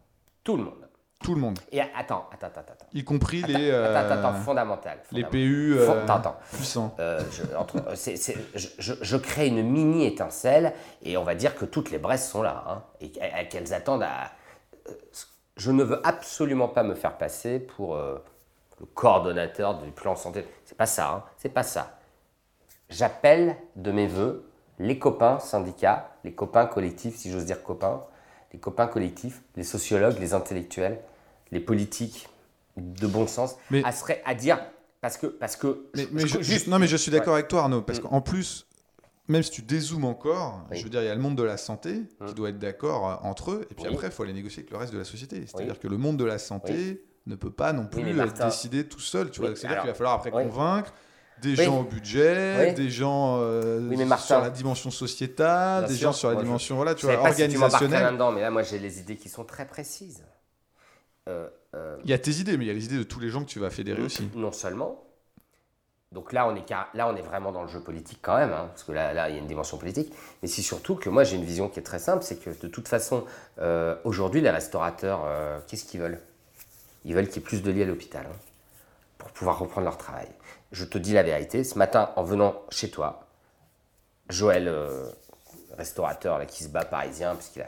Tout 0.45 0.57
le 0.57 0.65
monde. 0.65 0.86
Tout 1.23 1.35
le 1.35 1.41
monde. 1.41 1.59
Et 1.73 1.81
attends, 1.81 2.29
attends, 2.31 2.47
attends, 2.47 2.61
attends. 2.61 2.87
Y 2.93 3.03
compris 3.03 3.43
les. 3.43 3.71
attends, 3.71 4.15
attends, 4.15 4.35
euh, 4.35 4.41
fondamental, 4.41 4.99
Les 5.13 5.25
PU 5.25 5.75
euh, 5.77 6.07
attends, 6.07 6.37
puissants. 6.53 6.95
Euh, 6.99 7.21
je, 7.33 7.57
entre, 7.57 7.83
je, 7.95 8.93
je, 9.01 9.17
crée 9.17 9.49
une 9.49 9.63
mini 9.63 10.05
étincelle 10.05 10.75
et 11.03 11.17
on 11.17 11.25
va 11.25 11.35
dire 11.35 11.57
que 11.57 11.65
toutes 11.65 11.91
les 11.91 11.99
braises 11.99 12.29
sont 12.29 12.43
là 12.43 12.65
hein, 12.69 12.83
et 13.01 13.11
qu'elles 13.49 13.73
attendent 13.73 14.03
à. 14.03 14.31
Je 15.57 15.71
ne 15.71 15.83
veux 15.83 16.07
absolument 16.07 16.69
pas 16.69 16.83
me 16.83 16.95
faire 16.95 17.17
passer 17.17 17.59
pour 17.59 17.97
le 17.97 18.87
coordonnateur 18.95 19.79
du 19.79 19.91
plan 19.91 20.17
santé. 20.17 20.47
C'est 20.67 20.77
pas 20.77 20.87
ça, 20.87 21.11
hein, 21.11 21.25
c'est 21.39 21.49
pas 21.49 21.63
ça. 21.63 21.99
J'appelle 22.91 23.57
de 23.75 23.91
mes 23.91 24.07
voeux 24.07 24.47
les 24.79 24.99
copains 24.99 25.39
syndicats, 25.39 26.11
les 26.25 26.35
copains 26.35 26.67
collectifs, 26.67 27.17
si 27.17 27.31
j'ose 27.31 27.47
dire 27.47 27.63
copains, 27.63 28.03
les 28.53 28.59
copains 28.59 28.87
collectifs, 28.87 29.43
les 29.57 29.65
sociologues, 29.65 30.19
les 30.19 30.35
intellectuels, 30.35 31.01
les 31.53 31.61
politiques 31.61 32.29
de 32.77 33.07
bon 33.07 33.27
sens, 33.27 33.57
à, 33.73 33.91
à 34.25 34.35
dire 34.35 34.59
Parce 35.01 35.17
que. 35.17 35.27
Parce 35.27 35.57
que 35.57 35.87
mais, 35.95 36.27
je, 36.27 36.71
non, 36.71 36.79
mais 36.79 36.87
je 36.87 36.97
suis 36.97 37.11
d'accord 37.11 37.35
avec 37.35 37.49
toi, 37.49 37.63
Arnaud, 37.63 37.83
parce 37.83 38.01
mm. 38.01 38.03
qu'en 38.03 38.21
plus, 38.21 38.67
même 39.29 39.43
si 39.43 39.51
tu 39.51 39.63
dézoomes 39.63 40.05
encore, 40.05 40.65
je 40.71 40.83
veux 40.83 40.91
dire, 40.91 41.03
il 41.03 41.07
y 41.07 41.11
a 41.11 41.15
le 41.15 41.21
monde 41.21 41.37
de 41.37 41.43
la 41.43 41.57
santé 41.57 42.03
qui 42.25 42.33
mm. 42.33 42.35
doit 42.35 42.51
être 42.51 42.59
d'accord 42.59 43.09
euh, 43.09 43.29
entre 43.29 43.53
eux, 43.53 43.67
et 43.71 43.75
puis 43.75 43.87
après, 43.87 44.09
il 44.09 44.13
faut 44.13 44.23
aller 44.23 44.33
négocier 44.33 44.61
avec 44.61 44.71
le 44.71 44.77
reste 44.77 44.93
de 44.93 44.99
la 44.99 45.05
société. 45.05 45.45
C'est-à-dire 45.47 45.79
que 45.79 45.89
le 45.89 45.97
monde 45.97 46.17
de 46.17 46.25
la 46.25 46.39
santé 46.39 47.03
ne 47.27 47.35
peut 47.35 47.51
pas 47.51 47.73
non 47.73 47.87
plus 47.87 48.05
décider 48.39 48.87
tout 48.87 49.01
seul. 49.01 49.31
Tu 49.31 49.41
vois, 49.41 49.55
c'est-à-dire 49.57 49.81
qu'il 49.81 49.91
va 49.91 49.95
falloir 49.95 50.15
après 50.15 50.31
convaincre 50.31 50.93
des 51.43 51.57
gens 51.57 51.81
au 51.81 51.85
budget, 51.85 52.73
des 52.73 52.91
gens 52.91 53.39
euh, 53.41 54.17
sur 54.19 54.41
la 54.41 54.51
dimension 54.51 54.91
sociétale, 54.91 55.87
des 55.87 55.97
gens 55.97 56.13
sur 56.13 56.31
la 56.31 56.37
dimension 56.37 56.77
voilà, 56.77 56.95
tu 56.95 57.07
vois, 57.07 57.19
organisationnelle. 57.19 58.17
mais 58.35 58.41
là, 58.41 58.51
moi, 58.51 58.63
j'ai 58.63 58.79
les 58.79 58.99
idées 59.01 59.17
qui 59.17 59.29
sont 59.29 59.45
très 59.45 59.67
précises. 59.67 60.25
Euh, 61.29 61.49
euh, 61.75 61.97
il 62.05 62.11
y 62.11 62.15
a 62.15 62.19
tes 62.19 62.33
idées, 62.33 62.57
mais 62.57 62.65
il 62.65 62.69
y 62.69 62.71
a 62.71 62.75
les 62.75 62.85
idées 62.85 62.99
de 62.99 63.03
tous 63.03 63.21
les 63.21 63.31
gens 63.31 63.43
que 63.43 63.49
tu 63.49 63.59
vas 63.59 63.71
fédérer 63.71 64.03
aussi. 64.03 64.29
Non 64.35 64.53
seulement. 64.53 65.03
Donc 66.13 66.33
là 66.33 66.47
on, 66.47 66.55
est, 66.55 66.71
là, 66.71 67.09
on 67.09 67.17
est 67.17 67.23
vraiment 67.23 67.51
dans 67.51 67.63
le 67.63 67.69
jeu 67.69 67.81
politique 67.81 68.21
quand 68.23 68.37
même, 68.37 68.53
hein, 68.53 68.69
parce 68.69 68.85
que 68.85 68.93
là, 68.93 69.13
là, 69.13 69.29
il 69.29 69.35
y 69.35 69.39
a 69.39 69.41
une 69.41 69.49
dimension 69.49 69.77
politique. 69.77 70.13
Mais 70.41 70.49
c'est 70.49 70.63
surtout 70.63 70.95
que 70.95 71.11
moi, 71.11 71.25
j'ai 71.25 71.37
une 71.37 71.45
vision 71.45 71.69
qui 71.69 71.81
est 71.81 71.83
très 71.83 71.99
simple, 71.99 72.23
c'est 72.23 72.37
que 72.37 72.51
de 72.51 72.69
toute 72.69 72.89
façon, 72.89 73.25
aujourd'hui, 74.05 74.41
les 74.41 74.51
restaurateurs, 74.51 75.27
qu'est-ce 75.67 75.85
qu'ils 75.85 76.01
veulent? 76.01 76.21
Ils 77.05 77.15
veulent 77.15 77.27
qu'il 77.27 77.43
y 77.43 77.45
ait 77.45 77.49
plus 77.49 77.63
de 77.63 77.71
lits 77.71 77.83
à 77.83 77.87
l'hôpital 77.87 78.27
hein, 78.31 78.37
pour 79.27 79.33
pouvoir 79.33 79.59
reprendre 79.59 79.85
leur 79.85 79.99
travail 79.99 80.29
je 80.73 80.85
te 80.85 80.99
dis 80.99 81.13
la 81.13 81.23
vérité, 81.23 81.65
ce 81.65 81.79
matin, 81.79 82.11
en 82.17 82.23
venant 82.23 82.63
chez 82.71 82.91
toi, 82.91 83.27
Joël, 84.29 84.69
euh, 84.69 85.09
restaurateur 85.79 86.39
là, 86.39 86.47
qui 86.47 86.65
se 86.65 86.69
bat 86.69 86.85
parisien, 86.85 87.35
puisqu'il 87.35 87.67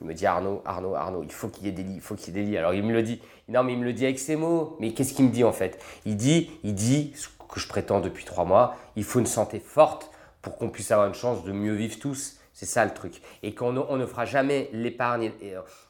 il 0.00 0.06
me 0.06 0.14
dit 0.14 0.26
Arnaud, 0.26 0.62
Arnaud, 0.64 0.94
Arnaud, 0.94 1.22
il 1.22 1.32
faut 1.32 1.48
qu'il 1.48 1.66
y 1.66 1.68
ait 1.68 1.72
des 1.72 1.82
lits, 1.82 1.96
il 1.96 2.00
faut 2.00 2.14
qu'il 2.14 2.34
y 2.34 2.38
ait 2.38 2.42
des 2.42 2.50
lits. 2.50 2.58
Alors 2.58 2.74
il 2.74 2.82
me 2.82 2.92
le 2.92 3.02
dit, 3.02 3.20
non 3.48 3.62
mais 3.62 3.72
il 3.72 3.78
me 3.78 3.84
le 3.84 3.92
dit 3.92 4.04
avec 4.04 4.18
ses 4.18 4.36
mots. 4.36 4.76
Mais 4.80 4.92
qu'est-ce 4.92 5.14
qu'il 5.14 5.24
me 5.24 5.30
dit 5.30 5.44
en 5.44 5.52
fait? 5.52 5.82
Il 6.04 6.16
dit, 6.16 6.50
il 6.64 6.74
dit 6.74 7.12
ce 7.16 7.28
que 7.28 7.60
je 7.60 7.68
prétends 7.68 8.00
depuis 8.00 8.24
trois 8.24 8.44
mois, 8.44 8.76
il 8.96 9.04
faut 9.04 9.20
une 9.20 9.26
santé 9.26 9.58
forte 9.58 10.10
pour 10.42 10.58
qu'on 10.58 10.68
puisse 10.68 10.90
avoir 10.90 11.08
une 11.08 11.14
chance 11.14 11.44
de 11.44 11.52
mieux 11.52 11.74
vivre 11.74 11.98
tous. 11.98 12.38
C'est 12.52 12.66
ça 12.66 12.84
le 12.84 12.94
truc. 12.94 13.20
Et 13.42 13.54
qu'on 13.54 13.76
on 13.76 13.96
ne 13.96 14.06
fera 14.06 14.24
jamais 14.24 14.70
l'épargne, 14.72 15.32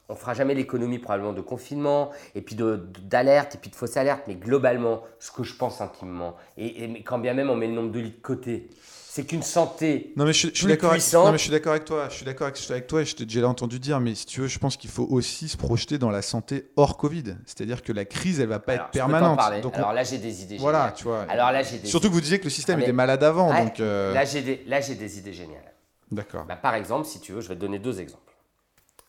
on 0.08 0.14
fera 0.14 0.34
jamais 0.34 0.54
l'économie 0.54 0.98
probablement 0.98 1.32
de 1.32 1.40
confinement, 1.40 2.10
et 2.34 2.40
puis 2.40 2.56
d'alerte, 2.56 3.54
et 3.56 3.58
puis 3.58 3.70
de 3.70 3.76
fausse 3.76 3.96
alerte, 3.96 4.22
mais 4.28 4.34
globalement, 4.34 5.02
ce 5.18 5.30
que 5.30 5.42
je 5.42 5.54
pense 5.54 5.80
intimement, 5.80 6.36
et, 6.56 7.02
quand 7.02 7.18
bien 7.18 7.34
même 7.34 7.50
on 7.50 7.56
met 7.56 7.66
le 7.66 7.74
nombre 7.74 7.92
de 7.92 8.00
lits 8.00 8.10
de 8.10 8.22
côté, 8.22 8.68
c'est 9.16 9.24
qu'une 9.24 9.42
santé 9.42 10.12
non 10.16 10.26
mais 10.26 10.34
je, 10.34 10.48
suis 10.52 10.66
d'accord 10.66 10.90
avec, 10.90 11.12
non 11.14 11.32
mais 11.32 11.38
je 11.38 11.42
suis 11.44 11.50
d'accord 11.50 11.72
avec 11.72 11.86
toi 11.86 12.06
je 12.10 12.16
suis 12.16 12.26
d'accord 12.26 12.48
avec, 12.48 12.70
avec, 12.70 12.86
toi 12.86 13.00
et 13.00 13.06
je 13.06 13.16
t'ai 13.16 13.24
déjà 13.24 13.48
entendu 13.48 13.80
dire 13.80 13.98
mais 13.98 14.14
si 14.14 14.26
tu 14.26 14.42
veux 14.42 14.46
je 14.46 14.58
pense 14.58 14.76
qu'il 14.76 14.90
faut 14.90 15.06
aussi 15.08 15.48
se 15.48 15.56
projeter 15.56 15.96
dans 15.96 16.10
la 16.10 16.20
santé 16.20 16.70
hors 16.76 16.98
Covid. 16.98 17.36
C'est-à-dire 17.46 17.82
que 17.82 17.94
la 17.94 18.04
crise 18.04 18.40
elle 18.40 18.48
va 18.48 18.58
pas 18.58 18.74
être 18.74 18.90
permanente. 18.90 19.40
donc 19.62 19.74
alors 19.76 19.94
là 19.94 20.04
j'ai 20.04 20.18
des 20.18 20.42
idées 20.42 20.58
voilà 20.58 20.92
tu 20.94 21.04
vois. 21.04 21.22
Alors 21.30 21.50
là 21.50 21.62
j'ai 21.62 21.82
surtout 21.86 22.08
que 22.08 22.12
vous 22.12 22.20
disiez 22.20 22.38
que 22.38 22.44
le 22.44 22.50
système 22.50 22.78
était 22.80 22.92
malade 22.92 23.24
avant 23.24 23.54
donc 23.54 23.80
euh, 23.80 24.12
là 24.12 24.26
j'ai 24.26 24.42
des 24.42 24.62
là 24.66 24.82
j'ai 24.82 24.96
des 24.96 25.18
idées 25.18 25.32
géniales. 25.32 25.72
D'accord. 26.12 26.44
Bah, 26.44 26.56
par 26.56 26.74
exemple 26.74 27.06
si 27.06 27.18
tu 27.18 27.32
veux 27.32 27.40
je 27.40 27.48
vais 27.48 27.54
te 27.54 27.60
donner 27.60 27.78
deux 27.78 28.02
exemples 28.02 28.25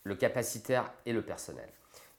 le 0.07 0.15
capacitaire 0.15 0.91
et 1.05 1.13
le 1.13 1.21
personnel. 1.21 1.69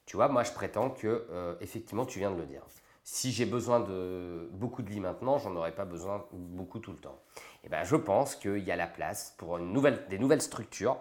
Tu 0.07 0.17
vois, 0.17 0.29
moi 0.29 0.45
je 0.45 0.53
prétends 0.53 0.91
que, 0.91 1.27
euh, 1.31 1.55
effectivement, 1.61 2.07
tu 2.07 2.19
viens 2.19 2.31
de 2.31 2.37
le 2.37 2.47
dire. 2.47 2.63
Si 3.03 3.33
j'ai 3.33 3.47
besoin 3.47 3.81
de 3.81 4.49
beaucoup 4.53 4.83
de 4.83 4.91
lits 4.91 5.01
maintenant, 5.01 5.39
j'en 5.39 5.57
aurais 5.57 5.75
pas 5.75 5.87
besoin 5.87 6.27
beaucoup 6.33 6.79
tout 6.79 6.93
le 6.93 6.99
temps. 6.99 7.19
Et 7.37 7.41
eh 7.65 7.69
ben, 7.69 7.83
je 7.83 7.97
pense 7.97 8.37
qu'il 8.37 8.59
y 8.59 8.71
a 8.71 8.77
la 8.77 8.87
place 8.87 9.35
pour 9.39 9.57
une 9.57 9.73
nouvelle, 9.73 10.07
des 10.09 10.19
nouvelles 10.19 10.43
structures 10.43 10.99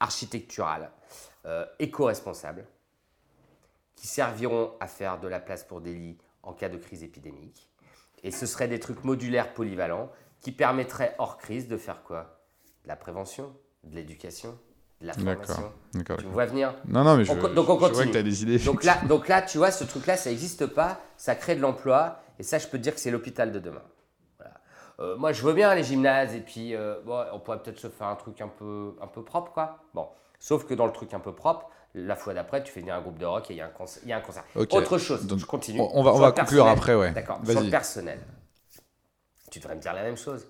architecturales, 0.00 0.90
euh, 1.46 1.64
éco-responsables, 1.78 2.66
qui 3.94 4.06
serviront 4.08 4.72
à 4.80 4.88
faire 4.88 5.20
de 5.20 5.28
la 5.28 5.40
place 5.40 5.62
pour 5.62 5.80
des 5.80 5.94
lits 5.94 6.18
en 6.42 6.52
cas 6.52 6.68
de 6.68 6.78
crise 6.78 7.04
épidémique. 7.04 7.70
Et 8.22 8.30
ce 8.30 8.46
seraient 8.46 8.68
des 8.68 8.80
trucs 8.80 9.04
modulaires 9.04 9.52
polyvalents 9.54 10.10
qui 10.40 10.52
permettraient 10.52 11.14
hors 11.18 11.38
crise 11.38 11.68
de 11.68 11.76
faire 11.76 12.02
quoi? 12.02 12.40
De 12.84 12.88
la 12.88 12.96
prévention, 12.96 13.54
de 13.84 13.94
l'éducation, 13.94 14.58
la 15.00 15.12
formation. 15.12 15.72
Tu 15.92 15.98
me 15.98 16.32
vois 16.32 16.46
venir 16.46 16.74
Non, 16.86 17.04
non, 17.04 17.16
mais 17.16 17.24
je, 17.24 17.32
donc 17.32 17.68
on 17.68 17.76
continue. 17.76 17.94
vois 17.94 18.06
que 18.06 18.10
tu 18.10 18.18
as 18.18 18.22
des 18.22 18.42
idées. 18.42 18.58
Donc 18.58 18.84
là, 18.84 18.98
donc 19.08 19.28
là, 19.28 19.42
tu 19.42 19.58
vois, 19.58 19.70
ce 19.70 19.84
truc-là, 19.84 20.16
ça 20.16 20.30
n'existe 20.30 20.66
pas, 20.66 21.00
ça 21.16 21.34
crée 21.34 21.56
de 21.56 21.60
l'emploi, 21.60 22.20
et 22.38 22.42
ça, 22.42 22.58
je 22.58 22.66
peux 22.66 22.78
te 22.78 22.82
dire 22.82 22.94
que 22.94 23.00
c'est 23.00 23.10
l'hôpital 23.10 23.52
de 23.52 23.58
demain. 23.58 23.82
Euh, 25.00 25.16
moi, 25.16 25.32
je 25.32 25.42
veux 25.42 25.54
bien 25.54 25.74
les 25.74 25.82
gymnases, 25.82 26.34
et 26.34 26.40
puis 26.40 26.74
euh, 26.74 27.00
bon, 27.06 27.24
on 27.32 27.38
pourrait 27.40 27.62
peut-être 27.62 27.78
se 27.78 27.88
faire 27.88 28.08
un 28.08 28.16
truc 28.16 28.40
un 28.42 28.48
peu, 28.48 28.94
un 29.00 29.06
peu 29.06 29.22
propre, 29.22 29.52
quoi. 29.52 29.78
Bon, 29.94 30.06
sauf 30.38 30.66
que 30.66 30.74
dans 30.74 30.86
le 30.86 30.92
truc 30.92 31.14
un 31.14 31.20
peu 31.20 31.34
propre, 31.34 31.70
la 31.94 32.14
fois 32.16 32.34
d'après, 32.34 32.62
tu 32.62 32.70
fais 32.70 32.80
venir 32.80 32.94
un 32.94 33.00
groupe 33.00 33.18
de 33.18 33.24
rock 33.24 33.50
et 33.50 33.54
il 33.54 33.56
y 33.56 33.60
a 33.62 33.66
un 33.66 33.70
concert. 33.70 34.02
Y 34.06 34.12
a 34.12 34.18
un 34.18 34.20
concert. 34.20 34.44
Autre 34.54 34.98
chose, 34.98 35.26
donc, 35.26 35.38
je 35.38 35.46
continue. 35.46 35.80
On 35.80 36.02
va, 36.02 36.12
on 36.12 36.18
va 36.18 36.32
conclure 36.32 36.66
après, 36.66 36.94
ouais. 36.94 37.12
D'accord, 37.12 37.40
sur 37.44 37.60
le 37.60 37.70
personnel. 37.70 38.20
Tu 39.50 39.58
devrais 39.58 39.74
me 39.74 39.80
dire 39.80 39.94
la 39.94 40.02
même 40.02 40.16
chose. 40.18 40.46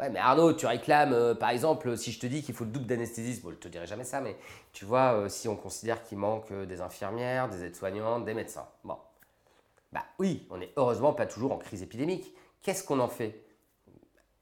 Ouais, 0.00 0.10
mais 0.10 0.18
Arnaud, 0.18 0.52
tu 0.54 0.66
réclames, 0.66 1.12
euh, 1.12 1.34
par 1.36 1.50
exemple, 1.50 1.96
si 1.96 2.10
je 2.10 2.18
te 2.18 2.26
dis 2.26 2.42
qu'il 2.42 2.52
faut 2.54 2.64
le 2.64 2.70
double 2.70 2.86
d'anesthésiste, 2.86 3.42
bon, 3.44 3.52
je 3.52 3.56
te 3.56 3.68
dirai 3.68 3.86
jamais 3.86 4.02
ça, 4.02 4.20
mais 4.20 4.36
tu 4.72 4.84
vois, 4.84 5.14
euh, 5.14 5.28
si 5.28 5.46
on 5.46 5.54
considère 5.54 6.02
qu'il 6.02 6.18
manque 6.18 6.50
euh, 6.50 6.66
des 6.66 6.80
infirmières, 6.80 7.48
des 7.48 7.62
aides-soignantes, 7.64 8.24
des 8.24 8.34
médecins. 8.34 8.66
Bon. 8.82 8.98
Bah 9.92 10.04
oui, 10.18 10.48
on 10.50 10.56
n'est 10.56 10.72
heureusement 10.76 11.12
pas 11.12 11.26
toujours 11.26 11.52
en 11.52 11.58
crise 11.58 11.82
épidémique. 11.82 12.34
Qu'est-ce 12.62 12.82
qu'on 12.82 12.98
en 12.98 13.06
fait 13.06 13.40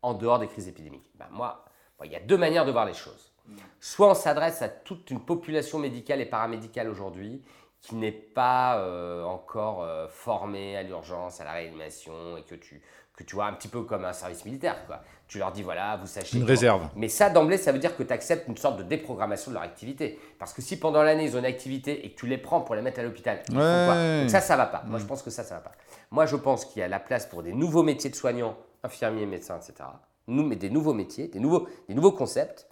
en 0.01 0.15
dehors 0.15 0.39
des 0.39 0.49
crises 0.49 0.69
épidémiques? 0.69 1.11
Bah, 1.17 1.29
Moi, 1.31 1.63
il 2.03 2.11
y 2.11 2.17
a 2.17 2.21
deux 2.21 2.39
manières 2.39 2.65
de 2.65 2.73
voir 2.73 2.87
les 2.87 2.95
choses. 2.95 3.31
Soit 3.79 4.09
on 4.09 4.15
s'adresse 4.15 4.63
à 4.63 4.69
toute 4.71 5.11
une 5.11 5.21
population 5.21 5.79
médicale 5.79 6.23
et 6.23 6.27
paramédicale 6.27 6.89
aujourd'hui 6.89 7.43
qui 7.81 7.97
n'est 7.97 8.13
pas 8.13 8.81
encore 9.27 9.87
formée 10.09 10.77
à 10.77 10.85
l'urgence, 10.85 11.41
à 11.41 11.45
la 11.45 11.53
réanimation, 11.53 12.37
et 12.37 12.43
que 12.43 12.55
tu, 12.55 12.81
que 13.17 13.25
tu 13.25 13.35
vois 13.35 13.47
un 13.47 13.53
petit 13.53 13.69
peu 13.69 13.83
comme 13.83 14.05
un 14.05 14.13
service 14.13 14.45
militaire. 14.45 14.87
Quoi. 14.87 15.03
Tu 15.29 15.39
leur 15.39 15.53
dis, 15.53 15.63
voilà, 15.63 15.97
vous 15.97 16.07
sachez. 16.07 16.39
Une 16.39 16.45
réserve. 16.45 16.89
Mais 16.97 17.09
ça, 17.09 17.31
d'emblée, 17.31 17.59
ça 17.59 17.73
veut 17.73 17.79
dire 17.79 17.97
que 17.97 18.03
tu 18.03 18.13
acceptes 18.13 18.49
une 18.49 18.57
sorte 18.57 18.79
de 18.79 18.83
déprogrammation 18.83 19.51
de 19.51 19.55
leur 19.55 19.63
activité. 19.63 20.19
Parce 20.39 20.53
que 20.53 20.63
si 20.63 20.79
pendant 20.79 21.03
l'année, 21.03 21.25
ils 21.25 21.37
ont 21.37 21.39
une 21.39 21.45
activité 21.45 22.07
et 22.07 22.13
que 22.13 22.19
tu 22.19 22.27
les 22.27 22.39
prends 22.39 22.63
pour 22.63 22.75
les 22.75 22.83
mettre 22.83 23.01
à 23.01 23.03
l'hôpital, 23.03 23.43
ouais. 23.51 24.29
ça, 24.29 24.41
ça 24.41 24.57
va 24.57 24.67
pas. 24.67 24.83
Moi, 24.87 24.99
je 24.99 25.05
mm. 25.05 25.09
pense 25.09 25.23
que 25.23 25.31
ça, 25.31 25.45
ça 25.45 25.57
va 25.57 25.61
pas. 25.61 25.73
Moi, 26.11 26.27
je 26.27 26.37
pense 26.37 26.65
qu'il 26.65 26.81
y 26.81 26.83
a 26.83 26.89
la 26.89 27.01
place 27.01 27.27
pour 27.27 27.43
des 27.43 27.53
nouveaux 27.53 27.83
métiers 27.83 28.11
de 28.11 28.15
soignants, 28.15 28.57
infirmiers, 28.83 29.27
médecins, 29.27 29.59
etc. 29.59 29.89
Nous, 30.27 30.45
mais 30.47 30.57
des 30.57 30.71
nouveaux 30.71 30.95
métiers, 30.95 31.29
des 31.29 31.41
nouveaux, 31.41 31.69
des 31.89 31.95
nouveaux 31.95 32.13
concepts. 32.13 32.67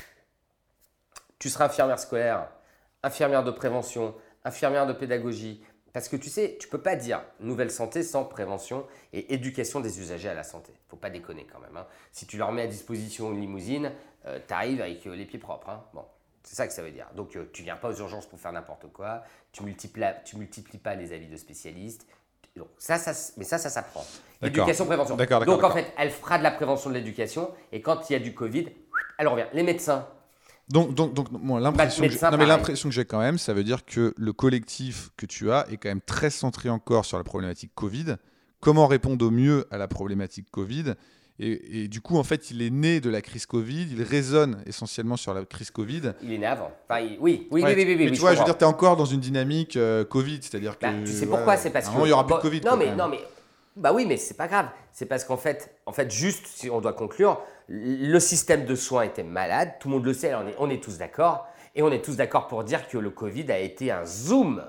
Tu 1.39 1.49
seras 1.49 1.67
infirmière 1.67 1.99
scolaire, 1.99 2.49
infirmière 3.03 3.45
de 3.45 3.51
prévention, 3.51 4.15
infirmière 4.45 4.87
de 4.87 4.93
pédagogie, 4.93 5.63
parce 5.93 6.09
que 6.09 6.17
tu 6.17 6.29
sais, 6.29 6.57
tu 6.61 6.69
peux 6.69 6.81
pas 6.81 6.97
dire 6.97 7.23
nouvelle 7.41 7.71
santé 7.71 8.03
sans 8.03 8.25
prévention 8.25 8.87
et 9.13 9.35
éducation 9.35 9.81
des 9.81 10.01
usagers 10.01 10.29
à 10.29 10.35
la 10.35 10.45
santé. 10.45 10.73
Faut 10.89 10.97
pas 10.97 11.11
déconner 11.11 11.47
quand 11.51 11.59
même. 11.59 11.77
Hein. 11.77 11.87
Si 12.13 12.27
tu 12.27 12.37
leur 12.37 12.53
mets 12.53 12.63
à 12.63 12.67
disposition 12.67 13.33
une 13.33 13.41
limousine, 13.41 13.93
euh, 14.27 14.39
tu 14.47 14.55
arrives 14.55 14.81
avec 14.81 15.07
euh, 15.07 15.15
les 15.15 15.25
pieds 15.25 15.39
propres. 15.39 15.69
Hein. 15.71 15.83
Bon, 15.93 16.05
c'est 16.43 16.55
ça 16.55 16.67
que 16.67 16.73
ça 16.73 16.83
veut 16.83 16.93
dire. 16.93 17.09
Donc 17.15 17.37
euh, 17.37 17.51
tu 17.53 17.63
viens 17.63 17.77
pas 17.77 17.89
aux 17.89 17.97
urgences 17.97 18.27
pour 18.27 18.39
faire 18.39 18.53
n'importe 18.53 18.87
quoi. 18.93 19.23
Tu 19.53 19.65
multiplies, 19.65 20.05
tu 20.25 20.37
multiplies 20.37 20.79
pas 20.79 20.95
les 20.95 21.13
avis 21.13 21.27
de 21.27 21.37
spécialistes. 21.37 22.07
Donc, 22.57 22.69
ça, 22.79 22.99
ça, 22.99 23.13
mais 23.37 23.45
ça, 23.45 23.59
ça 23.59 23.71
s'apprend. 23.71 24.05
Éducation, 24.43 24.85
prévention. 24.85 25.17
Donc 25.17 25.63
en 25.63 25.71
fait, 25.71 25.87
elle 25.97 26.11
fera 26.11 26.37
de 26.39 26.43
la 26.43 26.51
prévention 26.51 26.91
de 26.91 26.95
l'éducation 26.95 27.51
et 27.73 27.81
quand 27.81 28.11
il 28.11 28.15
y 28.15 28.17
a 28.17 28.19
du 28.19 28.35
Covid, 28.35 28.67
elle 29.19 29.29
revient. 29.29 29.47
Les 29.53 29.63
médecins, 29.63 30.09
donc, 30.71 30.95
donc, 30.95 31.15
donc 31.15 31.29
l'impression 31.61 32.05
que, 32.05 32.89
que 32.89 32.91
j'ai 32.91 33.05
quand 33.05 33.19
même, 33.19 33.39
ça 33.39 33.53
veut 33.53 33.65
dire 33.65 33.85
que 33.85 34.15
le 34.17 34.33
collectif 34.33 35.11
que 35.17 35.27
tu 35.27 35.51
as 35.51 35.67
est 35.71 35.77
quand 35.77 35.89
même 35.89 36.01
très 36.01 36.31
centré 36.31 36.71
encore 36.71 37.05
sur 37.05 37.19
la 37.19 37.25
problématique 37.25 37.73
Covid. 37.75 38.17
Comment 38.61 38.87
répondre 38.87 39.25
au 39.27 39.31
mieux 39.31 39.67
à 39.71 39.79
la 39.79 39.89
problématique 39.89 40.47
Covid? 40.51 40.95
Et, 41.43 41.89
du 41.89 42.03
coup, 42.03 42.19
en 42.19 42.23
fait, 42.23 42.51
il 42.51 42.61
est 42.61 42.69
né 42.69 43.01
de 43.01 43.09
la 43.09 43.23
crise 43.23 43.47
Covid, 43.47 43.87
il 43.91 44.03
résonne 44.03 44.63
essentiellement 44.67 45.17
sur 45.17 45.33
la 45.33 45.43
crise 45.47 45.71
Covid. 45.71 46.13
Il 46.23 46.35
est 46.35 46.39
né 46.39 46.45
avant. 46.45 46.71
Enfin, 46.87 47.01
oui, 47.03 47.17
oui, 47.19 47.49
oui, 47.51 47.63
oui, 47.65 47.75
oui, 47.75 47.97
Mais 47.97 48.11
tu 48.11 48.21
vois, 48.21 48.35
je 48.35 48.41
veux 48.41 48.45
dire, 48.45 48.59
tu 48.59 48.65
es 48.65 48.67
encore 48.67 48.99
dans 48.99 49.07
une 49.07 49.21
dynamique 49.21 49.75
euh, 49.79 50.05
Covid, 50.05 50.41
c'est-à-dire 50.43 50.77
bah, 50.79 50.93
que. 50.93 51.07
tu 51.07 51.13
sais 51.13 51.25
pourquoi 51.25 51.57
C'est 51.57 51.71
parce 51.71 51.89
que. 51.89 51.99
il 51.99 52.05
n'y 52.05 52.13
aura 52.13 52.27
plus 52.27 52.37
de 52.37 52.41
Covid. 52.41 52.61
Non, 52.61 52.77
mais, 52.77 52.95
non, 52.95 53.09
mais. 53.09 53.21
Bah 53.75 53.93
oui, 53.95 54.05
mais 54.07 54.19
c'est 54.19 54.37
pas 54.37 54.49
grave. 54.49 54.67
C'est 54.93 55.07
parce 55.07 55.25
qu'en 55.25 55.39
fait, 55.39 55.75
en 55.87 55.93
fait, 55.93 56.11
juste, 56.11 56.47
si 56.47 56.69
on 56.69 56.83
doit 56.83 56.93
conclure, 56.93 57.41
le 57.73 58.19
système 58.19 58.65
de 58.65 58.75
soins 58.75 59.03
était 59.03 59.23
malade, 59.23 59.75
tout 59.79 59.89
le 59.89 59.95
monde 59.95 60.05
le 60.05 60.13
sait, 60.13 60.35
on 60.35 60.49
est, 60.49 60.57
on 60.59 60.69
est 60.69 60.83
tous 60.83 60.99
d'accord. 60.99 61.47
Et 61.77 61.83
on 61.83 61.93
est 61.93 62.05
tous 62.05 62.17
d'accord 62.17 62.49
pour 62.49 62.65
dire 62.65 62.89
que 62.89 62.99
le 62.99 63.11
Covid 63.11 63.51
a 63.53 63.59
été 63.59 63.93
un 63.93 64.05
zoom 64.05 64.65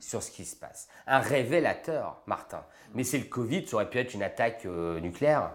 sur 0.00 0.20
ce 0.20 0.32
qui 0.32 0.44
se 0.44 0.56
passe. 0.56 0.88
Un 1.06 1.20
révélateur, 1.20 2.20
Martin. 2.26 2.64
Mais 2.94 3.04
c'est 3.04 3.18
le 3.18 3.24
Covid, 3.24 3.66
ça 3.68 3.76
aurait 3.76 3.88
pu 3.88 3.98
être 3.98 4.14
une 4.14 4.22
attaque 4.24 4.66
euh, 4.66 4.98
nucléaire. 4.98 5.52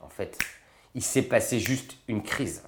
En 0.00 0.08
fait, 0.08 0.38
il 0.94 1.02
s'est 1.02 1.22
passé 1.22 1.58
juste 1.58 1.96
une 2.06 2.22
crise, 2.22 2.62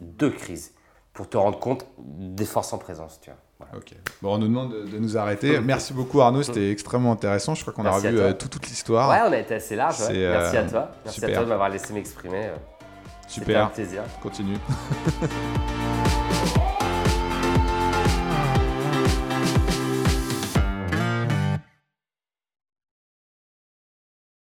deux 0.00 0.30
crises, 0.30 0.72
pour 1.12 1.28
te 1.28 1.36
rendre 1.36 1.60
compte 1.60 1.86
des 1.98 2.44
forces 2.44 2.72
en 2.72 2.78
présence. 2.78 3.20
Tu 3.20 3.30
vois. 3.30 3.68
Ok. 3.76 3.92
Bon, 4.22 4.34
on 4.34 4.38
nous 4.38 4.48
demande 4.48 4.72
de, 4.72 4.98
nous 4.98 5.16
arrêter. 5.16 5.60
Merci 5.62 5.92
beaucoup 5.92 6.20
Arnaud, 6.20 6.42
c'était 6.42 6.72
extrêmement 6.72 7.12
intéressant. 7.12 7.54
Je 7.54 7.62
crois 7.62 7.72
qu'on 7.72 7.84
a 7.84 7.90
revu 7.92 8.18
euh, 8.18 8.32
toute 8.32 8.66
l'histoire. 8.66 9.10
Ouais, 9.10 9.28
on 9.28 9.32
a 9.32 9.38
été 9.38 9.54
assez 9.54 9.76
large. 9.76 9.98
Merci 10.08 10.56
à 10.56 10.64
toi. 10.64 10.90
Merci 11.04 11.24
à 11.24 11.28
toi 11.28 11.44
de 11.44 11.48
m'avoir 11.48 11.68
laissé 11.68 11.92
m'exprimer. 11.92 12.50
Super. 13.30 13.56
un 13.62 13.68
plaisir. 13.68 14.02
Continue. 14.20 14.58